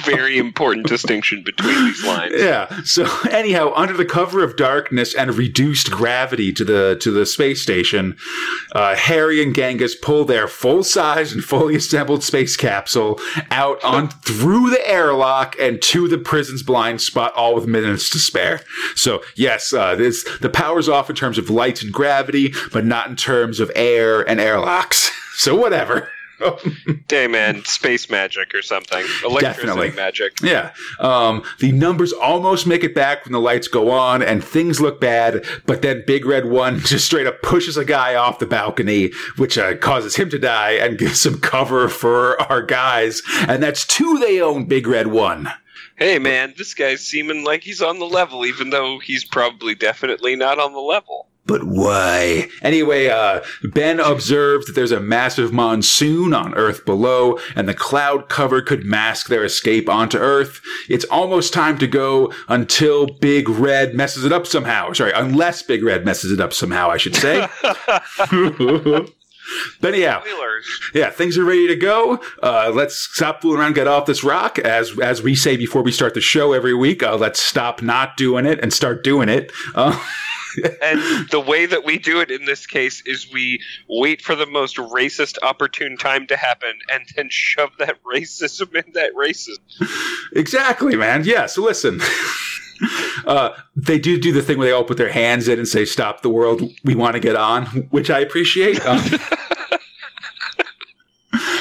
Very 0.03 0.39
important 0.39 0.87
distinction 0.87 1.43
between 1.43 1.75
these 1.85 2.03
lines. 2.03 2.33
yeah. 2.35 2.81
So 2.85 3.05
anyhow, 3.29 3.71
under 3.75 3.93
the 3.93 4.03
cover 4.03 4.43
of 4.43 4.55
darkness 4.55 5.13
and 5.13 5.35
reduced 5.35 5.91
gravity 5.91 6.51
to 6.53 6.65
the 6.65 6.97
to 7.01 7.11
the 7.11 7.27
space 7.27 7.61
station, 7.61 8.17
uh, 8.71 8.95
Harry 8.95 9.43
and 9.43 9.53
Genghis 9.53 9.93
pull 9.93 10.25
their 10.25 10.47
full 10.47 10.83
size 10.83 11.31
and 11.31 11.43
fully 11.43 11.75
assembled 11.75 12.23
space 12.23 12.57
capsule 12.57 13.19
out 13.51 13.83
on 13.83 14.09
through 14.09 14.71
the 14.71 14.89
airlock 14.89 15.55
and 15.59 15.79
to 15.83 16.07
the 16.07 16.17
prison's 16.17 16.63
blind 16.63 16.99
spot, 16.99 17.31
all 17.35 17.53
with 17.53 17.67
minutes 17.67 18.09
to 18.09 18.17
spare. 18.17 18.61
So 18.95 19.21
yes, 19.35 19.71
uh, 19.71 19.93
this 19.93 20.27
the 20.39 20.49
power's 20.49 20.89
off 20.89 21.11
in 21.11 21.15
terms 21.15 21.37
of 21.37 21.51
lights 21.51 21.83
and 21.83 21.93
gravity, 21.93 22.55
but 22.71 22.85
not 22.85 23.07
in 23.07 23.15
terms 23.15 23.59
of 23.59 23.71
air 23.75 23.82
and 24.27 24.39
airlocks. 24.39 25.11
So 25.35 25.55
whatever. 25.55 26.09
Hey 27.09 27.27
man, 27.27 27.63
space 27.63 28.09
magic 28.09 28.53
or 28.53 28.61
something. 28.61 29.05
Electricity 29.23 29.67
Definitely. 29.67 29.91
magic. 29.91 30.33
Yeah. 30.41 30.71
Um, 30.99 31.43
the 31.59 31.71
numbers 31.71 32.11
almost 32.11 32.65
make 32.67 32.83
it 32.83 32.93
back 32.95 33.23
when 33.23 33.31
the 33.33 33.39
lights 33.39 33.67
go 33.67 33.91
on 33.91 34.21
and 34.21 34.43
things 34.43 34.81
look 34.81 34.99
bad, 34.99 35.45
but 35.65 35.81
then 35.81 36.03
Big 36.05 36.25
Red 36.25 36.45
One 36.45 36.79
just 36.85 37.05
straight 37.05 37.27
up 37.27 37.41
pushes 37.43 37.77
a 37.77 37.85
guy 37.85 38.15
off 38.15 38.39
the 38.39 38.45
balcony, 38.45 39.11
which 39.37 39.57
uh, 39.57 39.75
causes 39.77 40.15
him 40.15 40.29
to 40.31 40.39
die 40.39 40.71
and 40.71 40.97
gives 40.97 41.19
some 41.21 41.39
cover 41.39 41.87
for 41.87 42.41
our 42.41 42.61
guys. 42.61 43.21
And 43.47 43.61
that's 43.63 43.85
two 43.87 44.17
they 44.19 44.41
own 44.41 44.65
Big 44.65 44.85
Red 44.87 45.07
One. 45.07 45.49
Hey 45.95 46.19
man, 46.19 46.53
this 46.57 46.73
guy's 46.73 47.01
seeming 47.05 47.43
like 47.45 47.63
he's 47.63 47.81
on 47.81 47.99
the 47.99 48.05
level, 48.05 48.45
even 48.45 48.69
though 48.71 48.99
he's 48.99 49.23
probably 49.23 49.75
definitely 49.75 50.35
not 50.35 50.59
on 50.59 50.73
the 50.73 50.79
level. 50.79 51.27
But 51.45 51.65
why? 51.65 52.47
Anyway, 52.61 53.07
uh, 53.07 53.41
Ben 53.63 53.99
observed 53.99 54.67
that 54.67 54.73
there's 54.75 54.93
a 54.93 55.01
massive 55.01 55.51
monsoon 55.51 56.33
on 56.33 56.53
Earth 56.53 56.85
below, 56.85 57.37
and 57.55 57.67
the 57.67 57.73
cloud 57.73 58.29
cover 58.29 58.61
could 58.61 58.85
mask 58.85 59.27
their 59.27 59.43
escape 59.43 59.89
onto 59.89 60.17
Earth. 60.17 60.61
It's 60.87 61.03
almost 61.05 61.51
time 61.51 61.77
to 61.79 61.87
go 61.87 62.31
until 62.47 63.07
Big 63.07 63.49
Red 63.49 63.93
messes 63.93 64.23
it 64.23 64.31
up 64.31 64.47
somehow. 64.47 64.93
Sorry, 64.93 65.11
unless 65.13 65.61
Big 65.61 65.83
Red 65.83 66.05
messes 66.05 66.31
it 66.31 66.39
up 66.39 66.53
somehow, 66.53 66.89
I 66.89 66.97
should 66.97 67.15
say. 67.15 67.45
but 69.81 69.93
anyhow, 69.93 70.21
Spoilers. 70.23 70.79
yeah, 70.93 71.09
things 71.09 71.37
are 71.37 71.43
ready 71.43 71.67
to 71.67 71.75
go. 71.75 72.21
Uh, 72.41 72.71
let's 72.73 72.95
stop 72.95 73.41
fooling 73.41 73.59
around, 73.59 73.73
get 73.75 73.87
off 73.87 74.05
this 74.05 74.23
rock. 74.23 74.59
As 74.59 74.97
as 74.99 75.21
we 75.21 75.35
say 75.35 75.57
before 75.57 75.81
we 75.81 75.91
start 75.91 76.13
the 76.13 76.21
show 76.21 76.53
every 76.53 76.73
week, 76.73 77.03
uh, 77.03 77.17
let's 77.17 77.41
stop 77.41 77.81
not 77.81 78.15
doing 78.15 78.45
it 78.45 78.59
and 78.61 78.71
start 78.71 79.03
doing 79.03 79.27
it. 79.27 79.51
Uh, 79.75 79.99
And 80.81 81.29
the 81.29 81.39
way 81.39 81.65
that 81.65 81.85
we 81.85 81.97
do 81.97 82.19
it 82.19 82.29
in 82.29 82.45
this 82.45 82.65
case 82.65 83.01
is 83.05 83.31
we 83.31 83.61
wait 83.87 84.21
for 84.21 84.35
the 84.35 84.45
most 84.45 84.77
racist 84.77 85.37
opportune 85.41 85.97
time 85.97 86.27
to 86.27 86.35
happen 86.35 86.73
and 86.91 87.03
then 87.15 87.29
shove 87.29 87.71
that 87.79 87.97
racism 88.15 88.73
in 88.75 88.91
that 88.93 89.11
racism. 89.13 89.57
Exactly, 90.35 90.95
man. 90.95 91.23
Yes, 91.23 91.57
listen, 91.57 92.01
uh, 93.25 93.51
they 93.75 93.99
do 93.99 94.19
do 94.19 94.31
the 94.31 94.41
thing 94.41 94.57
where 94.57 94.67
they 94.67 94.73
all 94.73 94.83
put 94.83 94.97
their 94.97 95.11
hands 95.11 95.47
in 95.47 95.57
and 95.57 95.67
say, 95.67 95.85
"Stop 95.85 96.21
the 96.21 96.29
world, 96.29 96.61
we 96.83 96.95
want 96.95 97.13
to 97.13 97.19
get 97.19 97.35
on," 97.35 97.65
which 97.91 98.09
I 98.09 98.19
appreciate. 98.19 98.85
Um, 98.85 99.01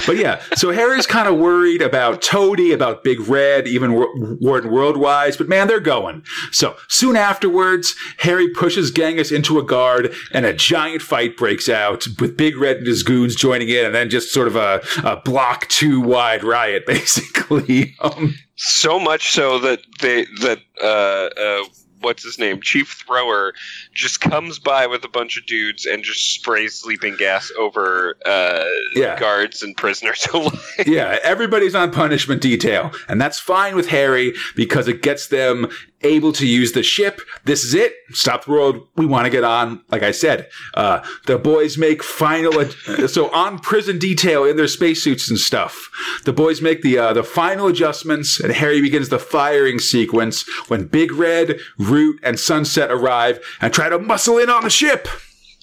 But 0.06 0.16
yeah, 0.16 0.42
so 0.54 0.70
Harry's 0.72 1.06
kind 1.06 1.28
of 1.28 1.38
worried 1.38 1.82
about 1.82 2.22
Toady, 2.22 2.72
about 2.72 3.04
Big 3.04 3.20
Red, 3.20 3.66
even 3.68 3.94
Wa- 3.94 4.06
Warden 4.40 4.70
Worldwise, 4.70 5.38
but 5.38 5.48
man, 5.48 5.68
they're 5.68 5.80
going. 5.80 6.24
So 6.50 6.76
soon 6.88 7.16
afterwards, 7.16 7.94
Harry 8.18 8.48
pushes 8.48 8.90
Genghis 8.90 9.30
into 9.32 9.58
a 9.58 9.62
guard 9.64 10.12
and 10.32 10.44
a 10.46 10.52
giant 10.52 11.02
fight 11.02 11.36
breaks 11.36 11.68
out 11.68 12.06
with 12.20 12.36
Big 12.36 12.56
Red 12.56 12.78
and 12.78 12.86
his 12.86 13.02
goons 13.02 13.34
joining 13.36 13.68
in 13.68 13.84
and 13.86 13.94
then 13.94 14.10
just 14.10 14.32
sort 14.32 14.48
of 14.48 14.56
a, 14.56 14.82
a 15.04 15.16
block 15.16 15.68
two 15.68 16.00
wide 16.00 16.42
riot, 16.44 16.84
basically. 16.86 17.94
Um, 18.00 18.34
So 18.56 18.98
much 19.00 19.32
so 19.32 19.58
that 19.60 19.80
they 20.00 20.24
that 20.40 20.58
uh, 20.80 21.40
uh, 21.40 21.64
what's 22.00 22.22
his 22.22 22.38
name, 22.38 22.60
Chief 22.60 22.88
Thrower, 23.06 23.52
just 23.92 24.20
comes 24.20 24.58
by 24.58 24.86
with 24.86 25.04
a 25.04 25.08
bunch 25.08 25.36
of 25.38 25.46
dudes 25.46 25.86
and 25.86 26.02
just 26.02 26.34
sprays 26.34 26.74
sleeping 26.74 27.16
gas 27.18 27.50
over 27.58 28.16
uh, 28.26 28.64
Yeah. 28.94 29.18
guards 29.18 29.62
and 29.62 29.76
prisoners 29.76 30.26
yeah, 30.86 31.18
everybody's 31.22 31.74
on 31.74 31.90
punishment 31.90 32.40
detail, 32.40 32.90
and 33.08 33.20
that's 33.20 33.38
fine 33.38 33.76
with 33.76 33.88
Harry 33.88 34.34
because 34.56 34.88
it 34.88 35.02
gets 35.02 35.28
them 35.28 35.68
able 36.04 36.32
to 36.32 36.46
use 36.46 36.72
the 36.72 36.82
ship. 36.82 37.20
This 37.44 37.62
is 37.62 37.74
it. 37.74 37.94
Stop 38.10 38.44
the 38.44 38.50
world. 38.50 38.88
We 38.96 39.06
want 39.06 39.24
to 39.26 39.30
get 39.30 39.44
on. 39.44 39.82
Like 39.88 40.02
I 40.02 40.10
said, 40.10 40.48
uh, 40.74 41.04
the 41.26 41.38
boys 41.38 41.78
make 41.78 42.02
final. 42.02 42.60
Ad- 42.60 42.72
so 43.10 43.30
on 43.32 43.58
prison 43.60 43.98
detail 43.98 44.44
in 44.44 44.56
their 44.56 44.66
spacesuits 44.66 45.30
and 45.30 45.38
stuff. 45.38 45.88
The 46.24 46.32
boys 46.32 46.60
make 46.60 46.82
the 46.82 46.98
uh, 46.98 47.12
the 47.12 47.22
final 47.22 47.68
adjustments, 47.68 48.40
and 48.40 48.52
Harry 48.52 48.80
begins 48.80 49.10
the 49.10 49.18
firing 49.20 49.78
sequence 49.78 50.44
when 50.68 50.86
Big 50.86 51.12
Red, 51.12 51.60
Root, 51.78 52.18
and 52.24 52.38
Sunset 52.40 52.90
arrive 52.90 53.38
and 53.60 53.72
try 53.72 53.81
to 53.88 53.98
muscle 53.98 54.38
in 54.38 54.50
on 54.50 54.64
the 54.64 54.70
ship. 54.70 55.08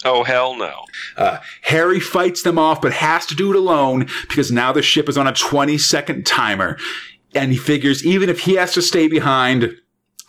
oh 0.05 0.24
hell 0.24 0.55
no! 0.55 0.74
Uh, 1.17 1.39
Harry 1.63 1.99
fights 1.99 2.41
them 2.43 2.57
off, 2.57 2.82
but 2.82 2.93
has 2.93 3.26
to 3.28 3.36
do 3.36 3.49
it 3.51 3.55
alone 3.55 4.07
because 4.28 4.51
now 4.51 4.72
the 4.72 4.82
ship 4.82 5.09
is 5.09 5.17
on 5.17 5.28
a 5.28 5.34
20 5.34 5.78
second 5.78 6.26
timer. 6.26 6.78
And 7.36 7.51
he 7.51 7.57
figures 7.57 8.05
even 8.05 8.28
if 8.30 8.41
he 8.41 8.55
has 8.55 8.74
to 8.74 8.82
stay 8.82 9.07
behind, 9.07 9.76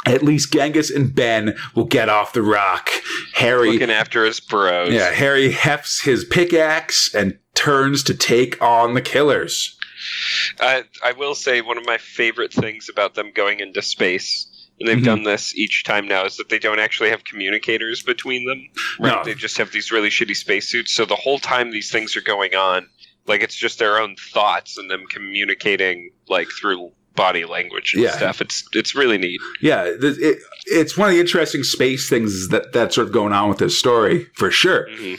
at 0.05 0.23
least 0.23 0.53
Genghis 0.53 0.91
and 0.91 1.15
Ben 1.15 1.55
will 1.75 1.85
get 1.87 2.09
off 2.11 2.33
the 2.35 2.43
rock. 2.43 2.91
Harry, 3.35 3.73
Looking 3.73 3.91
after 3.91 4.25
his 4.27 4.39
bros. 4.41 4.93
yeah, 4.93 5.11
Harry 5.11 5.51
hefts 5.51 6.03
his 6.03 6.25
pickaxe 6.25 7.15
and 7.15 7.39
turns 7.55 8.03
to 8.05 8.15
take 8.15 8.61
on 8.63 8.93
the 8.95 9.01
killers. 9.01 9.79
I, 10.61 10.85
I 11.05 11.13
will 11.13 11.35
say 11.35 11.61
one 11.61 11.79
of 11.79 11.87
my 11.87 11.99
favorite 11.99 12.53
things 12.53 12.89
about 12.89 13.15
them 13.15 13.33
going 13.35 13.61
into 13.61 13.83
space, 13.83 14.47
and 14.81 14.89
they've 14.89 14.99
Mhm. 14.99 15.05
done 15.05 15.23
this 15.25 15.55
each 15.57 15.85
time 15.85 16.09
now, 16.09 16.25
is 16.25 16.37
that 16.39 16.49
they 16.49 16.59
don't 16.59 16.79
actually 16.81 17.11
have 17.11 17.25
communicators 17.25 18.03
between 18.03 18.47
them. 18.47 18.67
Right? 18.99 19.15
No. 19.17 19.23
They 19.25 19.35
just 19.35 19.57
have 19.59 19.71
these 19.73 19.93
really 19.93 20.09
shitty 20.09 20.37
spacesuits. 20.37 20.93
So 20.93 21.05
the 21.05 21.17
whole 21.17 21.39
time 21.39 21.71
these 21.71 21.91
things 21.91 22.17
are 22.17 22.21
going 22.23 22.55
on, 22.55 22.89
like 23.27 23.43
it's 23.43 23.55
just 23.55 23.79
their 23.79 23.99
own 24.01 24.17
thoughts 24.17 24.79
and 24.79 24.91
them 24.91 25.05
communicating 25.11 26.11
like 26.29 26.49
through 26.61 26.91
body 27.15 27.45
language 27.45 27.93
and 27.95 28.03
Yeah. 28.05 28.17
stuff. 28.17 28.41
It's 28.41 28.65
it's 28.73 28.95
really 28.95 29.19
neat. 29.19 29.41
Yeah, 29.61 29.85
it, 29.85 30.39
it's 30.67 30.97
one 30.97 31.09
of 31.11 31.15
the 31.15 31.21
interesting 31.21 31.63
space 31.65 32.09
things 32.09 32.49
that 32.49 32.73
that's 32.73 32.95
sort 32.95 33.07
of 33.09 33.13
going 33.13 33.33
on 33.33 33.49
with 33.49 33.59
this 33.59 33.79
story 33.79 34.27
for 34.37 34.51
sure. 34.51 34.89
Mhm. 34.91 35.19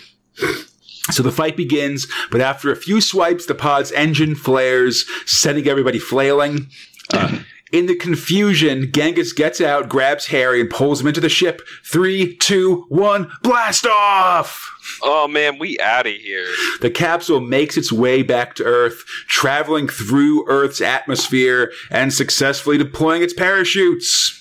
So 1.12 1.24
the 1.24 1.32
fight 1.32 1.58
begins, 1.58 2.08
but 2.32 2.42
after 2.42 2.72
a 2.72 2.76
few 2.76 3.02
swipes, 3.02 3.46
the 3.46 3.56
pod's 3.56 3.92
engine 3.92 4.36
flares, 4.36 5.06
setting 5.26 5.68
everybody 5.68 6.00
flailing. 6.00 6.68
Uh, 7.14 7.40
in 7.72 7.86
the 7.86 7.96
confusion, 7.96 8.92
Genghis 8.92 9.34
gets 9.34 9.62
out, 9.62 9.90
grabs 9.90 10.28
Harry, 10.28 10.62
and 10.62 10.70
pulls 10.70 11.02
him 11.02 11.08
into 11.08 11.22
the 11.22 11.30
ship. 11.30 11.62
Three, 11.86 12.36
two, 12.36 12.86
one, 12.90 13.32
blast 13.44 13.86
off! 13.86 14.68
Oh 15.02 15.28
man, 15.28 15.58
we 15.58 15.80
out 15.80 16.08
of 16.08 16.14
here. 16.14 16.48
The 16.82 16.90
capsule 16.90 17.40
makes 17.40 17.78
its 17.78 17.92
way 17.92 18.24
back 18.24 18.56
to 18.56 18.64
Earth, 18.64 19.06
traveling 19.28 19.88
through 19.88 20.48
Earth's 20.48 20.82
atmosphere 20.82 21.72
and 21.90 22.14
successfully 22.14 22.78
deploying 22.78 23.24
its 23.24 23.34
parachutes. 23.34 24.38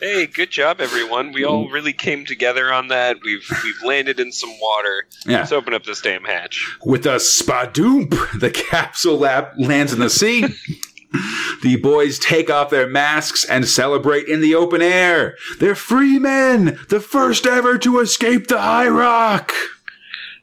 Hey, 0.00 0.26
good 0.26 0.50
job, 0.50 0.80
everyone. 0.80 1.32
We 1.32 1.44
all 1.44 1.66
mm. 1.66 1.72
really 1.72 1.92
came 1.92 2.24
together 2.24 2.72
on 2.72 2.88
that. 2.88 3.18
We've 3.22 3.46
we've 3.62 3.82
landed 3.84 4.18
in 4.18 4.32
some 4.32 4.52
water. 4.58 5.06
Yeah. 5.26 5.40
Let's 5.40 5.52
open 5.52 5.74
up 5.74 5.84
this 5.84 6.00
damn 6.00 6.24
hatch. 6.24 6.74
With 6.82 7.04
a 7.04 7.16
spadoomp, 7.16 8.40
the 8.40 8.50
capsule 8.50 9.18
lab 9.18 9.48
lands 9.58 9.92
in 9.92 10.00
the 10.00 10.08
sea. 10.08 10.46
the 11.62 11.76
boys 11.76 12.18
take 12.18 12.50
off 12.50 12.70
their 12.70 12.88
masks 12.88 13.44
and 13.44 13.66
celebrate 13.66 14.26
in 14.28 14.40
the 14.40 14.54
open 14.54 14.82
air. 14.82 15.36
They're 15.58 15.74
free 15.74 16.18
men, 16.18 16.78
the 16.88 17.00
first 17.00 17.46
ever 17.46 17.78
to 17.78 18.00
escape 18.00 18.46
the 18.46 18.60
high 18.60 18.88
rock. 18.88 19.52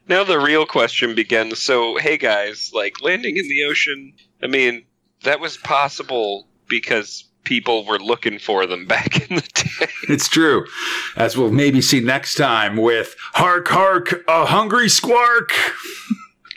Now 0.08 0.24
the 0.24 0.38
real 0.38 0.64
question 0.64 1.14
begins. 1.14 1.58
So, 1.58 1.98
hey 1.98 2.16
guys, 2.16 2.70
like 2.74 3.02
landing 3.02 3.36
in 3.36 3.48
the 3.48 3.64
ocean, 3.64 4.14
I 4.42 4.46
mean, 4.46 4.84
that 5.24 5.40
was 5.40 5.56
possible 5.58 6.46
because 6.68 7.24
people 7.44 7.84
were 7.84 7.98
looking 7.98 8.38
for 8.38 8.66
them 8.66 8.86
back 8.86 9.28
in 9.28 9.36
the 9.36 9.42
day. 9.42 9.92
It's 10.08 10.28
true, 10.28 10.66
as 11.16 11.36
we'll 11.36 11.50
maybe 11.50 11.80
see 11.82 12.00
next 12.00 12.36
time 12.36 12.76
with 12.76 13.16
Hark 13.34 13.68
Hark, 13.68 14.24
a 14.28 14.46
hungry 14.46 14.88
squark. 14.88 15.52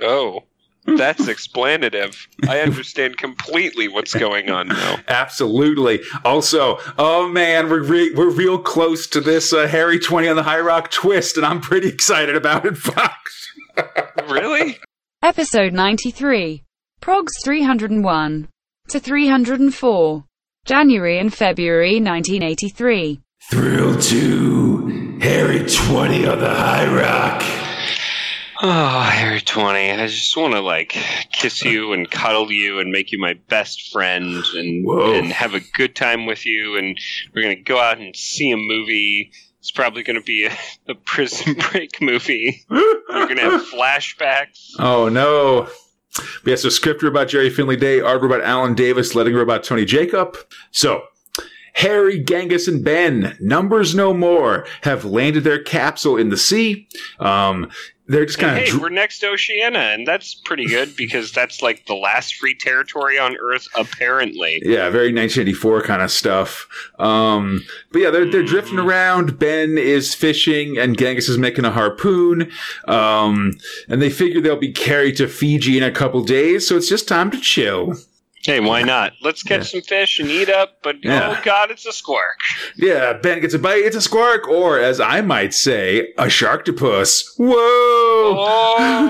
Oh, 0.02 0.46
that's 0.98 1.28
explanative. 1.28 2.28
I 2.48 2.60
understand 2.60 3.18
completely 3.18 3.88
what's 3.88 4.14
going 4.14 4.50
on 4.50 4.68
now. 4.70 4.98
Absolutely. 5.08 6.02
Also, 6.26 6.80
oh 6.98 7.28
man, 7.30 7.70
we're 7.70 7.84
re- 7.84 8.14
we're 8.14 8.30
real 8.30 8.58
close 8.60 9.08
to 9.08 9.22
this 9.22 9.54
uh, 9.54 9.68
Harry 9.68 10.00
Twenty 10.00 10.28
on 10.28 10.36
the 10.36 10.44
High 10.44 10.60
Rock 10.60 10.92
twist, 10.92 11.38
and 11.38 11.46
I'm 11.46 11.62
pretty 11.62 11.88
excited 11.90 12.36
about 12.36 12.66
it, 12.66 12.78
Fox. 12.78 13.48
Really? 14.30 14.78
Episode 15.24 15.74
93. 15.74 16.64
Progs 17.02 17.32
301 17.44 18.48
to 18.90 19.00
304. 19.00 20.24
January 20.66 21.18
and 21.20 21.34
February 21.34 21.96
1983. 22.00 23.20
Thrill 23.50 24.00
two, 24.00 25.18
Harry 25.22 25.66
Twenty 25.68 26.28
on 26.28 26.40
the 26.40 26.50
High 26.54 26.88
Rock. 26.94 27.61
Oh, 28.64 29.00
Harry 29.02 29.42
20. 29.42 29.92
I 29.92 30.06
just 30.06 30.38
want 30.38 30.54
to, 30.54 30.62
like, 30.62 30.96
kiss 31.32 31.64
you 31.64 31.94
and 31.94 32.10
cuddle 32.10 32.52
you 32.52 32.80
and 32.80 32.92
make 32.92 33.12
you 33.12 33.20
my 33.20 33.34
best 33.50 33.92
friend 33.92 34.44
and, 34.54 34.86
Whoa. 34.86 35.16
and 35.16 35.28
have 35.34 35.56
a 35.56 35.62
good 35.74 35.96
time 35.96 36.28
with 36.28 36.46
you. 36.46 36.78
And 36.78 36.96
we're 37.34 37.42
going 37.42 37.58
to 37.58 37.64
go 37.64 37.80
out 37.80 37.98
and 37.98 38.16
see 38.16 38.52
a 38.52 38.58
movie. 38.58 39.32
It's 39.60 39.72
probably 39.72 40.04
going 40.04 40.20
to 40.20 40.24
be 40.24 40.46
a, 40.46 40.56
a 40.88 40.94
prison 40.94 41.56
break 41.72 42.00
movie. 42.02 42.64
You're 42.70 43.26
going 43.28 43.38
to 43.38 43.42
have 43.42 43.62
flashbacks. 43.64 44.74
Oh 44.78 45.10
no. 45.10 45.68
We 46.44 46.52
have 46.52 46.60
some 46.60 46.72
script 46.72 47.02
about 47.04 47.30
Gerry 47.30 47.50
Finley 47.50 47.78
Day, 47.78 48.00
art 48.00 48.24
about 48.24 48.42
Alan 48.42 48.76
Davis, 48.76 49.16
letting 49.16 49.34
her 49.34 49.42
about 49.42 49.64
Tony 49.64 49.86
Jacob. 49.86 50.38
So, 50.72 51.04
Harry, 51.74 52.20
Genghis, 52.20 52.68
and 52.68 52.84
Ben, 52.84 53.38
numbers 53.40 53.96
no 53.96 54.14
more, 54.14 54.68
have 54.82 55.06
landed 55.06 55.46
their 55.46 55.64
capsule 55.64 56.18
in 56.18 56.28
the 56.30 56.36
sea. 56.38 56.88
Um, 57.20 57.72
they're 58.12 58.26
just 58.26 58.40
kind 58.40 58.58
hey, 58.58 58.70
of. 58.72 58.82
we're 58.82 58.90
next 58.90 59.20
to 59.20 59.30
Oceania, 59.30 59.80
and 59.80 60.06
that's 60.06 60.36
pretty 60.36 60.68
good 60.68 60.96
because 60.98 61.32
that's 61.32 61.62
like 61.62 61.86
the 61.86 61.96
last 61.96 62.36
free 62.36 62.56
territory 62.56 63.18
on 63.18 63.38
Earth, 63.38 63.68
apparently. 63.76 64.62
yeah, 64.64 64.90
very 64.90 65.14
1984 65.14 65.84
kind 65.84 66.02
of 66.02 66.12
stuff. 66.12 66.68
Um, 67.00 67.64
but 67.92 68.02
yeah, 68.02 68.10
they're, 68.10 68.30
they're 68.30 68.44
drifting 68.44 68.80
around. 68.80 69.40
Ben 69.40 69.78
is 69.78 70.14
fishing 70.14 70.78
and 70.78 70.98
Genghis 70.98 71.30
is 71.30 71.38
making 71.38 71.66
a 71.66 71.72
harpoon. 71.72 72.52
Um, 72.88 73.54
and 73.88 74.02
they 74.02 74.10
figure 74.10 74.42
they'll 74.42 74.58
be 74.58 74.72
carried 74.72 75.18
to 75.18 75.28
Fiji 75.28 75.78
in 75.78 75.84
a 75.84 75.92
couple 75.92 76.24
days, 76.24 76.68
so 76.68 76.76
it's 76.76 76.90
just 76.90 77.08
time 77.08 77.32
to 77.32 77.40
chill. 77.40 77.96
Hey, 78.44 78.60
why 78.60 78.82
not? 78.82 79.14
Let's 79.22 79.44
catch 79.44 79.60
Yeah. 79.60 79.66
some 79.66 79.82
fish 79.82 80.20
and 80.20 80.30
eat 80.30 80.50
up, 80.50 80.78
but 80.82 80.96
Yeah. 81.04 81.36
oh 81.38 81.42
god, 81.44 81.70
it's 81.72 81.86
a 81.86 81.92
squark. 81.92 82.38
Yeah, 82.76 83.14
Ben 83.14 83.40
gets 83.40 83.54
a 83.54 83.60
bite, 83.60 83.84
it's 83.84 83.96
a 83.96 84.02
squark, 84.02 84.48
or 84.48 84.80
as 84.80 85.00
I 85.00 85.22
might 85.22 85.54
say, 85.54 86.08
a 86.18 86.26
sharktopus. 86.26 87.24
Whoa! 87.38 88.36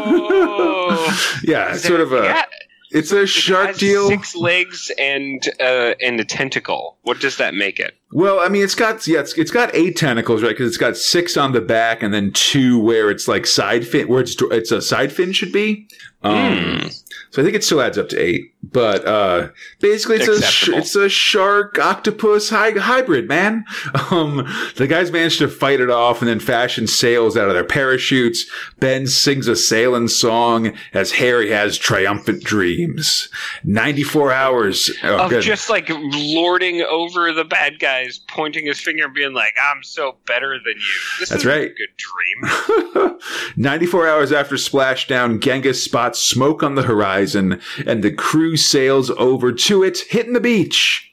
Oh. 0.06 1.40
yeah, 1.44 1.74
it's 1.74 1.84
sort 1.84 2.02
of 2.02 2.12
a. 2.14 2.24
Yeah, 2.24 2.44
It's 2.92 3.12
a 3.14 3.22
it 3.22 3.28
shark 3.28 3.68
has 3.68 3.78
deal. 3.78 4.08
Six 4.10 4.36
legs 4.36 4.92
and 4.98 5.42
uh, 5.62 5.94
and 6.02 6.20
a 6.20 6.26
tentacle. 6.26 6.98
What 7.04 7.20
does 7.22 7.38
that 7.38 7.54
make 7.54 7.80
it? 7.80 7.96
Well, 8.14 8.40
I 8.40 8.50
mean, 8.50 8.64
it's 8.64 8.76
got 8.76 9.06
yeah, 9.08 9.20
it's, 9.22 9.34
it's 9.38 9.52
got 9.52 9.74
eight 9.76 9.96
tentacles, 9.98 10.44
right? 10.44 10.50
Because 10.50 10.68
it's 10.68 10.78
got 10.78 10.98
six 10.98 11.38
on 11.38 11.54
the 11.54 11.62
back, 11.62 12.04
and 12.04 12.14
then 12.14 12.32
two 12.34 12.80
where 12.80 13.10
it's 13.10 13.28
like 13.28 13.46
side 13.48 13.88
fin, 13.88 14.08
where 14.08 14.22
it's 14.22 14.36
it's 14.52 14.72
a 14.72 14.82
side 14.82 15.12
fin 15.12 15.32
should 15.32 15.52
be. 15.52 15.88
Um, 16.24 16.82
Hmm. 16.82 16.88
So 17.32 17.42
I 17.42 17.46
think 17.46 17.56
it 17.56 17.64
still 17.64 17.82
adds 17.82 17.98
up 17.98 18.10
to 18.10 18.18
eight, 18.20 18.54
but 18.62 19.06
uh, 19.08 19.50
basically 19.80 20.18
it's 20.18 20.28
a 20.28 20.76
it's 20.78 20.96
a 20.96 21.08
shark 21.08 21.80
octopus 21.80 22.50
hy- 22.50 22.72
hybrid, 22.78 23.28
man. 23.28 23.64
Um, 24.12 24.46
the 24.76 24.88
guys 24.88 25.10
manage 25.12 25.38
to 25.38 25.48
fight 25.48 25.80
it 25.80 25.90
off 25.90 26.20
and 26.22 26.28
then 26.28 26.42
fashion 26.42 26.86
sails 26.86 27.38
out 27.38 27.48
of 27.48 27.54
their 27.54 27.64
parachutes. 27.64 28.46
Ben 28.80 29.08
sings 29.08 29.48
a 29.48 29.56
sailing 29.56 30.10
song 30.10 30.74
as 30.94 31.14
Harry 31.14 31.50
has 31.52 31.78
triumphant 31.78 32.44
dreams. 32.44 33.30
Ninety 33.64 34.04
four 34.04 34.34
hours. 34.34 34.90
Oh, 35.04 35.18
Of 35.26 35.30
good. 35.30 35.44
just 35.44 35.70
like 35.70 35.90
lording 35.90 36.82
over 36.82 37.32
the 37.32 37.46
bad 37.46 37.80
guys 37.80 38.01
guy's 38.04 38.20
pointing 38.28 38.66
his 38.66 38.80
finger 38.80 39.06
and 39.06 39.14
being 39.14 39.34
like, 39.34 39.54
"I'm 39.62 39.84
so 39.84 40.18
better 40.26 40.58
than 40.64 40.74
you." 40.76 41.00
This 41.20 41.30
That's 41.30 41.42
is 41.42 41.46
right. 41.46 41.72
A 41.72 41.74
good 41.74 42.90
dream. 42.98 43.20
94 43.58 44.08
hours 44.08 44.32
after 44.32 44.56
splashdown, 44.56 45.40
Genghis 45.40 45.84
spots 45.84 46.20
smoke 46.20 46.64
on 46.64 46.76
the 46.76 46.84
horizon, 46.84 47.62
and 47.86 48.04
the 48.04 48.12
crew 48.12 48.58
sails 48.58 49.10
over 49.12 49.52
to 49.52 49.84
it, 49.84 50.00
hitting 50.10 50.34
the 50.34 50.40
beach. 50.40 51.08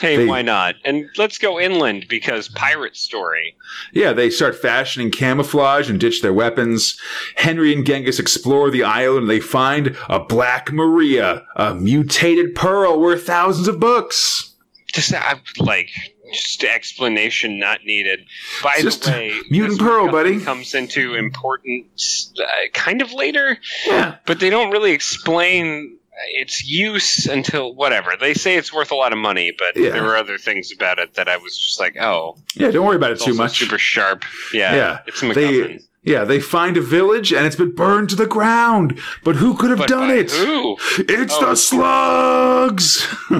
Hey, 0.00 0.16
They- 0.18 0.26
why 0.26 0.42
not? 0.42 0.74
And 0.84 1.06
let's 1.16 1.38
go 1.38 1.58
inland 1.58 2.06
because 2.08 2.48
pirate 2.48 2.96
story. 2.96 3.56
Yeah, 3.94 4.12
they 4.12 4.28
start 4.28 4.54
fashioning 4.54 5.10
camouflage 5.10 5.88
and 5.88 5.98
ditch 5.98 6.20
their 6.20 6.34
weapons. 6.34 7.00
Henry 7.36 7.72
and 7.72 7.86
Genghis 7.86 8.18
explore 8.18 8.70
the 8.70 8.82
island 8.84 9.22
and 9.22 9.30
they 9.30 9.40
find 9.40 9.96
a 10.10 10.20
Black 10.20 10.70
Maria, 10.70 11.46
a 11.56 11.74
mutated 11.74 12.54
pearl 12.54 13.00
worth 13.00 13.24
thousands 13.26 13.68
of 13.68 13.80
books. 13.80 14.54
Just 14.92 15.14
I, 15.14 15.40
like 15.58 15.88
just 16.32 16.64
explanation 16.64 17.58
not 17.58 17.84
needed. 17.84 18.26
By 18.62 18.76
Just 18.80 19.04
the 19.04 19.10
way, 19.10 19.40
mutant 19.50 19.80
pearl, 19.80 20.06
MacGuffin 20.08 20.12
buddy. 20.12 20.40
comes 20.40 20.74
into 20.74 21.14
importance 21.14 22.32
uh, 22.40 22.46
kind 22.72 23.02
of 23.02 23.12
later, 23.12 23.58
Yeah. 23.86 24.16
but 24.26 24.40
they 24.40 24.50
don't 24.50 24.70
really 24.70 24.92
explain 24.92 25.98
its 26.34 26.64
use 26.66 27.26
until 27.26 27.74
whatever. 27.74 28.12
They 28.18 28.32
say 28.34 28.56
it's 28.56 28.72
worth 28.72 28.90
a 28.90 28.94
lot 28.94 29.12
of 29.12 29.18
money, 29.18 29.52
but 29.56 29.76
Yeah. 29.76 29.90
there 29.90 30.02
were 30.02 30.16
other 30.16 30.38
things 30.38 30.72
about 30.72 30.98
it 30.98 31.14
that 31.14 31.28
I 31.28 31.36
was 31.36 31.56
just 31.58 31.78
like, 31.78 31.96
oh, 32.00 32.38
Yeah, 32.54 32.70
don't 32.70 32.86
worry 32.86 32.96
about 32.96 33.10
it 33.12 33.20
too 33.20 33.34
much. 33.34 33.58
super 33.58 33.78
sharp. 33.78 34.24
Yeah, 34.52 34.74
Yeah. 34.74 34.98
it's 35.06 35.22
a 35.22 35.28
They, 35.32 35.44
MacGuffin. 35.52 35.82
Yeah, 36.06 36.24
they 36.24 36.40
find 36.40 36.76
a 36.76 36.80
village 36.80 37.32
and 37.32 37.44
it's 37.46 37.56
been 37.56 37.74
burned 37.74 38.08
to 38.10 38.16
the 38.16 38.26
ground. 38.26 38.98
But 39.24 39.36
who 39.36 39.54
could 39.56 39.70
have 39.70 39.80
But 39.80 39.88
done 39.88 40.10
it? 40.10 40.30
Who? 40.30 40.76
It's 40.98 41.34
Oh. 41.34 41.50
the 41.50 41.56
slugs! 41.56 43.06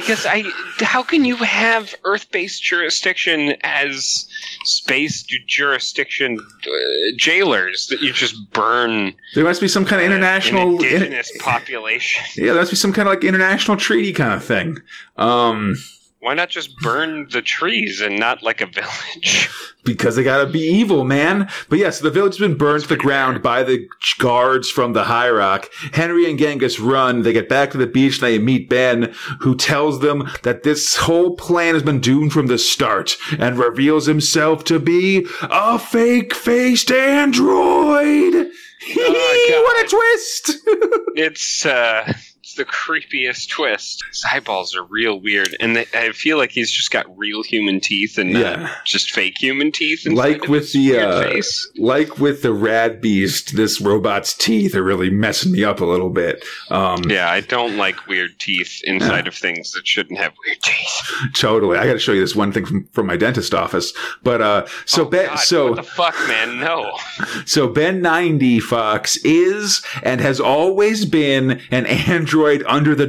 Because 0.00 0.26
I, 0.26 0.44
how 0.80 1.02
can 1.02 1.24
you 1.24 1.36
have 1.36 1.94
Earth-based 2.04 2.62
jurisdiction 2.62 3.54
as 3.62 4.28
space 4.64 5.22
jurisdiction 5.46 6.38
uh, 6.38 6.70
jailers 7.16 7.86
that 7.88 8.00
you 8.00 8.12
just 8.12 8.34
burn 8.52 9.14
there 9.34 9.44
must 9.44 9.60
be 9.60 9.68
some 9.68 9.84
kind 9.84 10.00
of 10.02 10.06
international. 10.06 10.72
indigenous 10.82 11.32
population? 11.40 12.22
yeah, 12.36 12.52
there 12.52 12.60
must 12.62 12.70
be 12.70 12.76
some 12.76 12.92
kind 12.92 13.08
of 13.08 13.14
like 13.14 13.24
international 13.24 13.76
treaty 13.76 14.12
kind 14.12 14.34
of 14.34 14.44
thing. 14.44 14.78
Um, 15.16 15.76
Why 16.20 16.34
not 16.34 16.50
just 16.50 16.76
burn 16.80 17.28
the 17.30 17.40
trees 17.40 18.02
and 18.02 18.18
not 18.18 18.42
like 18.42 18.60
a 18.60 18.66
village? 18.66 19.48
because 19.84 20.16
they 20.16 20.22
gotta 20.22 20.44
be 20.46 20.60
evil, 20.60 21.04
man. 21.04 21.48
But 21.70 21.78
yes, 21.78 22.00
the 22.00 22.10
village 22.10 22.34
has 22.34 22.46
been 22.46 22.58
burned 22.58 22.82
to 22.82 22.88
the 22.88 22.96
ground 22.96 23.36
fair. 23.36 23.42
by 23.42 23.62
the 23.62 23.88
guards 24.18 24.68
from 24.70 24.92
the 24.92 25.04
High 25.04 25.30
Rock. 25.30 25.70
Henry 25.94 26.28
and 26.28 26.38
Genghis 26.38 26.78
run. 26.78 27.22
They 27.22 27.32
get 27.32 27.48
back 27.48 27.70
to 27.70 27.78
the 27.78 27.86
beach 27.86 28.18
and 28.18 28.22
they 28.24 28.38
meet 28.38 28.68
Ben, 28.68 29.14
who 29.40 29.56
tells 29.56 30.00
them 30.00 30.28
that 30.42 30.62
this 30.62 30.96
whole 30.96 31.36
plan 31.36 31.72
has 31.72 31.82
been 31.82 32.00
doomed 32.00 32.34
from 32.34 32.48
the 32.48 32.58
start 32.58 33.16
and 33.38 33.58
reveals 33.58 34.04
himself 34.04 34.62
to 34.64 34.78
be 34.78 35.26
a 35.42 35.78
fake 35.78 36.34
faced 36.34 36.90
android. 36.92 38.48
Oh, 38.96 39.62
what 39.62 39.84
a 39.84 39.88
twist! 39.88 40.66
It's 41.14 41.66
uh, 41.66 42.14
it's 42.42 42.54
the 42.54 42.64
creepiest 42.64 43.48
twist. 43.50 44.02
His 44.08 44.24
eyeballs 44.32 44.74
are 44.74 44.82
real 44.84 45.20
weird, 45.20 45.54
and 45.60 45.76
they, 45.76 45.86
I 45.92 46.12
feel 46.12 46.38
like 46.38 46.50
he's 46.50 46.70
just 46.72 46.90
got 46.90 47.04
real 47.18 47.42
human 47.42 47.80
teeth 47.80 48.16
and 48.16 48.30
Yeah. 48.30 48.56
not 48.56 48.84
just 48.86 49.10
fake 49.10 49.34
human 49.38 49.70
teeth. 49.72 50.06
like 50.06 50.48
with 50.48 50.72
the 50.72 50.98
uh, 50.98 51.22
face. 51.22 51.70
like 51.76 52.18
with 52.18 52.40
the 52.42 52.52
rad 52.54 53.00
beast, 53.02 53.56
this 53.56 53.78
robot's 53.80 54.32
teeth 54.34 54.74
are 54.74 54.82
really 54.82 55.10
messing 55.10 55.52
me 55.52 55.64
up 55.64 55.80
a 55.80 55.84
little 55.84 56.08
bit. 56.08 56.42
Um, 56.70 57.02
Yeah, 57.10 57.30
I 57.30 57.40
don't 57.40 57.76
like 57.76 58.06
weird 58.06 58.38
teeth 58.40 58.80
inside 58.84 59.28
of 59.28 59.34
things 59.34 59.72
that 59.72 59.86
shouldn't 59.86 60.18
have 60.18 60.32
weird 60.46 60.62
teeth. 60.62 61.32
Totally. 61.34 61.76
I 61.76 61.86
got 61.86 61.92
to 61.92 61.98
show 61.98 62.12
you 62.12 62.20
this 62.22 62.34
one 62.34 62.52
thing 62.52 62.64
from, 62.64 62.88
from 62.92 63.06
my 63.06 63.18
dentist 63.18 63.52
office. 63.52 63.92
But 64.22 64.40
uh, 64.40 64.66
so 64.86 65.02
Oh, 65.02 65.10
Ben, 65.10 65.26
God, 65.26 65.38
so 65.40 65.66
what 65.68 65.76
the 65.76 65.82
fuck, 65.82 66.14
man? 66.26 66.58
No. 66.60 66.96
so 67.44 67.68
Ben 67.68 68.00
ninety 68.00 68.60
Fox 68.60 69.18
is 69.24 69.84
and 70.02 70.20
has 70.22 70.40
always 70.40 71.04
been 71.04 71.60
an 71.70 71.84
android 71.86 72.29
under 72.66 72.94
the 72.94 73.06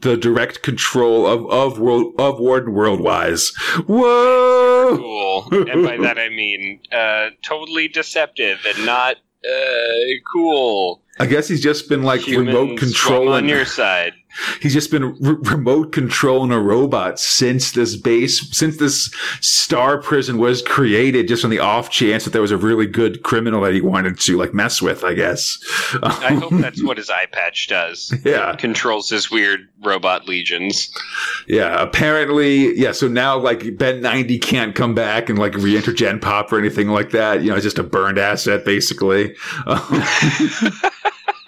the 0.00 0.16
direct 0.16 0.62
control 0.62 1.26
of 1.26 1.48
of 1.50 1.78
world 1.78 2.14
of 2.18 2.38
Warden 2.38 2.74
Worldwise. 2.74 3.52
Whoa! 3.86 4.96
Cool. 4.96 5.68
And 5.70 5.84
by 5.84 5.96
that 5.98 6.18
I 6.18 6.28
mean 6.28 6.80
uh, 6.92 7.30
totally 7.42 7.88
deceptive 7.88 8.58
and 8.66 8.86
not 8.86 9.16
uh, 9.44 10.14
cool. 10.32 11.02
I 11.18 11.26
guess 11.26 11.48
he's 11.48 11.62
just 11.62 11.88
been 11.88 12.02
like 12.02 12.22
Humans, 12.22 12.48
remote 12.48 12.78
controlling. 12.78 13.28
on 13.44 13.48
your 13.48 13.64
side. 13.64 14.14
He's 14.60 14.72
just 14.72 14.90
been 14.90 15.14
re- 15.20 15.36
remote 15.42 15.92
controlling 15.92 16.50
a 16.50 16.60
robot 16.60 17.18
since 17.20 17.72
this 17.72 17.96
base, 17.96 18.48
since 18.56 18.76
this 18.78 19.12
star 19.40 19.98
prison 19.98 20.38
was 20.38 20.62
created, 20.62 21.28
just 21.28 21.44
on 21.44 21.50
the 21.50 21.58
off 21.58 21.90
chance 21.90 22.24
that 22.24 22.30
there 22.30 22.42
was 22.42 22.50
a 22.50 22.56
really 22.56 22.86
good 22.86 23.22
criminal 23.22 23.62
that 23.62 23.74
he 23.74 23.80
wanted 23.80 24.18
to 24.20 24.36
like 24.36 24.54
mess 24.54 24.80
with. 24.80 25.04
I 25.04 25.14
guess. 25.14 25.58
I 26.02 26.34
hope 26.34 26.52
that's 26.60 26.82
what 26.82 26.96
his 26.96 27.10
eye 27.10 27.26
patch 27.30 27.68
does. 27.68 28.12
Yeah. 28.24 28.54
Controls 28.56 29.08
his 29.08 29.30
weird 29.30 29.68
robot 29.82 30.28
legions. 30.28 30.94
Yeah. 31.48 31.82
Apparently, 31.82 32.74
yeah. 32.78 32.92
So 32.92 33.08
now, 33.08 33.36
like 33.36 33.76
Ben 33.76 34.00
ninety 34.00 34.38
can't 34.38 34.74
come 34.74 34.94
back 34.94 35.28
and 35.28 35.38
like 35.38 35.54
re-enter 35.54 35.92
Gen 35.92 36.20
Pop 36.20 36.52
or 36.52 36.58
anything 36.58 36.88
like 36.88 37.10
that. 37.10 37.42
You 37.42 37.50
know, 37.50 37.56
it's 37.56 37.64
just 37.64 37.78
a 37.78 37.82
burned 37.82 38.18
asset, 38.18 38.64
basically. 38.64 39.34
Um, 39.66 39.80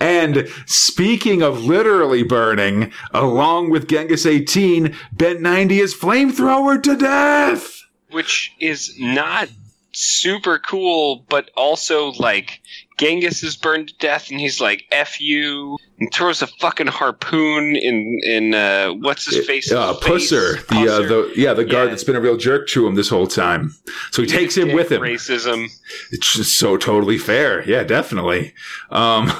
And 0.00 0.48
speaking 0.66 1.42
of 1.42 1.64
literally 1.64 2.22
burning, 2.22 2.92
along 3.12 3.70
with 3.70 3.88
Genghis 3.88 4.26
18, 4.26 4.94
Ben 5.12 5.42
90 5.42 5.80
is 5.80 5.94
flamethrower 5.94 6.82
to 6.82 6.96
death. 6.96 7.82
which 8.10 8.52
is 8.60 8.94
not 8.98 9.48
super 9.92 10.58
cool, 10.58 11.24
but 11.28 11.50
also 11.56 12.12
like 12.12 12.60
Genghis 12.98 13.42
is 13.42 13.56
burned 13.56 13.88
to 13.88 13.94
death, 13.98 14.30
and 14.30 14.40
he's 14.40 14.60
like 14.60 14.84
"f 14.90 15.20
you" 15.20 15.76
and 15.98 16.12
throws 16.12 16.40
a 16.42 16.46
fucking 16.46 16.86
harpoon 16.86 17.76
in 17.76 18.20
in 18.24 18.54
uh, 18.54 18.90
what's 18.94 19.26
his 19.32 19.46
face? 19.46 19.70
Uh, 19.70 19.92
face? 19.94 20.32
Pusser, 20.32 20.66
the, 20.68 20.92
uh, 20.92 20.98
the 21.06 21.32
yeah, 21.36 21.52
the 21.52 21.64
guard 21.64 21.84
Yeah. 21.86 21.90
that's 21.90 22.04
been 22.04 22.16
a 22.16 22.20
real 22.20 22.36
jerk 22.36 22.68
to 22.68 22.86
him 22.86 22.94
this 22.94 23.08
whole 23.08 23.26
time. 23.26 23.74
So 24.12 24.22
he 24.22 24.28
takes 24.28 24.56
him 24.56 24.72
with 24.72 24.90
him. 24.90 25.02
Racism. 25.02 25.68
It's 26.12 26.34
just 26.34 26.58
so 26.58 26.76
totally 26.76 27.18
fair. 27.18 27.62
Yeah, 27.68 27.82
definitely. 27.84 28.54
Um, 28.90 29.30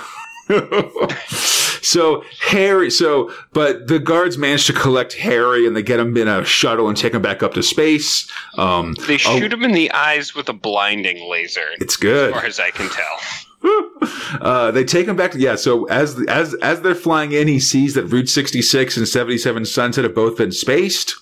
so 1.29 2.25
Harry, 2.49 2.91
so 2.91 3.33
but 3.53 3.89
the 3.89 3.99
guards 3.99 4.39
manage 4.39 4.67
to 4.67 4.73
collect 4.73 5.15
Harry 5.15 5.67
and 5.67 5.77
they 5.77 5.83
get 5.83 5.99
him 5.99 6.17
in 6.17 6.29
a 6.29 6.45
shuttle 6.45 6.89
and 6.89 6.97
take 6.97 7.15
him 7.15 7.23
back 7.23 7.43
up 7.43 7.55
to 7.55 7.63
space. 7.63 8.31
Um, 8.57 8.95
They 9.07 9.15
Oh. 9.15 9.39
shoot 9.39 9.53
him 9.53 9.63
in 9.65 9.73
the 9.73 9.91
eyes 9.93 10.35
with 10.35 10.49
a 10.49 10.53
blinding 10.53 11.29
laser, 11.29 11.67
it's 11.81 11.97
good. 11.97 12.29
as 12.33 12.35
far 12.41 12.45
as 12.47 12.61
I 12.61 12.71
can 12.71 12.89
tell. 12.89 13.19
Uh, 14.41 14.71
they 14.71 14.85
take 14.85 15.07
him 15.07 15.17
back 15.17 15.31
to 15.33 15.39
yeah. 15.39 15.55
So 15.57 15.85
as 15.87 16.21
as 16.29 16.55
as 16.55 16.83
they're 16.83 16.95
flying 16.95 17.33
in, 17.33 17.49
he 17.49 17.59
sees 17.59 17.95
that 17.95 18.05
Route 18.05 18.29
66 18.29 18.97
and 18.97 19.09
77 19.09 19.65
Sunset 19.65 20.05
have 20.05 20.15
both 20.15 20.37
been 20.37 20.53
spaced. 20.53 21.15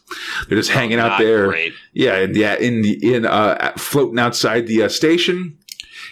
They're 0.48 0.58
just 0.58 0.70
hanging 0.70 0.98
out 0.98 1.18
there. 1.18 1.46
great. 1.46 1.72
Yeah, 1.92 2.16
and 2.16 2.34
yeah, 2.34 2.56
in 2.56 2.82
the 2.82 3.14
in 3.14 3.24
uh 3.26 3.72
floating 3.76 4.18
outside 4.18 4.66
the 4.66 4.82
uh, 4.82 4.88
station. 4.88 5.56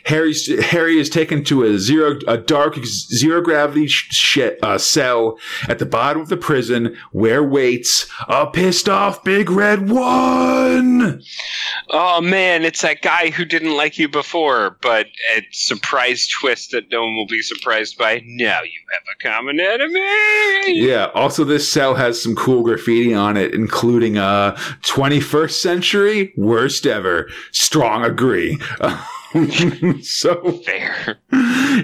Harry's 0.04 0.46
Harry 0.66 0.98
is 0.98 1.08
taken 1.08 1.44
to 1.44 1.64
a 1.64 1.78
zero 1.78 2.18
a 2.26 2.36
dark 2.36 2.76
zero 2.84 3.40
gravity 3.40 3.86
sh- 3.86 4.38
uh, 4.62 4.78
cell 4.78 5.38
at 5.68 5.78
the 5.78 5.86
bottom 5.86 6.20
of 6.20 6.28
the 6.28 6.36
prison 6.36 6.96
where 7.12 7.42
waits 7.42 8.06
a 8.28 8.46
pissed 8.46 8.88
off 8.88 9.22
big 9.24 9.50
red 9.50 9.88
one. 9.88 11.22
Oh 11.90 12.20
man, 12.20 12.64
it's 12.64 12.82
that 12.82 13.02
guy 13.02 13.30
who 13.30 13.44
didn't 13.44 13.76
like 13.76 13.98
you 13.98 14.08
before, 14.08 14.76
but 14.82 15.06
a 15.36 15.46
surprise 15.52 16.28
twist 16.40 16.70
that 16.72 16.90
no 16.90 17.02
one 17.02 17.14
will 17.14 17.26
be 17.26 17.42
surprised 17.42 17.98
by. 17.98 18.22
Now 18.24 18.62
you 18.62 18.80
have 18.92 19.02
a 19.14 19.28
common 19.28 19.60
enemy. 19.60 20.80
Yeah. 20.80 21.10
Also, 21.14 21.44
this 21.44 21.68
cell 21.68 21.94
has 21.94 22.20
some 22.20 22.34
cool 22.34 22.62
graffiti 22.62 23.14
on 23.14 23.36
it, 23.36 23.54
including 23.54 24.18
uh 24.18 24.52
21st 24.82 25.52
century 25.52 26.32
worst 26.36 26.86
ever. 26.86 27.28
Strong 27.52 28.04
agree. 28.04 28.58
so 30.02 30.52
Fair. 30.64 31.18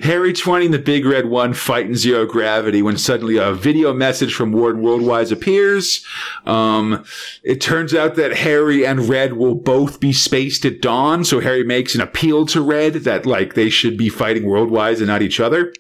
Harry 0.03 0.32
20 0.32 0.66
and 0.66 0.74
the 0.74 0.78
Big 0.78 1.05
Red 1.07 1.26
One 1.26 1.55
fight 1.55 1.86
in 1.86 1.94
zero 1.94 2.26
gravity 2.26 2.82
when 2.82 2.99
suddenly 2.99 3.36
a 3.36 3.53
video 3.53 3.92
message 3.94 4.34
from 4.34 4.53
Warden 4.53 4.82
Worldwise 4.82 5.32
appears. 5.32 6.05
Um, 6.46 7.05
it 7.42 7.61
turns 7.61 7.94
out 7.94 8.16
that 8.16 8.36
Harry 8.36 8.86
and 8.86 9.09
Red 9.09 9.34
will 9.34 9.55
both 9.55 10.01
be 10.01 10.12
spaced 10.12 10.64
at 10.64 10.80
dawn, 10.82 11.24
so 11.24 11.40
Harry 11.40 11.64
makes 11.64 11.94
an 11.94 12.01
appeal 12.01 12.44
to 12.46 12.61
Red 12.61 12.94
that 12.94 13.24
like 13.26 13.55
they 13.55 13.70
should 13.70 13.96
be 13.96 14.09
fighting 14.09 14.44
Worldwise 14.44 14.99
and 14.99 15.07
not 15.07 15.22
each 15.22 15.40
other. 15.40 15.72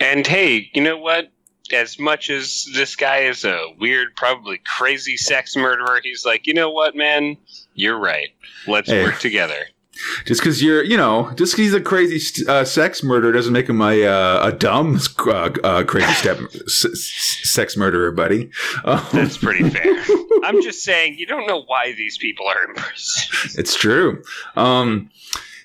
And 0.00 0.26
hey, 0.26 0.70
you 0.74 0.82
know 0.82 0.98
what? 0.98 1.30
As 1.72 1.98
much 1.98 2.28
as 2.28 2.66
this 2.74 2.96
guy 2.96 3.18
is 3.18 3.44
a 3.44 3.58
weird, 3.78 4.14
probably 4.16 4.60
crazy 4.76 5.16
sex 5.16 5.56
murderer, 5.56 6.00
he's 6.02 6.24
like, 6.26 6.46
you 6.46 6.52
know 6.52 6.70
what, 6.70 6.94
man? 6.96 7.36
You're 7.74 7.98
right. 7.98 8.28
Let's 8.66 8.90
Hey. 8.90 9.04
work 9.04 9.20
together. 9.20 9.64
Just 10.24 10.40
because 10.40 10.62
you're, 10.62 10.82
you 10.82 10.96
know, 10.96 11.30
just 11.36 11.52
'cause 11.54 11.58
he's 11.64 11.74
a 11.74 11.80
crazy 11.80 12.18
st- 12.18 12.48
uh, 12.48 12.64
sex 12.64 13.02
murderer 13.02 13.32
doesn't 13.32 13.52
make 13.52 13.68
him 13.68 13.80
a 13.80 14.04
uh, 14.06 14.48
a 14.48 14.52
dumb 14.52 14.98
uh, 15.26 15.50
uh, 15.64 15.84
crazy 15.84 16.12
step 16.14 16.38
s- 16.54 17.40
sex 17.44 17.76
murderer, 17.76 18.10
buddy. 18.12 18.50
Um, 18.84 19.04
That's 19.12 19.38
pretty 19.38 19.68
fair. 19.70 19.94
I'm 20.44 20.60
just 20.62 20.82
saying, 20.82 21.16
you 21.18 21.26
don't 21.26 21.46
know 21.46 21.62
why 21.66 21.92
these 21.96 22.18
people 22.18 22.46
are 22.48 22.64
in 22.68 22.74
prison. 22.74 23.60
It's 23.60 23.76
true. 23.76 24.22
Um, 24.56 25.10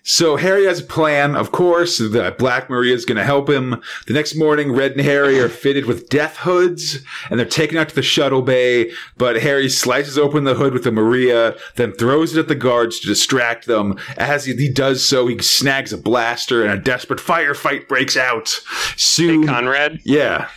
so 0.07 0.37
Harry 0.37 0.65
has 0.67 0.79
a 0.79 0.85
plan, 0.85 1.35
of 1.35 1.51
course. 1.51 1.97
The 1.97 2.33
Black 2.39 2.69
Maria 2.69 2.95
is 2.95 3.03
going 3.03 3.17
to 3.17 3.25
help 3.25 3.49
him. 3.49 3.81
The 4.05 4.13
next 4.13 4.35
morning, 4.35 4.71
Red 4.71 4.93
and 4.93 5.01
Harry 5.01 5.37
are 5.37 5.49
fitted 5.49 5.85
with 5.85 6.07
death 6.07 6.37
hoods, 6.37 6.99
and 7.29 7.37
they're 7.37 7.45
taken 7.45 7.77
out 7.77 7.89
to 7.89 7.95
the 7.95 8.01
shuttle 8.01 8.41
bay. 8.41 8.89
But 9.17 9.41
Harry 9.41 9.67
slices 9.67 10.17
open 10.17 10.45
the 10.45 10.55
hood 10.55 10.71
with 10.71 10.85
the 10.85 10.93
Maria, 10.93 11.57
then 11.75 11.91
throws 11.91 12.37
it 12.37 12.39
at 12.39 12.47
the 12.47 12.55
guards 12.55 13.01
to 13.01 13.07
distract 13.07 13.65
them. 13.65 13.99
As 14.15 14.45
he, 14.45 14.55
he 14.55 14.69
does 14.69 15.03
so, 15.03 15.27
he 15.27 15.37
snags 15.39 15.91
a 15.91 15.97
blaster, 15.97 16.63
and 16.63 16.71
a 16.71 16.81
desperate 16.81 17.19
firefight 17.19 17.89
breaks 17.89 18.15
out. 18.15 18.47
Soon, 18.95 19.45
Conrad, 19.45 19.99
yeah, 20.05 20.47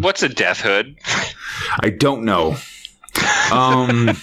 what's 0.00 0.22
a 0.22 0.28
death 0.28 0.60
hood? 0.60 0.96
I 1.80 1.88
don't 1.88 2.24
know. 2.26 2.56
Um, 3.52 4.16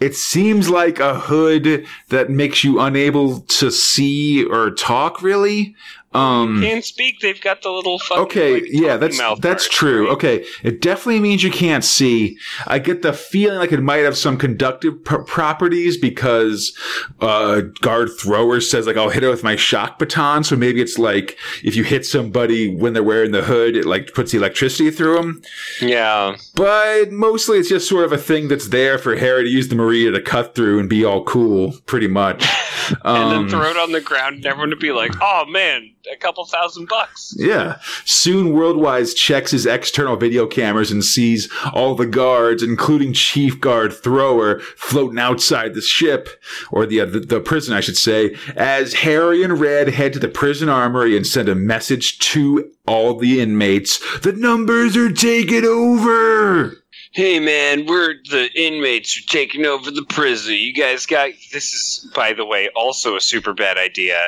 it 0.00 0.14
seems 0.14 0.68
like 0.68 0.98
a 0.98 1.18
hood 1.18 1.86
that 2.08 2.30
makes 2.30 2.64
you 2.64 2.80
unable 2.80 3.40
to 3.40 3.70
see 3.70 4.44
or 4.44 4.70
talk. 4.70 5.22
Really, 5.22 5.74
um, 6.16 6.60
Can't 6.62 6.84
speak. 6.84 7.20
They've 7.20 7.40
got 7.40 7.62
the 7.62 7.70
little 7.70 7.98
fucking. 7.98 8.22
Okay, 8.24 8.54
like, 8.54 8.62
yeah, 8.68 8.96
that's 8.96 9.18
that's 9.40 9.66
part, 9.66 9.72
true. 9.72 10.04
right? 10.06 10.12
Okay, 10.14 10.44
it 10.62 10.80
definitely 10.80 11.20
means 11.20 11.42
you 11.42 11.50
can't 11.50 11.84
see. 11.84 12.38
I 12.66 12.78
get 12.78 13.02
the 13.02 13.12
feeling 13.12 13.58
like 13.58 13.72
it 13.72 13.80
might 13.82 13.98
have 13.98 14.16
some 14.16 14.36
conductive 14.38 15.04
pr- 15.04 15.22
properties 15.22 15.96
because 15.96 16.76
uh, 17.20 17.60
guard 17.80 18.10
thrower 18.18 18.60
says 18.60 18.86
like 18.86 18.96
I'll 18.96 19.10
hit 19.10 19.22
it 19.24 19.28
with 19.28 19.42
my 19.44 19.56
shock 19.56 19.98
baton. 19.98 20.44
So 20.44 20.56
maybe 20.56 20.80
it's 20.80 20.98
like 20.98 21.36
if 21.62 21.76
you 21.76 21.84
hit 21.84 22.06
somebody 22.06 22.74
when 22.74 22.92
they're 22.92 23.02
wearing 23.02 23.32
the 23.32 23.42
hood, 23.42 23.76
it 23.76 23.84
like 23.84 24.14
puts 24.14 24.32
the 24.32 24.38
electricity 24.38 24.90
through 24.90 25.16
them. 25.16 25.42
Yeah, 25.80 26.36
But 26.54 27.10
mostly 27.12 27.58
it's 27.58 27.68
just 27.68 27.88
sort 27.88 28.04
of 28.04 28.12
a 28.12 28.18
thing 28.18 28.48
that's 28.48 28.68
there 28.68 28.98
for 28.98 29.16
Harry 29.16 29.44
to 29.44 29.50
use 29.50 29.68
the 29.68 29.74
Maria 29.74 30.10
to 30.12 30.20
cut 30.20 30.54
through 30.54 30.78
and 30.80 30.88
be 30.88 31.04
all 31.04 31.24
cool, 31.24 31.72
pretty 31.86 32.08
much. 32.08 32.44
and 32.88 32.98
Um, 33.04 33.30
then 33.30 33.48
throw 33.48 33.70
it 33.70 33.76
on 33.76 33.92
the 33.92 34.00
ground, 34.00 34.36
and 34.36 34.46
everyone 34.46 34.70
would 34.70 34.78
be 34.78 34.92
like, 34.92 35.12
"Oh 35.20 35.44
man, 35.48 35.90
a 36.12 36.16
couple 36.16 36.44
thousand 36.46 36.88
bucks." 36.88 37.34
Yeah. 37.36 37.78
Soon 38.04 38.52
Worldwise 38.52 39.14
checks 39.14 39.50
his 39.50 39.66
external 39.66 40.16
video 40.16 40.46
cameras 40.46 40.90
and 40.90 41.04
sees 41.04 41.50
all 41.72 41.94
the 41.94 42.06
guards, 42.06 42.62
including 42.62 43.12
Chief 43.12 43.60
Guard 43.60 43.92
Thrower, 43.92 44.60
floating 44.76 45.18
outside 45.18 45.74
the 45.74 45.82
ship, 45.82 46.28
or 46.70 46.86
the, 46.86 47.00
uh, 47.00 47.06
the, 47.06 47.20
the 47.20 47.40
prison, 47.40 47.74
I 47.74 47.80
should 47.80 47.96
say, 47.96 48.36
as 48.56 48.94
Harry 48.94 49.42
and 49.42 49.60
Red 49.60 49.88
head 49.88 50.12
to 50.14 50.18
the 50.18 50.28
prison 50.28 50.68
armory 50.68 51.16
and 51.16 51.26
send 51.26 51.48
a 51.48 51.54
message 51.54 52.18
to 52.18 52.70
all 52.86 53.18
the 53.18 53.40
inmates. 53.40 53.98
The 54.20 54.32
numbers 54.32 54.96
are 54.96 55.12
taking 55.12 55.64
over! 55.64 56.76
Hey 57.12 57.40
man, 57.40 57.86
we're 57.86 58.16
the 58.30 58.50
inmates 58.54 59.16
are 59.18 59.26
taking 59.26 59.64
over 59.64 59.90
the 59.90 60.04
prison. 60.04 60.52
You 60.52 60.74
guys 60.74 61.06
got 61.06 61.30
this 61.50 61.72
is 61.72 62.10
by 62.14 62.34
the 62.34 62.44
way 62.44 62.68
also 62.76 63.16
a 63.16 63.22
super 63.22 63.54
bad 63.54 63.78
idea. 63.78 64.18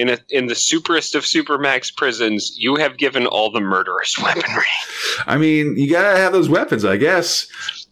In 0.00 0.08
a, 0.08 0.18
in 0.30 0.46
the 0.46 0.54
superest 0.54 1.14
of 1.14 1.24
supermax 1.24 1.94
prisons, 1.94 2.54
you 2.56 2.76
have 2.76 2.96
given 2.96 3.26
all 3.26 3.50
the 3.50 3.60
murderous 3.60 4.18
weaponry. 4.18 4.64
I 5.26 5.36
mean, 5.36 5.76
you 5.76 5.90
gotta 5.90 6.16
have 6.16 6.32
those 6.32 6.48
weapons, 6.48 6.86
I 6.86 6.96
guess. 6.96 7.46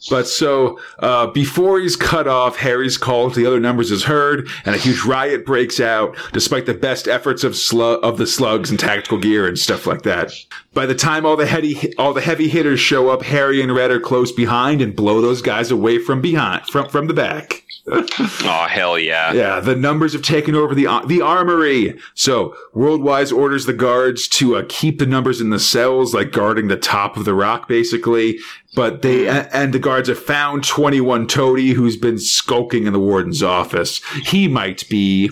But 0.09 0.27
so, 0.27 0.81
uh, 1.01 1.27
before 1.27 1.81
he's 1.81 1.97
cut 1.97 2.27
off, 2.27 2.57
Harry's 2.57 2.97
call 2.97 3.31
to 3.31 3.39
the 3.39 3.45
other 3.47 3.61
numbers 3.61 3.91
is 3.91 4.05
heard, 4.05 4.49
and 4.65 4.75
a 4.75 4.79
huge 4.79 5.05
riot 5.05 5.45
breaks 5.45 5.81
out, 5.81 6.17
despite 6.33 6.65
the 6.65 6.73
best 6.73 7.09
efforts 7.09 7.45
of 7.45 7.53
slu- 7.53 8.01
of 8.01 8.17
the 8.17 8.27
slugs 8.27 8.71
and 8.71 8.79
tactical 8.79 9.19
gear 9.19 9.47
and 9.47 9.59
stuff 9.59 9.87
like 9.87 10.03
that. 10.03 10.33
By 10.73 10.87
the 10.87 10.95
time 10.95 11.27
all 11.27 11.37
the 11.37 11.47
heavy, 11.47 11.95
all 11.97 12.15
the 12.15 12.23
heavy 12.23 12.49
hitters 12.49 12.81
show 12.81 13.11
up, 13.11 13.23
Harry 13.23 13.61
and 13.61 13.75
Red 13.75 13.91
are 13.91 14.01
close 14.01 14.33
behind 14.33 14.81
and 14.81 14.97
blow 14.97 15.21
those 15.21 15.43
guys 15.43 15.71
away 15.71 15.99
from 15.99 16.23
behind, 16.23 16.65
from, 16.69 16.89
from 16.89 17.07
the 17.09 17.15
back. 17.15 17.65
Oh 17.91 18.67
hell 18.69 18.99
yeah! 18.99 19.33
Yeah, 19.33 19.61
the 19.61 19.77
numbers 19.77 20.13
have 20.13 20.23
taken 20.23 20.55
over 20.55 20.75
the 20.75 20.87
the 21.07 21.21
armory. 21.21 21.99
So 22.15 22.55
Worldwise 22.75 23.37
orders 23.37 23.67
the 23.67 23.73
guards 23.73 24.29
to 24.29 24.57
uh, 24.57 24.65
keep 24.69 24.99
the 24.99 25.07
numbers 25.07 25.41
in 25.41 25.51
the 25.51 25.59
cells, 25.59 26.15
like 26.15 26.33
guarding 26.33 26.69
the 26.69 26.77
top 26.77 27.17
of 27.17 27.25
the 27.25 27.35
rock, 27.35 27.69
basically. 27.69 28.39
But 28.75 29.03
they 29.03 29.29
and 29.29 29.73
the 29.73 29.79
guards 29.79 30.09
have 30.09 30.19
found 30.19 30.65
Twenty 30.65 31.01
One 31.01 31.27
Toady, 31.27 31.73
who's 31.73 31.97
been 31.97 32.19
skulking 32.19 32.87
in 32.87 32.93
the 32.93 33.01
warden's 33.01 33.43
office. 33.43 34.03
He 34.25 34.49
might 34.49 34.89
be 34.89 35.31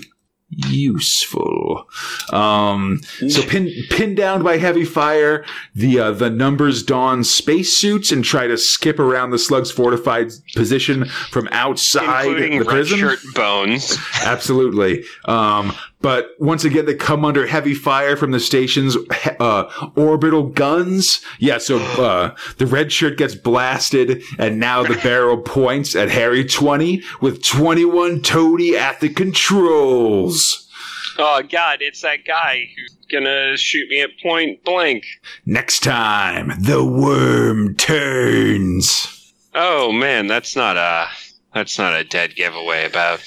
useful. 0.49 1.87
Um, 2.33 3.01
so 3.29 3.43
pin, 3.43 3.71
pinned 3.91 4.17
down 4.17 4.43
by 4.43 4.59
heavy 4.59 4.85
fire, 4.85 5.45
the 5.75 5.99
uh, 6.01 6.11
the 6.13 6.31
numbers 6.31 6.83
don 6.83 7.25
spacesuits 7.25 8.13
and 8.13 8.25
try 8.25 8.47
to 8.47 8.57
skip 8.57 8.99
around 8.99 9.31
the 9.31 9.39
slug's 9.39 9.71
fortified 9.71 10.33
position 10.55 11.07
from 11.31 11.49
outside 11.51 12.27
Including 12.27 12.59
the 12.61 12.65
prison. 12.65 12.99
shirt 12.99 13.19
bones. 13.35 13.97
Absolutely. 14.23 15.05
Um, 15.25 15.73
but 16.07 16.37
once 16.39 16.63
again, 16.63 16.87
they 16.87 16.95
come 16.95 17.25
under 17.25 17.49
heavy 17.49 17.75
fire 17.75 18.17
from 18.17 18.31
the 18.31 18.39
station's 18.39 18.97
uh, 19.41 19.91
orbital 19.97 20.45
guns. 20.45 21.21
Yeah, 21.41 21.59
so 21.59 21.79
uh, 21.79 22.37
the 22.59 22.67
red 22.67 22.93
shirt 22.93 23.19
gets 23.19 23.35
blasted, 23.35 24.23
and 24.39 24.61
now 24.61 24.85
the 24.85 25.01
barrel 25.03 25.37
points 25.37 25.97
at 25.97 26.09
Harry 26.09 26.45
20 26.45 27.03
with 27.21 27.43
21 27.43 28.23
Toady 28.23 28.77
at 28.77 29.01
the 29.01 29.09
controls. 29.09 30.71
Oh 31.19 31.43
god, 31.43 31.79
it's 31.81 32.03
that 32.03 32.25
guy 32.25 32.69
who's 32.77 32.97
gonna 33.11 33.57
shoot 33.57 33.89
me 33.89 34.01
at 34.01 34.11
point 34.23 34.63
blank. 34.63 35.03
Next 35.45 35.83
time, 35.83 36.53
the 36.61 36.85
worm 36.85 37.75
turns. 37.75 39.35
Oh 39.57 39.91
man, 39.91 40.29
that's 40.29 40.55
not 40.55 40.77
a 40.77 41.09
that's 41.53 41.81
not 41.81 41.95
a 41.95 42.05
dead 42.05 42.37
giveaway 42.37 42.87
about 42.87 43.25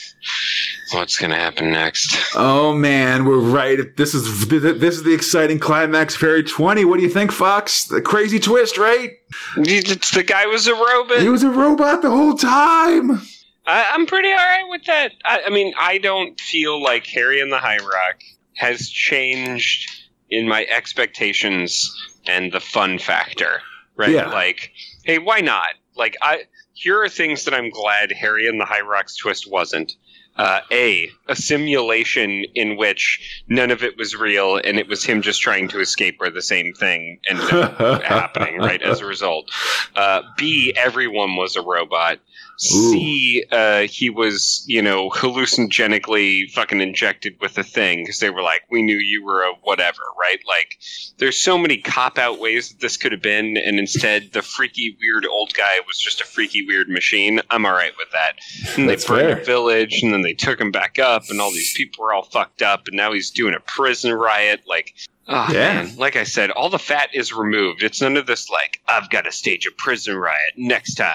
what's 0.92 1.18
gonna 1.18 1.36
happen 1.36 1.72
next. 1.72 2.18
Oh 2.36 2.74
man, 2.74 3.26
we're 3.26 3.40
right. 3.40 3.96
This 3.96 4.14
is 4.14 4.48
this 4.48 4.96
is 4.96 5.04
the 5.04 5.14
exciting 5.14 5.60
climax 5.60 6.16
of 6.16 6.22
Harry 6.22 6.44
20. 6.44 6.86
What 6.86 6.98
do 6.98 7.04
you 7.04 7.10
think, 7.10 7.32
Fox? 7.32 7.86
The 7.86 8.02
crazy 8.02 8.40
twist, 8.40 8.78
right? 8.78 9.12
It's, 9.58 10.12
the 10.12 10.24
guy 10.24 10.46
was 10.46 10.68
a 10.68 10.74
robot. 10.74 11.22
He 11.22 11.30
was 11.30 11.44
a 11.44 11.50
robot 11.50 12.02
the 12.02 12.10
whole 12.10 12.36
time. 12.36 13.22
I, 13.66 13.92
I'm 13.94 14.06
pretty 14.06 14.30
all 14.30 14.38
right 14.38 14.66
with 14.68 14.84
that. 14.86 15.12
I, 15.24 15.44
I 15.46 15.50
mean, 15.50 15.74
I 15.78 16.00
don't 16.00 16.40
feel 16.40 16.82
like 16.82 17.06
Harry 17.08 17.40
and 17.40 17.52
the 17.52 17.60
High 17.60 17.78
Rock 17.78 18.22
has 18.56 18.90
changed 18.90 19.90
in 20.30 20.48
my 20.48 20.66
expectations 20.66 21.96
and 22.28 22.52
the 22.52 22.60
fun 22.60 23.00
factor. 23.00 23.62
Right? 23.96 24.12
Yeah. 24.12 24.30
Like, 24.30 24.72
hey, 25.04 25.20
why 25.20 25.42
not? 25.42 25.76
Like, 26.00 26.16
I 26.22 26.44
here 26.74 27.02
are 27.04 27.10
things 27.10 27.46
that 27.46 27.54
I'm 27.54 27.70
glad 27.70 28.12
Harry 28.12 28.48
and 28.48 28.60
the 28.60 28.66
High 28.66 28.82
Rock's 28.82 29.16
twist 29.16 29.50
wasn't. 29.50 29.94
Uh, 30.36 30.62
a 30.72 31.10
a 31.28 31.36
simulation 31.36 32.46
in 32.56 32.78
which 32.78 33.44
none 33.50 33.72
of 33.72 33.84
it 33.84 33.98
was 33.98 34.16
real 34.16 34.56
and 34.56 34.80
it 34.80 34.88
was 34.88 35.04
him 35.04 35.22
just 35.22 35.42
trying 35.42 35.68
to 35.68 35.82
escape 35.82 36.16
where 36.18 36.30
the 36.30 36.42
same 36.42 36.72
thing 36.72 37.20
ended 37.30 37.52
up 37.52 38.02
happening 38.04 38.58
right 38.58 38.82
as 38.82 39.02
a 39.02 39.06
result 39.06 39.52
uh, 39.98 40.22
b 40.38 40.72
everyone 40.78 41.36
was 41.36 41.58
a 41.58 41.62
robot 41.62 42.20
c 42.62 43.44
uh, 43.52 43.82
he 43.82 44.10
was 44.10 44.64
you 44.68 44.82
know 44.82 45.10
hallucinogenically 45.10 46.50
fucking 46.52 46.82
injected 46.82 47.36
with 47.42 47.58
a 47.58 47.64
thing 47.64 48.00
because 48.04 48.20
they 48.20 48.30
were 48.30 48.42
like 48.42 48.62
we 48.70 48.82
knew 48.82 48.98
you 48.98 49.24
were 49.24 49.44
a 49.44 49.52
whatever 49.64 50.02
right 50.20 50.40
like 50.48 50.78
there's 51.18 51.38
so 51.42 51.58
many 51.58 51.78
cop 51.78 52.18
out 52.18 52.40
ways 52.40 52.70
that 52.70 52.80
this 52.82 52.98
could 52.98 53.12
have 53.12 53.22
been 53.22 53.56
and 53.58 53.80
instead 53.80 54.32
the 54.34 54.42
freaky 54.42 54.98
weird 55.00 55.26
old 55.26 55.54
guy 55.54 55.80
was 55.88 55.98
just 55.98 56.22
a 56.22 56.26
freaky 56.26 56.66
weird 56.66 56.90
machine 56.90 57.40
i'm 57.50 57.66
all 57.66 57.72
right 57.74 57.94
with 57.98 58.10
that 58.12 58.34
and 58.78 58.90
they 58.90 58.96
burned 58.96 59.06
fair. 59.06 59.40
a 59.40 59.46
village 59.46 60.02
and 60.04 60.14
then 60.14 60.22
they 60.22 60.34
took 60.34 60.60
him 60.60 60.72
back 60.72 61.00
up 61.00 61.24
and 61.30 61.40
all 61.40 61.52
these 61.52 61.74
people 61.76 62.04
were 62.04 62.14
all 62.14 62.24
fucked 62.24 62.62
up 62.62 62.88
and 62.88 62.98
now 62.98 63.14
he's 63.14 63.32
doing 63.32 63.54
a 63.54 63.60
prison 63.62 64.14
riot 64.14 64.62
like 64.68 64.94
Oh, 65.32 65.46
Yeah. 65.52 65.84
man. 65.84 65.96
Like 65.96 66.16
I 66.16 66.24
said, 66.24 66.50
all 66.50 66.72
the 66.72 66.80
fat 66.80 67.10
is 67.14 67.32
removed. 67.32 67.84
It's 67.84 68.02
none 68.02 68.18
of 68.18 68.26
this, 68.26 68.50
like, 68.50 68.82
I've 68.88 69.12
got 69.12 69.26
to 69.26 69.32
stage 69.32 69.68
a 69.68 69.72
prison 69.78 70.16
riot 70.16 70.54
next 70.58 70.96
time. 70.96 71.14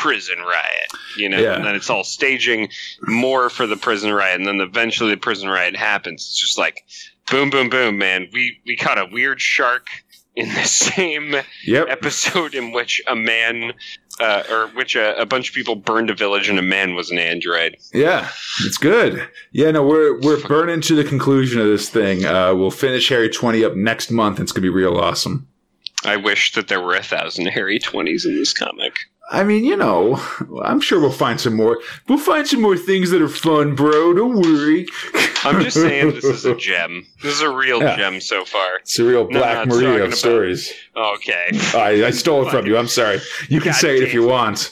Prison 0.00 0.38
riot. 0.38 0.90
You 1.16 1.28
know? 1.28 1.38
Yeah. 1.38 1.54
And 1.56 1.64
then 1.64 1.74
it's 1.74 1.90
all 1.90 2.04
staging 2.04 2.68
more 3.02 3.50
for 3.50 3.66
the 3.66 3.76
prison 3.76 4.12
riot. 4.12 4.38
And 4.38 4.46
then 4.46 4.60
eventually 4.60 5.10
the 5.10 5.16
prison 5.20 5.48
riot 5.48 5.76
happens. 5.76 6.22
It's 6.22 6.40
just 6.40 6.56
like, 6.58 6.84
boom, 7.30 7.50
boom, 7.50 7.68
boom, 7.68 7.98
man. 7.98 8.28
We, 8.32 8.58
we 8.66 8.76
caught 8.76 8.98
a 8.98 9.06
weird 9.12 9.40
shark 9.40 9.88
in 10.36 10.48
the 10.48 10.64
same 10.64 11.34
Yep. 11.64 11.86
episode 11.88 12.54
in 12.54 12.72
which 12.72 13.02
a 13.06 13.14
man, 13.14 13.72
uh, 14.20 14.42
or 14.50 14.68
which 14.68 14.96
a, 14.96 15.20
a 15.20 15.26
bunch 15.26 15.48
of 15.50 15.54
people 15.54 15.74
burned 15.74 16.08
a 16.08 16.14
village 16.14 16.48
and 16.48 16.58
a 16.58 16.62
man 16.62 16.94
was 16.94 17.10
an 17.10 17.18
android. 17.18 17.76
Yeah, 17.92 18.28
it's 18.64 18.78
good. 18.78 19.28
Yeah, 19.52 19.70
no, 19.72 19.84
we're 19.86 20.18
we're 20.20 20.40
burning 20.46 20.80
to 20.82 20.94
the 20.94 21.04
conclusion 21.04 21.60
of 21.60 21.66
this 21.66 21.88
thing. 21.90 22.24
Uh, 22.24 22.54
we'll 22.54 22.70
finish 22.70 23.08
Harry 23.08 23.28
twenty 23.28 23.64
up 23.64 23.74
next 23.76 24.10
month. 24.10 24.38
and 24.38 24.44
It's 24.44 24.52
gonna 24.52 24.62
be 24.62 24.68
real 24.70 24.96
awesome. 24.96 25.46
I 26.04 26.16
wish 26.16 26.52
that 26.52 26.68
there 26.68 26.80
were 26.80 26.94
a 26.94 27.02
thousand 27.02 27.46
Harry 27.48 27.78
20s 27.78 28.24
in 28.24 28.34
this 28.36 28.54
comic. 28.54 28.96
I 29.30 29.44
mean, 29.44 29.64
you 29.64 29.76
know, 29.76 30.20
I'm 30.62 30.80
sure 30.80 31.00
we'll 31.00 31.12
find 31.12 31.40
some 31.40 31.56
more. 31.56 31.80
We'll 32.08 32.18
find 32.18 32.46
some 32.46 32.60
more 32.60 32.76
things 32.76 33.10
that 33.10 33.22
are 33.22 33.28
fun, 33.28 33.74
bro. 33.74 34.12
Don't 34.14 34.40
worry. 34.40 34.86
I'm 35.44 35.62
just 35.62 35.76
saying 35.76 36.12
this 36.14 36.24
is 36.24 36.44
a 36.44 36.54
gem. 36.54 37.06
This 37.22 37.34
is 37.34 37.40
a 37.40 37.50
real 37.50 37.80
Yeah. 37.82 37.96
gem 37.96 38.20
so 38.20 38.44
far. 38.44 38.76
It's 38.80 38.98
a 38.98 39.04
real 39.04 39.24
Black 39.26 39.66
no, 39.68 39.74
Maria 39.76 39.90
of 40.02 40.06
about- 40.08 40.14
stories. 40.18 40.72
Okay. 40.96 41.50
I, 41.74 42.04
I 42.06 42.10
stole 42.10 42.46
it 42.46 42.50
from 42.50 42.66
you. 42.66 42.76
I'm 42.76 42.88
sorry. 42.88 43.20
You 43.48 43.60
can 43.60 43.72
God 43.72 43.78
say 43.78 43.96
it 43.96 44.02
if 44.02 44.12
you 44.12 44.26
want. 44.26 44.70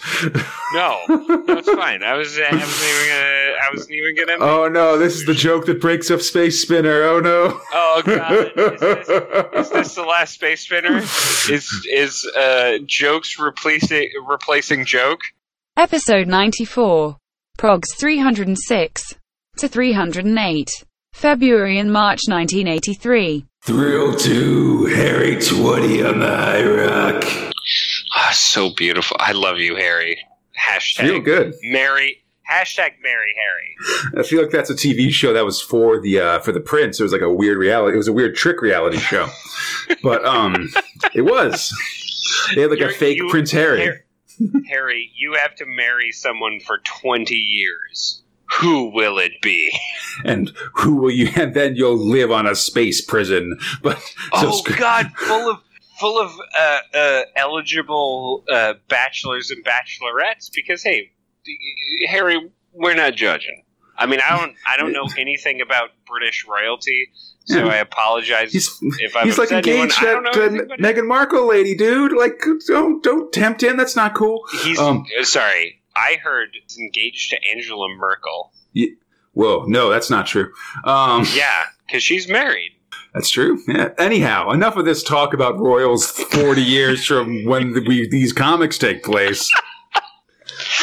No, 0.75 0.99
that's 1.47 1.71
fine. 1.71 2.03
I 2.03 2.15
was, 2.15 2.39
I 2.39 2.53
wasn't 2.53 2.83
even 2.91 3.09
gonna. 3.09 3.57
I 3.59 3.69
wasn't 3.73 3.93
even 3.93 4.17
gonna. 4.17 4.39
Oh 4.45 4.69
no, 4.69 4.99
this 4.99 5.15
is 5.17 5.25
the 5.25 5.33
joke 5.35 5.65
that 5.67 5.81
breaks 5.81 6.11
up 6.11 6.21
Space 6.21 6.61
Spinner. 6.61 7.03
Oh 7.05 7.21
no. 7.21 7.59
Oh 7.73 8.03
god, 8.05 8.33
is 8.55 8.81
this, 8.81 9.09
is 9.55 9.71
this 9.71 9.95
the 9.95 10.03
last 10.03 10.35
space 10.35 10.61
spinner? 10.61 10.99
Is 10.99 11.87
is 11.91 12.27
uh, 12.37 12.79
jokes 12.85 13.39
replacing 13.39 14.11
replacing 14.29 14.85
joke? 14.85 15.21
Episode 15.77 16.27
94. 16.27 17.17
Progs 17.57 17.87
306 17.99 19.15
to 19.59 19.69
308. 19.69 20.85
February 21.13 21.79
and 21.79 21.93
March 21.93 22.21
1983. 22.29 23.45
Thrill 23.65 24.15
2, 24.17 24.87
Harry 24.87 25.41
20 25.41 26.03
on 26.05 26.21
the 26.21 26.27
High 26.27 26.65
Rock. 26.65 27.25
Ah, 28.15 28.31
so 28.33 28.71
beautiful. 28.75 29.17
I 29.21 29.33
love 29.33 29.59
you, 29.59 29.77
Harry. 29.77 30.19
Hashtag 30.59 31.01
Feel 31.09 31.21
good. 31.21 31.55
Mary. 31.63 32.23
Hashtag 32.51 32.93
Mary 33.03 33.35
Harry. 33.37 34.15
I 34.19 34.23
feel 34.27 34.41
like 34.41 34.51
that's 34.51 34.71
a 34.71 34.75
TV 34.75 35.11
show 35.11 35.35
that 35.35 35.45
was 35.45 35.61
for 35.61 36.01
the 36.01 36.19
uh, 36.21 36.39
for 36.39 36.51
the 36.53 36.61
Prince. 36.61 36.99
It 36.99 37.03
was 37.03 37.13
like 37.13 37.21
a 37.21 37.31
weird 37.31 37.59
reality. 37.59 37.95
It 37.95 37.99
was 37.99 38.09
a 38.09 38.13
weird 38.13 38.37
trick 38.37 38.63
reality 38.63 38.97
show, 38.97 39.29
but 40.03 40.25
um, 40.25 40.71
it 41.15 41.21
was. 41.23 41.71
They 42.55 42.63
had 42.63 42.71
like 42.71 42.79
a 42.79 42.85
You're- 42.85 42.95
fake 42.95 43.19
you- 43.19 43.29
Prince 43.29 43.51
Harry. 43.51 44.01
Harry, 44.69 45.11
you 45.15 45.35
have 45.35 45.55
to 45.57 45.67
marry 45.67 46.11
someone 46.11 46.59
for 46.61 46.79
twenty 46.87 47.35
years. 47.37 48.23
Who 48.61 48.91
will 48.91 49.19
it 49.19 49.33
be? 49.43 49.71
and 50.25 50.51
who 50.75 50.97
will 50.97 51.11
you? 51.11 51.29
And 51.37 51.55
then 51.55 51.77
you'll 51.77 51.97
live 51.99 52.31
on 52.31 52.47
a 52.47 52.55
space 52.55 53.01
prison. 53.05 53.59
But 53.83 53.99
so 54.01 54.49
oh 54.49 54.63
sc- 54.65 54.79
God, 54.79 55.11
full 55.17 55.51
of 55.51 55.59
full 56.01 56.21
of 56.21 56.33
uh, 56.59 56.79
uh, 56.97 57.23
eligible 57.37 58.45
uh, 58.51 58.75
bachelors 58.89 59.51
and 59.51 59.65
bachelorettes. 59.65 60.51
Because 60.55 60.83
hey, 60.83 61.13
Harry, 62.09 62.51
we're 62.73 62.95
not 62.95 63.15
judging. 63.15 63.63
I 63.97 64.07
mean, 64.07 64.21
I 64.21 64.37
don't 64.37 64.55
I 64.67 64.77
don't 64.77 64.93
know 64.93 65.09
anything 65.19 65.61
about 65.61 65.91
British 66.07 66.47
royalty, 66.49 67.11
so. 67.45 67.69
I 67.69 67.77
apologize 67.77 68.53
he's 68.53 68.79
if 69.01 69.17
I've 69.17 69.25
he's 69.25 69.39
like 69.39 69.51
anyone. 69.53 69.81
engaged 69.81 69.99
I 70.01 70.05
that 70.05 70.37
uh, 70.37 70.41
anything 70.41 70.61
about 70.67 70.79
it. 70.79 70.83
Meghan 70.83 71.07
Markle 71.07 71.49
lady, 71.49 71.75
dude. 71.77 72.13
Like, 72.13 72.41
don't 72.67 73.03
don't 73.03 73.33
tempt 73.33 73.63
him. 73.63 73.77
That's 73.77 73.97
not 73.97 74.15
cool. 74.15 74.45
He's 74.63 74.79
Um, 74.79 75.05
uh, 75.21 75.25
sorry. 75.25 75.78
I 75.99 76.17
heard 76.23 76.51
he's 76.53 76.79
engaged 76.79 77.31
to 77.31 77.39
Angela 77.51 77.89
Merkel. 77.97 78.53
Whoa, 79.33 79.65
no, 79.67 79.91
that's 79.91 80.11
not 80.11 80.27
true. 80.27 80.53
Um, 80.85 81.25
Yeah, 81.35 81.65
because 81.87 82.03
she's 82.03 82.29
married. 82.29 82.73
That's 83.15 83.31
true. 83.31 83.61
Yeah. 83.67 83.91
Anyhow, 83.99 84.51
enough 84.51 84.77
of 84.77 84.85
this 84.85 85.03
talk 85.03 85.33
about 85.35 85.59
royals 85.59 86.11
forty 86.11 86.63
years 86.63 87.05
from 87.07 87.45
when 87.45 87.73
the, 87.73 87.81
we, 87.87 88.07
these 88.09 88.33
comics 88.33 88.79
take 88.79 89.03
place. 89.03 89.51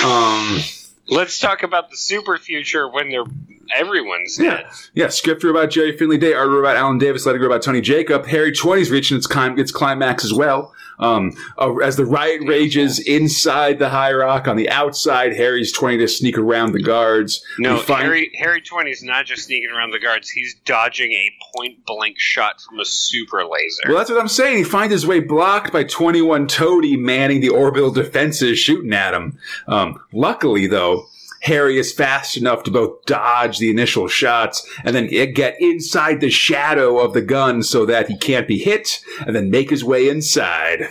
Um, 0.04 0.60
Let's 1.08 1.40
talk 1.40 1.62
about 1.64 1.90
the 1.92 1.98
super 1.98 2.38
future 2.38 2.88
when 2.90 3.10
they're 3.10 3.24
everyone's 3.76 4.40
Yeah. 4.40 4.58
dead. 4.58 4.66
yeah, 4.94 5.10
script 5.10 5.44
wrote 5.44 5.52
about 5.52 5.70
Gerry 5.70 5.96
Finley 5.98 6.18
Day, 6.18 6.34
art 6.34 6.50
about 6.52 6.76
Alan 6.78 6.98
Davis, 6.98 7.26
letter 7.26 7.44
about 7.46 7.62
Tony 7.62 7.82
Jacob. 7.82 8.26
Harry 8.26 8.52
Twenty's 8.52 8.90
reaching 8.90 9.18
its, 9.18 9.28
clim- 9.28 9.60
its 9.60 9.72
climax 9.72 10.24
as 10.26 10.34
well. 10.34 10.74
Um, 11.00 11.34
uh, 11.58 11.76
as 11.78 11.98
the 11.98 12.06
riot 12.06 12.42
rages 12.46 13.00
inside 13.00 13.80
the 13.80 13.90
High 13.90 14.14
Rock, 14.14 14.48
on 14.48 14.56
the 14.56 14.70
outside, 14.70 15.36
Harry's 15.36 15.72
trying 15.72 16.00
to 16.00 16.08
sneak 16.08 16.38
around 16.38 16.72
the 16.72 16.82
guards. 16.82 17.44
No, 17.60 17.78
find- 17.78 18.04
Harry 18.04 18.32
Harry 18.38 18.62
is 18.90 19.04
not 19.04 19.26
just 19.26 19.44
sneaking 19.46 19.70
around 19.70 19.92
the 19.92 20.00
guards; 20.00 20.30
he's 20.30 20.56
dodging 20.66 21.12
a 21.12 21.32
point 21.56 21.86
blank 21.86 22.20
shot 22.20 22.62
from 22.62 22.80
a 22.80 22.86
super 22.86 23.44
laser. 23.46 23.84
Well, 23.88 23.98
that's 23.98 24.10
what 24.10 24.20
I'm 24.20 24.28
saying. 24.28 24.58
He 24.58 24.64
finds 24.64 24.92
his 24.94 25.06
way 25.06 25.20
blocked 25.20 25.72
by 25.72 25.84
21 25.84 26.48
Toady 26.48 26.96
manning 26.98 27.42
the 27.42 27.50
orbital 27.50 27.92
defenses, 27.92 28.60
shooting 28.60 28.94
at 28.94 29.14
him. 29.14 29.38
Um, 29.68 30.00
luckily, 30.14 30.68
though, 30.68 31.08
Harry 31.46 31.78
is 31.78 31.94
fast 31.94 32.38
enough 32.38 32.64
to 32.64 32.72
both 32.72 33.06
dodge 33.06 33.60
the 33.60 33.70
initial 33.70 34.08
shots 34.08 34.68
and 34.84 34.96
then 34.96 35.08
get 35.34 35.60
inside 35.62 36.20
the 36.20 36.30
shadow 36.30 36.98
of 37.00 37.14
the 37.14 37.22
gun 37.22 37.62
so 37.62 37.86
that 37.86 38.08
he 38.08 38.18
can't 38.18 38.48
be 38.48 38.58
hit, 38.58 39.00
and 39.26 39.36
then 39.36 39.52
make 39.52 39.70
his 39.70 39.84
way 39.84 40.10
inside. 40.10 40.90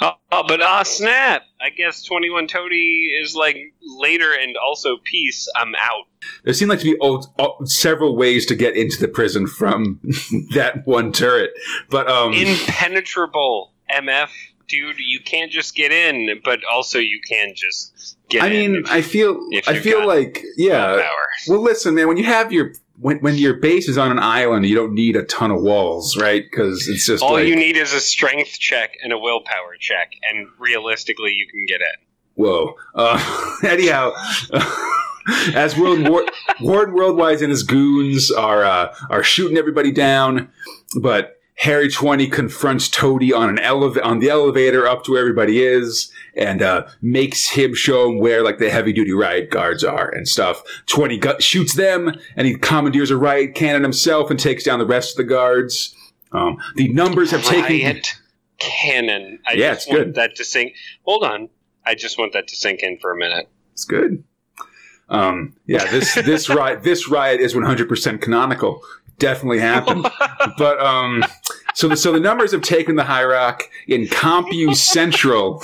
Oh, 0.00 0.12
oh, 0.30 0.44
but 0.46 0.62
ah, 0.62 0.82
snap! 0.82 1.42
I 1.60 1.70
guess 1.70 2.02
Twenty 2.02 2.30
One 2.30 2.46
Toady 2.46 3.10
is 3.22 3.34
like 3.34 3.56
later 3.82 4.32
and 4.32 4.56
also 4.56 4.96
peace. 5.04 5.48
I'm 5.56 5.74
out. 5.74 6.04
There 6.44 6.54
seem 6.54 6.68
like 6.68 6.80
to 6.80 6.92
be 6.92 6.98
old, 6.98 7.26
several 7.68 8.16
ways 8.16 8.46
to 8.46 8.54
get 8.54 8.76
into 8.76 9.00
the 9.00 9.08
prison 9.08 9.46
from 9.46 10.00
that 10.54 10.86
one 10.86 11.12
turret, 11.12 11.50
but 11.90 12.08
um, 12.08 12.32
Impenetrable 12.32 13.72
MF, 13.90 14.30
dude. 14.68 14.96
You 14.98 15.20
can't 15.20 15.50
just 15.50 15.74
get 15.74 15.92
in, 15.92 16.40
but 16.44 16.60
also 16.70 16.98
you 16.98 17.20
can 17.26 17.52
just 17.54 18.11
get 18.28 18.42
I 18.42 18.48
mean, 18.48 18.76
if 18.76 18.90
I 18.90 19.02
feel, 19.02 19.40
I 19.66 19.78
feel 19.78 20.06
like, 20.06 20.42
yeah. 20.56 20.86
power. 20.86 21.28
Well, 21.48 21.62
listen, 21.62 21.94
man. 21.94 22.08
When 22.08 22.16
you 22.16 22.24
have 22.24 22.52
your 22.52 22.72
when, 22.98 23.18
when 23.18 23.36
your 23.36 23.54
base 23.54 23.88
is 23.88 23.98
on 23.98 24.10
an 24.10 24.18
island, 24.18 24.66
you 24.66 24.74
don't 24.74 24.94
need 24.94 25.16
a 25.16 25.24
ton 25.24 25.50
of 25.50 25.60
walls, 25.60 26.16
right? 26.16 26.44
Because 26.48 26.86
it's 26.88 27.06
just 27.06 27.22
All 27.22 27.32
like, 27.32 27.48
you 27.48 27.56
need 27.56 27.76
is 27.76 27.92
a 27.92 28.00
strength 28.00 28.58
check 28.58 28.96
and 29.02 29.12
a 29.12 29.18
willpower 29.18 29.76
check, 29.80 30.12
and 30.22 30.46
realistically, 30.58 31.32
you 31.32 31.46
can 31.48 31.66
get 31.66 31.80
in. 31.80 32.06
whoa. 32.34 32.76
Uh, 32.94 33.56
anyhow, 33.64 34.12
as 35.54 35.76
World 35.76 36.08
War, 36.08 36.24
Warden 36.60 36.94
Worldwide 36.94 37.42
and 37.42 37.50
his 37.50 37.62
goons 37.62 38.30
are 38.30 38.64
uh, 38.64 38.94
are 39.10 39.22
shooting 39.22 39.56
everybody 39.56 39.90
down, 39.90 40.50
but 41.00 41.38
Harry 41.56 41.88
Twenty 41.88 42.26
confronts 42.28 42.88
Toady 42.88 43.32
on 43.32 43.48
an 43.48 43.56
elev- 43.58 44.02
on 44.04 44.18
the 44.18 44.28
elevator 44.30 44.86
up 44.86 45.04
to 45.04 45.12
where 45.12 45.20
everybody 45.20 45.62
is, 45.62 46.10
and 46.34 46.62
uh, 46.62 46.86
makes 47.00 47.50
him 47.50 47.74
show 47.74 48.08
him 48.08 48.18
where 48.18 48.42
like 48.42 48.58
the 48.58 48.70
heavy 48.70 48.92
duty 48.92 49.12
riot 49.12 49.50
guards 49.50 49.84
are 49.84 50.08
and 50.08 50.26
stuff. 50.26 50.62
Twenty 50.86 51.18
gu- 51.18 51.40
shoots 51.40 51.74
them, 51.74 52.12
and 52.36 52.46
he 52.46 52.56
commandeers 52.56 53.10
a 53.10 53.16
riot 53.16 53.54
cannon 53.54 53.82
himself 53.82 54.30
and 54.30 54.40
takes 54.40 54.64
down 54.64 54.78
the 54.78 54.86
rest 54.86 55.12
of 55.12 55.16
the 55.18 55.24
guards. 55.30 55.94
Um, 56.32 56.56
the 56.76 56.88
numbers 56.88 57.30
have 57.30 57.44
taken. 57.44 57.64
Riot 57.86 58.14
cannon. 58.58 59.38
I 59.46 59.52
Yeah, 59.52 59.74
just 59.74 59.86
it's 59.88 59.92
want 59.94 60.04
good. 60.06 60.14
that 60.14 60.34
to 60.36 60.44
sink. 60.44 60.74
Hold 61.04 61.24
on. 61.24 61.48
I 61.84 61.94
just 61.94 62.16
want 62.18 62.32
that 62.32 62.46
to 62.48 62.56
sink 62.56 62.80
in 62.82 62.98
for 62.98 63.10
a 63.12 63.16
minute. 63.16 63.48
It's 63.72 63.84
good. 63.84 64.24
Um, 65.08 65.54
yeah, 65.66 65.84
this 65.90 66.14
this 66.14 66.48
riot 66.48 66.82
this 66.84 67.08
riot 67.08 67.40
is 67.40 67.54
100% 67.54 68.22
canonical. 68.22 68.82
Definitely 69.22 69.60
happened. 69.60 70.02
but 70.58 70.80
um, 70.80 71.24
so 71.74 71.86
the, 71.86 71.96
so 71.96 72.10
the 72.10 72.18
numbers 72.18 72.50
have 72.50 72.62
taken 72.62 72.96
the 72.96 73.04
high 73.04 73.22
rock 73.22 73.62
in 73.86 74.06
Compu 74.06 74.74
Central. 74.74 75.62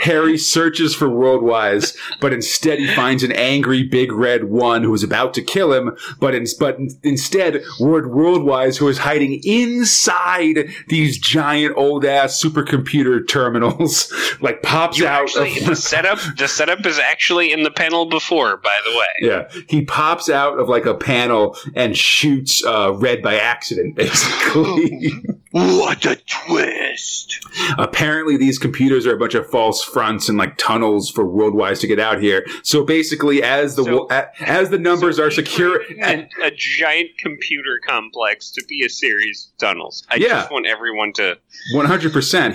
Harry 0.00 0.38
searches 0.38 0.94
for 0.94 1.08
Worldwise, 1.08 1.96
but 2.20 2.32
instead 2.32 2.78
he 2.78 2.86
finds 2.94 3.22
an 3.22 3.32
angry 3.32 3.82
Big 3.82 4.12
Red 4.12 4.44
One 4.44 4.82
who 4.82 4.94
is 4.94 5.02
about 5.02 5.34
to 5.34 5.42
kill 5.42 5.72
him. 5.72 5.96
But 6.20 6.34
in, 6.34 6.46
but 6.60 6.78
instead, 7.02 7.62
Word 7.80 8.04
Worldwise, 8.04 8.76
who 8.78 8.88
is 8.88 8.98
hiding 8.98 9.40
inside 9.44 10.68
these 10.88 11.18
giant 11.18 11.76
old 11.76 12.04
ass 12.04 12.40
supercomputer 12.42 13.26
terminals, 13.28 14.12
like 14.40 14.62
pops 14.62 14.98
You 14.98 15.06
out. 15.08 15.22
actually, 15.24 15.58
of- 15.60 15.66
the 15.66 15.76
setup, 15.76 16.18
the 16.36 16.48
setup 16.48 16.84
is 16.86 16.98
actually 16.98 17.52
in 17.52 17.62
the 17.62 17.70
panel 17.70 18.06
before. 18.06 18.56
By 18.58 18.78
the 18.84 18.90
way, 18.96 19.06
Yeah, 19.20 19.62
he 19.68 19.84
pops 19.84 20.28
out 20.28 20.58
of 20.58 20.68
like 20.68 20.86
a 20.86 20.94
panel 20.94 21.56
and 21.74 21.96
shoots 21.96 22.64
uh, 22.64 22.92
Red 22.94 23.22
by 23.22 23.36
accident, 23.38 23.96
basically. 23.96 25.12
what 25.50 26.04
a 26.06 26.16
twist! 26.26 27.44
Apparently, 27.78 28.36
these 28.36 28.58
computers 28.58 29.06
are 29.06 29.14
a 29.14 29.18
bunch 29.18 29.34
of 29.34 29.46
false 29.56 29.82
fronts 29.82 30.28
and 30.28 30.36
like 30.36 30.54
tunnels 30.58 31.08
for 31.10 31.24
Worldwise 31.24 31.80
to 31.80 31.86
get 31.86 31.98
out 31.98 32.20
here. 32.20 32.44
So 32.62 32.84
basically, 32.84 33.42
as 33.42 33.74
the 33.74 33.84
So- 33.84 34.06
as 34.40 34.68
the 34.68 34.78
numbers 34.78 35.16
So 35.16 35.24
are 35.24 35.30
secure, 35.30 35.80
a, 36.02 36.28
a 36.42 36.50
giant 36.50 37.08
computer 37.18 37.80
complex 37.86 38.50
to 38.50 38.62
be 38.68 38.84
a 38.84 38.90
series 38.90 39.48
of 39.50 39.58
tunnels. 39.58 40.04
I 40.10 40.16
Yeah. 40.16 40.28
just 40.40 40.50
want 40.50 40.66
everyone 40.66 41.14
to 41.14 41.38
one 41.74 41.86
hundred 41.86 42.12
percent. 42.12 42.54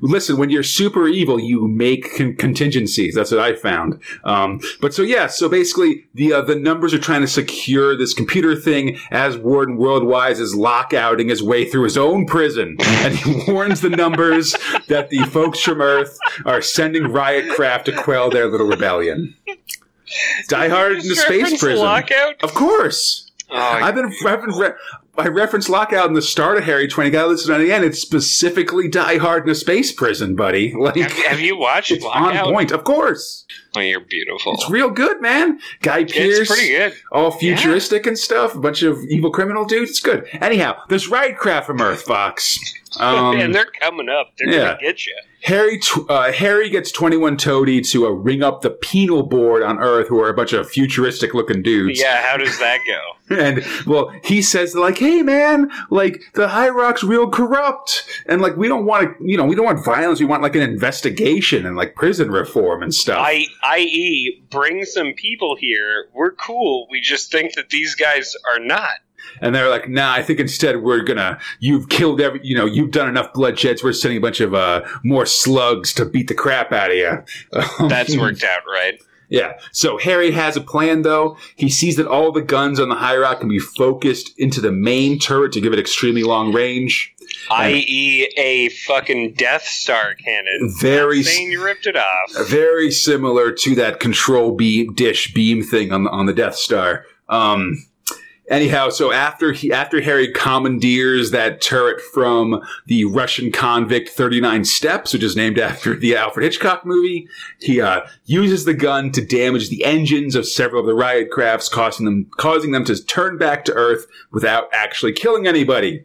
Listen. 0.00 0.38
When 0.38 0.48
you're 0.48 0.62
super 0.62 1.06
evil, 1.08 1.38
you 1.38 1.68
make 1.68 2.16
con- 2.16 2.36
contingencies. 2.36 3.14
That's 3.14 3.30
what 3.30 3.40
I 3.40 3.54
found. 3.54 4.00
Um, 4.24 4.60
but 4.80 4.94
so 4.94 5.02
yeah, 5.02 5.26
so 5.26 5.48
basically, 5.48 6.04
the 6.14 6.32
uh, 6.32 6.40
the 6.40 6.54
numbers 6.56 6.94
are 6.94 6.98
trying 6.98 7.20
to 7.20 7.26
secure 7.28 7.96
this 7.96 8.14
computer 8.14 8.56
thing 8.56 8.98
as 9.10 9.36
Warden 9.36 9.76
Worldwise 9.76 10.40
is 10.40 10.54
lockouting 10.54 11.28
his 11.28 11.42
way 11.42 11.68
through 11.68 11.84
his 11.84 11.98
own 11.98 12.24
prison, 12.26 12.76
and 12.80 13.14
he 13.14 13.42
warns 13.52 13.82
the 13.82 13.90
numbers 13.90 14.54
that 14.88 15.10
the 15.10 15.18
folks 15.24 15.60
from 15.60 15.80
Earth 15.82 16.13
are 16.44 16.62
sending 16.62 17.04
riot 17.04 17.48
craft 17.50 17.86
to 17.86 17.92
quell 17.92 18.30
their 18.30 18.46
little 18.48 18.66
rebellion. 18.66 19.36
Die 20.48 20.68
Hard 20.68 20.92
in 20.98 21.08
the 21.08 21.16
space 21.16 21.58
prison, 21.58 21.84
lockout. 21.84 22.42
of 22.42 22.54
course. 22.54 23.30
Oh, 23.50 23.56
I've 23.56 23.94
been, 23.94 24.12
I've 24.26 24.40
been 24.40 24.54
re- 24.54 24.72
I 25.16 25.28
referenced 25.28 25.68
Lockout 25.68 26.08
in 26.08 26.14
the 26.14 26.22
start 26.22 26.58
of 26.58 26.64
Harry 26.64 26.88
Twenty. 26.88 27.10
Got 27.10 27.28
listen 27.28 27.54
on 27.54 27.60
the 27.60 27.70
end. 27.70 27.84
It's 27.84 28.00
specifically 28.00 28.88
Die 28.88 29.16
Hard 29.18 29.44
in 29.44 29.50
a 29.50 29.54
space 29.54 29.92
prison, 29.92 30.34
buddy. 30.34 30.74
Like 30.84 30.96
have, 30.96 31.12
have 31.12 31.40
you 31.40 31.56
watched 31.56 31.92
it's 31.92 32.04
on 32.04 32.36
point, 32.52 32.72
of 32.72 32.82
course. 32.84 33.44
Oh, 33.76 33.80
you're 33.80 34.00
beautiful. 34.00 34.54
It's 34.54 34.68
real 34.68 34.90
good, 34.90 35.20
man. 35.22 35.60
Guy 35.82 36.04
Pearce, 36.04 36.38
It's 36.40 36.50
pretty 36.50 36.68
good. 36.68 36.94
all 37.12 37.30
futuristic 37.30 38.06
and 38.06 38.18
stuff. 38.18 38.54
A 38.54 38.58
bunch 38.58 38.82
of 38.82 38.98
evil 39.04 39.30
criminal 39.30 39.64
dudes. 39.64 39.92
It's 39.92 40.00
good. 40.00 40.26
Anyhow, 40.32 40.80
there's 40.88 41.08
Ridecraft 41.08 41.64
from 41.66 41.80
Earth, 41.80 42.02
Fox. 42.02 42.58
Um, 43.04 43.38
and 43.38 43.54
they're 43.54 43.70
coming 43.80 44.08
up. 44.08 44.32
They're 44.38 44.48
yeah. 44.48 44.64
gonna 44.64 44.78
get 44.80 45.06
you. 45.06 45.14
Harry 45.44 45.78
tw- 45.78 46.08
uh, 46.08 46.32
Harry 46.32 46.70
gets 46.70 46.90
21 46.90 47.36
Toady 47.36 47.82
to 47.82 48.06
uh, 48.06 48.10
ring 48.10 48.42
up 48.42 48.62
the 48.62 48.70
penal 48.70 49.22
board 49.22 49.62
on 49.62 49.78
Earth, 49.78 50.08
who 50.08 50.18
are 50.18 50.30
a 50.30 50.34
bunch 50.34 50.54
of 50.54 50.68
futuristic 50.70 51.34
looking 51.34 51.62
dudes. 51.62 52.00
Yeah, 52.00 52.22
how 52.22 52.38
does 52.38 52.58
that 52.58 52.78
go? 52.86 53.00
And 53.30 53.64
well, 53.86 54.12
he 54.22 54.42
says 54.42 54.74
like, 54.74 54.98
"Hey, 54.98 55.22
man, 55.22 55.70
like 55.88 56.20
the 56.34 56.48
High 56.48 56.68
Rock's 56.68 57.02
real 57.02 57.30
corrupt, 57.30 58.04
and 58.26 58.42
like 58.42 58.54
we 58.58 58.68
don't 58.68 58.84
want 58.84 59.16
to, 59.16 59.24
you 59.26 59.38
know, 59.38 59.46
we 59.46 59.54
don't 59.54 59.64
want 59.64 59.82
violence. 59.82 60.20
We 60.20 60.26
want 60.26 60.42
like 60.42 60.54
an 60.54 60.60
investigation 60.60 61.64
and 61.64 61.74
like 61.74 61.94
prison 61.94 62.30
reform 62.30 62.82
and 62.82 62.94
stuff." 62.94 63.18
I, 63.18 63.46
i.e., 63.62 64.44
bring 64.50 64.84
some 64.84 65.14
people 65.14 65.56
here. 65.56 66.08
We're 66.12 66.32
cool. 66.32 66.86
We 66.90 67.00
just 67.00 67.32
think 67.32 67.54
that 67.54 67.70
these 67.70 67.94
guys 67.94 68.36
are 68.52 68.60
not. 68.60 68.90
And 69.40 69.54
they're 69.54 69.70
like, 69.70 69.88
nah, 69.88 70.12
I 70.12 70.22
think 70.22 70.40
instead 70.40 70.82
we're 70.82 71.02
gonna, 71.02 71.38
you've 71.60 71.88
killed 71.88 72.20
every, 72.20 72.40
you 72.42 72.56
know, 72.56 72.66
you've 72.66 72.90
done 72.90 73.08
enough 73.08 73.32
bloodsheds. 73.32 73.82
We're 73.82 73.92
sending 73.92 74.18
a 74.18 74.20
bunch 74.20 74.40
of, 74.40 74.54
uh, 74.54 74.82
more 75.02 75.26
slugs 75.26 75.92
to 75.94 76.04
beat 76.04 76.28
the 76.28 76.34
crap 76.34 76.72
out 76.72 76.90
of 76.90 76.96
you. 76.96 77.22
That's 77.88 78.16
worked 78.16 78.44
out 78.44 78.62
right. 78.66 79.00
Yeah. 79.28 79.54
So 79.72 79.98
Harry 79.98 80.30
has 80.32 80.56
a 80.56 80.60
plan 80.60 81.02
though. 81.02 81.36
He 81.56 81.68
sees 81.68 81.96
that 81.96 82.06
all 82.06 82.30
the 82.30 82.42
guns 82.42 82.78
on 82.78 82.88
the 82.88 82.94
High 82.94 83.16
Rock 83.16 83.40
can 83.40 83.48
be 83.48 83.58
focused 83.58 84.32
into 84.38 84.60
the 84.60 84.70
main 84.70 85.18
turret 85.18 85.52
to 85.52 85.60
give 85.60 85.72
it 85.72 85.78
extremely 85.78 86.22
long 86.22 86.52
range. 86.52 87.14
I.e., 87.50 88.28
a 88.36 88.68
fucking 88.68 89.34
Death 89.34 89.64
Star 89.64 90.14
cannon. 90.14 90.72
Very 90.80 91.22
saying 91.22 91.50
you 91.50 91.64
ripped 91.64 91.86
it 91.86 91.96
off. 91.96 92.48
very 92.48 92.90
similar 92.90 93.50
to 93.50 93.74
that 93.74 93.98
control 93.98 94.52
beam 94.52 94.94
dish 94.94 95.32
beam 95.34 95.62
thing 95.62 95.90
on 95.90 96.04
the, 96.04 96.10
on 96.10 96.26
the 96.26 96.32
Death 96.32 96.56
Star. 96.56 97.04
Um, 97.28 97.84
anyhow, 98.48 98.90
so 98.90 99.12
after 99.12 99.52
he 99.52 99.72
after 99.72 100.00
Harry 100.00 100.32
commandeers 100.32 101.30
that 101.30 101.60
turret 101.60 102.00
from 102.00 102.62
the 102.86 103.04
Russian 103.04 103.50
convict 103.50 104.10
Thirty 104.10 104.40
Nine 104.40 104.64
Steps, 104.64 105.12
which 105.12 105.22
is 105.22 105.36
named 105.36 105.58
after 105.58 105.96
the 105.96 106.16
Alfred 106.16 106.44
Hitchcock 106.44 106.84
movie, 106.84 107.28
he 107.60 107.80
uh, 107.80 108.02
uses 108.24 108.64
the 108.64 108.74
gun 108.74 109.12
to 109.12 109.24
damage 109.24 109.68
the 109.68 109.84
engines 109.84 110.34
of 110.34 110.46
several 110.46 110.80
of 110.80 110.86
the 110.86 110.94
riot 110.94 111.30
crafts, 111.30 111.68
causing 111.68 112.06
them 112.06 112.30
causing 112.36 112.72
them 112.72 112.84
to 112.84 113.04
turn 113.04 113.38
back 113.38 113.64
to 113.64 113.72
Earth 113.72 114.06
without 114.30 114.68
actually 114.72 115.12
killing 115.12 115.46
anybody. 115.46 116.04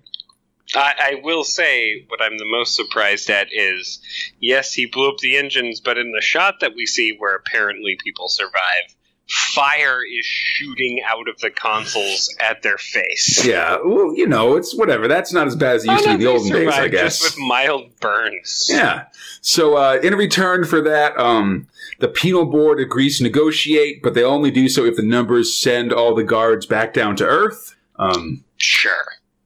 I, 0.76 0.94
I 1.00 1.22
will 1.24 1.44
say 1.44 2.06
what 2.10 2.22
I'm 2.22 2.38
the 2.38 2.46
most 2.46 2.76
surprised 2.76 3.30
at 3.30 3.48
is 3.52 4.00
yes, 4.40 4.74
he 4.74 4.86
blew 4.86 5.10
up 5.10 5.18
the 5.18 5.38
engines, 5.38 5.80
but 5.80 5.98
in 5.98 6.12
the 6.12 6.22
shot 6.22 6.60
that 6.62 6.76
we 6.76 6.86
see 6.86 7.16
where 7.18 7.36
apparently 7.36 7.98
people 8.04 8.30
survive, 8.30 8.96
fire 9.30 10.00
is 10.04 10.26
shooting 10.26 11.00
out 11.08 11.28
of 11.30 11.40
the 11.40 11.50
consoles 11.52 12.34
at 12.40 12.62
their 12.64 12.78
face. 12.78 13.46
Yeah, 13.46 13.78
well, 13.86 14.16
you 14.16 14.28
know, 14.28 14.56
it's 14.56 14.76
whatever. 14.76 15.08
That's 15.08 15.32
not 15.32 15.48
as 15.48 15.56
bad 15.56 15.76
as 15.78 15.86
it 15.86 15.92
used 15.92 16.08
Oh, 16.08 16.12
to 16.14 16.18
be 16.18 16.24
no, 16.24 16.36
in 16.36 16.44
the 16.44 16.54
olden 16.56 16.66
days, 16.66 16.74
I 16.80 16.88
guess. 16.88 17.20
Just 17.20 17.36
with 17.38 17.46
mild 17.48 18.00
burns. 18.00 18.68
Yeah. 18.72 19.06
So 19.42 19.76
uh, 19.76 20.00
in 20.04 20.16
return 20.16 20.66
for 20.66 20.82
that, 20.82 21.18
um, 21.18 21.68
the 22.00 22.08
penal 22.08 22.46
board 22.46 22.80
agrees 22.80 23.18
to 23.18 23.24
negotiate, 23.24 24.02
but 24.02 24.14
they 24.14 24.24
only 24.24 24.52
do 24.52 24.68
so 24.68 24.86
if 24.86 24.96
the 24.96 25.04
numbers 25.04 25.56
send 25.56 25.94
all 25.94 26.16
the 26.16 26.24
guards 26.24 26.66
back 26.66 26.94
down 26.94 27.16
to 27.18 27.26
Earth. 27.26 27.76
Um, 27.98 28.44
Sure. 28.58 28.92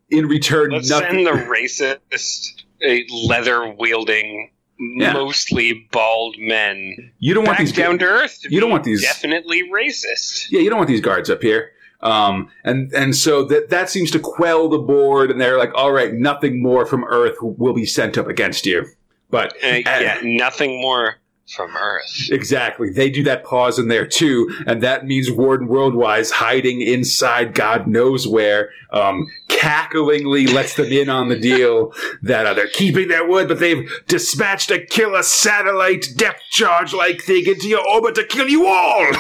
in 0.10 0.28
return, 0.28 0.72
Let's 0.72 0.90
nothing. 0.90 1.26
send 1.26 1.28
the 1.28 1.44
racist, 2.12 2.64
uh, 2.88 3.04
leather 3.28 3.68
wielding, 3.78 4.50
Yeah. 4.98 5.14
mostly 5.14 5.88
bald 5.92 6.36
men 6.40 7.12
you 7.20 7.34
don't 7.34 7.46
want 7.46 7.58
back 7.58 7.66
these. 7.68 7.76
down 7.76 8.00
to 8.00 8.06
earth. 8.06 8.40
To 8.42 8.54
you 8.54 8.60
don't 8.60 8.70
want 8.72 8.84
these- 8.84 9.02
Definitely 9.02 9.64
racist. 9.70 10.48
yeah, 10.52 10.60
you 10.62 10.70
don't 10.70 10.78
want 10.78 10.90
these 10.90 11.02
guards 11.02 11.30
up 11.30 11.42
here. 11.42 11.72
Um, 12.02 12.50
and 12.66 12.92
and 12.94 13.16
so 13.16 13.44
that 13.46 13.70
that 13.70 13.90
seems 13.90 14.12
to 14.12 14.20
quell 14.20 14.68
the 14.68 14.78
board, 14.78 15.32
and 15.32 15.40
they're 15.40 15.58
like, 15.58 15.72
all 15.74 15.92
right, 15.94 16.14
nothing 16.14 16.62
more 16.62 16.86
from 16.86 17.06
Earth 17.06 17.36
will 17.42 17.74
be 17.74 17.86
sent 17.86 18.18
up 18.18 18.28
against 18.28 18.66
you. 18.66 18.86
But 19.30 19.54
Uh, 19.64 19.78
yeah, 19.86 20.20
nothing 20.22 20.82
more 20.82 21.16
from 21.48 21.76
Earth. 21.76 22.30
Exactly. 22.32 22.90
They 22.90 23.10
do 23.10 23.24
that 23.24 23.44
pause 23.44 23.78
in 23.78 23.88
there 23.88 24.08
too, 24.08 24.50
and 24.66 24.82
that 24.82 25.06
means 25.06 25.30
Warden 25.30 25.68
Worldwise 25.68 26.32
hiding 26.32 26.82
inside 26.82 27.54
God 27.54 27.88
knows 27.88 28.28
where, 28.28 28.70
um, 28.92 29.28
cacklingly 29.50 30.52
lets 30.52 30.76
them 30.76 30.92
in 30.92 31.10
on 31.10 31.30
the 31.30 31.38
deal 31.38 31.94
that 32.22 32.46
uh, 32.46 32.54
they're 32.54 32.68
keeping 32.68 33.08
their 33.08 33.28
word, 33.28 33.48
but 33.48 33.60
they've 33.60 33.90
dispatched 34.08 34.72
a 34.72 34.86
killer 34.86 35.24
satellite 35.24 36.06
depth 36.18 36.42
charge 36.52 36.94
like 36.94 37.22
thing 37.22 37.46
into 37.46 37.68
your 37.68 37.88
orbit 37.88 38.16
to 38.16 38.26
kill 38.26 38.48
you 38.48 38.66
all. 38.66 39.12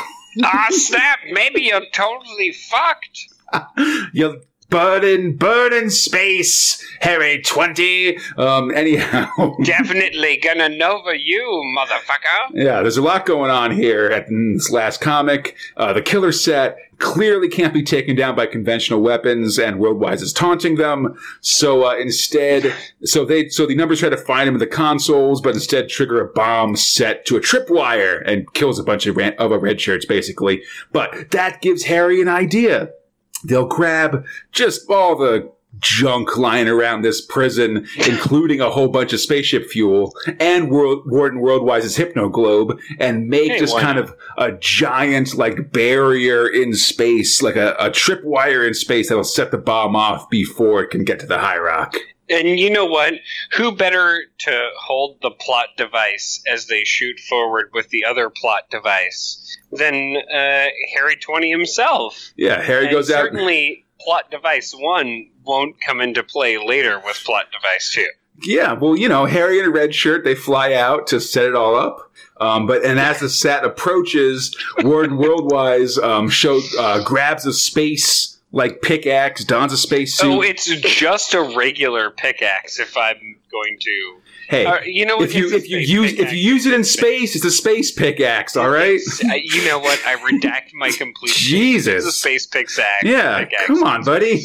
ah, 0.43 0.67
snap! 0.69 1.19
Maybe 1.31 1.63
you're 1.63 1.85
totally 1.93 2.51
fucked. 2.51 3.27
you 4.13 4.41
burn 4.73 5.73
in, 5.73 5.89
space, 5.89 6.83
Harry 7.01 7.41
20. 7.41 8.17
Um, 8.37 8.71
anyhow. 8.73 9.27
Definitely 9.63 10.37
gonna 10.37 10.69
nova 10.69 11.17
you, 11.17 11.61
motherfucker. 11.77 12.51
Yeah, 12.53 12.81
there's 12.81 12.97
a 12.97 13.01
lot 13.01 13.25
going 13.25 13.51
on 13.51 13.71
here 13.71 14.07
at 14.07 14.27
this 14.27 14.71
last 14.71 14.99
comic. 14.99 15.55
Uh, 15.77 15.93
the 15.93 16.01
killer 16.01 16.31
set 16.31 16.77
clearly 16.97 17.49
can't 17.49 17.73
be 17.73 17.83
taken 17.83 18.15
down 18.15 18.35
by 18.35 18.45
conventional 18.45 19.01
weapons, 19.01 19.59
and 19.59 19.77
Worldwise 19.77 20.21
is 20.21 20.33
taunting 20.33 20.75
them. 20.75 21.15
So 21.41 21.85
uh, 21.85 21.95
instead, 21.95 22.73
so 23.03 23.25
they 23.25 23.49
so 23.49 23.65
the 23.65 23.75
numbers 23.75 23.99
try 23.99 24.09
to 24.09 24.17
find 24.17 24.47
him 24.47 24.55
in 24.55 24.59
the 24.59 24.67
consoles, 24.67 25.41
but 25.41 25.53
instead 25.53 25.89
trigger 25.89 26.21
a 26.21 26.31
bomb 26.33 26.75
set 26.75 27.25
to 27.27 27.35
a 27.35 27.41
tripwire 27.41 28.23
and 28.25 28.51
kills 28.53 28.79
a 28.79 28.83
bunch 28.83 29.05
of 29.05 29.17
ran- 29.17 29.35
of 29.37 29.51
a 29.51 29.59
red 29.59 29.79
shirts 29.79 30.05
basically. 30.05 30.63
But 30.91 31.31
that 31.31 31.61
gives 31.61 31.83
Harry 31.83 32.21
an 32.21 32.27
idea. 32.27 32.89
They'll 33.43 33.67
grab 33.67 34.25
just 34.51 34.89
all 34.89 35.15
the 35.15 35.51
junk 35.79 36.37
lying 36.37 36.67
around 36.67 37.01
this 37.01 37.21
prison, 37.21 37.87
including 38.07 38.61
a 38.61 38.69
whole 38.69 38.87
bunch 38.87 39.13
of 39.13 39.19
spaceship 39.19 39.69
fuel 39.69 40.15
and 40.39 40.69
World, 40.69 41.03
Warden 41.05 41.39
Worldwise's 41.39 41.95
hypno 41.95 42.29
globe, 42.29 42.79
and 42.99 43.27
make 43.27 43.51
Hey, 43.51 43.59
just 43.59 43.77
kind 43.77 43.97
of 43.97 44.15
a 44.37 44.51
giant 44.53 45.35
like 45.35 45.71
barrier 45.71 46.47
in 46.47 46.73
space, 46.73 47.41
like 47.41 47.55
a, 47.55 47.73
a 47.73 47.89
tripwire 47.89 48.67
in 48.67 48.73
space 48.73 49.09
that'll 49.09 49.23
set 49.23 49.51
the 49.51 49.57
bomb 49.57 49.95
off 49.95 50.29
before 50.29 50.83
it 50.83 50.89
can 50.89 51.03
get 51.03 51.19
to 51.19 51.25
the 51.25 51.39
high 51.39 51.57
rock. 51.57 51.95
And 52.29 52.57
you 52.57 52.69
know 52.69 52.85
what? 52.85 53.15
Who 53.57 53.73
better 53.73 54.23
to 54.39 54.69
hold 54.79 55.17
the 55.21 55.31
plot 55.31 55.67
device 55.77 56.41
as 56.51 56.67
they 56.67 56.83
shoot 56.85 57.19
forward 57.19 57.71
with 57.73 57.89
the 57.89 58.05
other 58.05 58.29
plot 58.29 58.69
device 58.69 59.42
than 59.77 60.17
uh, 60.17 60.67
Harry 60.95 61.15
Twenty 61.15 61.49
himself? 61.51 62.31
Yeah, 62.35 62.61
Harry 62.61 62.85
And 62.85 62.91
goes 62.93 63.09
out. 63.11 63.23
certainly, 63.25 63.85
plot 64.01 64.29
device 64.31 64.73
one 64.73 65.29
won't 65.45 65.75
come 65.85 66.01
into 66.01 66.23
play 66.23 66.57
later 66.57 66.99
with 67.03 67.17
plot 67.23 67.45
device 67.51 67.91
two. 67.93 68.07
Yeah, 68.41 68.73
well, 68.73 68.95
you 68.97 69.07
know, 69.07 69.25
Harry 69.25 69.59
in 69.59 69.65
a 69.65 69.69
red 69.69 69.93
shirt, 69.93 70.23
they 70.23 70.33
fly 70.35 70.73
out 70.73 71.05
to 71.07 71.19
set 71.19 71.45
it 71.45 71.55
all 71.55 71.75
up. 71.75 72.11
Um, 72.41 72.65
but 72.65 72.83
and 72.83 72.99
as 72.99 73.19
the 73.19 73.29
set 73.29 73.63
approaches, 73.63 74.57
Warden 74.79 75.17
Worldwise 75.19 76.01
um, 76.03 76.29
show 76.29 76.59
uh, 76.79 77.03
grabs 77.03 77.45
a 77.45 77.53
space 77.53 78.39
like 78.51 78.81
pickaxe, 78.81 79.43
dons 79.43 79.71
a 79.73 79.77
space 79.77 80.17
suit. 80.17 80.27
Oh, 80.27 80.41
it's 80.41 80.65
just 80.65 81.33
a 81.33 81.41
regular 81.55 82.09
pickaxe. 82.11 82.79
If 82.79 82.97
I'm 82.97 83.37
going 83.51 83.77
to, 83.79 84.17
hey, 84.49 84.65
uh, 84.65 84.81
you 84.85 85.05
know, 85.05 85.21
if 85.21 85.33
you 85.33 85.51
if 85.53 85.69
you 85.69 85.77
use 85.77 86.13
if 86.13 86.31
you 86.31 86.39
use 86.39 86.65
it 86.65 86.73
in 86.73 86.83
space, 86.83 87.35
it's 87.35 87.45
a 87.45 87.51
space 87.51 87.91
pickaxe. 87.91 88.55
All 88.55 88.69
right. 88.69 88.99
Uh, 89.23 89.33
you 89.35 89.65
know 89.65 89.79
what? 89.79 89.99
I 90.05 90.15
redact 90.17 90.73
my 90.73 90.91
complete. 90.97 91.31
It's 91.31 91.39
a 91.39 91.43
Jesus. 91.43 92.15
space 92.15 92.45
pickaxe. 92.45 92.79
Yeah, 93.03 93.39
pickaxe. 93.39 93.67
come 93.67 93.83
on, 93.83 94.03
buddy. 94.03 94.43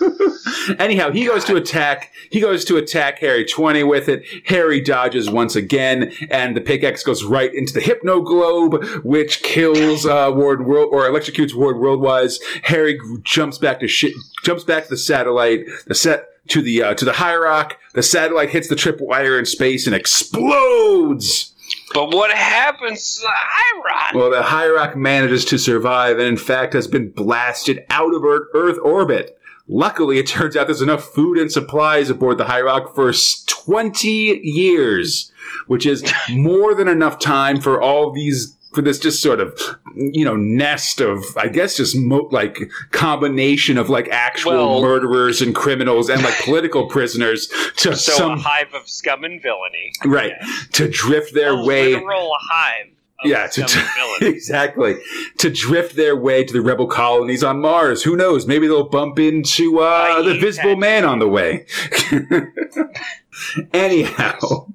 Anyhow, 0.78 1.10
he 1.10 1.26
goes 1.26 1.44
to 1.44 1.56
attack. 1.56 2.12
He 2.30 2.40
goes 2.40 2.64
to 2.66 2.76
attack 2.76 3.18
Harry 3.18 3.44
twenty 3.44 3.82
with 3.82 4.08
it. 4.08 4.24
Harry 4.46 4.80
dodges 4.80 5.28
once 5.30 5.56
again, 5.56 6.12
and 6.30 6.56
the 6.56 6.60
pickaxe 6.60 7.02
goes 7.02 7.22
right 7.24 7.52
into 7.54 7.72
the 7.72 7.80
hypno 7.80 8.20
globe, 8.22 8.82
which 9.04 9.42
kills 9.42 10.06
uh, 10.06 10.30
Ward 10.34 10.64
World 10.66 10.88
or 10.92 11.02
electrocutes 11.02 11.54
Ward 11.54 11.76
Worldwise. 11.76 12.38
Harry 12.64 12.98
jumps 13.24 13.58
back 13.58 13.80
to 13.80 13.88
shit. 13.88 14.14
Jumps 14.42 14.64
back 14.64 14.84
to 14.84 14.90
the 14.90 14.96
satellite. 14.96 15.66
The 15.86 15.94
set 15.94 16.24
to 16.50 16.62
the 16.62 16.82
uh, 16.82 16.94
to 16.94 17.04
the 17.04 17.14
high 17.14 17.36
rock. 17.36 17.78
The 17.94 18.02
satellite 18.02 18.50
hits 18.50 18.68
the 18.68 18.76
tripwire 18.76 19.38
in 19.38 19.46
space 19.46 19.86
and 19.86 19.94
explodes. 19.94 21.54
But 21.92 22.14
what 22.14 22.30
happens 22.30 23.16
to 23.16 23.22
the 23.22 23.28
high 23.32 23.80
rock? 23.84 24.14
Well, 24.14 24.30
the 24.30 24.42
High 24.42 24.68
Rock 24.68 24.96
manages 24.96 25.44
to 25.46 25.58
survive 25.58 26.18
and, 26.18 26.26
in 26.26 26.36
fact, 26.36 26.72
has 26.72 26.86
been 26.86 27.10
blasted 27.10 27.84
out 27.90 28.14
of 28.14 28.24
Earth, 28.24 28.78
orbit. 28.82 29.38
Luckily, 29.68 30.18
it 30.18 30.26
turns 30.26 30.56
out 30.56 30.66
there's 30.66 30.82
enough 30.82 31.04
food 31.04 31.38
and 31.38 31.50
supplies 31.50 32.10
aboard 32.10 32.38
the 32.38 32.44
High 32.44 32.60
Rock 32.60 32.94
for 32.94 33.12
20 33.12 34.08
years, 34.42 35.30
which 35.66 35.86
is 35.86 36.04
more 36.30 36.74
than 36.74 36.88
enough 36.88 37.18
time 37.18 37.60
for 37.60 37.80
all 37.80 38.12
these. 38.12 38.56
For 38.74 38.82
this 38.82 38.98
just 39.00 39.20
sort 39.20 39.40
of, 39.40 39.58
you 39.96 40.24
know, 40.24 40.36
nest 40.36 41.00
of, 41.00 41.24
I 41.36 41.48
guess, 41.48 41.76
just 41.76 41.96
mo- 41.96 42.28
like 42.30 42.56
combination 42.92 43.78
of 43.78 43.88
like 43.90 44.08
actual 44.10 44.52
Well- 44.52 44.80
murderers 44.82 45.42
and 45.42 45.54
criminals 45.54 46.08
and 46.08 46.22
like 46.22 46.38
political 46.44 46.86
prisoners 46.88 47.48
to 47.78 47.96
so 47.96 48.12
some 48.12 48.30
a 48.32 48.36
hive 48.36 48.72
of 48.74 48.88
scum 48.88 49.24
and 49.24 49.42
villainy. 49.42 49.92
right 50.04 50.32
to 50.72 50.88
drift 50.88 51.34
their 51.34 51.54
a 51.54 51.64
way 51.64 51.94
literal 51.94 52.32
hive 52.48 52.86
of 53.24 53.28
Yeah, 53.30 53.48
to- 53.48 53.86
exactly 54.20 54.96
to 55.38 55.50
drift 55.50 55.96
their 55.96 56.14
way 56.16 56.44
to 56.44 56.52
the 56.52 56.60
rebel 56.62 56.86
colonies 56.86 57.42
on 57.42 57.60
Mars. 57.60 58.04
Who 58.04 58.14
knows? 58.14 58.46
Maybe 58.46 58.68
they'll 58.68 58.88
bump 58.88 59.18
into 59.18 59.80
uh, 59.80 60.22
the 60.22 60.38
Visible. 60.38 60.76
Man 60.76 61.04
on 61.04 61.18
the 61.18 61.28
way. 61.28 61.66
Anyhow, 63.72 64.68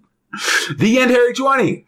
the 0.78 1.00
end, 1.00 1.12
Harry 1.12 1.34
Twenty. 1.34 1.86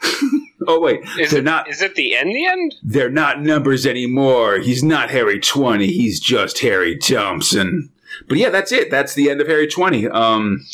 Oh 0.68 0.80
wait, 0.80 1.02
Is 1.20 1.32
they're 1.32 1.40
it, 1.40 1.44
not. 1.46 1.70
is 1.70 1.82
it 1.82 1.96
the 1.96 2.16
end? 2.16 2.30
The 2.30 2.46
end? 2.46 2.76
They're 2.84 3.10
not 3.10 3.42
numbers 3.42 3.86
anymore. 3.86 4.60
He's 4.60 4.84
not 4.84 5.10
Harry 5.10 5.40
Twenty. 5.40 5.88
He's 5.88 6.20
just 6.20 6.60
Harry 6.60 6.98
Thompson. 6.98 7.90
But 8.28 8.38
yeah, 8.38 8.50
that's 8.50 8.72
it. 8.72 8.90
That's 8.90 9.14
the 9.14 9.30
end 9.30 9.42
of 9.42 9.48
Harry 9.48 9.68
Twenty. 9.68 10.08
Um, 10.08 10.66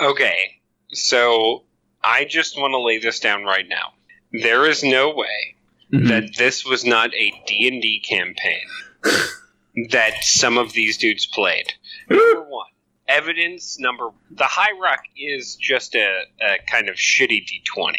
Okay, 0.00 0.60
so 0.92 1.62
I 2.02 2.24
just 2.24 2.58
want 2.58 2.72
to 2.72 2.80
lay 2.80 2.98
this 2.98 3.20
down 3.20 3.44
right 3.44 3.68
now. 3.68 3.92
There 4.32 4.66
is 4.68 4.82
no 4.82 5.14
way 5.14 5.54
mhm. 5.92 6.08
that 6.08 6.36
this 6.36 6.64
was 6.64 6.84
not 6.84 7.14
a 7.14 7.32
D&D 7.46 8.00
campaign 8.00 8.66
that 9.90 10.14
some 10.22 10.58
of 10.58 10.72
these 10.72 10.98
dudes 10.98 11.26
played. 11.26 11.72
Number 12.10 12.42
one, 12.42 12.66
evidence 13.06 13.78
number 13.78 14.10
the 14.30 14.44
High 14.44 14.76
Rock 14.80 15.04
is 15.16 15.54
just 15.56 15.94
a, 15.94 16.24
a 16.42 16.58
kind 16.68 16.88
of 16.88 16.96
shitty 16.96 17.46
D20. 17.46 17.94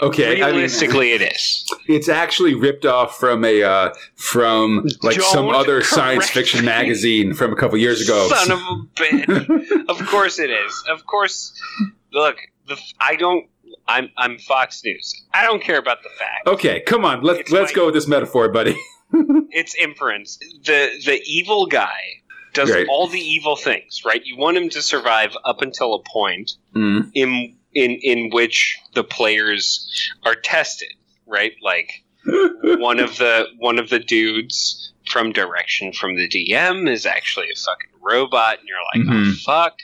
Okay. 0.00 0.42
I 0.42 0.46
mean, 0.46 0.54
Realistically, 0.56 1.12
it 1.12 1.22
is. 1.22 1.64
It's 1.88 2.08
actually 2.08 2.54
ripped 2.54 2.84
off 2.84 3.18
from 3.18 3.44
a 3.44 3.62
uh, 3.62 3.94
from 4.16 4.86
like 5.02 5.20
some 5.20 5.46
Don't 5.46 5.54
other 5.54 5.82
science 5.82 6.28
fiction 6.30 6.60
me. 6.60 6.66
magazine 6.66 7.34
from 7.34 7.52
a 7.52 7.56
couple 7.56 7.76
years 7.78 8.00
ago. 8.02 8.28
Son 8.28 8.50
of 8.52 8.58
a 8.58 8.86
bitch. 8.94 9.88
of 9.88 10.06
course 10.08 10.38
it 10.38 10.50
is. 10.50 10.84
Of 10.88 11.06
course. 11.06 11.52
Look, 12.12 12.36
the, 12.68 12.76
I 13.00 13.16
don't. 13.16 13.46
I'm 13.88 14.10
I'm 14.16 14.38
Fox 14.38 14.82
News. 14.84 15.24
I 15.32 15.44
don't 15.44 15.62
care 15.62 15.78
about 15.78 16.02
the 16.02 16.08
facts. 16.18 16.46
okay, 16.46 16.80
come 16.80 17.04
on. 17.04 17.22
Let's 17.22 17.40
It's 17.40 17.50
let's 17.50 17.72
my- 17.72 17.76
go 17.76 17.86
with 17.86 17.94
this 17.94 18.08
metaphor, 18.08 18.48
buddy. 18.48 18.76
It's 19.50 19.74
inference. 19.76 20.36
The 20.64 20.90
the 21.04 21.20
evil 21.24 21.66
guy 21.66 21.96
does 22.52 22.70
Right. 22.70 22.86
all 22.88 23.06
the 23.06 23.20
evil 23.20 23.54
things, 23.54 24.02
right? 24.04 24.20
You 24.24 24.36
want 24.36 24.56
him 24.56 24.68
to 24.70 24.82
survive 24.82 25.36
up 25.44 25.62
until 25.62 25.94
a 25.94 26.02
point 26.02 26.52
Mm. 26.74 27.10
in 27.14 27.56
in 27.76 27.92
in 28.02 28.30
which 28.30 28.78
the 28.94 29.04
players 29.04 30.10
are 30.24 30.34
tested, 30.34 30.92
right? 31.26 31.52
Like 31.62 32.02
one 32.24 32.98
of 33.00 33.16
the 33.18 33.46
one 33.58 33.78
of 33.78 33.88
the 33.90 33.98
dudes 34.00 34.92
from 35.06 35.32
direction 35.32 35.92
from 35.92 36.16
the 36.16 36.28
DM 36.28 36.88
is 36.90 37.06
actually 37.06 37.50
a 37.50 37.54
fucking 37.56 38.00
robot, 38.02 38.58
and 38.58 38.68
you're 38.68 38.78
like, 38.94 39.08
oh 39.16 39.20
Mhm. 39.30 39.40
fuck. 39.42 39.74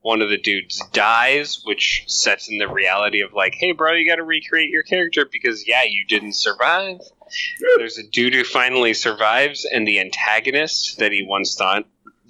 One 0.00 0.20
of 0.20 0.30
the 0.30 0.38
dudes 0.38 0.82
dies, 0.92 1.60
which 1.64 2.02
sets 2.08 2.48
in 2.48 2.58
the 2.58 2.66
reality 2.66 3.20
of 3.20 3.32
like, 3.34 3.54
hey, 3.54 3.70
bro, 3.70 3.92
you 3.92 4.04
got 4.04 4.16
to 4.16 4.24
recreate 4.24 4.68
your 4.70 4.82
character 4.82 5.28
because 5.30 5.68
yeah, 5.68 5.84
you 5.88 6.04
didn't 6.08 6.32
survive. 6.34 6.98
There's 7.78 7.98
a 7.98 8.02
dude 8.10 8.34
who 8.34 8.42
finally 8.42 8.94
survives, 8.94 9.64
and 9.64 9.86
the 9.86 10.00
antagonist 10.00 10.98
that 10.98 11.12
he 11.12 11.22
once 11.24 11.54
thought 11.54 11.84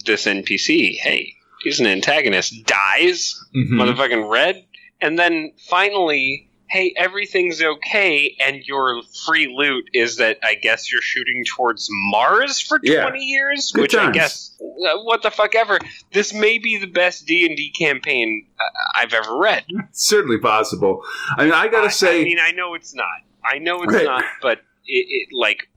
this 0.04 0.26
NPC, 0.26 0.96
hey, 0.98 1.32
he's 1.62 1.80
an 1.80 1.86
antagonist, 1.86 2.52
dies 2.66 3.42
Mhm. 3.56 3.70
motherfucking 3.80 4.30
red. 4.30 4.66
And 5.02 5.18
then 5.18 5.52
finally, 5.68 6.48
hey, 6.70 6.94
everything's 6.96 7.60
okay, 7.60 8.34
and 8.40 8.62
your 8.66 9.02
free 9.26 9.46
loot 9.54 9.84
is 9.92 10.16
that 10.16 10.38
I 10.42 10.54
guess 10.54 10.90
you're 10.90 11.02
shooting 11.02 11.44
towards 11.54 11.86
Mars 11.90 12.60
for 12.60 12.78
Yeah. 12.82 13.02
20 13.02 13.18
years, 13.18 13.72
Good 13.74 13.82
which 13.82 13.94
I 13.94 14.10
guess 14.10 14.56
uh, 14.62 14.96
what 15.02 15.22
the 15.22 15.30
fuck 15.30 15.54
ever. 15.54 15.78
This 16.14 16.32
may 16.32 16.56
be 16.58 16.78
the 16.78 16.86
best 16.86 17.26
D 17.26 17.44
and 17.46 17.56
D 17.56 17.70
campaign 17.78 18.46
uh, 18.58 19.00
I've 19.00 19.12
ever 19.12 19.36
read. 19.36 19.64
It's 19.68 20.02
certainly 20.08 20.38
possible. 20.38 21.02
I 21.36 21.44
mean, 21.44 21.52
I 21.52 21.68
gotta 21.68 21.88
I, 21.88 21.90
say, 21.90 22.20
I 22.22 22.24
mean, 22.24 22.38
I 22.40 22.52
know 22.52 22.72
it's 22.74 22.94
not. 22.94 23.06
I 23.44 23.58
know 23.58 23.82
it's 23.82 23.92
Right. 23.92 24.04
not, 24.06 24.24
but 24.40 24.58
it, 24.86 25.06
it 25.08 25.28
like 25.36 25.68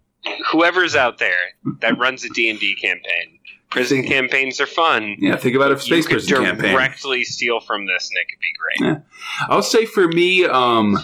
whoever's 0.52 0.96
out 0.96 1.18
there 1.18 1.34
that 1.82 1.98
runs 1.98 2.24
a 2.24 2.30
D 2.30 2.50
and 2.50 2.60
D 2.60 2.76
campaign. 2.76 3.40
Prison 3.76 3.98
Think- 4.02 4.08
campaigns 4.12 4.60
are 4.62 4.66
fun. 4.68 5.16
yeah, 5.20 5.36
think 5.36 5.56
about 5.56 5.72
a 5.72 5.76
you 5.76 5.80
space 5.82 6.06
could 6.08 6.14
prison 6.16 6.44
campaign. 6.44 6.72
directly 6.74 7.24
steal 7.24 7.60
from 7.60 7.86
this, 7.86 8.10
and 8.10 8.18
it 8.18 8.28
could 8.30 8.40
be 8.40 8.54
great. 8.94 9.02
I'll 9.50 9.62
say 9.62 9.86
for 9.86 10.08
me, 10.08 10.46
um, 10.46 10.98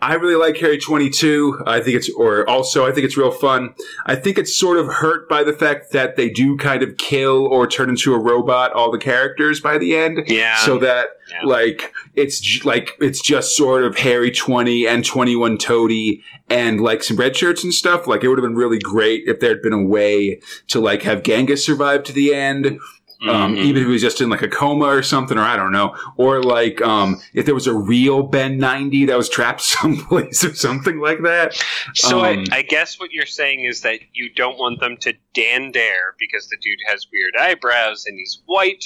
I 0.00 0.14
really 0.14 0.36
like 0.36 0.56
Harry 0.58 0.78
22. 0.78 1.64
I 1.66 1.80
think 1.80 1.96
it's, 1.96 2.08
or 2.14 2.48
also, 2.48 2.86
I 2.86 2.92
think 2.92 3.04
it's 3.04 3.16
real 3.16 3.32
fun. 3.32 3.74
I 4.06 4.14
think 4.14 4.38
it's 4.38 4.56
sort 4.56 4.78
of 4.78 4.86
hurt 4.86 5.28
by 5.28 5.42
the 5.42 5.52
fact 5.52 5.90
that 5.92 6.14
they 6.14 6.30
do 6.30 6.56
kind 6.56 6.84
of 6.84 6.96
kill 6.98 7.46
or 7.46 7.66
turn 7.66 7.88
into 7.88 8.14
a 8.14 8.18
robot 8.18 8.72
all 8.72 8.92
the 8.92 8.98
characters 8.98 9.60
by 9.60 9.76
the 9.76 9.96
end. 9.96 10.20
Yeah. 10.28 10.56
So 10.58 10.78
that, 10.78 11.08
Yeah. 11.32 11.40
like, 11.44 11.92
it's 12.14 12.38
j- 12.38 12.60
like, 12.64 12.92
it's 13.00 13.20
just 13.20 13.56
sort 13.56 13.82
of 13.82 13.96
Harry 13.98 14.30
20 14.30 14.86
and 14.86 15.04
21 15.04 15.58
Toady 15.58 16.22
and 16.48 16.80
like 16.80 17.02
some 17.02 17.16
red 17.16 17.36
shirts 17.36 17.64
and 17.64 17.74
stuff. 17.74 18.06
Like, 18.06 18.22
it 18.22 18.28
would 18.28 18.38
have 18.38 18.44
been 18.46 18.56
really 18.56 18.78
great 18.78 19.24
if 19.26 19.40
there 19.40 19.50
had 19.50 19.62
been 19.62 19.72
a 19.72 19.82
way 19.82 20.40
to 20.68 20.78
like 20.80 21.02
have 21.02 21.24
Genghis 21.24 21.64
survive 21.66 22.04
to 22.04 22.12
the 22.12 22.32
end 22.34 22.78
um, 23.26 23.56
Mhm. 23.56 23.64
even 23.64 23.82
if 23.82 23.86
he 23.88 23.92
was 23.92 24.02
just 24.02 24.20
in 24.20 24.28
like 24.30 24.42
a 24.42 24.48
coma 24.48 24.84
or 24.86 25.02
something, 25.02 25.36
or 25.36 25.42
I 25.42 25.56
don't 25.56 25.72
know, 25.72 25.96
or 26.16 26.42
like 26.42 26.80
um, 26.82 27.20
if 27.34 27.46
there 27.46 27.54
was 27.54 27.66
a 27.66 27.74
real 27.74 28.22
Ben 28.22 28.58
ninety 28.58 29.04
that 29.06 29.16
was 29.16 29.28
trapped 29.28 29.60
someplace 29.78 30.44
or 30.44 30.54
something 30.54 31.00
like 31.00 31.22
that. 31.22 31.54
So 31.94 32.18
Um, 32.24 32.44
I, 32.52 32.58
I 32.58 32.62
guess 32.62 33.00
what 33.00 33.10
you're 33.12 33.26
saying 33.26 33.64
is 33.64 33.80
that 33.80 34.00
you 34.12 34.30
don't 34.30 34.56
want 34.58 34.78
them 34.80 34.96
to 34.98 35.14
Dan 35.34 35.72
Dare 35.72 36.14
because 36.18 36.48
the 36.48 36.56
dude 36.62 36.78
has 36.88 37.06
weird 37.12 37.34
eyebrows 37.50 38.04
and 38.06 38.16
he's 38.18 38.40
white. 38.46 38.84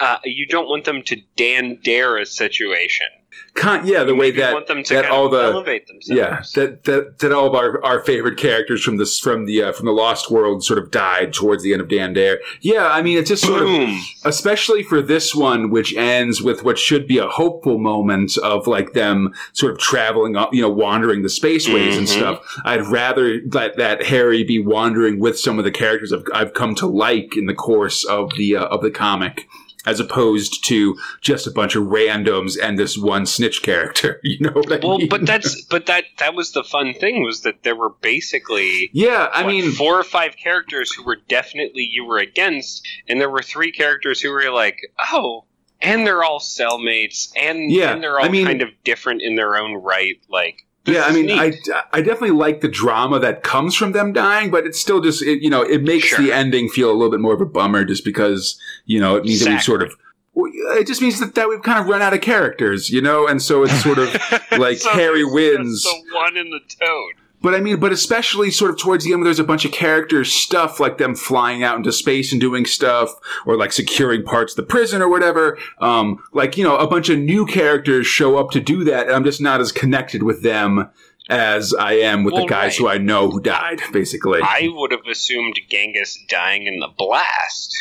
Uh, 0.00 0.18
you 0.24 0.46
don't 0.46 0.68
want 0.68 0.84
them 0.84 1.02
to 1.02 1.16
Dan 1.36 1.78
Dare 1.82 2.16
a 2.18 2.26
situation. 2.26 3.06
Con- 3.54 3.86
yeah, 3.86 4.02
the 4.02 4.14
way 4.16 4.32
that 4.32 4.52
want 4.52 4.66
them 4.66 4.82
to 4.82 4.94
that 4.94 5.06
all 5.08 5.28
the 5.28 5.40
elevate 5.42 5.86
themselves. 5.86 6.18
yeah 6.56 6.60
that 6.60 6.82
that 6.84 7.18
that 7.20 7.30
all 7.32 7.46
of 7.46 7.54
our, 7.54 7.82
our 7.84 8.00
favorite 8.02 8.36
characters 8.36 8.82
from 8.82 8.96
this 8.96 9.20
from 9.20 9.46
the 9.46 9.62
uh, 9.62 9.72
from 9.72 9.86
the 9.86 9.92
Lost 9.92 10.28
World 10.30 10.64
sort 10.64 10.78
of 10.80 10.90
died 10.90 11.32
towards 11.32 11.62
the 11.62 11.72
end 11.72 11.80
of 11.80 11.88
Dan 11.88 12.12
Dare. 12.14 12.40
Yeah, 12.60 12.86
I 12.88 13.00
mean 13.02 13.16
it's 13.16 13.28
just 13.28 13.44
sort 13.44 13.62
of 13.62 13.88
especially 14.24 14.82
for 14.82 15.00
this 15.00 15.34
one, 15.34 15.70
which 15.70 15.94
ends 15.94 16.42
with 16.42 16.64
what 16.64 16.78
should 16.78 17.06
be 17.06 17.18
a 17.18 17.28
hopeful 17.28 17.78
moment 17.78 18.36
of 18.38 18.66
like 18.66 18.92
them 18.92 19.32
sort 19.52 19.72
of 19.72 19.78
traveling, 19.78 20.34
up, 20.36 20.52
you 20.52 20.62
know, 20.62 20.68
wandering 20.68 21.22
the 21.22 21.28
spaceways 21.28 21.96
and 21.96 22.06
Mhm. 22.06 22.18
stuff. 22.18 22.60
I'd 22.64 22.86
rather 22.86 23.40
that 23.50 23.76
that 23.76 24.04
Harry 24.06 24.42
be 24.42 24.58
wandering 24.58 25.20
with 25.20 25.38
some 25.38 25.58
of 25.58 25.64
the 25.64 25.70
characters 25.70 26.12
I've, 26.12 26.24
I've 26.34 26.54
come 26.54 26.74
to 26.76 26.86
like 26.86 27.36
in 27.36 27.46
the 27.46 27.54
course 27.54 28.04
of 28.04 28.34
the 28.36 28.56
uh, 28.56 28.64
of 28.66 28.82
the 28.82 28.90
comic. 28.90 29.46
As 29.86 30.00
opposed 30.00 30.64
to 30.66 30.96
just 31.20 31.46
a 31.46 31.50
bunch 31.50 31.76
of 31.76 31.84
randoms 31.84 32.54
and 32.60 32.78
this 32.78 32.96
one 32.96 33.26
snitch 33.26 33.62
character, 33.62 34.18
you 34.24 34.38
know 34.40 34.52
what 34.52 34.72
I 34.72 34.86
Well, 34.86 34.98
mean? 34.98 35.08
but 35.08 35.26
that's 35.26 35.60
but 35.66 35.86
that 35.86 36.04
that 36.18 36.34
was 36.34 36.52
the 36.52 36.64
fun 36.64 36.94
thing 36.94 37.22
was 37.22 37.42
that 37.42 37.62
there 37.64 37.76
were 37.76 37.90
basically 37.90 38.90
yeah, 38.92 39.28
I 39.32 39.42
what, 39.42 39.50
mean, 39.50 39.70
four 39.72 39.98
or 39.98 40.04
five 40.04 40.36
characters 40.36 40.92
who 40.92 41.04
were 41.04 41.18
definitely 41.28 41.86
you 41.90 42.04
were 42.04 42.18
against, 42.18 42.86
and 43.08 43.20
there 43.20 43.30
were 43.30 43.42
three 43.42 43.72
characters 43.72 44.20
who 44.20 44.30
were 44.30 44.50
like, 44.50 44.78
oh, 45.12 45.44
and 45.80 46.06
they're 46.06 46.24
all 46.24 46.40
cellmates, 46.40 47.28
and 47.36 47.70
Yeah, 47.70 47.92
and 47.92 48.02
they're 48.02 48.18
all 48.18 48.24
I 48.24 48.28
mean- 48.30 48.46
kind 48.46 48.62
of 48.62 48.70
different 48.84 49.20
in 49.22 49.34
their 49.36 49.56
own 49.56 49.74
right. 49.74 50.16
Like, 50.30 50.66
this 50.84 50.96
yeah, 50.96 51.04
I 51.04 51.12
mean, 51.12 51.26
neat. 51.26 51.38
I, 51.72 51.82
I 51.92 52.00
definitely 52.02 52.32
like 52.32 52.60
the 52.60 52.68
drama 52.68 53.18
that 53.20 53.42
comes 53.42 53.74
from 53.74 53.92
them 53.92 54.12
dying, 54.12 54.50
but 54.50 54.66
it's 54.66 54.78
still 54.78 55.00
just, 55.00 55.22
it, 55.22 55.42
you 55.42 55.48
know, 55.50 55.62
it 55.62 55.82
makes 55.82 56.04
Sure. 56.06 56.18
the 56.20 56.32
ending 56.32 56.68
feel 56.68 56.90
a 56.90 56.94
little 56.94 57.10
bit 57.10 57.20
more 57.20 57.32
of 57.34 57.40
a 57.40 57.46
bummer 57.46 57.84
just 57.84 58.04
because, 58.04 58.60
you 58.84 59.00
know, 59.00 59.16
it 59.16 59.24
means 59.24 59.40
that 59.44 59.50
we've 59.50 59.62
sort 59.62 59.82
of, 59.82 59.94
it 60.36 60.86
just 60.86 61.00
means 61.00 61.20
that, 61.20 61.34
that 61.36 61.48
we've 61.48 61.62
kind 61.62 61.78
of 61.78 61.86
run 61.86 62.02
out 62.02 62.12
of 62.12 62.20
characters, 62.20 62.90
you 62.90 63.00
know, 63.00 63.26
and 63.26 63.40
so 63.40 63.62
it's 63.62 63.82
sort 63.82 63.98
of 63.98 64.08
like 64.58 64.78
So 64.78 64.90
Harry 64.90 65.24
wins. 65.24 65.82
the 65.84 66.02
one 66.14 66.36
in 66.36 66.50
the 66.50 66.60
toad. 66.60 67.14
But 67.44 67.54
I 67.54 67.60
mean, 67.60 67.78
but 67.78 67.92
especially 67.92 68.50
sort 68.50 68.72
of 68.72 68.78
towards 68.78 69.04
the 69.04 69.12
end, 69.12 69.20
where 69.20 69.26
there's 69.26 69.38
a 69.38 69.44
bunch 69.44 69.64
of 69.64 69.70
characters 69.70 70.32
stuff 70.32 70.80
like 70.80 70.98
them 70.98 71.14
flying 71.14 71.62
out 71.62 71.76
into 71.76 71.92
space 71.92 72.32
and 72.32 72.40
doing 72.40 72.64
stuff, 72.66 73.10
or 73.46 73.56
like 73.56 73.70
securing 73.70 74.24
parts 74.24 74.54
of 74.54 74.56
the 74.56 74.62
prison 74.62 75.02
or 75.02 75.08
whatever. 75.10 75.56
Um, 75.78 76.20
like 76.32 76.56
you 76.56 76.64
know, 76.64 76.76
a 76.76 76.86
bunch 76.88 77.08
of 77.10 77.18
new 77.18 77.44
characters 77.46 78.06
show 78.06 78.36
up 78.38 78.50
to 78.52 78.60
do 78.60 78.82
that, 78.84 79.06
and 79.06 79.14
I'm 79.14 79.24
just 79.24 79.40
not 79.42 79.60
as 79.60 79.70
connected 79.70 80.22
with 80.24 80.42
them 80.42 80.88
as 81.28 81.72
I 81.74 81.94
am 81.98 82.24
with 82.24 82.34
Well, 82.34 82.42
the 82.44 82.48
guys 82.48 82.72
right. 82.72 82.76
who 82.78 82.88
I 82.88 82.98
know 82.98 83.30
who 83.30 83.40
died. 83.40 83.80
Basically, 83.92 84.40
I 84.42 84.68
would 84.72 84.90
have 84.92 85.06
assumed 85.10 85.60
Genghis 85.68 86.18
dying 86.28 86.66
in 86.66 86.80
the 86.80 86.88
blast. 86.98 87.74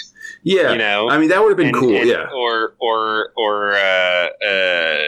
yeah. 0.43 0.71
you 0.73 0.77
know, 0.77 1.09
I 1.09 1.17
mean, 1.17 1.29
that 1.29 1.41
would 1.41 1.49
have 1.49 1.57
been 1.57 1.67
and- 1.67 1.75
cool. 1.77 1.95
and- 1.95 2.07
yeah. 2.07 2.27
Or 2.35 2.73
or 2.79 3.29
or 3.37 3.73
uh, 3.75 4.27
uh, 4.45 5.05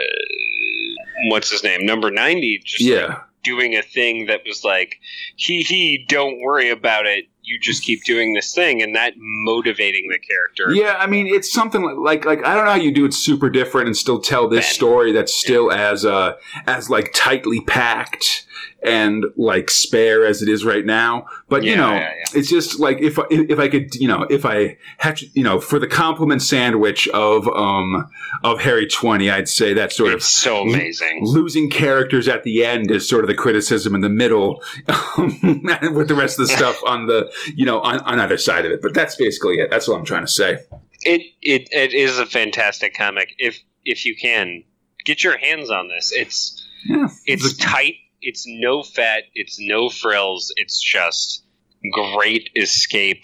what's 1.29 1.49
his 1.49 1.63
name? 1.63 1.85
Number 1.85 2.11
ninety. 2.11 2.61
Just 2.63 2.83
like, 2.83 2.89
Yeah. 2.91 3.21
Doing 3.45 3.75
a 3.75 3.81
thing 3.81 4.25
that 4.25 4.41
was 4.45 4.65
like, 4.65 4.99
hee 5.37 5.63
hee, 5.63 6.05
don't 6.09 6.41
worry 6.41 6.69
about 6.69 7.05
it. 7.05 7.25
You 7.45 7.59
just 7.59 7.83
keep 7.83 8.03
doing 8.03 8.33
this 8.33 8.53
thing 8.53 8.81
and 8.81 8.95
that 8.95 9.13
motivating 9.17 10.07
the 10.09 10.19
character. 10.19 10.73
Yeah, 10.73 10.95
I 10.99 11.07
mean, 11.07 11.27
it's 11.27 11.51
something 11.51 11.83
like 12.03 12.25
like 12.25 12.43
I 12.45 12.55
don't 12.55 12.65
know 12.65 12.71
how 12.71 12.77
you 12.77 12.91
do 12.93 13.05
it 13.05 13.13
super 13.13 13.49
different 13.49 13.87
and 13.87 13.95
still 13.97 14.19
tell 14.19 14.47
this 14.47 14.65
Ben. 14.65 14.73
story 14.73 15.11
that's 15.11 15.33
still 15.33 15.71
as 15.71 16.05
uh 16.05 16.35
as 16.67 16.89
like 16.89 17.11
tightly 17.13 17.61
packed 17.61 18.45
and 18.83 19.25
like 19.35 19.71
spare 19.71 20.25
as 20.25 20.41
it 20.43 20.49
is 20.49 20.63
right 20.63 20.85
now. 20.85 21.25
But 21.49 21.63
you 21.63 21.75
know, 21.75 21.91
yeah, 21.91 21.99
yeah. 22.17 22.25
it's 22.39 22.49
just 22.49 22.79
like 22.79 22.99
if 22.99 23.17
I- 23.17 23.25
if 23.29 23.57
I 23.59 23.67
could, 23.67 23.95
you 23.95 24.07
know, 24.07 24.23
if 24.29 24.45
I 24.45 24.77
had 24.97 25.17
to, 25.17 25.27
you 25.33 25.43
know, 25.43 25.59
for 25.59 25.79
the 25.79 25.87
compliment 25.87 26.41
sandwich 26.41 27.07
of 27.09 27.47
um 27.49 28.07
of 28.43 28.61
Harry 28.61 28.87
Twenty, 28.87 29.29
I'd 29.29 29.49
say 29.49 29.73
that 29.73 29.91
sort 29.91 30.13
of 30.13 30.21
so 30.23 30.61
amazing. 30.61 31.19
losing 31.23 31.69
characters 31.69 32.27
at 32.27 32.43
the 32.43 32.63
end 32.63 32.91
is 32.91 33.07
sort 33.09 33.23
of 33.23 33.27
the 33.27 33.33
criticism 33.35 33.95
in 33.95 34.01
the 34.01 34.09
middle 34.09 34.61
with 35.17 36.07
the 36.07 36.15
rest 36.17 36.39
of 36.39 36.47
the 36.47 36.53
stuff 36.55 36.79
on 36.85 37.07
the 37.07 37.31
you 37.55 37.65
know 37.65 37.79
on, 37.81 37.99
on 38.01 38.19
either 38.19 38.37
side 38.37 38.65
of 38.65 38.71
it 38.71 38.81
but 38.81 38.93
that's 38.93 39.15
basically 39.15 39.55
it 39.55 39.69
that's 39.69 39.87
what 39.87 39.97
i'm 39.97 40.05
trying 40.05 40.25
to 40.25 40.31
say 40.31 40.57
It 41.03 41.21
it 41.41 41.67
it 41.71 41.93
is 41.93 42.17
a 42.19 42.25
fantastic 42.25 42.95
comic. 42.95 43.35
If 43.37 43.59
if 43.83 44.05
you 44.05 44.15
can 44.15 44.63
get 45.05 45.23
your 45.23 45.37
hands 45.37 45.69
on 45.69 45.87
this, 45.89 46.11
it's 46.11 46.67
yeah 46.85 47.07
it's 47.25 47.55
tight. 47.57 47.95
It's 48.21 48.45
no 48.47 48.81
fat. 48.81 49.23
It's 49.35 49.57
no 49.59 49.89
frills. 49.89 50.51
It's 50.55 50.81
just 50.81 51.43
great 51.91 52.49
escape 52.55 53.23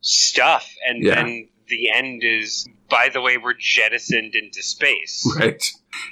stuff. 0.00 0.72
And 0.88 1.04
Yeah. 1.04 1.16
then 1.16 1.48
the 1.68 1.90
end 1.90 2.22
is, 2.24 2.66
by 2.88 3.10
the 3.12 3.20
way, 3.20 3.36
we're 3.36 3.52
jettisoned 3.58 4.34
into 4.34 4.62
space. 4.62 5.30
right 5.38 5.62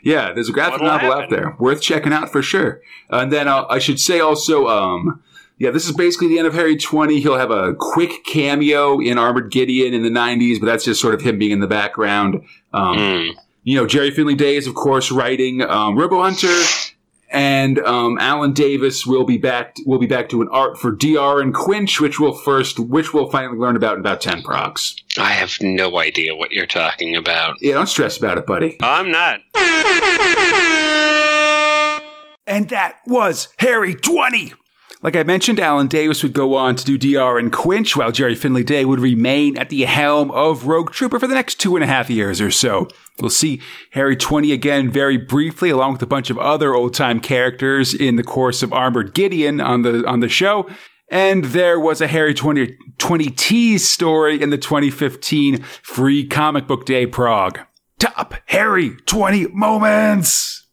yeah 0.02 0.32
there's 0.32 0.48
a 0.48 0.52
graphic 0.52 0.80
What'll 0.80 0.88
novel 0.98 1.12
out 1.12 1.30
there 1.30 1.54
worth 1.60 1.80
checking 1.80 2.12
out 2.12 2.32
for 2.32 2.42
sure 2.42 2.80
and 3.08 3.30
then 3.30 3.46
uh, 3.46 3.66
i 3.68 3.78
should 3.78 4.00
say 4.00 4.18
also 4.18 4.66
um 4.66 5.22
yeah, 5.58 5.70
this 5.70 5.86
is 5.86 5.92
basically 5.92 6.28
the 6.28 6.38
end 6.38 6.46
of 6.46 6.54
Harry 6.54 6.76
20. 6.76 7.20
He'll 7.20 7.38
have 7.38 7.50
a 7.50 7.74
quick 7.78 8.24
cameo 8.24 9.00
in 9.00 9.18
Armored 9.18 9.50
Gideon 9.50 9.94
in 9.94 10.02
the 10.02 10.10
90s, 10.10 10.60
but 10.60 10.66
that's 10.66 10.84
just 10.84 11.00
sort 11.00 11.14
of 11.14 11.22
him 11.22 11.38
being 11.38 11.52
in 11.52 11.60
the 11.60 11.66
background. 11.66 12.42
Um, 12.74 12.96
Mm. 12.98 13.30
you 13.64 13.76
know, 13.76 13.86
Gerry 13.86 14.10
Finley 14.10 14.34
Day 14.34 14.56
is, 14.56 14.66
of 14.66 14.74
course, 14.74 15.10
writing 15.10 15.62
um, 15.62 15.96
Robo 15.98 16.22
Hunter, 16.22 16.54
and 17.30 17.78
um, 17.80 18.18
Alan 18.20 18.52
Davis 18.52 19.04
will 19.06 19.24
be 19.24 19.36
back. 19.38 19.74
Will 19.86 19.98
be 19.98 20.06
back 20.06 20.28
to 20.28 20.42
an 20.42 20.48
art 20.52 20.78
for 20.78 20.92
D.R. 20.92 21.40
and 21.40 21.52
Quinch, 21.52 22.00
which 22.00 22.20
we'll 22.20 22.32
first, 22.34 22.78
which 22.78 23.12
we'll 23.12 23.28
finally 23.30 23.58
learn 23.58 23.74
about 23.76 23.94
in 23.94 24.00
about 24.00 24.20
ten 24.20 24.42
progs. 24.42 24.94
I 25.18 25.30
have 25.32 25.56
no 25.60 25.98
idea 25.98 26.36
what 26.36 26.52
you're 26.52 26.66
talking 26.66 27.16
about. 27.16 27.56
Yeah, 27.60 27.74
don't 27.74 27.88
stress 27.88 28.16
about 28.16 28.38
it, 28.38 28.46
buddy. 28.46 28.76
I'm 28.80 29.10
not. 29.10 29.40
And 32.48 32.68
that 32.68 32.98
was 33.06 33.48
Harry 33.58 33.94
20. 33.94 34.52
Like 35.02 35.14
I 35.14 35.22
mentioned, 35.24 35.60
Alan 35.60 35.88
Davis 35.88 36.22
would 36.22 36.32
go 36.32 36.54
on 36.54 36.74
to 36.76 36.84
do 36.84 36.96
D.R. 36.96 37.38
and 37.38 37.52
Quinch, 37.52 37.96
while 37.96 38.10
Gerry 38.10 38.34
Finley 38.34 38.64
Day 38.64 38.84
would 38.84 38.98
remain 38.98 39.58
at 39.58 39.68
the 39.68 39.84
helm 39.84 40.30
of 40.30 40.66
Rogue 40.66 40.90
Trooper 40.90 41.18
for 41.18 41.26
the 41.26 41.34
next 41.34 41.56
two 41.56 41.76
and 41.76 41.84
a 41.84 41.86
half 41.86 42.08
years 42.08 42.40
or 42.40 42.50
so. 42.50 42.88
We'll 43.20 43.30
see 43.30 43.60
Harry 43.92 44.16
20 44.16 44.52
again 44.52 44.90
very 44.90 45.18
briefly, 45.18 45.70
along 45.70 45.92
with 45.92 46.02
a 46.02 46.06
bunch 46.06 46.30
of 46.30 46.38
other 46.38 46.74
old 46.74 46.94
time 46.94 47.20
characters 47.20 47.94
in 47.94 48.16
the 48.16 48.22
course 48.22 48.62
of 48.62 48.72
Armored 48.72 49.14
Gideon 49.14 49.60
on 49.60 49.82
the 49.82 50.06
on 50.06 50.20
the 50.20 50.28
show. 50.28 50.68
And 51.08 51.44
there 51.46 51.78
was 51.78 52.00
a 52.00 52.08
Harry 52.08 52.34
20, 52.34 52.76
20 52.98 53.30
tease 53.30 53.88
story 53.88 54.42
in 54.42 54.50
the 54.50 54.58
2015 54.58 55.62
Free 55.82 56.26
Comic 56.26 56.66
Book 56.66 56.84
Day 56.84 57.06
Prog. 57.06 57.60
Top 57.98 58.34
Harry 58.46 58.96
20 59.06 59.48
moments! 59.48 60.65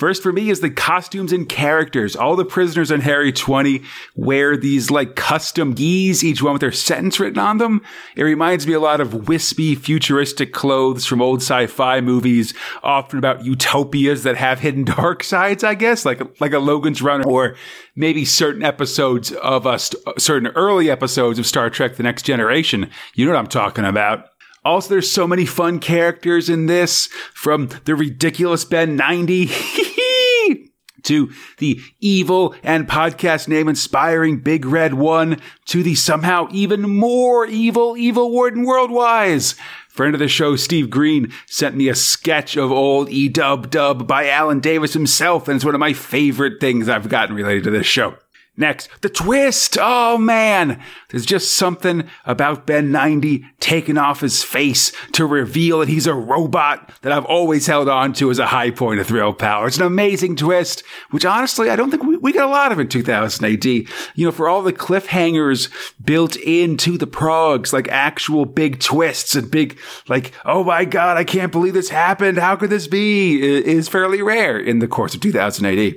First 0.00 0.22
for 0.22 0.32
me 0.32 0.48
is 0.48 0.60
the 0.60 0.70
costumes 0.70 1.30
and 1.30 1.46
characters. 1.46 2.16
All 2.16 2.34
the 2.34 2.46
prisoners 2.46 2.90
in 2.90 3.02
Harry 3.02 3.32
20 3.32 3.82
wear 4.16 4.56
these 4.56 4.90
like 4.90 5.14
custom 5.14 5.74
geese, 5.74 6.24
each 6.24 6.42
one 6.42 6.54
with 6.54 6.62
their 6.62 6.72
sentence 6.72 7.20
written 7.20 7.38
on 7.38 7.58
them. 7.58 7.82
It 8.16 8.22
reminds 8.22 8.66
me 8.66 8.72
a 8.72 8.80
lot 8.80 9.02
of 9.02 9.28
wispy, 9.28 9.74
futuristic 9.74 10.54
clothes 10.54 11.04
from 11.04 11.20
old 11.20 11.42
sci-fi 11.42 12.00
movies, 12.00 12.54
often 12.82 13.18
about 13.18 13.44
utopias 13.44 14.22
that 14.22 14.38
have 14.38 14.60
hidden 14.60 14.84
dark 14.96 15.22
sides, 15.22 15.62
I 15.62 15.74
guess, 15.74 16.06
like, 16.06 16.40
like 16.40 16.54
a 16.54 16.60
Logan's 16.60 17.02
Run 17.02 17.22
or 17.22 17.54
maybe 17.94 18.24
certain 18.24 18.62
episodes 18.62 19.32
of 19.32 19.66
us, 19.66 19.94
certain 20.16 20.48
early 20.56 20.90
episodes 20.90 21.38
of 21.38 21.46
Star 21.46 21.68
Trek 21.68 21.96
The 21.96 22.04
Next 22.04 22.22
Generation. 22.22 22.90
You 23.14 23.26
know 23.26 23.32
what 23.32 23.38
I'm 23.38 23.48
talking 23.48 23.84
about. 23.84 24.30
Also, 24.64 24.90
there's 24.90 25.10
so 25.10 25.26
many 25.26 25.46
fun 25.46 25.78
characters 25.78 26.48
in 26.48 26.66
this, 26.66 27.06
from 27.34 27.68
the 27.84 27.94
ridiculous 27.94 28.64
Ben 28.64 28.96
90 28.96 29.50
to 31.02 31.30
the 31.58 31.80
evil 32.00 32.54
and 32.62 32.88
podcast 32.88 33.48
name 33.48 33.68
inspiring 33.68 34.38
Big 34.40 34.64
Red 34.66 34.94
One 34.94 35.40
to 35.66 35.82
the 35.82 35.94
somehow 35.94 36.48
even 36.50 36.82
more 36.82 37.46
evil, 37.46 37.96
evil 37.96 38.30
Warden 38.30 38.66
Worldwise. 38.66 39.56
Friend 39.88 40.14
of 40.14 40.18
the 40.20 40.28
show, 40.28 40.56
Steve 40.56 40.88
Green, 40.88 41.32
sent 41.46 41.74
me 41.74 41.88
a 41.88 41.94
sketch 41.94 42.56
of 42.56 42.70
old 42.70 43.10
E 43.10 43.28
Dub 43.28 43.70
Dub 43.70 44.06
by 44.06 44.28
Alan 44.28 44.60
Davis 44.60 44.92
himself, 44.92 45.48
and 45.48 45.56
it's 45.56 45.64
one 45.64 45.74
of 45.74 45.80
my 45.80 45.92
favorite 45.92 46.60
things 46.60 46.88
I've 46.88 47.08
gotten 47.08 47.34
related 47.34 47.64
to 47.64 47.70
this 47.70 47.86
show. 47.86 48.16
Next, 48.60 48.90
the 49.00 49.08
twist. 49.08 49.78
Oh 49.80 50.18
man, 50.18 50.82
there's 51.08 51.24
just 51.24 51.56
something 51.56 52.04
about 52.26 52.66
Ben 52.66 52.92
90 52.92 53.46
taking 53.58 53.96
off 53.96 54.20
his 54.20 54.42
face 54.42 54.92
to 55.12 55.24
reveal 55.24 55.78
that 55.78 55.88
he's 55.88 56.06
a 56.06 56.12
robot 56.12 56.92
that 57.00 57.10
I've 57.10 57.24
always 57.24 57.66
held 57.66 57.88
on 57.88 58.12
to 58.14 58.30
as 58.30 58.38
a 58.38 58.48
high 58.48 58.70
point 58.70 59.00
of 59.00 59.06
thrill 59.06 59.32
power. 59.32 59.66
It's 59.66 59.78
an 59.78 59.86
amazing 59.86 60.36
twist, 60.36 60.82
which 61.08 61.24
honestly, 61.24 61.70
I 61.70 61.76
don't 61.76 61.90
think 61.90 62.02
we, 62.02 62.18
we 62.18 62.34
got 62.34 62.48
a 62.48 62.50
lot 62.50 62.70
of 62.70 62.78
in 62.78 62.88
2000 62.88 63.42
AD. 63.46 63.64
You 63.64 63.86
know, 64.18 64.30
for 64.30 64.46
all 64.46 64.62
the 64.62 64.74
cliffhangers 64.74 65.70
built 66.04 66.36
into 66.36 66.98
the 66.98 67.06
progs, 67.06 67.72
like 67.72 67.88
actual 67.88 68.44
big 68.44 68.78
twists 68.78 69.34
and 69.34 69.50
big, 69.50 69.78
like, 70.06 70.32
oh 70.44 70.64
my 70.64 70.84
God, 70.84 71.16
I 71.16 71.24
can't 71.24 71.50
believe 71.50 71.72
this 71.72 71.88
happened. 71.88 72.36
How 72.36 72.56
could 72.56 72.68
this 72.68 72.86
be? 72.86 73.40
is 73.40 73.88
fairly 73.88 74.20
rare 74.20 74.58
in 74.58 74.80
the 74.80 74.86
course 74.86 75.14
of 75.14 75.22
2000 75.22 75.64
AD. 75.64 75.94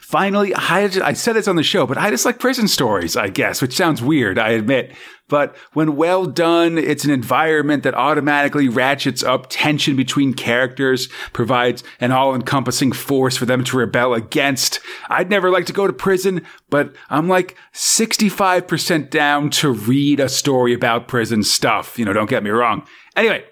Finally, 0.00 0.54
I, 0.54 0.88
just- 0.88 1.04
I 1.04 1.12
said 1.12 1.34
this 1.34 1.48
on 1.48 1.56
the 1.56 1.62
show, 1.62 1.86
but 1.86 1.98
I 1.98 2.10
just 2.10 2.24
like 2.24 2.38
prison 2.38 2.68
stories, 2.68 3.16
I 3.16 3.28
guess, 3.28 3.60
which 3.62 3.74
sounds 3.76 4.02
weird, 4.02 4.38
I 4.38 4.50
admit. 4.50 4.94
But 5.28 5.56
when 5.74 5.94
well 5.94 6.26
done, 6.26 6.76
it's 6.76 7.04
an 7.04 7.12
environment 7.12 7.84
that 7.84 7.94
automatically 7.94 8.68
ratchets 8.68 9.22
up 9.22 9.46
tension 9.48 9.94
between 9.94 10.34
characters, 10.34 11.06
provides 11.32 11.84
an 12.00 12.10
all 12.10 12.34
encompassing 12.34 12.90
force 12.90 13.36
for 13.36 13.46
them 13.46 13.62
to 13.64 13.76
rebel 13.76 14.12
against. 14.14 14.80
I'd 15.08 15.30
never 15.30 15.48
like 15.48 15.66
to 15.66 15.72
go 15.72 15.86
to 15.86 15.92
prison, 15.92 16.44
but 16.68 16.96
I'm 17.10 17.28
like 17.28 17.56
65% 17.74 19.10
down 19.10 19.50
to 19.50 19.70
read 19.70 20.18
a 20.20 20.28
story 20.28 20.74
about 20.74 21.06
prison 21.08 21.42
stuff. 21.42 21.96
You 21.98 22.04
know, 22.04 22.12
don't 22.12 22.28
get 22.28 22.42
me 22.42 22.50
wrong. 22.50 22.84
Anyway, 23.14 23.44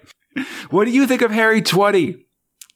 what 0.69 0.83
do 0.85 0.91
you 0.91 1.07
think 1.07 1.21
of 1.21 1.31
Harry 1.31 1.61
20? 1.61 2.25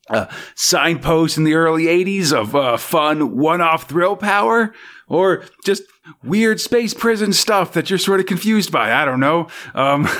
Uh, 0.09 0.25
signpost 0.55 1.37
in 1.37 1.43
the 1.43 1.53
early 1.53 1.85
80s 1.85 2.33
of 2.33 2.55
uh, 2.55 2.77
fun 2.77 3.37
one-off 3.37 3.87
thrill 3.87 4.15
power 4.15 4.73
or 5.07 5.43
just 5.63 5.83
weird 6.23 6.59
space 6.59 6.93
prison 6.93 7.33
stuff 7.33 7.73
that 7.73 7.89
you're 7.89 7.99
sort 7.99 8.19
of 8.19 8.25
confused 8.25 8.71
by? 8.71 8.91
I 8.91 9.05
don't 9.05 9.19
know. 9.19 9.47
Um, 9.73 10.07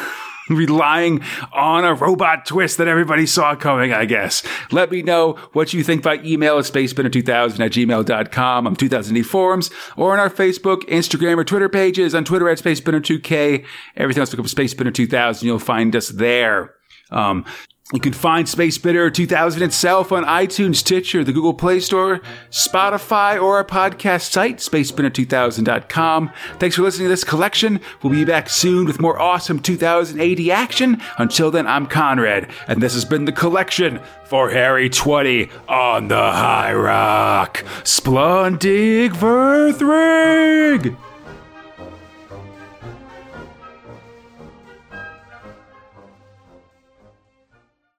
relying 0.49 1.21
on 1.53 1.85
a 1.85 1.93
robot 1.93 2.45
twist 2.45 2.77
that 2.77 2.87
everybody 2.87 3.25
saw 3.25 3.55
coming 3.55 3.93
i 3.93 4.03
guess. 4.05 4.43
Let 4.71 4.91
me 4.91 5.01
know 5.01 5.33
what 5.53 5.73
you 5.73 5.83
think 5.83 6.03
by 6.03 6.19
email 6.23 6.57
at 6.57 6.65
spacespinner2000 6.65 7.59
at 7.59 7.71
gmail.com 7.71 8.67
on 8.67 8.75
2000 8.75 9.23
forums 9.23 9.69
or 9.95 10.13
on 10.13 10.19
our 10.19 10.29
facebook 10.29 10.81
instagram 10.83 11.37
or 11.37 11.43
twitter 11.43 11.69
pages. 11.69 12.13
On 12.13 12.25
twitter 12.25 12.49
at 12.49 12.57
spacespinner2k 12.57 13.65
everything 13.95 14.21
else 14.21 14.33
look 14.33 14.39
up 14.39 14.45
spacespinner2000 14.45 15.43
you'll 15.43 15.59
find 15.59 15.95
us 15.95 16.09
there. 16.09 16.75
Um, 17.11 17.45
you 17.93 17.99
can 17.99 18.11
find 18.11 18.49
Space 18.49 18.75
Spinner 18.75 19.09
2000 19.09 19.61
itself 19.61 20.11
on 20.11 20.25
iTunes, 20.25 20.77
Stitcher, 20.77 21.23
the 21.23 21.31
Google 21.31 21.53
Play 21.53 21.79
Store, 21.79 22.21
Spotify, 22.49 23.39
or 23.41 23.57
our 23.57 23.63
podcast 23.63 24.31
site, 24.31 24.57
spacespinner2000.com. 24.57 26.31
Thanks 26.57 26.75
for 26.75 26.81
listening 26.81 27.05
to 27.05 27.09
this 27.09 27.23
collection. 27.23 27.79
We'll 28.01 28.11
be 28.11 28.25
back 28.25 28.49
soon 28.49 28.85
with 28.85 28.99
more 28.99 29.19
awesome 29.19 29.59
2080 29.59 30.51
action. 30.51 31.01
Until 31.19 31.51
then, 31.51 31.67
I'm 31.67 31.85
Conrad, 31.85 32.49
and 32.67 32.81
this 32.81 32.95
has 32.95 33.05
been 33.05 33.25
the 33.25 33.31
collection 33.31 33.99
for 34.25 34.49
Harry 34.49 34.89
20 34.89 35.49
on 35.69 36.07
the 36.07 36.15
High 36.15 36.73
Rock. 36.73 37.63
Splundig 37.83 39.11
vur 39.11 39.71
thrigg! 39.71 40.95